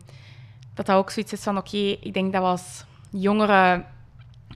dat 0.73 0.85
dat 0.85 0.95
ook 0.95 1.09
zoiets 1.09 1.33
is 1.33 1.43
van, 1.43 1.57
oké, 1.57 1.77
ik 1.77 2.13
denk 2.13 2.33
dat 2.33 2.41
we 2.41 2.47
als 2.47 2.85
jongeren 3.09 3.85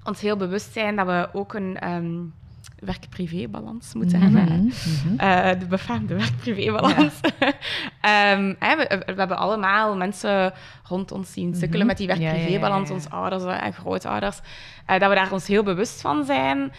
ons 0.03 0.21
heel 0.21 0.37
bewust 0.37 0.73
zijn 0.73 0.95
dat 0.95 1.05
we 1.05 1.29
ook 1.33 1.53
een 1.53 1.79
ehm, 1.79 2.13
werk-privé-balans 2.79 3.93
moeten 3.93 4.19
hebben. 4.21 4.63
Mhm. 4.65 5.19
Eh, 5.19 5.59
de 5.59 5.65
befaamde 5.65 6.15
werk-privé-balans. 6.15 7.13
Ehm, 8.01 8.53
hè, 8.59 8.75
we, 8.75 9.01
we 9.05 9.13
hebben 9.15 9.37
allemaal 9.37 9.95
mensen 9.97 10.53
rond 10.83 11.11
ons 11.11 11.31
zien 11.33 11.55
sukkelen 11.55 11.85
met 11.87 11.97
die 11.97 12.07
Mhm. 12.07 12.19
Werk-privé-balans, 12.19 12.81
ja, 12.87 12.87
ja. 12.89 12.93
onze 12.93 13.09
ouders 13.09 13.43
en 13.61 13.73
grootouders. 13.73 14.39
eh, 14.85 14.99
dat 14.99 15.09
we 15.09 15.15
daar 15.15 15.31
ons 15.31 15.47
heel 15.47 15.63
bewust 15.63 16.01
van 16.01 16.25
zijn. 16.25 16.71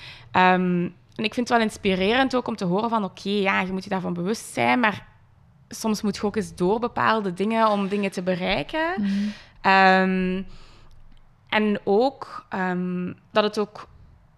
En 1.17 1.25
ik 1.25 1.35
vind 1.35 1.49
het 1.49 1.59
wel 1.59 1.67
inspirerend 1.67 2.37
ook 2.37 2.49
om 2.49 2.57
te 2.57 2.65
horen 2.65 2.91
van, 2.91 3.05
oké, 3.05 3.31
ja, 3.31 3.61
je 3.61 3.73
moet 3.73 3.85
je 3.85 3.91
daarvan 3.91 4.13
bewust 4.13 4.53
zijn, 4.53 4.81
maar 4.81 5.07
soms 5.69 6.03
moet 6.03 6.17
je 6.17 6.23
ook 6.23 6.37
eens 6.37 6.55
door 6.55 6.81
bepaalde 6.81 7.33
dingen 7.33 7.69
om 7.69 7.89
dingen 7.89 8.11
te 8.11 8.23
bereiken. 8.23 8.95
Mhm. 8.97 9.11
Ehm, 9.61 10.43
en 11.49 11.81
ook 11.85 12.47
ehm, 12.49 13.13
dat 13.31 13.45
het 13.45 13.59
ook 13.59 13.89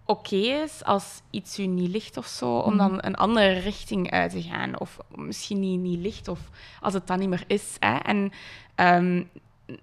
oké 0.05 0.35
is 0.35 0.83
als 0.83 1.21
iets 1.29 1.59
u 1.59 1.65
niet 1.65 1.89
ligt 1.89 2.17
of 2.17 2.25
zo, 2.25 2.57
om 2.57 2.77
dan 2.77 2.97
een 2.97 3.15
andere 3.15 3.59
richting 3.59 4.11
uit 4.11 4.31
te 4.31 4.41
gaan. 4.41 4.79
Of 4.79 4.97
misschien 5.15 5.59
niet, 5.59 5.79
niet 5.79 5.99
ligt, 5.99 6.27
of 6.27 6.39
als 6.81 6.93
het 6.93 7.07
dan 7.07 7.19
niet 7.19 7.29
meer 7.29 7.43
is. 7.47 7.75
Hè. 7.79 7.95
En 7.95 8.31
ehm, 8.75 9.23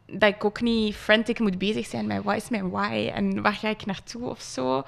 dat 0.06 0.28
ik 0.28 0.44
ook 0.44 0.60
niet 0.60 0.96
frantic 0.96 1.38
moet 1.38 1.58
bezig 1.58 1.86
zijn 1.86 2.06
met 2.06 2.22
wat 2.22 2.36
is 2.36 2.48
mijn 2.48 2.70
why 2.70 3.10
en 3.14 3.42
waar 3.42 3.52
ga 3.52 3.68
ik 3.68 3.86
naartoe 3.86 4.28
of 4.28 4.40
zo. 4.40 4.82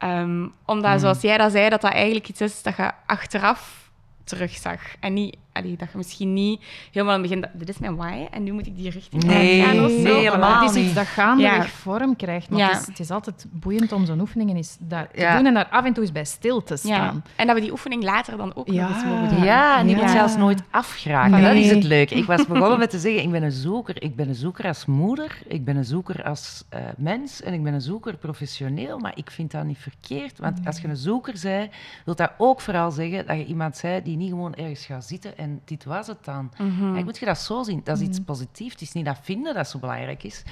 Ehm, 0.00 0.46
omdat, 0.64 1.00
zoals 1.00 1.20
jij 1.20 1.38
dat 1.38 1.52
zei, 1.52 1.68
dat 1.68 1.80
dat 1.80 1.92
eigenlijk 1.92 2.28
iets 2.28 2.40
is 2.40 2.62
dat 2.62 2.76
je 2.76 2.90
achteraf 3.06 3.90
terugzag. 4.24 4.80
En 5.00 5.12
niet, 5.12 5.36
allee, 5.52 5.76
dat 5.76 5.88
je 5.92 5.96
misschien 5.96 6.32
niet 6.32 6.60
helemaal 6.92 7.14
aan 7.14 7.20
het 7.20 7.28
begin... 7.28 7.40
dat- 7.40 7.50
Dit 7.58 7.68
is 7.68 7.78
mijn 7.78 7.96
why 7.96 8.26
en 8.30 8.42
nu 8.42 8.52
moet 8.52 8.66
ik 8.66 8.76
die 8.76 8.90
richting 8.90 9.24
Nee, 9.24 9.62
uitgaan 9.64 9.84
of 9.84 9.90
zo. 9.90 9.96
nee, 10.02 10.14
helemaal 10.14 10.62
Het 10.62 10.76
is 10.76 10.84
iets 10.84 10.94
dat 10.94 11.06
gaandeweg 11.06 11.56
Ja. 11.56 11.64
vorm 11.66 12.16
krijgt. 12.16 12.50
Maar 12.50 12.58
Ja. 12.58 12.68
het, 12.68 12.80
is, 12.80 12.86
het 12.86 12.98
is 13.00 13.10
altijd 13.10 13.46
boeiend 13.50 13.92
om 13.92 14.06
zo'n 14.06 14.20
oefeningen 14.20 14.56
eens 14.56 14.76
daar 14.80 15.08
te 15.14 15.20
Ja. 15.20 15.36
doen 15.36 15.46
en 15.46 15.54
daar 15.54 15.68
af 15.70 15.84
en 15.84 15.92
toe 15.92 16.02
eens 16.02 16.12
bij 16.12 16.24
stil 16.24 16.62
te 16.62 16.72
Ja. 16.74 16.78
staan. 16.78 17.24
En 17.36 17.46
dat 17.46 17.54
we 17.56 17.60
die 17.62 17.70
oefening 17.70 18.02
later 18.02 18.36
dan 18.36 18.54
ook 18.54 18.68
Ja. 18.70 18.82
nog 18.88 18.94
eens 18.94 19.04
mogen 19.04 19.28
doen. 19.28 19.42
Ja, 19.44 19.78
en 19.78 19.86
die 19.86 19.96
Ja. 19.96 20.02
moet 20.02 20.10
zelfs 20.10 20.36
nooit 20.36 20.62
afgeraken. 20.70 21.30
Nee. 21.30 21.42
Dat 21.42 21.54
is 21.54 21.70
het 21.70 21.84
leuke. 21.84 22.14
Ik 22.14 22.24
was 22.24 22.46
begonnen 22.52 22.78
met 22.78 22.90
te 22.90 22.98
zeggen, 22.98 23.22
ik 23.22 23.30
ben 23.30 23.42
een 23.42 23.52
zoeker. 23.52 24.02
Ik 24.02 24.16
ben 24.16 24.28
een 24.28 24.34
zoeker 24.34 24.66
als 24.66 24.86
moeder, 24.86 25.38
ik 25.46 25.64
ben 25.64 25.76
een 25.76 25.84
zoeker 25.84 26.22
als 26.24 26.64
eh, 26.68 26.80
mens 26.96 27.42
en 27.42 27.52
ik 27.52 27.62
ben 27.62 27.74
een 27.74 27.80
zoeker 27.80 28.16
professioneel. 28.16 28.98
Maar 28.98 29.12
ik 29.14 29.30
vind 29.30 29.50
dat 29.50 29.64
niet 29.64 29.78
verkeerd, 29.78 30.38
want 30.38 30.58
als 30.66 30.80
je 30.80 30.88
een 30.88 30.96
zoeker 30.96 31.36
zei, 31.36 31.68
wil 32.04 32.14
dat 32.14 32.30
ook 32.38 32.60
vooral 32.60 32.90
zeggen 32.90 33.26
dat 33.26 33.36
je 33.36 33.44
iemand 33.44 33.76
zei 33.76 34.02
die 34.02 34.16
niet 34.16 34.28
gewoon 34.28 34.54
ergens 34.54 34.84
gaat 34.86 35.04
zitten 35.04 35.38
en 35.40 35.60
dit 35.64 35.84
was 35.84 36.06
het 36.06 36.24
dan. 36.24 36.50
Eigenlijk 36.58 37.04
moet 37.04 37.18
je 37.18 37.26
dat 37.26 37.38
zo 37.38 37.62
zien. 37.62 37.80
Dat 37.84 38.00
is 38.00 38.06
iets 38.06 38.20
positiefs. 38.20 38.72
Het 38.72 38.80
is 38.80 38.92
niet 38.92 39.04
dat 39.04 39.18
vinden 39.22 39.54
dat 39.54 39.68
zo 39.68 39.78
belangrijk 39.78 40.22
is. 40.22 40.42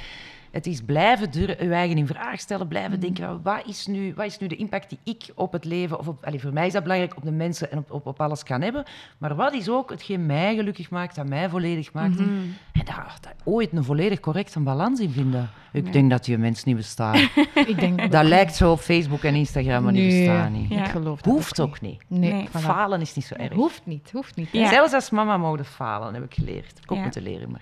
Het 0.59 0.67
is 0.67 0.81
blijven 0.83 1.31
durven, 1.31 1.67
je 1.67 1.75
eigen 1.75 1.97
in 1.99 2.07
vraag 2.07 2.41
stellen, 2.41 2.69
blijven 2.69 3.01
denken, 3.01 3.25
van, 3.27 3.41
wat 3.43 3.67
is, 3.67 3.87
nu, 3.87 4.15
wat 4.15 4.27
is 4.27 4.39
nu 4.39 4.47
de 4.47 4.57
impact 4.57 4.89
die 4.89 4.99
ik 5.05 5.33
op 5.35 5.53
het 5.53 5.65
leven, 5.65 5.99
of 5.99 6.09
op, 6.09 6.33
voor 6.37 6.53
mij 6.53 6.67
is 6.67 6.73
dat 6.73 6.83
belangrijk, 6.83 7.17
op 7.17 7.23
de 7.23 7.31
mensen 7.31 7.71
en 7.71 7.79
op, 7.79 7.91
op, 7.91 8.07
op 8.07 8.21
alles 8.21 8.43
kan 8.43 8.61
hebben, 8.61 8.85
maar 9.19 9.35
wat 9.35 9.53
is 9.53 9.69
ook 9.69 9.91
hetgeen 9.91 10.27
mij 10.27 10.55
gelukkig 10.55 10.91
maakt, 10.91 11.15
dat 11.15 11.27
mij 11.27 11.49
volledig 11.49 11.93
maakt, 11.93 12.19
en 12.19 12.57
daar, 12.85 13.17
daar 13.21 13.35
ooit 13.45 13.73
een 13.73 13.85
volledig 13.85 14.21
correcte 14.21 14.61
balans 14.61 15.01
in 15.01 15.11
vinden. 15.11 15.51
Ik 15.73 15.93
denk 15.93 16.11
dat 16.11 16.25
die 16.25 16.39
mens 16.39 16.65
niet 16.65 16.77
bestaat. 16.77 17.17
Ik 17.67 17.81
denk 17.81 18.13
dat 18.13 18.25
lijkt 18.25 18.55
zo 18.55 18.73
op 18.73 18.79
Facebook 18.79 19.23
en 19.23 19.35
Instagram, 19.35 19.83
maar 19.83 19.93
die 19.93 20.03
Nee, 20.11 20.27
bestaan 20.27 20.53
niet. 20.53 20.71
Ja. 20.71 20.85
Ik 20.85 20.91
geloof 20.91 21.21
dat 21.21 21.33
Hoeft 21.33 21.61
ook 21.61 21.81
niet. 21.81 22.03
Nee. 22.07 22.49
Falen 22.49 23.01
is 23.01 23.15
niet 23.15 23.25
zo 23.25 23.35
erg. 23.35 23.53
Hoeft 23.53 23.83
niet, 23.85 24.11
hoeft 24.13 24.37
niet. 24.37 24.49
Ja. 24.53 24.69
Zelfs 24.69 24.93
als 24.93 25.11
mama 25.11 25.37
mogen 25.37 25.65
falen, 25.65 26.15
heb 26.15 26.25
ik 26.25 26.35
geleerd. 26.35 26.67
Heb 26.75 26.83
ik 26.85 26.91
ook 26.91 26.97
Ja. 26.97 27.03
moeten 27.03 27.23
leren, 27.23 27.51
maar 27.51 27.61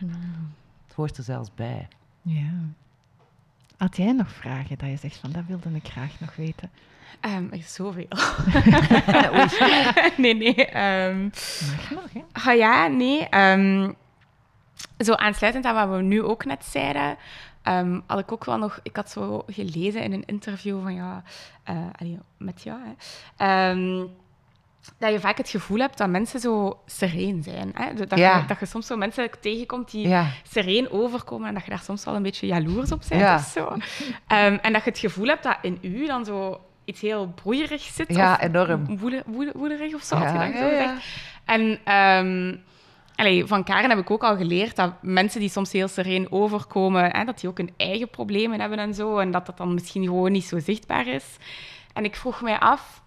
het 0.86 0.94
hoort 0.96 1.16
er 1.16 1.22
zelfs 1.22 1.50
bij. 1.54 1.88
Ja. 2.22 2.50
Had 3.76 3.96
jij 3.96 4.12
nog 4.12 4.28
vragen 4.30 4.78
dat 4.78 4.88
je 4.88 4.96
zegt 4.96 5.16
van 5.16 5.32
dat 5.32 5.42
wilde 5.46 5.70
ik 5.72 5.88
graag 5.88 6.20
nog 6.20 6.36
weten? 6.36 6.70
Is 7.50 7.74
zoveel. 7.74 8.08
Nee, 10.16 10.34
nee. 10.34 10.66
ehm, 10.66 11.22
Mag 11.22 11.90
nog, 11.90 12.12
hè? 12.12 12.20
Ah 12.32 12.56
ja, 12.56 12.86
nee. 12.86 13.28
ehm, 13.28 13.92
zo 14.98 15.12
aansluitend 15.12 15.64
aan 15.64 15.74
wat 15.88 15.96
we 15.96 16.02
nu 16.02 16.22
ook 16.22 16.44
net 16.44 16.64
zeiden, 16.64 17.16
had 18.06 18.18
ik 18.18 18.32
ook 18.32 18.44
wel 18.44 18.58
nog... 18.58 18.80
Ik 18.82 18.96
had 18.96 19.10
zo 19.10 19.42
gelezen 19.46 20.02
in 20.02 20.12
een 20.12 20.24
interview 20.26 20.82
van 20.82 20.94
ja, 20.94 21.22
eh, 21.62 21.76
allee, 21.96 22.18
met 22.36 22.62
jou, 22.62 22.78
hè, 23.36 24.00
dat 24.98 25.12
je 25.12 25.20
vaak 25.20 25.36
het 25.36 25.48
gevoel 25.48 25.78
hebt 25.78 25.98
dat 25.98 26.08
mensen 26.08 26.40
zo 26.40 26.78
sereen 26.86 27.42
zijn. 27.42 27.70
Hè? 27.74 27.94
Dat, 27.94 28.18
Ja. 28.18 28.36
je, 28.38 28.44
dat 28.46 28.58
je 28.60 28.66
soms 28.66 28.86
zo 28.86 28.96
mensen 28.96 29.30
tegenkomt 29.40 29.90
die 29.90 30.08
Ja. 30.08 30.26
sereen 30.50 30.90
overkomen 30.90 31.48
en 31.48 31.54
dat 31.54 31.64
je 31.64 31.70
daar 31.70 31.82
soms 31.82 32.04
wel 32.04 32.14
een 32.14 32.22
beetje 32.22 32.46
jaloers 32.46 32.92
op 32.92 33.02
bent 33.08 33.20
Ja. 33.20 33.34
of 33.34 33.42
zo. 33.42 33.76
Ehm, 34.26 34.58
en 34.62 34.72
dat 34.72 34.84
je 34.84 34.90
het 34.90 34.98
gevoel 34.98 35.26
hebt 35.26 35.42
dat 35.42 35.58
in 35.62 35.78
u 35.82 36.06
dan 36.06 36.24
zo 36.24 36.60
iets 36.84 37.00
heel 37.00 37.26
broeierig 37.42 37.82
zit. 37.82 38.14
Ja, 38.14 38.32
of 38.32 38.40
enorm. 38.42 38.98
Woede, 38.98 39.22
woede, 39.26 39.52
woederig 39.56 39.94
of 39.94 40.02
zo, 40.02 40.14
als 40.14 40.32
je 40.32 40.38
dat 40.38 40.58
zo 40.58 40.68
zegt. 40.68 41.04
En 41.44 41.78
ehm, 41.84 42.56
allee, 43.14 43.46
van 43.46 43.64
Karen 43.64 43.90
heb 43.90 43.98
ik 43.98 44.10
ook 44.10 44.24
al 44.24 44.36
geleerd 44.36 44.76
dat 44.76 44.92
mensen 45.02 45.40
die 45.40 45.48
soms 45.48 45.72
heel 45.72 45.88
sereen 45.88 46.32
overkomen, 46.32 47.16
hè, 47.16 47.24
dat 47.24 47.40
die 47.40 47.48
ook 47.48 47.58
hun 47.58 47.70
eigen 47.76 48.10
problemen 48.10 48.60
hebben 48.60 48.78
en 48.78 48.94
zo. 48.94 49.18
En 49.18 49.30
dat 49.30 49.46
dat 49.46 49.56
dan 49.56 49.74
misschien 49.74 50.04
gewoon 50.04 50.32
niet 50.32 50.44
zo 50.44 50.58
zichtbaar 50.58 51.06
is. 51.06 51.24
En 51.92 52.04
ik 52.04 52.16
vroeg 52.16 52.42
mij 52.42 52.58
af, 52.58 53.02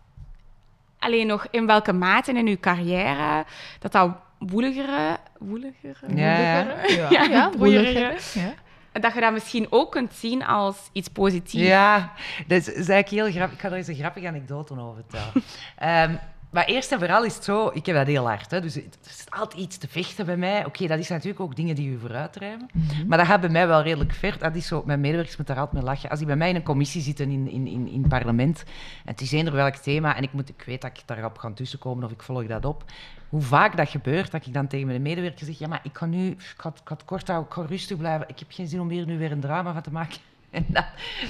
alleen 0.99 1.27
nog 1.27 1.47
in 1.51 1.65
welke 1.65 1.93
mate 1.93 2.31
in 2.31 2.47
uw 2.47 2.57
carrière 2.59 3.45
dat 3.79 3.91
dat 3.91 4.11
woeligere, 4.39 5.17
woeligere, 5.39 6.15
Ja, 6.15 6.37
ja. 6.39 6.65
woeligere, 6.65 7.09
Ja, 7.09 7.23
ja, 7.37 7.51
moeilijk, 7.57 7.93
hè? 8.33 8.39
Ja. 8.41 8.53
dat 8.99 9.13
je 9.13 9.19
dat 9.19 9.33
misschien 9.33 9.67
ook 9.69 9.91
kunt 9.91 10.13
zien 10.13 10.45
als 10.45 10.89
iets 10.91 11.07
positiefs. 11.07 11.67
Ja, 11.67 12.11
dat 12.47 12.57
is, 12.57 12.67
is 12.67 12.89
eigenlijk 12.89 13.09
heel 13.09 13.31
grappig. 13.31 13.53
Ik 13.55 13.61
ga 13.61 13.67
er 13.67 13.73
eens 13.73 13.87
een 13.87 13.95
grappige 13.95 14.27
anekdote 14.27 14.79
over 14.79 15.03
vertellen. 15.03 15.33
Ehm, 15.75 16.15
maar 16.49 16.65
eerst 16.65 16.91
en 16.91 16.99
vooral 16.99 17.23
is 17.23 17.35
het 17.35 17.43
zo, 17.43 17.69
ik 17.73 17.85
heb 17.85 17.95
dat 17.95 18.07
heel 18.07 18.27
hard. 18.27 18.51
Hè, 18.51 18.61
dus 18.61 18.75
er 18.75 18.83
is 19.05 19.25
altijd 19.29 19.61
iets 19.61 19.77
te 19.77 19.87
vechten 19.87 20.25
bij 20.25 20.37
mij. 20.37 20.65
Oké, 20.65 20.87
dat 20.87 20.99
is 20.99 21.09
natuurlijk 21.09 21.39
ook 21.39 21.55
dingen 21.55 21.75
die 21.75 21.89
u 21.89 21.99
vooruitrijden. 21.99 22.69
Maar 23.07 23.17
dat 23.17 23.27
gaat 23.27 23.41
bij 23.41 23.49
mij 23.49 23.67
wel 23.67 23.81
redelijk 23.81 24.13
ver. 24.13 24.37
Dat 24.39 24.55
is 24.55 24.67
zo, 24.67 24.83
mijn 24.85 24.99
medewerkers 24.99 25.37
moeten 25.37 25.55
daar 25.55 25.63
altijd 25.63 25.83
mee 25.83 25.91
lachen. 25.93 26.09
Als 26.09 26.19
die 26.19 26.27
bij 26.27 26.37
mij 26.37 26.49
in 26.49 26.55
een 26.55 26.63
commissie 26.63 27.01
zitten 27.01 27.29
in, 27.31 27.49
in, 27.49 27.67
in, 27.67 27.87
in 27.87 27.99
het 27.99 28.09
parlement, 28.09 28.63
en 29.05 29.11
het 29.11 29.21
is 29.21 29.31
eender 29.31 29.53
welk 29.53 29.75
thema, 29.75 30.15
en 30.15 30.23
ik, 30.23 30.33
moet, 30.33 30.49
ik 30.49 30.63
weet 30.65 30.81
dat 30.81 30.91
ik 30.97 31.03
daarop 31.05 31.37
ga 31.37 31.51
tussenkomen 31.51 32.03
of 32.03 32.11
ik 32.11 32.21
volg 32.23 32.45
dat 32.47 32.65
op. 32.65 32.83
Hoe 33.29 33.41
vaak 33.41 33.77
dat 33.77 33.89
gebeurt, 33.89 34.31
dat 34.31 34.45
ik 34.45 34.53
dan 34.53 34.67
tegen 34.67 34.87
mijn 34.87 35.01
medewerker 35.01 35.45
zeg, 35.45 35.59
ja, 35.59 35.67
maar 35.67 35.79
ik 35.83 35.93
kan 35.93 36.09
nu, 36.09 36.27
ik 36.27 36.37
het- 36.63 36.81
ik 36.99 37.05
kort 37.05 37.27
houden, 37.27 37.49
ik 37.49 37.55
ga 37.55 37.65
rustig 37.65 37.97
blijven. 37.97 38.27
Ik 38.29 38.39
heb 38.39 38.47
geen 38.51 38.67
zin 38.67 38.79
om 38.79 38.89
hier 38.89 39.05
nu 39.05 39.17
weer 39.17 39.31
een 39.31 39.39
drama 39.39 39.73
van 39.73 39.81
te 39.81 39.91
maken. 39.91 40.17
En 40.59 40.65
dan, 40.67 40.83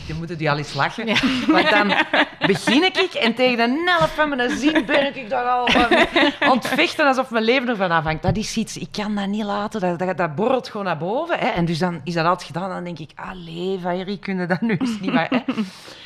je 0.08 0.14
moet 0.14 0.30
het 0.30 0.40
je 0.40 0.50
al 0.50 0.58
eens 0.58 0.74
lachen. 0.74 1.06
Want 1.48 1.70
dan 1.70 1.94
begin 2.40 2.84
ik 2.84 2.98
en 2.98 3.34
tegen 3.36 3.58
de 3.58 3.96
helft 3.98 4.14
van 4.14 4.30
mijn 4.30 4.58
zin 4.58 4.86
ben 4.86 5.16
ik 5.16 5.30
daar 5.30 5.46
al 5.46 5.68
aan 5.68 6.08
aan 6.40 6.58
het 6.58 6.68
vechten 6.68 7.06
alsof 7.06 7.30
mijn 7.30 7.44
leven 7.44 7.70
ervan 7.70 7.92
afhangt. 7.92 8.24
Dat 8.24 8.38
is 8.38 8.58
iets, 8.58 8.78
ik 8.78 8.92
kan 8.92 9.16
dat 9.16 9.28
niet 9.28 9.44
laten, 9.44 9.80
dat, 9.82 10.00
dat, 10.00 10.18
dat 10.18 10.36
borrelt 10.36 10.70
gewoon 10.70 10.86
naar 10.86 10.98
boven. 10.98 11.40
Hè. 11.40 11.48
En 11.48 11.66
dus 11.66 11.78
dan 11.78 12.02
is 12.04 12.14
dat 12.14 12.26
altijd 12.26 12.48
gedaan, 12.48 12.70
dan 12.70 12.84
denk 12.84 13.00
ik, 13.00 13.12
allee, 13.16 13.80
Valerie, 13.82 14.20
kun 14.20 14.40
je 14.40 14.46
dat 14.46 14.62
nu 14.62 14.78
eens 14.78 15.00
niet 15.00 15.14
meer... 15.14 15.28
Hè. 15.30 15.40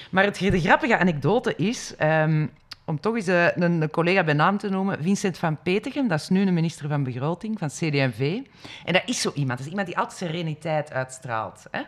Maar 0.09 0.23
het, 0.23 0.37
de 0.37 0.59
grappige 0.59 0.97
anekdote 0.97 1.55
is, 1.55 1.95
ehm, 1.95 2.47
om 2.85 2.99
toch 2.99 3.15
eens 3.15 3.27
eh, 3.27 3.55
een, 3.55 3.81
een 3.81 3.89
collega 3.89 4.23
bij 4.23 4.33
naam 4.33 4.57
te 4.57 4.69
noemen, 4.69 5.03
Vincent 5.03 5.37
van 5.37 5.57
Petegem, 5.63 6.07
dat 6.07 6.19
is 6.19 6.29
nu 6.29 6.41
een 6.41 6.53
minister 6.53 6.89
van 6.89 7.03
Begroting 7.03 7.59
van 7.59 7.67
CD&V. 7.67 8.39
En 8.85 8.93
dat 8.93 9.01
is 9.05 9.21
zo 9.21 9.31
iemand, 9.33 9.57
dat 9.57 9.59
is 9.59 9.71
iemand 9.71 9.87
die 9.87 9.97
altijd 9.97 10.17
sereniteit 10.17 10.91
uitstraalt. 10.91 11.65
Hè. 11.71 11.81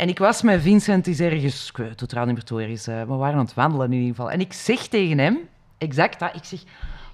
En 0.00 0.08
ik 0.08 0.18
was 0.18 0.42
met 0.42 0.62
Vincent 0.62 1.06
eens 1.06 1.20
ergens, 1.20 1.68
ik 1.68 1.76
weet 1.76 2.00
het 2.00 2.14
niet 2.14 2.26
meer 2.26 2.44
toe, 2.44 2.60
ergens, 2.60 2.86
eh, 2.86 3.02
we 3.02 3.14
waren 3.14 3.38
aan 3.38 3.44
het 3.44 3.54
wandelen 3.54 3.86
in 3.86 3.98
ieder 3.98 4.08
geval. 4.08 4.30
En 4.30 4.40
ik 4.40 4.52
zeg 4.52 4.86
tegen 4.86 5.18
hem, 5.18 5.38
exact 5.78 6.18
dat, 6.18 6.34
ik 6.34 6.44
zeg... 6.44 6.60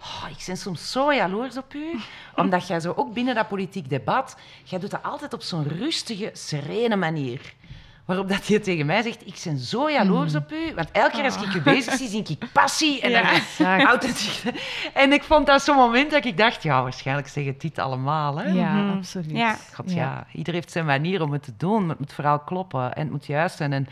Oh, 0.00 0.30
ik 0.30 0.44
ben 0.46 0.56
soms 0.56 0.90
zo 0.92 1.14
jaloers 1.14 1.56
op 1.56 1.74
u, 1.74 1.98
omdat 2.42 2.66
jij 2.66 2.80
zo 2.80 2.92
ook 2.96 3.14
binnen 3.14 3.34
dat 3.34 3.48
politiek 3.48 3.88
debat, 3.88 4.36
jij 4.64 4.78
doet 4.78 4.90
dat 4.90 5.02
altijd 5.02 5.32
op 5.32 5.42
zo'n 5.42 5.68
rustige, 5.68 6.30
serene 6.32 6.96
manier. 6.96 7.54
Waarop 8.06 8.28
dat 8.28 8.46
hij 8.46 8.58
tegen 8.58 8.86
mij 8.86 9.02
zegt, 9.02 9.26
ik 9.26 9.40
ben 9.44 9.58
zo 9.58 9.90
jaloers 9.90 10.34
op 10.34 10.52
u, 10.52 10.74
want 10.74 10.90
elke 10.92 11.10
keer 11.14 11.24
als 11.24 11.36
ik 11.42 11.54
u 11.54 11.60
bezig 11.60 11.94
zie, 11.94 12.08
zie 12.08 12.22
ik 12.28 12.52
passie 12.52 13.00
en 13.00 13.10
Ja. 13.58 13.84
authentiek. 13.84 14.42
En 14.94 15.12
ik 15.12 15.22
vond 15.22 15.46
dat 15.46 15.62
zo'n 15.62 15.76
moment 15.76 16.10
dat 16.10 16.24
ik 16.24 16.36
dacht, 16.36 16.62
ja, 16.62 16.82
waarschijnlijk 16.82 17.28
zeggen 17.28 17.54
dit 17.58 17.78
allemaal. 17.78 18.36
Hè? 18.36 18.48
Ja, 18.50 18.72
Mhm. 18.72 18.96
absoluut. 18.96 19.30
Ja. 19.30 19.56
God, 19.74 19.92
ja. 19.92 20.26
ieder 20.32 20.54
heeft 20.54 20.70
zijn 20.70 20.84
manier 20.86 21.22
om 21.22 21.32
het 21.32 21.42
te 21.42 21.52
doen, 21.56 21.80
maar 21.80 21.90
het 21.90 21.98
moet 21.98 22.12
vooral 22.12 22.38
kloppen 22.38 22.94
en 22.94 23.02
het 23.02 23.10
moet 23.10 23.26
juist 23.26 23.56
zijn. 23.56 23.72
En 23.72 23.86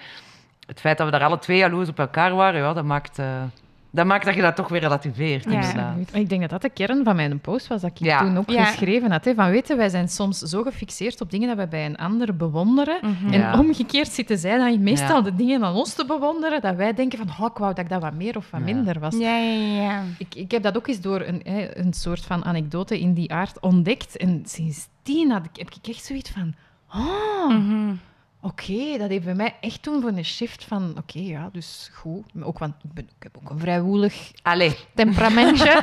het 0.66 0.80
feit 0.80 0.98
dat 0.98 1.06
we 1.06 1.12
daar 1.18 1.24
alle 1.28 1.38
twee 1.38 1.58
jaloers 1.58 1.88
op 1.88 1.98
elkaar 1.98 2.34
waren, 2.34 2.60
ja, 2.60 2.72
dat, 2.72 2.84
maakt, 2.84 3.18
eh, 3.18 3.42
dat 3.94 4.06
maakt 4.06 4.24
dat 4.24 4.34
je 4.34 4.40
dat 4.40 4.56
toch 4.56 4.68
weer 4.68 4.80
relativeert. 4.80 5.44
Ja. 5.50 5.94
Ik 6.12 6.28
denk 6.28 6.40
dat 6.40 6.50
dat 6.50 6.62
de 6.62 6.68
kern 6.68 7.04
van 7.04 7.16
mijn 7.16 7.40
post 7.40 7.66
was, 7.66 7.80
dat 7.80 7.90
ik 7.90 7.98
Ja. 7.98 8.18
toen 8.18 8.36
ook 8.38 8.50
Ja. 8.50 8.64
geschreven 8.64 9.10
had. 9.10 9.24
Hè, 9.24 9.34
van 9.34 9.50
weten, 9.50 9.76
wij 9.76 9.88
zijn 9.88 10.08
soms 10.08 10.38
zo 10.38 10.62
gefixeerd 10.62 11.20
op 11.20 11.30
dingen 11.30 11.48
dat 11.48 11.56
we 11.56 11.66
bij 11.68 11.86
een 11.86 11.96
ander 11.96 12.36
bewonderen. 12.36 12.98
Mhm. 13.02 13.32
En 13.32 13.38
Ja. 13.38 13.58
omgekeerd 13.58 14.08
zitten 14.08 14.38
zij 14.38 14.56
dan 14.58 14.82
meestal 14.82 15.16
Ja. 15.16 15.22
de 15.22 15.34
dingen 15.34 15.64
aan 15.64 15.74
ons 15.74 15.94
te 15.94 16.04
bewonderen, 16.06 16.60
dat 16.60 16.76
wij 16.76 16.94
denken 16.94 17.18
van, 17.18 17.28
oh, 17.28 17.50
ik 17.52 17.58
wou 17.58 17.74
dat 17.74 17.84
ik 17.84 17.90
dat 17.90 18.02
wat 18.02 18.14
meer 18.14 18.36
of 18.36 18.50
wat 18.50 18.60
Ja. 18.60 18.66
minder 18.74 19.00
was. 19.00 19.14
Ja, 19.18 19.36
ja, 19.38 19.82
ja. 19.82 20.02
Ik, 20.18 20.34
ik 20.34 20.50
heb 20.50 20.62
dat 20.62 20.76
ook 20.76 20.86
eens 20.88 21.00
door 21.00 21.20
een, 21.20 21.40
hè, 21.44 21.78
een 21.78 21.92
soort 21.92 22.20
van 22.24 22.44
anekdote 22.44 23.00
in 23.00 23.12
die 23.14 23.32
aard 23.32 23.60
ontdekt. 23.60 24.16
En 24.16 24.42
sindsdien 24.46 25.30
had 25.30 25.44
ik, 25.44 25.50
heb 25.58 25.70
ik 25.80 25.88
echt 25.94 26.04
zoiets 26.04 26.30
van... 26.30 26.54
Oh, 26.94 27.48
Mhm. 27.48 27.92
Oké, 28.44 28.98
dat 28.98 29.08
heeft 29.08 29.24
bij 29.24 29.34
mij 29.34 29.54
echt 29.60 29.82
toen 29.82 30.00
voor 30.00 30.10
een 30.10 30.24
shift 30.24 30.64
van... 30.64 30.94
Oké, 30.98 31.18
ja, 31.18 31.48
dus 31.52 31.90
goed. 31.94 32.24
Ook, 32.42 32.58
want 32.58 32.74
ik, 32.84 32.92
ben, 32.92 33.04
ik 33.04 33.22
heb 33.22 33.36
ook 33.42 33.50
een 33.50 33.58
vrij 33.58 33.82
woelig 33.82 34.30
Allee, 34.42 34.76
temperamentje. 34.94 35.82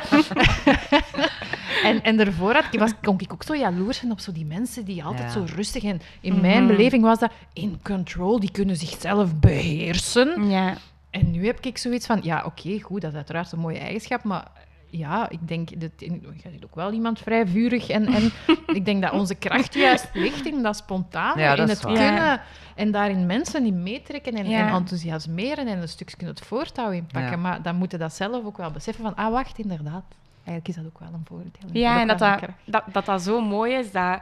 en, 1.84 2.02
en 2.02 2.16
daarvoor 2.16 2.54
had, 2.54 2.64
ik- 2.70 2.78
was, 2.78 2.90
kon 3.02 3.18
ik 3.18 3.32
ook 3.32 3.42
zo 3.42 3.56
jaloers 3.56 3.98
zijn 3.98 4.12
op 4.12 4.20
zo 4.20 4.32
die 4.32 4.44
mensen 4.44 4.84
die 4.84 5.04
altijd 5.04 5.34
Ja. 5.34 5.46
zo 5.46 5.54
rustig... 5.54 5.82
En 5.84 6.00
in 6.20 6.40
mijn 6.40 6.66
beleving 6.66 7.02
was 7.02 7.18
dat 7.18 7.32
in 7.52 7.78
control, 7.82 8.40
die 8.40 8.50
kunnen 8.50 8.76
zichzelf 8.76 9.34
beheersen. 9.36 10.48
Ja. 10.48 10.74
En 11.10 11.30
nu 11.30 11.46
heb 11.46 11.60
ik 11.64 11.78
zoiets 11.78 12.06
van, 12.06 12.20
ja, 12.22 12.42
oké, 12.44 12.80
goed, 12.80 13.00
dat 13.00 13.10
is 13.10 13.16
uiteraard 13.16 13.52
een 13.52 13.58
mooie 13.58 13.78
eigenschap, 13.78 14.22
maar 14.24 14.46
ja, 14.92 15.28
ik 15.30 15.48
denk, 15.48 15.80
dat, 15.80 15.90
jij 15.98 16.50
bent 16.50 16.64
ook 16.64 16.74
wel 16.74 16.92
iemand 16.92 17.18
vrij 17.18 17.46
vurig 17.46 17.88
en, 17.88 18.06
en 18.06 18.30
ik 18.76 18.84
denk 18.84 19.02
dat 19.02 19.12
onze 19.12 19.34
kracht 19.34 19.74
juist 19.74 20.08
ligt 20.12 20.46
in 20.46 20.62
dat 20.62 20.76
Ja, 21.36 21.48
dat 21.54 21.58
in 21.58 21.68
het 21.68 21.82
waar. 21.82 21.94
kunnen 21.94 22.40
en 22.74 22.90
daarin 22.90 23.26
mensen 23.26 23.66
in 23.66 23.82
meetrekken 23.82 24.32
en, 24.34 24.48
Ja. 24.48 24.66
en 24.68 24.74
enthousiasmeren 24.74 25.66
en 25.66 25.78
een 25.80 25.88
stukje 25.88 26.26
het 26.26 26.40
voortouw 26.40 26.90
inpakken. 26.90 27.30
Ja. 27.30 27.36
Maar 27.36 27.62
dan 27.62 27.76
moeten 27.76 27.98
dat 27.98 28.14
zelf 28.14 28.44
ook 28.44 28.56
wel 28.56 28.70
beseffen 28.70 29.04
van, 29.04 29.14
ah, 29.16 29.32
wacht, 29.32 29.58
inderdaad. 29.58 30.04
Eigenlijk 30.44 30.68
is 30.68 30.74
dat 30.74 30.84
ook 30.86 30.98
wel 30.98 31.08
een 31.12 31.24
voordeel. 31.24 31.80
Ja, 31.80 32.00
en 32.00 32.06
dat 32.06 32.20
wel 32.20 32.28
dat, 32.30 32.38
kracht. 32.38 32.58
dat, 32.64 32.82
dat 32.92 33.04
dat 33.04 33.22
zo 33.22 33.40
mooi 33.40 33.74
is, 33.74 33.90
dat 33.92 34.20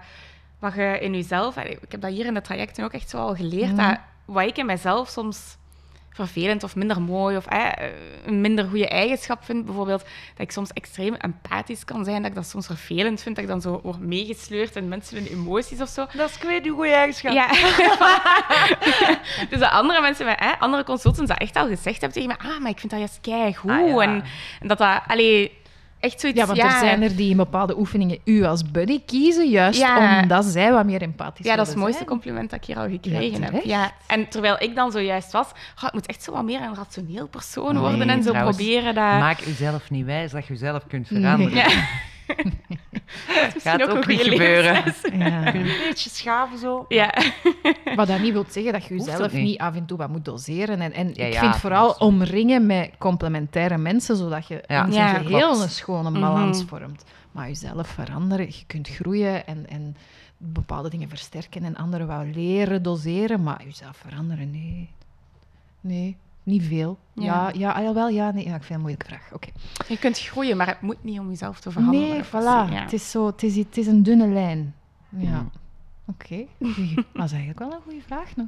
wat 0.58 0.74
je 0.74 0.98
in 1.00 1.12
jezelf... 1.14 1.56
Ik 1.56 1.90
heb 1.92 2.00
dat 2.00 2.10
hier 2.12 2.26
in 2.26 2.34
de 2.34 2.40
trajecten 2.40 2.84
ook 2.84 2.92
echt 2.92 3.10
zo 3.10 3.16
al 3.18 3.34
geleerd, 3.34 3.72
Mhm. 3.72 3.88
dat 3.88 3.98
wat 4.24 4.44
ik 4.46 4.56
in 4.58 4.66
mezelf 4.66 5.08
soms 5.08 5.56
vervelend 6.10 6.62
of 6.62 6.76
minder 6.76 7.02
mooi 7.02 7.36
of 7.36 7.46
eh, 7.46 7.68
een 8.24 8.40
minder 8.40 8.68
goede 8.68 8.88
eigenschap 8.88 9.44
vind, 9.44 9.64
bijvoorbeeld 9.64 10.00
dat 10.00 10.46
ik 10.46 10.50
soms 10.50 10.72
extreem 10.72 11.14
empathisch 11.14 11.84
kan 11.84 12.04
zijn, 12.04 12.22
dat 12.22 12.30
ik 12.30 12.36
dat 12.36 12.46
soms 12.46 12.66
vervelend 12.66 13.22
vind, 13.22 13.34
dat 13.34 13.44
ik 13.44 13.50
dan 13.50 13.60
zo 13.60 13.80
word 13.82 13.98
meegesleurd 13.98 14.76
in 14.76 14.88
mensen 14.88 15.16
hun 15.16 15.26
emoties 15.26 15.80
of 15.80 15.88
zo. 15.88 16.06
dat 16.16 16.28
is 16.28 16.36
ik 16.36 16.42
weet 16.42 16.64
uw 16.64 16.74
goede 16.74 16.92
eigenschap. 16.92 17.32
Ja. 17.32 17.48
dus 19.50 19.58
dat 19.58 19.70
andere 19.70 20.00
mensen, 20.00 20.26
met, 20.26 20.40
hè, 20.40 20.52
andere 20.58 20.84
consultants, 20.84 21.30
dat 21.30 21.40
echt 21.40 21.56
al 21.56 21.68
gezegd 21.68 22.00
hebben 22.00 22.22
tegen 22.22 22.36
me, 22.38 22.50
ah, 22.50 22.60
maar 22.60 22.70
ik 22.70 22.78
vind 22.78 22.90
dat 22.90 23.00
juist 23.00 23.18
keigoed. 23.20 23.70
Ah, 23.70 23.88
ja. 23.88 24.00
en, 24.00 24.24
en 24.60 24.68
dat 24.68 24.78
dat, 24.78 25.00
allee, 25.06 25.58
echt 26.00 26.20
zoiets... 26.20 26.38
Ja, 26.38 26.46
want 26.46 26.58
er 26.58 26.70
zijn 26.70 27.02
er 27.02 27.16
die 27.16 27.30
in 27.30 27.36
bepaalde 27.36 27.78
oefeningen 27.78 28.18
u 28.24 28.44
als 28.44 28.70
buddy 28.70 29.00
kiezen, 29.06 29.48
juist 29.48 29.78
Ja. 29.80 30.20
omdat 30.22 30.44
zij 30.44 30.72
wat 30.72 30.84
meer 30.84 31.02
empathisch 31.02 31.46
Ja, 31.46 31.56
dat 31.56 31.62
is 31.66 31.70
het 31.72 31.78
mooiste 31.80 31.96
zijn. 31.98 32.08
compliment 32.10 32.50
dat 32.50 32.58
ik 32.60 32.64
hier 32.66 32.76
al 32.76 32.88
gekregen 32.88 33.42
heb. 33.42 33.64
Ja. 33.64 33.90
En 34.06 34.28
terwijl 34.28 34.56
ik 34.58 34.74
dan 34.74 34.90
zojuist 34.92 35.32
was, 35.32 35.46
oh, 35.76 35.84
ik 35.86 35.92
moet 35.92 36.06
echt 36.06 36.22
zo 36.22 36.32
wat 36.32 36.44
meer 36.44 36.60
een 36.62 36.74
rationeel 36.74 37.28
persoon 37.28 37.72
Nee, 37.72 37.82
worden 37.82 38.10
en 38.10 38.22
zo 38.22 38.30
trouwens, 38.30 38.56
proberen 38.56 38.94
dat... 38.94 39.04
Maak 39.04 39.46
uzelf 39.46 39.90
niet 39.90 40.04
wijs 40.04 40.30
dat 40.30 40.46
je 40.46 40.52
jezelf 40.52 40.86
kunt 40.86 41.06
veranderen. 41.06 41.64
Gaat 43.58 43.82
ook 43.82 43.90
ook, 43.90 44.02
een 44.04 44.08
niet 44.08 44.20
gebeuren. 44.20 44.94
Ja. 45.18 45.54
Een 45.54 45.62
beetje 45.62 46.10
schaven 46.10 46.58
zo? 46.58 46.84
Ja. 46.88 47.14
Wat 47.96 48.06
dat 48.06 48.20
niet 48.20 48.32
wil 48.32 48.44
zeggen 48.48 48.72
dat 48.72 48.84
je 48.84 48.94
jezelf 48.96 49.32
niet. 49.32 49.42
niet. 49.44 49.58
af 49.58 49.74
en 49.76 49.86
toe 49.86 49.98
wat 49.98 50.08
moet 50.08 50.24
doseren. 50.24 50.80
En, 50.80 50.92
en 50.92 51.10
Ja, 51.14 51.24
ik 51.24 51.32
ja, 51.32 51.40
vind 51.40 51.56
vooral 51.56 51.90
omringen 51.92 52.66
met 52.66 52.90
complementaire 52.98 53.78
mensen, 53.78 54.16
zodat 54.16 54.46
je 54.46 54.64
Ja. 54.66 54.84
in 54.86 54.92
zijn 54.92 55.24
geheel 55.26 55.62
een 55.62 55.68
schone 55.70 56.10
balans 56.10 56.58
Mhm. 56.58 56.68
vormt. 56.68 57.04
Maar 57.32 57.48
jezelf 57.48 57.88
veranderen, 57.88 58.46
je 58.46 58.64
kunt 58.66 58.88
groeien 58.88 59.46
en, 59.46 59.68
en 59.68 59.96
bepaalde 60.36 60.90
dingen 60.90 61.08
versterken 61.08 61.64
en 61.64 61.76
andere 61.76 62.04
wel 62.06 62.24
leren 62.24 62.82
doseren, 62.82 63.42
maar 63.42 63.60
jezelf 63.64 63.96
veranderen, 64.06 64.50
nee. 64.50 64.90
Nee, 65.80 66.16
niet 66.50 66.62
veel. 66.62 66.98
Ja, 67.12 67.24
Ja. 67.24 67.52
ja, 67.54 67.72
ah, 67.72 67.82
jawel, 67.82 68.08
ja, 68.08 68.30
nee. 68.30 68.44
Ja, 68.44 68.54
ik 68.54 68.62
vind 68.62 68.62
het 68.62 68.70
een 68.70 68.80
moeilijke 68.80 69.06
vraag. 69.06 69.32
Oké. 69.32 69.48
Je 69.88 69.98
kunt 69.98 70.18
groeien, 70.18 70.56
maar 70.56 70.66
het 70.66 70.80
moet 70.80 71.04
niet 71.04 71.18
om 71.18 71.28
jezelf 71.28 71.60
te 71.60 71.70
veranderen. 71.70 72.08
Nee, 72.08 72.24
voilà. 72.24 72.72
ja. 72.72 72.82
Het, 72.82 72.92
is 72.92 73.10
zo, 73.10 73.26
het, 73.26 73.42
is, 73.42 73.56
het 73.56 73.76
is 73.76 73.86
een 73.86 74.02
dunne 74.02 74.28
lijn. 74.28 74.74
Ja. 75.08 75.28
Ja. 75.28 75.46
Oké. 76.06 76.44
Maar 76.58 76.74
dat 77.12 77.24
is 77.24 77.30
eigenlijk 77.32 77.58
wel 77.58 77.72
een 77.72 77.82
goede 77.82 78.00
vraag 78.06 78.36
nog. 78.36 78.46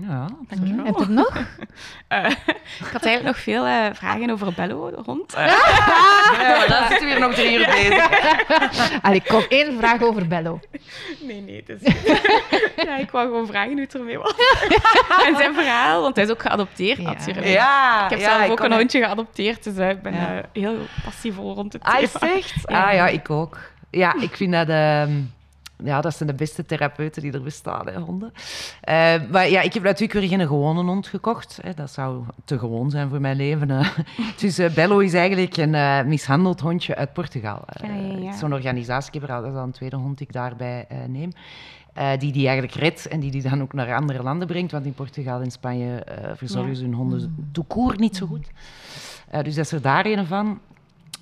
Ja, 0.00 0.26
Dankjewel. 0.48 0.84
Heb 0.84 0.94
je 0.94 1.00
het 1.00 1.08
nog? 1.10 1.36
Eh, 2.08 2.30
ik 2.80 2.86
had 2.92 3.04
eigenlijk 3.04 3.22
nog 3.24 3.38
veel 3.38 3.64
eh, 3.66 3.86
vragen 3.92 4.30
over 4.30 4.52
Bello, 4.56 4.90
de 4.90 5.02
hond. 5.04 5.34
Eh, 5.34 5.46
ja 6.40 6.56
maar 6.56 6.66
dan 6.68 6.88
zitten 6.88 7.06
we 7.06 7.12
hier 7.12 7.20
nog 7.20 7.34
drie 7.34 7.58
uur 7.58 7.66
bezig. 7.66 8.08
Allee, 9.02 9.22
kom, 9.26 9.42
één 9.48 9.78
vraag 9.78 10.02
over 10.02 10.26
Bello. 10.26 10.60
nee, 11.20 11.40
nee, 11.40 11.64
het 11.66 11.82
is 11.82 11.92
ja, 12.84 12.96
Ik 12.96 13.10
wou 13.10 13.26
gewoon 13.26 13.46
vragen 13.46 13.70
hoe 13.72 13.80
het 13.80 13.94
ermee 13.94 14.18
was. 14.18 14.34
en 15.26 15.36
zijn 15.36 15.54
verhaal, 15.54 16.02
want 16.02 16.16
hij 16.16 16.24
is 16.24 16.30
ook 16.30 16.42
geadopteerd 16.42 16.98
Ja. 16.98 17.02
natuurlijk. 17.04 17.46
Ja, 17.46 18.04
Ik 18.04 18.10
heb 18.10 18.18
ja, 18.18 18.36
zelf 18.38 18.50
ook 18.50 18.60
een 18.60 18.72
hondje 18.72 18.98
geadopteerd, 18.98 19.64
dus 19.64 19.76
ik 19.90 20.02
ben 20.02 20.14
Ja. 20.14 20.36
eh, 20.36 20.42
heel 20.52 20.76
passievol 21.04 21.54
rond 21.54 21.72
het 21.72 21.82
Ah, 21.82 21.94
thema. 21.96 22.34
echt? 22.34 22.54
Ja. 22.62 22.84
Ah 22.86 22.92
ja, 22.94 23.06
ik 23.06 23.30
ook. 23.30 23.58
Ja, 23.90 24.14
ik 24.20 24.36
vind 24.36 24.52
dat... 24.52 24.68
ehm, 24.68 25.10
ja, 25.84 26.00
dat 26.00 26.16
zijn 26.16 26.28
de 26.28 26.34
beste 26.34 26.64
therapeuten 26.66 27.22
die 27.22 27.32
er 27.32 27.42
bestaan, 27.42 27.86
hè, 27.86 27.98
honden. 27.98 28.32
Eh, 28.80 29.14
maar 29.30 29.50
ja, 29.50 29.60
ik 29.60 29.74
heb 29.74 29.82
natuurlijk 29.82 30.12
weer 30.12 30.28
geen 30.28 30.46
gewone 30.46 30.82
hond 30.82 31.06
gekocht. 31.06 31.58
Hè. 31.62 31.74
Dat 31.74 31.90
zou 31.90 32.24
te 32.44 32.58
gewoon 32.58 32.90
zijn 32.90 33.08
voor 33.08 33.20
mijn 33.20 33.36
leven. 33.36 33.70
hè. 33.70 33.90
Dus 34.40 34.58
eh, 34.58 34.74
Bello 34.74 34.98
is 34.98 35.14
eigenlijk 35.14 35.56
een 35.56 35.74
eh, 35.74 36.02
mishandeld 36.02 36.60
hondje 36.60 36.96
uit 36.96 37.12
Portugal. 37.12 37.64
Ja, 37.66 37.88
ja, 37.88 37.94
ja. 37.94 38.24
het 38.24 38.34
is 38.34 38.38
Zo'n 38.38 38.52
organisatie, 38.52 39.14
ik 39.14 39.20
heb 39.20 39.30
al, 39.30 39.42
dat 39.42 39.50
is 39.50 39.56
al 39.56 39.64
een 39.64 39.70
tweede 39.70 39.96
hond 39.96 40.18
die 40.18 40.26
ik 40.26 40.32
daarbij 40.32 40.86
neem. 41.08 41.30
die 42.18 42.32
die 42.32 42.46
eigenlijk 42.46 42.78
redt 42.78 43.08
en 43.08 43.20
die 43.20 43.30
die 43.30 43.42
dan 43.42 43.62
ook 43.62 43.72
naar 43.72 43.94
andere 43.94 44.22
landen 44.22 44.46
brengt. 44.46 44.72
Want 44.72 44.84
in 44.84 44.94
Portugal 44.94 45.40
en 45.40 45.50
Spanje 45.50 46.06
verzorgen 46.36 46.76
ze 46.76 46.82
hun 46.82 46.94
honden 46.94 47.52
court 47.68 47.98
niet 47.98 48.16
zo 48.16 48.26
goed. 48.26 48.50
Dus 49.42 49.54
dat 49.54 49.64
is 49.64 49.72
er 49.72 49.82
daar 49.82 50.06
een 50.06 50.26
van. 50.26 50.60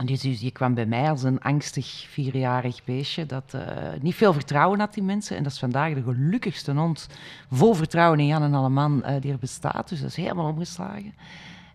Dus, 0.04 0.20
die 0.20 0.50
kwam 0.50 0.74
bij 0.74 0.86
mij 0.86 1.10
als 1.10 1.22
een 1.22 1.40
angstig 1.40 2.06
vierjarig 2.08 2.84
beestje 2.84 3.26
dat 3.26 3.54
eh, 3.54 3.62
niet 4.00 4.14
veel 4.14 4.32
vertrouwen 4.32 4.78
had 4.80 4.96
in 4.96 5.04
mensen. 5.04 5.36
En 5.36 5.42
dat 5.42 5.52
is 5.52 5.58
vandaag 5.58 5.94
de 5.94 6.02
gelukkigste 6.02 6.72
hond, 6.72 7.08
vol 7.50 7.74
vertrouwen 7.74 8.20
in 8.20 8.26
Jan 8.26 8.42
en 8.42 8.54
Alleman, 8.54 9.04
eh 9.04 9.20
die 9.20 9.32
er 9.32 9.38
bestaat. 9.38 9.88
Dus 9.88 10.00
dat 10.00 10.08
is 10.08 10.16
helemaal 10.16 10.48
omgeslagen. 10.48 11.14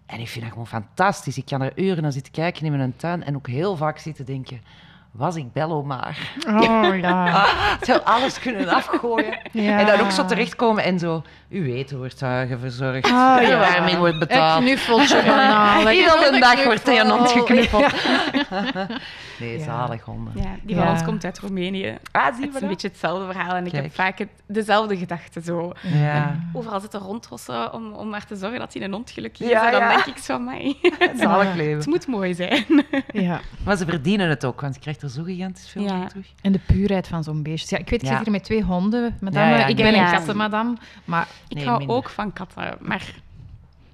En 0.06 0.20
ik 0.20 0.28
vind 0.28 0.44
dat 0.44 0.52
gewoon 0.52 0.68
fantastisch. 0.68 1.38
Ik 1.38 1.46
kan 1.46 1.62
er 1.62 1.80
uren 1.80 2.04
naar 2.04 2.12
zitten 2.12 2.34
kijken 2.34 2.66
in 2.66 2.72
mijn 2.72 2.96
tuin 2.96 3.24
en 3.24 3.36
ook 3.36 3.48
heel 3.48 3.76
vaak 3.76 3.98
zitten 3.98 4.26
denken... 4.26 4.62
Was 5.12 5.36
ik 5.36 5.54
Bello 5.54 5.84
maar. 5.84 6.18
Oh 6.48 6.98
ja. 7.02 7.46
Zou 7.88 8.00
alles 8.04 8.40
kunnen 8.40 8.68
afgooien. 8.68 9.40
Ja. 9.52 9.80
En 9.80 9.86
dan 9.86 10.00
ook 10.00 10.12
zo 10.12 10.26
terechtkomen 10.26 10.84
en 10.84 11.00
zo... 11.00 11.24
U 11.50 11.64
weet, 11.64 11.90
hoe 11.90 12.00
wordt 12.00 12.22
uh, 12.22 12.42
verzorgd. 12.60 13.06
Ah, 13.12 13.38
de 13.38 13.48
ja. 13.48 13.60
warming 13.60 13.98
wordt 13.98 14.14
Een 14.14 14.20
betaald. 14.20 14.64
knuffeltje 14.64 15.22
halen. 15.22 15.94
Iedere 15.96 16.40
dag 16.40 16.64
wordt 16.64 16.86
hij 16.86 17.00
een 17.00 17.10
hond 17.10 17.44
knuffel. 17.44 17.80
geknuffeld. 17.90 19.00
Nee, 19.40 19.58
Ja. 19.58 19.64
zalig 19.64 20.02
honden. 20.04 20.34
Ja, 20.36 20.56
die 20.64 20.76
van 20.76 20.86
Ja. 20.86 20.92
ons 20.92 21.04
komt 21.04 21.26
uit 21.26 21.40
Roemenië. 21.40 21.98
Ah, 22.12 22.24
zie 22.26 22.32
Het 22.34 22.40
is 22.40 22.46
een 22.46 22.60
dat? 22.60 22.70
beetje 22.70 22.88
hetzelfde 22.88 23.26
verhaal 23.26 23.56
en 23.56 23.66
ik 23.66 23.72
heb 23.72 23.94
vaak 23.94 24.18
het, 24.18 24.30
dezelfde 24.46 24.98
gedachten 24.98 25.42
zo. 25.42 25.72
Ja. 25.84 26.40
Overal 26.54 26.80
zitten 26.80 27.00
rondhossen 27.00 27.74
om, 27.74 27.92
om 27.94 28.10
maar 28.10 28.26
te 28.26 28.36
zorgen 28.36 28.60
dat 28.60 28.74
hij 28.74 28.84
een 28.84 28.92
hond 28.94 29.12
gelukkig 29.12 29.42
is. 29.42 29.50
Ja, 29.52 29.66
en 29.66 29.72
dan 29.72 29.82
ja. 29.82 29.90
denk 29.96 30.06
ik 30.06 30.18
zo, 30.18 30.40
mij. 30.40 30.76
Zalig 31.18 31.48
Het 31.48 31.56
leven. 31.56 31.90
moet 31.90 32.08
mooi 32.08 32.34
zijn. 32.34 32.66
Ja. 33.12 33.40
Maar 33.66 33.78
ze 33.78 33.86
verdienen 33.86 34.30
het 34.30 34.46
ook, 34.46 34.62
want 34.62 34.76
je 34.76 34.82
krijgt 34.82 35.02
er 35.02 35.10
zo 35.10 35.24
gigantisch 35.24 35.70
veel 35.70 35.82
Ja. 35.84 36.08
terug. 36.08 36.28
En 36.42 36.52
de 36.52 36.60
puurheid 36.60 37.08
van 37.08 37.24
zo'n 37.24 37.44
beestje. 37.44 37.76
Ja, 37.76 37.82
ik 37.82 37.90
weet, 37.90 38.02
ik 38.02 38.08
Ja. 38.08 38.16
zit 38.16 38.24
hier 38.24 38.34
met 38.34 38.44
twee 38.44 38.64
honden, 38.64 39.18
madame. 39.22 39.50
Ja, 39.52 39.58
ja, 39.58 39.66
ik 39.66 39.76
ben 39.76 39.98
een 40.00 40.12
kattenmadam. 40.12 40.78
Maar, 41.06 41.28
Ik 41.48 41.56
Nee, 41.56 41.66
hou 41.66 41.78
minder. 41.78 41.96
ook 41.96 42.10
van 42.10 42.34
katten, 42.34 42.78
maar 42.80 43.14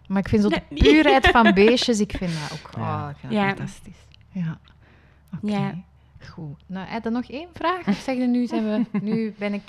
maar 0.08 0.20
ik 0.20 0.30
vind 0.30 0.42
zo 0.42 0.50
de 0.50 0.62
puurheid 0.70 1.28
van 1.28 1.54
beestjes, 1.54 2.00
ik 2.00 2.14
vind 2.18 2.32
dat 2.32 2.60
ook 2.60 2.78
oh, 2.78 3.08
ik 3.12 3.16
vind 3.20 3.34
dat 3.34 3.42
Ja. 3.42 3.48
fantastisch. 3.48 3.98
Ja. 4.32 4.58
Ja. 5.42 5.76
Goed. 6.34 6.60
Nou, 6.66 6.88
heb 6.88 7.04
je 7.04 7.10
nog 7.10 7.30
één 7.30 7.48
vraag? 7.54 7.88
Of 7.88 7.96
zeg 7.98 8.16
je 8.18 8.28
nu, 8.28 8.46
zijn 8.48 8.64
we, 8.64 8.86
nu 9.12 9.34
ben 9.38 9.54
ik... 9.54 9.62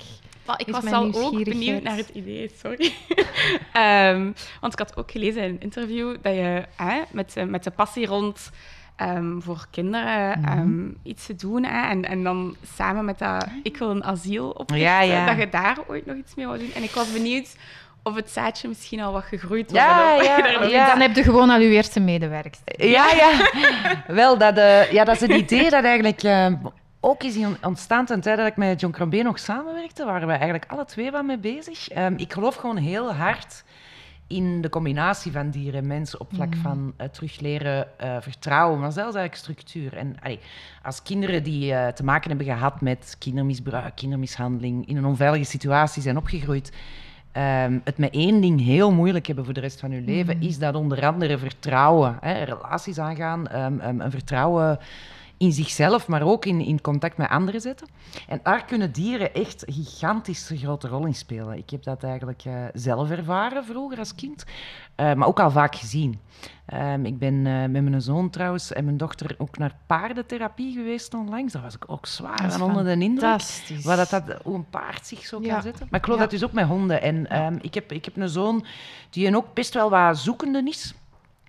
Ik 0.57 0.69
was 0.69 0.83
mijn 0.83 0.95
al 0.95 1.05
ook 1.05 1.11
nieuwsgierigheid- 1.13 1.59
benieuwd 1.59 1.83
naar 1.83 1.97
het 1.97 2.09
idee, 2.09 2.51
sorry. 2.57 2.93
Ehm, 3.73 4.33
want 4.61 4.73
ik 4.73 4.79
had 4.79 4.97
ook 4.97 5.11
gelezen 5.11 5.43
in 5.43 5.51
een 5.51 5.61
interview 5.61 6.17
dat 6.23 6.35
je 6.35 6.65
hè, 6.77 7.01
met, 7.11 7.33
de- 7.33 7.45
met 7.45 7.65
de 7.65 7.71
passie 7.71 8.07
rond 8.07 8.51
ehm, 8.97 9.41
voor 9.41 9.67
kinderen 9.71 10.41
Mhm. 10.41 10.49
ehm, 10.59 10.89
iets 11.03 11.27
te 11.27 11.35
doen 11.37 11.65
hè, 11.65 11.89
en, 11.89 12.05
en 12.05 12.23
dan 12.23 12.57
samen 12.75 13.05
met 13.05 13.19
dat 13.19 13.47
ik 13.63 13.77
wil 13.77 13.91
een 13.91 14.05
asiel 14.05 14.51
oprichten, 14.51 14.79
Ja, 14.89 15.01
ja. 15.01 15.27
dat 15.27 15.37
je 15.39 15.49
daar 15.49 15.79
ooit 15.87 16.07
nog 16.07 16.17
iets 16.17 16.35
mee 16.35 16.47
wou 16.47 16.59
doen. 16.59 16.73
En 16.75 16.83
ik 16.83 16.91
was 16.91 17.13
benieuwd 17.13 17.57
of 18.07 18.15
het 18.15 18.31
zaadje 18.31 18.69
misschien 18.69 19.01
al 19.01 19.13
wat 19.13 19.25
gegroeid 19.25 19.71
was. 19.71 19.81
Ja, 19.81 20.23
ja, 20.23 20.37
je. 20.63 20.85
Dan 20.87 21.01
heb 21.01 21.17
je 21.17 21.23
gewoon 21.23 21.51
al 21.51 21.61
uw 21.61 21.71
eerste 21.71 22.01
medewerkster. 22.01 22.87
Ja, 22.87 23.11
ja. 23.23 23.33
Wel, 24.07 24.39
dat, 24.39 24.57
eh, 24.57 24.93
ja, 24.93 25.05
dat 25.05 25.15
is 25.15 25.21
een 25.21 25.37
idee 25.37 25.71
dat 25.71 25.85
eigenlijk 25.85 26.23
eh, 26.23 26.53
ook 27.01 27.23
is 27.23 27.37
ontstaan 27.63 28.05
ten 28.05 28.21
tijde 28.21 28.43
dat 28.43 28.51
ik 28.51 28.57
met 28.57 28.81
John 28.81 28.95
Crambé 28.95 29.23
nog 29.23 29.39
samenwerkte. 29.39 30.05
Waren 30.05 30.27
we 30.27 30.33
eigenlijk 30.33 30.65
alle 30.67 30.85
twee 30.85 31.11
wel 31.11 31.23
mee 31.23 31.39
bezig. 31.39 31.89
Ehm, 31.89 32.15
ik 32.17 32.33
geloof 32.33 32.55
gewoon 32.55 32.77
heel 32.77 33.13
hard 33.13 33.65
in 34.27 34.61
de 34.61 34.69
combinatie 34.69 35.33
van 35.33 35.51
dier 35.51 35.75
en 35.75 35.87
mens 35.87 36.17
op 36.17 36.29
vlak 36.35 36.55
van 36.57 36.95
eh, 36.97 37.09
terugleren, 37.09 37.99
eh, 37.99 38.17
vertrouwen, 38.21 38.81
maar 38.81 38.93
zelfs 38.93 39.15
eigenlijk 39.17 39.37
structuur. 39.37 39.97
En 39.97 40.17
allee, 40.23 40.41
als 40.83 41.03
kinderen 41.03 41.43
die 41.43 41.73
eh, 41.73 41.93
te 41.93 42.05
maken 42.05 42.29
hebben 42.29 42.47
gehad 42.47 42.81
met 42.81 43.17
kindermisbruik, 43.19 43.95
kindermishandeling, 43.95 44.89
in 44.89 44.97
een 44.97 45.05
onveilige 45.05 45.45
situatie 45.45 46.03
zijn 46.03 46.17
opgegroeid, 46.17 46.73
ehm, 47.37 47.79
het 47.85 47.99
met 47.99 48.15
één 48.15 48.41
ding 48.41 48.65
heel 48.65 48.93
moeilijk 48.93 49.27
hebben 49.27 49.45
voor 49.45 49.55
de 49.55 49.61
rest 49.61 49.81
van 49.81 49.91
hun 49.91 50.05
leven, 50.05 50.43
is 50.43 50.59
dat 50.59 50.75
onder 50.75 51.07
andere 51.07 51.39
vertrouwen, 51.39 52.17
hè, 52.21 52.43
relaties 52.43 52.99
aangaan, 52.99 53.49
ehm, 53.49 54.01
een 54.01 54.11
vertrouwen 54.11 54.79
in 55.39 55.53
zichzelf, 55.53 56.09
maar 56.09 56.23
ook 56.23 56.45
in, 56.45 56.61
in 56.61 56.81
contact 56.81 57.17
met 57.17 57.29
anderen 57.29 57.61
zetten. 57.61 57.89
En 58.29 58.41
daar 58.43 58.65
kunnen 58.65 58.93
dieren 58.93 59.35
echt 59.35 59.69
een 59.69 59.75
gigantisch 59.75 60.53
grote 60.55 60.89
rol 60.89 61.07
in 61.07 61.15
spelen. 61.15 61.57
Ik 61.59 61.71
heb 61.71 61.83
dat 61.83 62.03
eigenlijk 62.03 62.45
eh, 62.45 62.65
zelf 62.73 63.11
ervaren 63.11 63.65
vroeger 63.65 63.99
als 63.99 64.15
kind, 64.15 64.45
eh, 64.95 65.15
maar 65.15 65.29
ook 65.29 65.41
al 65.41 65.51
vaak 65.51 65.77
gezien. 65.77 66.21
Ehm, 66.67 67.05
ik 67.05 67.19
ben 67.19 67.47
eh, 67.47 67.53
met 67.61 67.71
mijn 67.83 68.03
zoon 68.03 68.31
trouwens 68.31 68.73
en 68.73 68.85
mijn 68.85 68.97
dochter 68.97 69.35
ook 69.39 69.59
naar 69.59 69.77
paardentherapie 69.87 70.73
geweest 70.73 71.15
onlangs. 71.15 71.53
Daar 71.53 71.63
was 71.63 71.75
ik 71.75 71.85
ook 71.91 72.07
zwaar 72.07 72.37
Dat 72.37 72.47
is 72.47 72.55
aan 72.55 72.63
onder 72.63 72.85
de 72.85 72.91
indruk. 72.91 73.29
Fantastisch. 73.29 73.85
Waar 73.85 73.97
dat, 73.97 74.11
dat, 74.11 74.23
hoe 74.43 74.55
een 74.55 74.71
paard 74.71 75.07
zich 75.07 75.27
zo 75.27 75.41
kan 75.41 75.63
zetten. 75.63 75.87
Maar 75.91 75.99
ik 75.99 76.05
geloof 76.05 76.19
Ja. 76.21 76.25
dat 76.27 76.33
dus 76.39 76.45
ook 76.45 76.53
met 76.53 76.67
honden. 76.67 77.03
En 77.03 77.31
ehm, 77.31 77.59
ik, 77.61 77.75
heb, 77.75 77.93
ik 77.93 78.05
heb 78.05 78.17
een 78.17 78.29
zoon 78.29 78.65
die 79.11 79.37
ook 79.37 79.55
best 79.55 79.75
wel 79.75 79.91
wat 79.91 80.19
zoekende 80.19 80.63
is. 80.65 80.95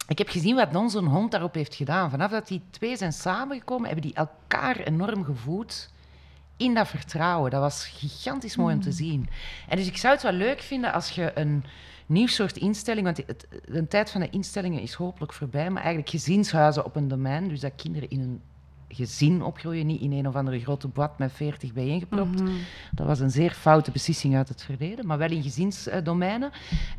Ik 0.08 0.18
heb 0.18 0.30
gezien 0.30 0.56
wat 0.56 0.76
onze 0.76 1.04
hond 1.04 1.32
daarop 1.32 1.54
heeft 1.54 1.76
gedaan. 1.76 2.10
Vanaf 2.10 2.32
dat 2.32 2.48
die 2.48 2.62
twee 2.70 2.98
zijn 2.98 3.14
samengekomen, 3.14 3.86
hebben 3.86 4.06
die 4.06 4.14
elkaar 4.14 4.80
enorm 4.80 5.24
gevoed 5.24 5.90
in 6.58 6.74
dat 6.74 6.88
vertrouwen. 6.88 7.52
Dat 7.52 7.62
was 7.62 7.86
gigantisch 7.86 8.56
mooi 8.56 8.76
om 8.76 8.82
te 8.82 8.92
zien. 8.92 9.30
En 9.68 9.78
dus 9.78 9.88
ik 9.88 9.98
zou 9.98 10.14
het 10.14 10.24
wel 10.24 10.32
leuk 10.32 10.62
vinden 10.62 10.94
als 10.94 11.10
je 11.10 11.32
een 11.36 11.64
nieuw 12.06 12.28
soort 12.28 12.58
instelling, 12.58 13.06
want 13.06 13.18
het, 13.18 13.48
de 13.66 13.88
tijd 13.88 14.12
van 14.12 14.22
de 14.22 14.30
instellingen 14.30 14.82
is 14.82 14.94
hopelijk 14.94 15.34
voorbij, 15.34 15.70
maar 15.70 15.84
eigenlijk 15.84 16.10
gezinshuizen 16.10 16.86
op 16.86 16.96
een 16.96 17.08
domein, 17.08 17.48
dus 17.48 17.60
dat 17.60 17.76
kinderen 17.76 18.10
in 18.10 18.20
een 18.20 18.42
gezin 18.90 19.42
opgroeien, 19.42 19.86
niet 19.86 20.02
in 20.02 20.12
een 20.12 20.28
of 20.28 20.36
andere 20.36 20.60
grote 20.60 20.88
bad 20.88 21.18
met 21.18 21.32
40 21.32 21.74
bijeengepropt. 21.74 22.42
Mhm. 22.42 22.52
Dat 22.92 23.08
was 23.08 23.20
een 23.20 23.32
zeer 23.32 23.52
foute 23.52 23.92
beslissing 23.92 24.36
uit 24.36 24.50
het 24.50 24.64
verleden, 24.64 25.08
maar 25.08 25.18
wel 25.18 25.32
in 25.32 25.44
gezinsdomeinen. 25.44 26.52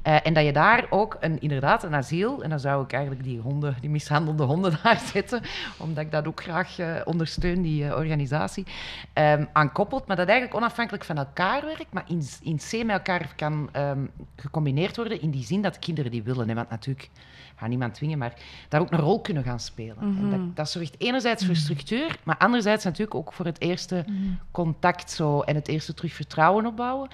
Eh, 0.02 0.26
en 0.26 0.34
dat 0.34 0.44
je 0.44 0.52
daar 0.52 0.86
ook 0.90 1.16
een, 1.20 1.40
inderdaad 1.40 1.82
een 1.82 1.94
asiel, 1.94 2.42
en 2.42 2.50
dan 2.50 2.60
zou 2.60 2.84
ik 2.84 2.92
eigenlijk 2.92 3.24
die 3.24 3.40
honden, 3.40 3.76
die 3.80 3.90
mishandelde 3.90 4.42
honden 4.42 4.78
daar 4.82 5.02
zetten, 5.12 5.42
omdat 5.76 6.04
ik 6.04 6.10
dat 6.10 6.26
ook 6.26 6.42
graag 6.42 6.78
eh, 6.78 6.94
ondersteun, 7.04 7.62
die 7.62 7.84
eh, 7.84 7.96
organisatie, 7.96 8.66
ehm, 9.12 9.44
aan 9.52 9.72
koppelt, 9.72 10.06
maar 10.06 10.16
dat 10.16 10.28
eigenlijk 10.28 10.56
onafhankelijk 10.56 11.04
van 11.04 11.18
elkaar 11.18 11.64
werkt, 11.64 11.92
maar 11.92 12.04
in, 12.08 12.22
in 12.42 12.56
C 12.56 12.72
met 12.72 12.96
elkaar 12.96 13.32
kan 13.36 13.68
ehm, 13.72 14.06
gecombineerd 14.36 14.96
worden 14.96 15.20
in 15.20 15.30
die 15.30 15.44
zin 15.44 15.62
dat 15.62 15.78
kinderen 15.78 16.10
die 16.10 16.22
willen. 16.22 16.48
Hè, 16.48 16.54
want 16.54 16.70
natuurlijk, 16.70 17.10
ik 17.52 17.64
ga 17.64 17.66
niemand 17.66 17.94
dwingen, 17.94 18.18
maar 18.18 18.34
daar 18.68 18.80
ook 18.80 18.92
een 18.92 18.98
rol 18.98 19.20
kunnen 19.20 19.42
gaan 19.42 19.60
spelen. 19.60 19.96
En 19.98 20.30
dat, 20.30 20.56
dat 20.56 20.70
zorgt 20.70 20.94
enerzijds 20.98 21.46
voor 21.46 21.56
structuur, 21.56 21.77
maar 22.24 22.36
anderzijds 22.38 22.84
natuurlijk 22.84 23.14
ook 23.14 23.32
voor 23.32 23.44
het 23.46 23.60
eerste 23.60 24.04
contact 24.50 25.10
zo, 25.10 25.40
en 25.40 25.54
het 25.54 25.68
eerste 25.68 25.94
terug 25.94 26.12
vertrouwen 26.12 26.66
opbouwen. 26.66 27.08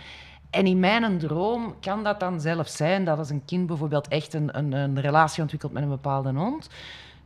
En 0.51 0.66
in 0.66 0.81
mijn 0.81 1.19
droom 1.19 1.74
kan 1.81 2.03
dat 2.05 2.20
dan 2.20 2.41
zelf 2.41 2.69
zijn 2.69 3.05
dat 3.05 3.19
als 3.19 3.31
een 3.31 3.45
kind 3.45 3.66
bijvoorbeeld 3.66 4.09
echt 4.09 4.35
een, 4.35 4.59
een, 4.59 4.73
een 4.73 5.01
relatie 5.01 5.43
ontwikkelt 5.43 5.73
met 5.73 5.82
een 5.82 5.89
bepaalde 5.89 6.32
hond, 6.32 6.69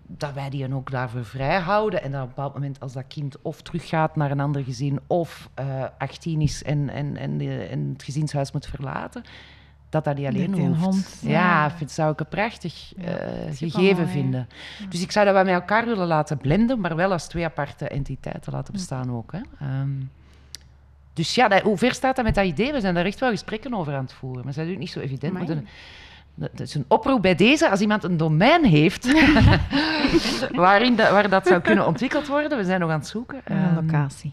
dat 0.06 0.32
wij 0.32 0.50
die 0.50 0.68
dan 0.68 0.76
ook 0.78 0.90
daarvoor 0.90 1.24
vrij 1.24 1.58
houden. 1.58 2.02
En 2.02 2.10
dat 2.12 2.20
op 2.20 2.26
een 2.28 2.34
bepaald 2.34 2.54
moment, 2.54 2.80
als 2.80 2.92
dat 2.92 3.04
kind 3.08 3.36
of 3.42 3.62
teruggaat 3.62 4.16
naar 4.16 4.30
een 4.30 4.40
ander 4.40 4.62
gezin, 4.64 5.00
of 5.06 5.48
eh 5.54 5.84
18 5.98 6.40
is 6.40 6.62
en, 6.62 6.88
en, 6.88 7.16
en, 7.16 7.38
de- 7.38 7.64
en 7.70 7.90
het 7.92 8.02
gezinshuis 8.02 8.52
moet 8.52 8.66
verlaten, 8.66 9.22
dat 9.90 10.04
dat 10.04 10.16
niet 10.16 10.26
alleen 10.26 10.50
Dat 10.50 10.60
hoeft. 10.60 10.80
hond, 10.80 11.18
ja, 11.20 11.30
ja. 11.30 11.70
vind, 11.70 11.90
zou 11.90 12.12
ik 12.12 12.20
een 12.20 12.28
prachtig 12.28 12.92
Ja, 12.96 13.04
eh, 13.04 13.56
gegeven 13.56 13.96
mooi, 14.02 14.08
vinden. 14.12 14.48
Dus 14.88 15.02
ik 15.02 15.12
zou 15.12 15.24
dat 15.24 15.34
wel 15.34 15.44
met 15.44 15.52
elkaar 15.54 15.84
willen 15.84 16.06
laten 16.06 16.38
blenden, 16.38 16.80
maar 16.80 16.96
wel 16.96 17.12
als 17.12 17.26
twee 17.28 17.44
aparte 17.44 17.88
entiteiten 17.88 18.52
laten 18.52 18.72
bestaan 18.72 19.10
ook. 19.12 19.32
Hè. 19.32 19.40
Ehm, 19.60 19.88
dus 21.12 21.34
ja, 21.34 21.48
dat, 21.48 21.62
hoe 21.62 21.76
ver 21.78 21.94
staat 21.94 22.16
dat 22.16 22.24
met 22.24 22.34
dat 22.34 22.44
idee? 22.44 22.72
We 22.72 22.80
zijn 22.80 22.94
daar 22.94 23.04
echt 23.04 23.20
wel 23.20 23.30
gesprekken 23.30 23.74
over 23.74 23.94
aan 23.94 24.02
het 24.02 24.12
voeren. 24.12 24.44
Maar 24.44 24.54
dat 24.54 24.64
is 24.64 24.68
natuurlijk 24.70 24.80
niet 24.80 24.90
zo 24.90 25.00
evident. 25.00 25.32
Maar 25.32 25.48
een- 25.48 25.66
dat 26.34 26.60
is 26.60 26.74
een 26.74 26.84
oproep 26.88 27.22
bij 27.22 27.34
deze, 27.34 27.70
als 27.70 27.80
iemand 27.80 28.04
een 28.04 28.16
domein 28.16 28.64
heeft 28.64 29.12
waarin 30.52 30.96
waar 30.96 31.28
dat 31.28 31.46
zou 31.46 31.60
kunnen 31.60 31.86
ontwikkeld 31.86 32.26
worden. 32.26 32.58
We 32.58 32.64
zijn 32.64 32.80
nog 32.80 32.90
aan 32.90 32.98
het 32.98 33.08
zoeken. 33.08 33.40
Een 33.44 33.56
Ehm, 33.56 33.74
locatie. 33.74 34.32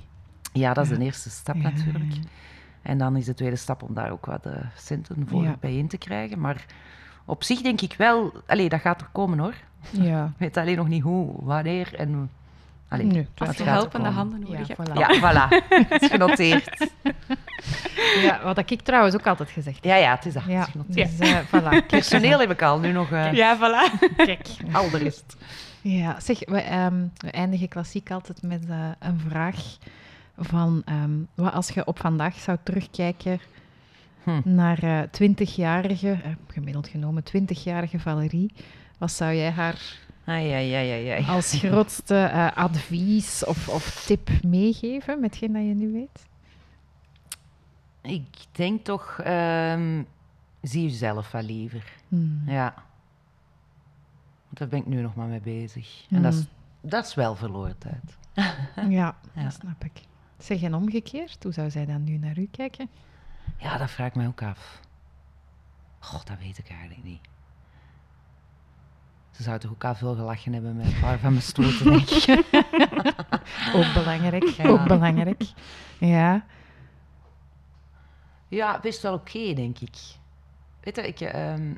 ja, 0.53 0.73
dat 0.73 0.83
is 0.91 0.97
de 0.97 1.03
eerste 1.03 1.29
stap 1.29 1.55
natuurlijk. 1.55 2.13
En 2.85 2.97
dan 2.97 3.15
is 3.15 3.25
de 3.25 3.33
tweede 3.33 3.55
stap 3.55 3.83
om 3.83 3.93
daar 3.93 4.11
ook 4.11 4.25
wat 4.25 4.45
uh, 4.45 4.53
centen 4.77 5.25
voor 5.29 5.43
Ja. 5.43 5.55
bijeen 5.59 5.87
te 5.87 5.97
krijgen. 5.97 6.39
Maar 6.39 6.65
op 7.25 7.43
zich 7.43 7.61
denk 7.61 7.81
ik 7.81 7.93
wel... 7.97 8.31
Allee, 8.47 8.69
dat 8.69 8.79
gaat 8.81 9.01
er 9.01 9.07
komen 9.11 9.39
hoor. 9.39 9.53
Ja. 9.91 10.25
Ik 10.33 10.39
weet 10.39 10.57
alleen 10.57 10.75
nog 10.77 10.87
niet 10.87 11.03
hoe, 11.03 11.33
wanneer 11.37 11.93
en... 11.95 12.29
Allee, 12.87 13.05
Nee, 13.05 13.27
het 13.35 13.47
Als 13.47 13.57
je 13.57 13.63
helpende 13.63 14.09
handen 14.09 14.39
nodig 14.39 14.67
Ja, 14.67 14.75
hebt. 14.77 14.89
voilà. 14.89 14.93
Ja, 14.93 15.09
voilà. 15.19 15.65
Het 15.89 16.01
is 16.01 16.09
genoteerd. 16.09 16.89
ja, 18.21 18.39
wat 18.43 18.69
ik 18.71 18.81
trouwens 18.81 19.15
ook 19.15 19.27
altijd 19.27 19.49
gezegd 19.49 19.75
heb. 19.75 19.83
Ja, 19.85 19.95
ja, 19.95 20.15
het 20.15 20.25
is 20.25 20.33
dat. 20.33 20.43
Ja, 20.47 20.59
Het 20.59 20.65
is 20.67 20.71
genoteerd. 20.71 21.17
dus, 21.19 21.29
eh, 21.29 21.39
voilà. 21.39 21.85
Personeel 21.87 22.39
heb 22.39 22.51
ik 22.51 22.61
al, 22.61 22.79
nu 22.79 22.91
nog 22.91 23.11
eh 23.11 23.33
Ja, 23.33 23.57
voilà. 23.57 24.05
Kijk. 24.15 24.47
al 24.71 24.89
de 24.89 24.97
rest. 24.97 25.35
Ja, 25.81 26.19
zeg, 26.19 26.39
we, 26.45 26.61
ehm, 26.61 27.03
we 27.17 27.31
eindigen 27.31 27.67
klassiek 27.67 28.11
altijd 28.11 28.41
met 28.41 28.65
eh, 28.69 28.77
een 28.99 29.19
vraag 29.29 29.55
van 30.37 30.81
ehm, 30.85 31.11
wat 31.35 31.53
als 31.53 31.69
je 31.69 31.85
op 31.85 31.99
vandaag 31.99 32.35
zou 32.39 32.57
terugkijken 32.63 33.39
Hm. 34.23 34.41
naar 34.55 34.83
eh 34.83 35.01
20-jarige, 35.11 36.11
eh, 36.11 36.31
gemiddeld 36.47 36.87
genomen 36.87 37.23
20-jarige 37.23 37.99
Valerie, 37.99 38.53
wat 38.97 39.11
zou 39.11 39.33
jij 39.33 39.51
haar 39.51 40.03
Ai, 40.25 40.51
ai, 40.51 40.73
ai, 40.73 40.91
ai, 40.91 41.09
ai. 41.09 41.25
als 41.25 41.53
grootste 41.63 42.15
eh, 42.15 42.51
advies 42.57 43.45
of, 43.45 43.69
of 43.69 44.03
tip 44.05 44.29
meegeven 44.43 45.19
met 45.19 45.29
hetgeen 45.29 45.53
dat 45.53 45.61
je 45.61 45.73
nu 45.73 45.91
weet? 45.91 46.25
Ik 48.01 48.27
denk 48.51 48.83
toch, 48.85 49.19
ehm, 49.23 50.03
zie 50.61 50.81
jezelf 50.83 51.31
wel 51.31 51.41
liever. 51.41 51.83
Hmm. 52.07 52.41
Ja. 52.45 52.73
Want 54.45 54.57
daar 54.57 54.67
ben 54.67 54.79
ik 54.79 54.85
nu 54.85 55.01
nog 55.01 55.15
maar 55.15 55.27
mee 55.27 55.41
bezig. 55.41 56.05
En 56.09 56.21
dat, 56.21 56.33
is, 56.33 56.39
Hmm. 56.39 56.89
dat 56.89 57.05
is 57.05 57.13
wel 57.15 57.35
verloren 57.35 57.77
tijd. 57.77 58.17
Ja, 58.89 59.15
Ja. 59.33 59.43
dat 59.43 59.53
snap 59.53 59.83
ik. 59.83 60.01
Zeg, 60.37 60.61
en 60.61 60.73
omgekeerd, 60.73 61.43
hoe 61.43 61.51
zou 61.53 61.69
zij 61.69 61.85
dan 61.85 62.03
nu 62.03 62.17
naar 62.17 62.37
u 62.37 62.47
kijken? 62.51 62.89
Ja, 63.57 63.77
dat 63.77 63.91
vraag 63.91 64.07
ik 64.07 64.15
mij 64.15 64.27
ook 64.27 64.41
af. 64.43 64.79
Goh, 65.99 66.23
dat 66.25 66.37
weet 66.39 66.57
ik 66.57 66.69
eigenlijk 66.69 67.03
niet. 67.03 67.19
Ze 69.31 69.43
zou 69.43 69.59
toch 69.59 69.71
ook 69.71 69.83
al 69.83 69.95
veel 69.95 70.15
gelachen 70.15 70.53
hebben 70.53 70.75
met 70.75 70.85
een 70.85 70.99
paar 70.99 71.19
van 71.19 71.31
mijn 71.31 71.43
stoten, 71.43 71.85
denk 71.85 72.09
ik. 72.09 72.27
Ook 73.75 73.93
belangrijk, 73.93 74.43
Ja. 74.43 74.67
ook 74.67 74.87
belangrijk. 74.87 75.43
Ja. 75.99 76.45
Ja, 78.47 78.79
best 78.79 79.01
wel 79.01 79.13
oké, 79.13 79.53
denk 79.53 79.79
ik. 79.79 79.97
Weet 80.79 80.95
je, 80.95 81.07
ik, 81.07 81.19
ehm, 81.21 81.75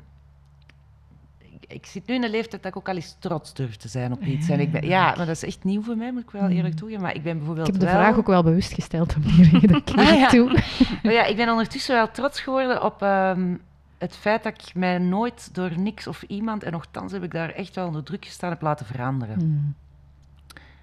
ik, 1.60 1.72
ik 1.72 1.86
zit 1.86 2.06
nu 2.06 2.14
in 2.14 2.24
een 2.24 2.30
leeftijd 2.30 2.62
dat 2.62 2.70
ik 2.70 2.78
ook 2.78 2.88
al 2.88 2.94
eens 2.94 3.16
trots 3.18 3.54
durf 3.54 3.76
te 3.76 3.88
zijn 3.88 4.12
op 4.12 4.22
iets. 4.22 4.48
En 4.48 4.60
ik 4.60 4.72
ben, 4.72 4.86
ja, 4.86 5.04
maar 5.04 5.26
dat 5.26 5.28
is 5.28 5.44
echt 5.44 5.64
nieuw 5.64 5.82
voor 5.82 5.96
mij, 5.96 6.12
moet 6.12 6.22
ik 6.22 6.30
wel 6.30 6.48
eerlijk 6.48 6.74
toegeven. 6.74 7.02
Maar 7.02 7.14
ik 7.14 7.22
ben 7.22 7.32
Ik 7.32 7.38
bijvoorbeeld 7.38 7.66
heb 7.66 7.78
de 7.78 7.84
wel... 7.86 7.94
vraag 7.94 8.16
ook 8.16 8.26
wel 8.26 8.42
bewust 8.42 8.72
gesteld 8.72 9.14
om. 9.16 9.22
Dat 9.22 9.32
geef 9.32 9.96
Ah, 9.98 10.12
ik 10.12 10.18
ja. 10.18 10.28
toe. 10.28 10.58
Maar 11.02 11.12
ja, 11.12 11.24
ik 11.24 11.36
ben 11.36 11.48
ondertussen 11.48 11.94
wel 11.94 12.10
trots 12.10 12.40
geworden 12.40 12.84
op 12.84 13.02
ehm, 13.02 13.54
het 13.98 14.16
feit 14.16 14.42
dat 14.42 14.52
ik 14.52 14.74
mij 14.74 14.98
nooit 14.98 15.54
door 15.54 15.78
niks 15.78 16.06
of 16.06 16.22
iemand, 16.22 16.62
en 16.62 16.72
nogthans 16.72 17.12
heb 17.12 17.22
ik 17.22 17.32
daar 17.32 17.50
echt 17.50 17.74
wel 17.74 17.86
onder 17.86 18.02
druk 18.02 18.24
gestaan, 18.24 18.50
heb 18.50 18.62
laten 18.62 18.86
veranderen. 18.86 19.38
Hmm. 19.38 19.74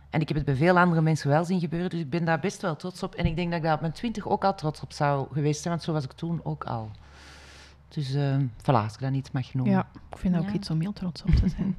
En 0.09 0.21
ik 0.21 0.27
heb 0.27 0.37
het 0.37 0.45
bij 0.45 0.55
veel 0.55 0.79
andere 0.79 1.01
mensen 1.01 1.29
wel 1.29 1.45
zien 1.45 1.59
gebeuren, 1.59 1.89
dus 1.89 1.99
ik 1.99 2.09
ben 2.09 2.25
daar 2.25 2.39
best 2.39 2.61
wel 2.61 2.75
trots 2.75 3.03
op. 3.03 3.15
En 3.15 3.25
ik 3.25 3.35
denk 3.35 3.49
dat 3.49 3.57
ik 3.57 3.63
daar 3.63 3.73
op 3.73 3.81
mijn 3.81 3.93
twintig 3.93 4.27
ook 4.27 4.43
al 4.43 4.55
trots 4.55 4.81
op 4.81 4.91
zou 4.91 5.27
geweest 5.33 5.61
zijn, 5.61 5.73
want 5.73 5.85
zo 5.85 5.93
was 5.93 6.03
ik 6.03 6.11
toen 6.11 6.39
ook 6.43 6.63
al. 6.63 6.91
Dus 7.87 8.13
ehm 8.13 8.41
voilà, 8.61 8.63
als 8.83 8.93
ik 8.93 8.99
dat 8.99 9.11
niet 9.11 9.31
mag 9.33 9.53
noemen. 9.53 9.73
Ja, 9.73 9.87
ik 10.11 10.17
vind 10.17 10.33
dat 10.33 10.43
ook 10.43 10.49
Ja. 10.49 10.55
iets 10.55 10.69
om 10.69 10.79
heel 10.81 10.93
trots 10.93 11.23
op 11.23 11.29
te 11.35 11.49
zijn. 11.49 11.75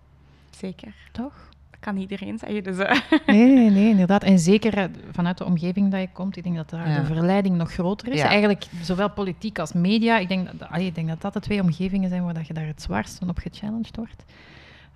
Zeker. 0.60 0.94
Toch? 1.12 1.32
Dat 1.70 1.80
kan 1.80 1.96
iedereen 1.96 2.38
zeggen. 2.38 2.62
Dus, 2.62 2.76
Nee, 3.26 3.52
nee, 3.54 3.70
nee, 3.70 3.88
inderdaad. 3.90 4.22
En 4.22 4.38
zeker 4.38 4.76
eh, 4.78 4.84
vanuit 5.12 5.38
de 5.38 5.44
omgeving 5.44 5.90
dat 5.90 6.00
je 6.00 6.08
komt, 6.12 6.36
ik 6.36 6.42
denk 6.42 6.56
dat 6.56 6.70
daar 6.70 6.88
Ja. 6.88 6.98
de 7.00 7.04
verleiding 7.04 7.56
nog 7.56 7.72
groter 7.72 8.08
is. 8.12 8.18
Ja. 8.20 8.28
Eigenlijk 8.28 8.66
zowel 8.82 9.10
politiek 9.10 9.58
als 9.58 9.72
media. 9.72 10.18
Ik 10.18 10.28
denk, 10.28 10.58
dat, 10.58 10.68
allee, 10.68 10.86
ik 10.86 10.94
denk 10.94 11.08
dat 11.08 11.20
dat 11.20 11.32
de 11.32 11.40
twee 11.40 11.60
omgevingen 11.62 12.08
zijn 12.08 12.24
waar 12.24 12.34
dat 12.34 12.46
je 12.46 12.54
daar 12.54 12.66
het 12.66 12.82
zwaarst 12.82 13.18
van 13.18 13.28
op 13.28 13.38
gechallenged 13.38 13.96
wordt. 13.96 14.24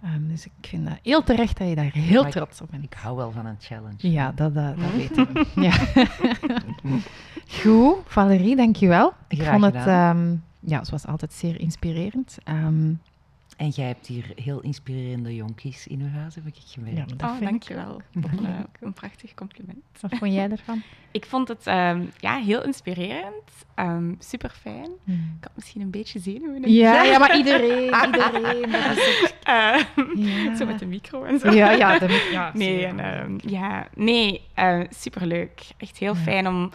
Ehm, 0.02 0.28
dus 0.28 0.44
ik 0.46 0.52
vind 0.68 0.86
dat 0.86 0.98
heel 1.02 1.22
terecht 1.22 1.58
dat 1.58 1.68
je 1.68 1.74
daar 1.74 1.92
heel 1.92 2.22
Maar 2.22 2.30
trots 2.30 2.60
op 2.60 2.70
bent. 2.70 2.84
Ik 2.84 2.92
hou 2.94 3.16
wel 3.16 3.30
van 3.32 3.46
een 3.46 3.56
challenge. 3.58 4.10
Ja, 4.10 4.32
dat, 4.34 4.54
dat, 4.54 4.76
dat 4.78 4.92
weten 4.92 5.28
we. 5.32 5.46
Ja. 5.60 5.72
Goed, 7.62 7.96
Valerie, 8.06 8.56
dankjewel. 8.56 9.12
Ik 9.28 9.40
Graag 9.40 9.60
vond 9.60 9.74
het. 9.74 9.86
Ja, 10.60 10.84
zoals 10.84 11.06
altijd, 11.06 11.32
zeer 11.32 11.60
inspirerend. 11.60 12.38
Ehm, 12.44 12.92
En 13.56 13.68
jij 13.68 13.86
hebt 13.86 14.06
hier 14.06 14.32
heel 14.42 14.60
inspirerende 14.60 15.34
jonkies 15.34 15.86
in 15.86 16.00
uw 16.00 16.08
huis, 16.08 16.34
heb 16.34 16.46
ik 16.46 16.54
gemerkt. 16.66 16.96
ja, 17.10 17.16
dat 17.16 17.22
oh, 17.22 17.36
vind 17.36 17.40
ik 17.42 17.48
dankjewel. 17.48 18.00
Eh, 18.48 18.54
een 18.80 18.92
prachtig 18.92 19.34
compliment. 19.34 19.78
Wat 20.00 20.14
vond 20.14 20.32
jij 20.32 20.50
ervan? 20.50 20.82
Ik 21.10 21.26
vond 21.26 21.48
het 21.48 21.66
ehm, 21.66 22.04
ja, 22.18 22.36
heel 22.36 22.64
inspirerend. 22.64 23.42
Ehm 23.74 24.14
super 24.18 24.50
fijn. 24.60 24.90
Hmm. 25.04 25.34
Ik 25.38 25.44
had 25.44 25.52
misschien 25.54 25.80
een 25.80 25.90
beetje 25.90 26.18
zenuwen. 26.18 26.72
Ja, 26.72 27.02
ja, 27.02 27.18
maar 27.18 27.36
iedereen, 27.42 27.94
iedereen. 28.04 28.70
Dat 28.70 28.96
is 28.96 29.22
ook, 29.22 29.34
ja. 30.16 30.56
Zo 30.56 30.66
met 30.66 30.78
de 30.78 30.86
micro 30.86 31.24
en 31.24 31.38
zo. 31.38 31.50
Ja, 31.50 31.70
ja, 31.70 31.98
de, 31.98 32.28
ja 32.32 32.50
Nee, 32.54 32.86
en, 32.86 33.00
ehm, 33.00 33.38
ja, 33.46 33.88
nee 33.94 34.40
eh, 34.54 34.80
superleuk. 34.90 35.66
Echt 35.76 35.96
heel 35.98 36.14
Ja. 36.14 36.20
fijn 36.20 36.48
om 36.48 36.70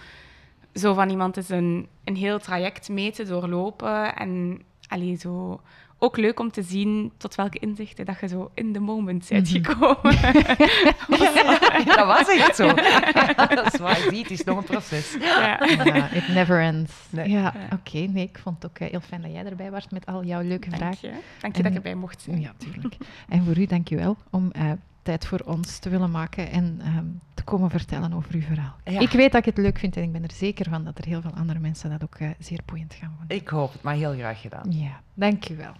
zo 0.73 0.93
van 0.93 1.09
iemand 1.09 1.37
eens 1.37 1.49
een, 1.49 1.87
een 2.03 2.15
heel 2.15 2.39
traject 2.39 2.89
mee 2.89 3.11
te 3.11 3.23
doorlopen. 3.23 4.15
En 4.15 4.61
allee, 4.87 5.15
zo, 5.15 5.61
ook 5.99 6.17
leuk 6.17 6.39
om 6.39 6.51
te 6.51 6.61
zien 6.61 7.11
tot 7.17 7.35
welke 7.35 7.59
inzichten 7.59 8.05
dat 8.05 8.19
je 8.19 8.27
zo 8.27 8.51
in 8.53 8.73
de 8.73 8.79
moment 8.79 9.27
bent 9.29 9.53
Mhm. 9.53 9.63
gekomen. 9.63 10.21
dat 11.95 12.05
was 12.05 12.27
echt 12.27 12.55
zo. 12.55 12.73
dat 13.55 13.73
is 13.73 13.79
waar 13.79 13.97
je 14.03 14.07
ziet, 14.09 14.21
het 14.29 14.31
is 14.39 14.43
nog 14.43 14.57
een 14.57 14.63
proces. 14.63 15.15
ja. 15.19 15.65
Ja, 15.83 16.11
it 16.11 16.27
never 16.27 16.61
ends. 16.61 16.93
Nee. 17.09 17.29
Ja, 17.29 17.39
Ja. 17.39 17.53
oké. 17.75 17.97
Nee, 17.97 18.23
ik 18.23 18.39
vond 18.43 18.63
het 18.63 18.71
ook 18.71 18.77
eh, 18.77 18.89
heel 18.89 19.01
fijn 19.01 19.21
dat 19.21 19.31
jij 19.31 19.45
erbij 19.45 19.71
was 19.71 19.89
met 19.89 20.05
al 20.05 20.23
jouw 20.23 20.41
leuke 20.41 20.69
Dank 20.69 20.81
vragen. 20.81 21.09
je. 21.09 21.15
Dank 21.39 21.55
je 21.55 21.57
En- 21.57 21.63
dat 21.63 21.65
ik 21.71 21.77
erbij 21.77 21.95
mocht 21.95 22.21
zijn. 22.21 22.39
Ja, 22.41 22.53
tuurlijk. 22.57 22.95
En 23.29 23.43
voor 23.43 23.57
u, 23.57 23.65
dank 23.65 23.87
je 23.87 23.95
wel 23.95 24.17
om 24.29 24.51
eh, 24.51 24.71
tijd 25.03 25.25
voor 25.25 25.41
ons 25.45 25.77
te 25.77 25.89
willen 25.89 26.11
maken 26.11 26.51
en 26.51 26.79
ehm, 26.83 27.05
te 27.33 27.43
komen 27.43 27.69
vertellen 27.69 28.13
over 28.13 28.33
uw 28.33 28.41
verhaal. 28.41 28.75
Ja. 28.83 28.99
Ik 28.99 29.09
weet 29.09 29.31
dat 29.31 29.45
ik 29.45 29.55
het 29.55 29.63
leuk 29.63 29.79
vind 29.79 29.97
en 29.97 30.03
ik 30.03 30.11
ben 30.11 30.23
er 30.23 30.31
zeker 30.33 30.69
van 30.69 30.83
dat 30.83 30.97
er 30.97 31.05
heel 31.05 31.21
veel 31.21 31.33
andere 31.37 31.59
mensen 31.59 31.89
dat 31.89 32.03
ook 32.03 32.15
eh, 32.15 32.29
zeer 32.39 32.59
boeiend 32.65 32.93
gaan 32.93 33.15
vinden. 33.17 33.37
Ik 33.37 33.47
hoop 33.47 33.73
het, 33.73 33.81
maar 33.81 33.95
heel 33.95 34.13
graag 34.13 34.41
gedaan. 34.41 34.71
Ja, 34.71 35.01
dank 35.13 35.43
je 35.43 35.55
wel. 35.55 35.73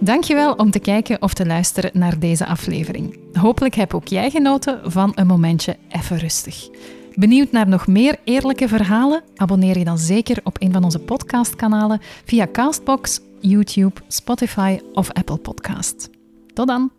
Dankjewel 0.00 0.52
om 0.54 0.70
te 0.70 0.78
kijken 0.78 1.22
of 1.22 1.34
te 1.34 1.46
luisteren 1.46 1.90
naar 1.94 2.18
deze 2.18 2.46
aflevering. 2.46 3.18
Hopelijk 3.32 3.74
heb 3.74 3.94
ook 3.94 4.06
jij 4.06 4.30
genoten 4.30 4.92
van 4.92 5.12
een 5.14 5.26
momentje 5.26 5.76
even 5.88 6.18
rustig. 6.18 6.68
Benieuwd 7.14 7.50
naar 7.52 7.68
nog 7.68 7.86
meer 7.86 8.18
eerlijke 8.24 8.68
verhalen? 8.68 9.22
Abonneer 9.36 9.78
je 9.78 9.84
dan 9.84 9.98
zeker 9.98 10.40
op 10.42 10.56
een 10.60 10.72
van 10.72 10.84
onze 10.84 10.98
podcastkanalen 10.98 12.00
via 12.24 12.48
Castbox, 12.52 13.20
YouTube, 13.40 14.00
Spotify 14.08 14.78
of 14.92 15.12
Apple 15.12 15.36
Podcast. 15.36 16.10
Tot 16.54 16.66
dan! 16.66 16.97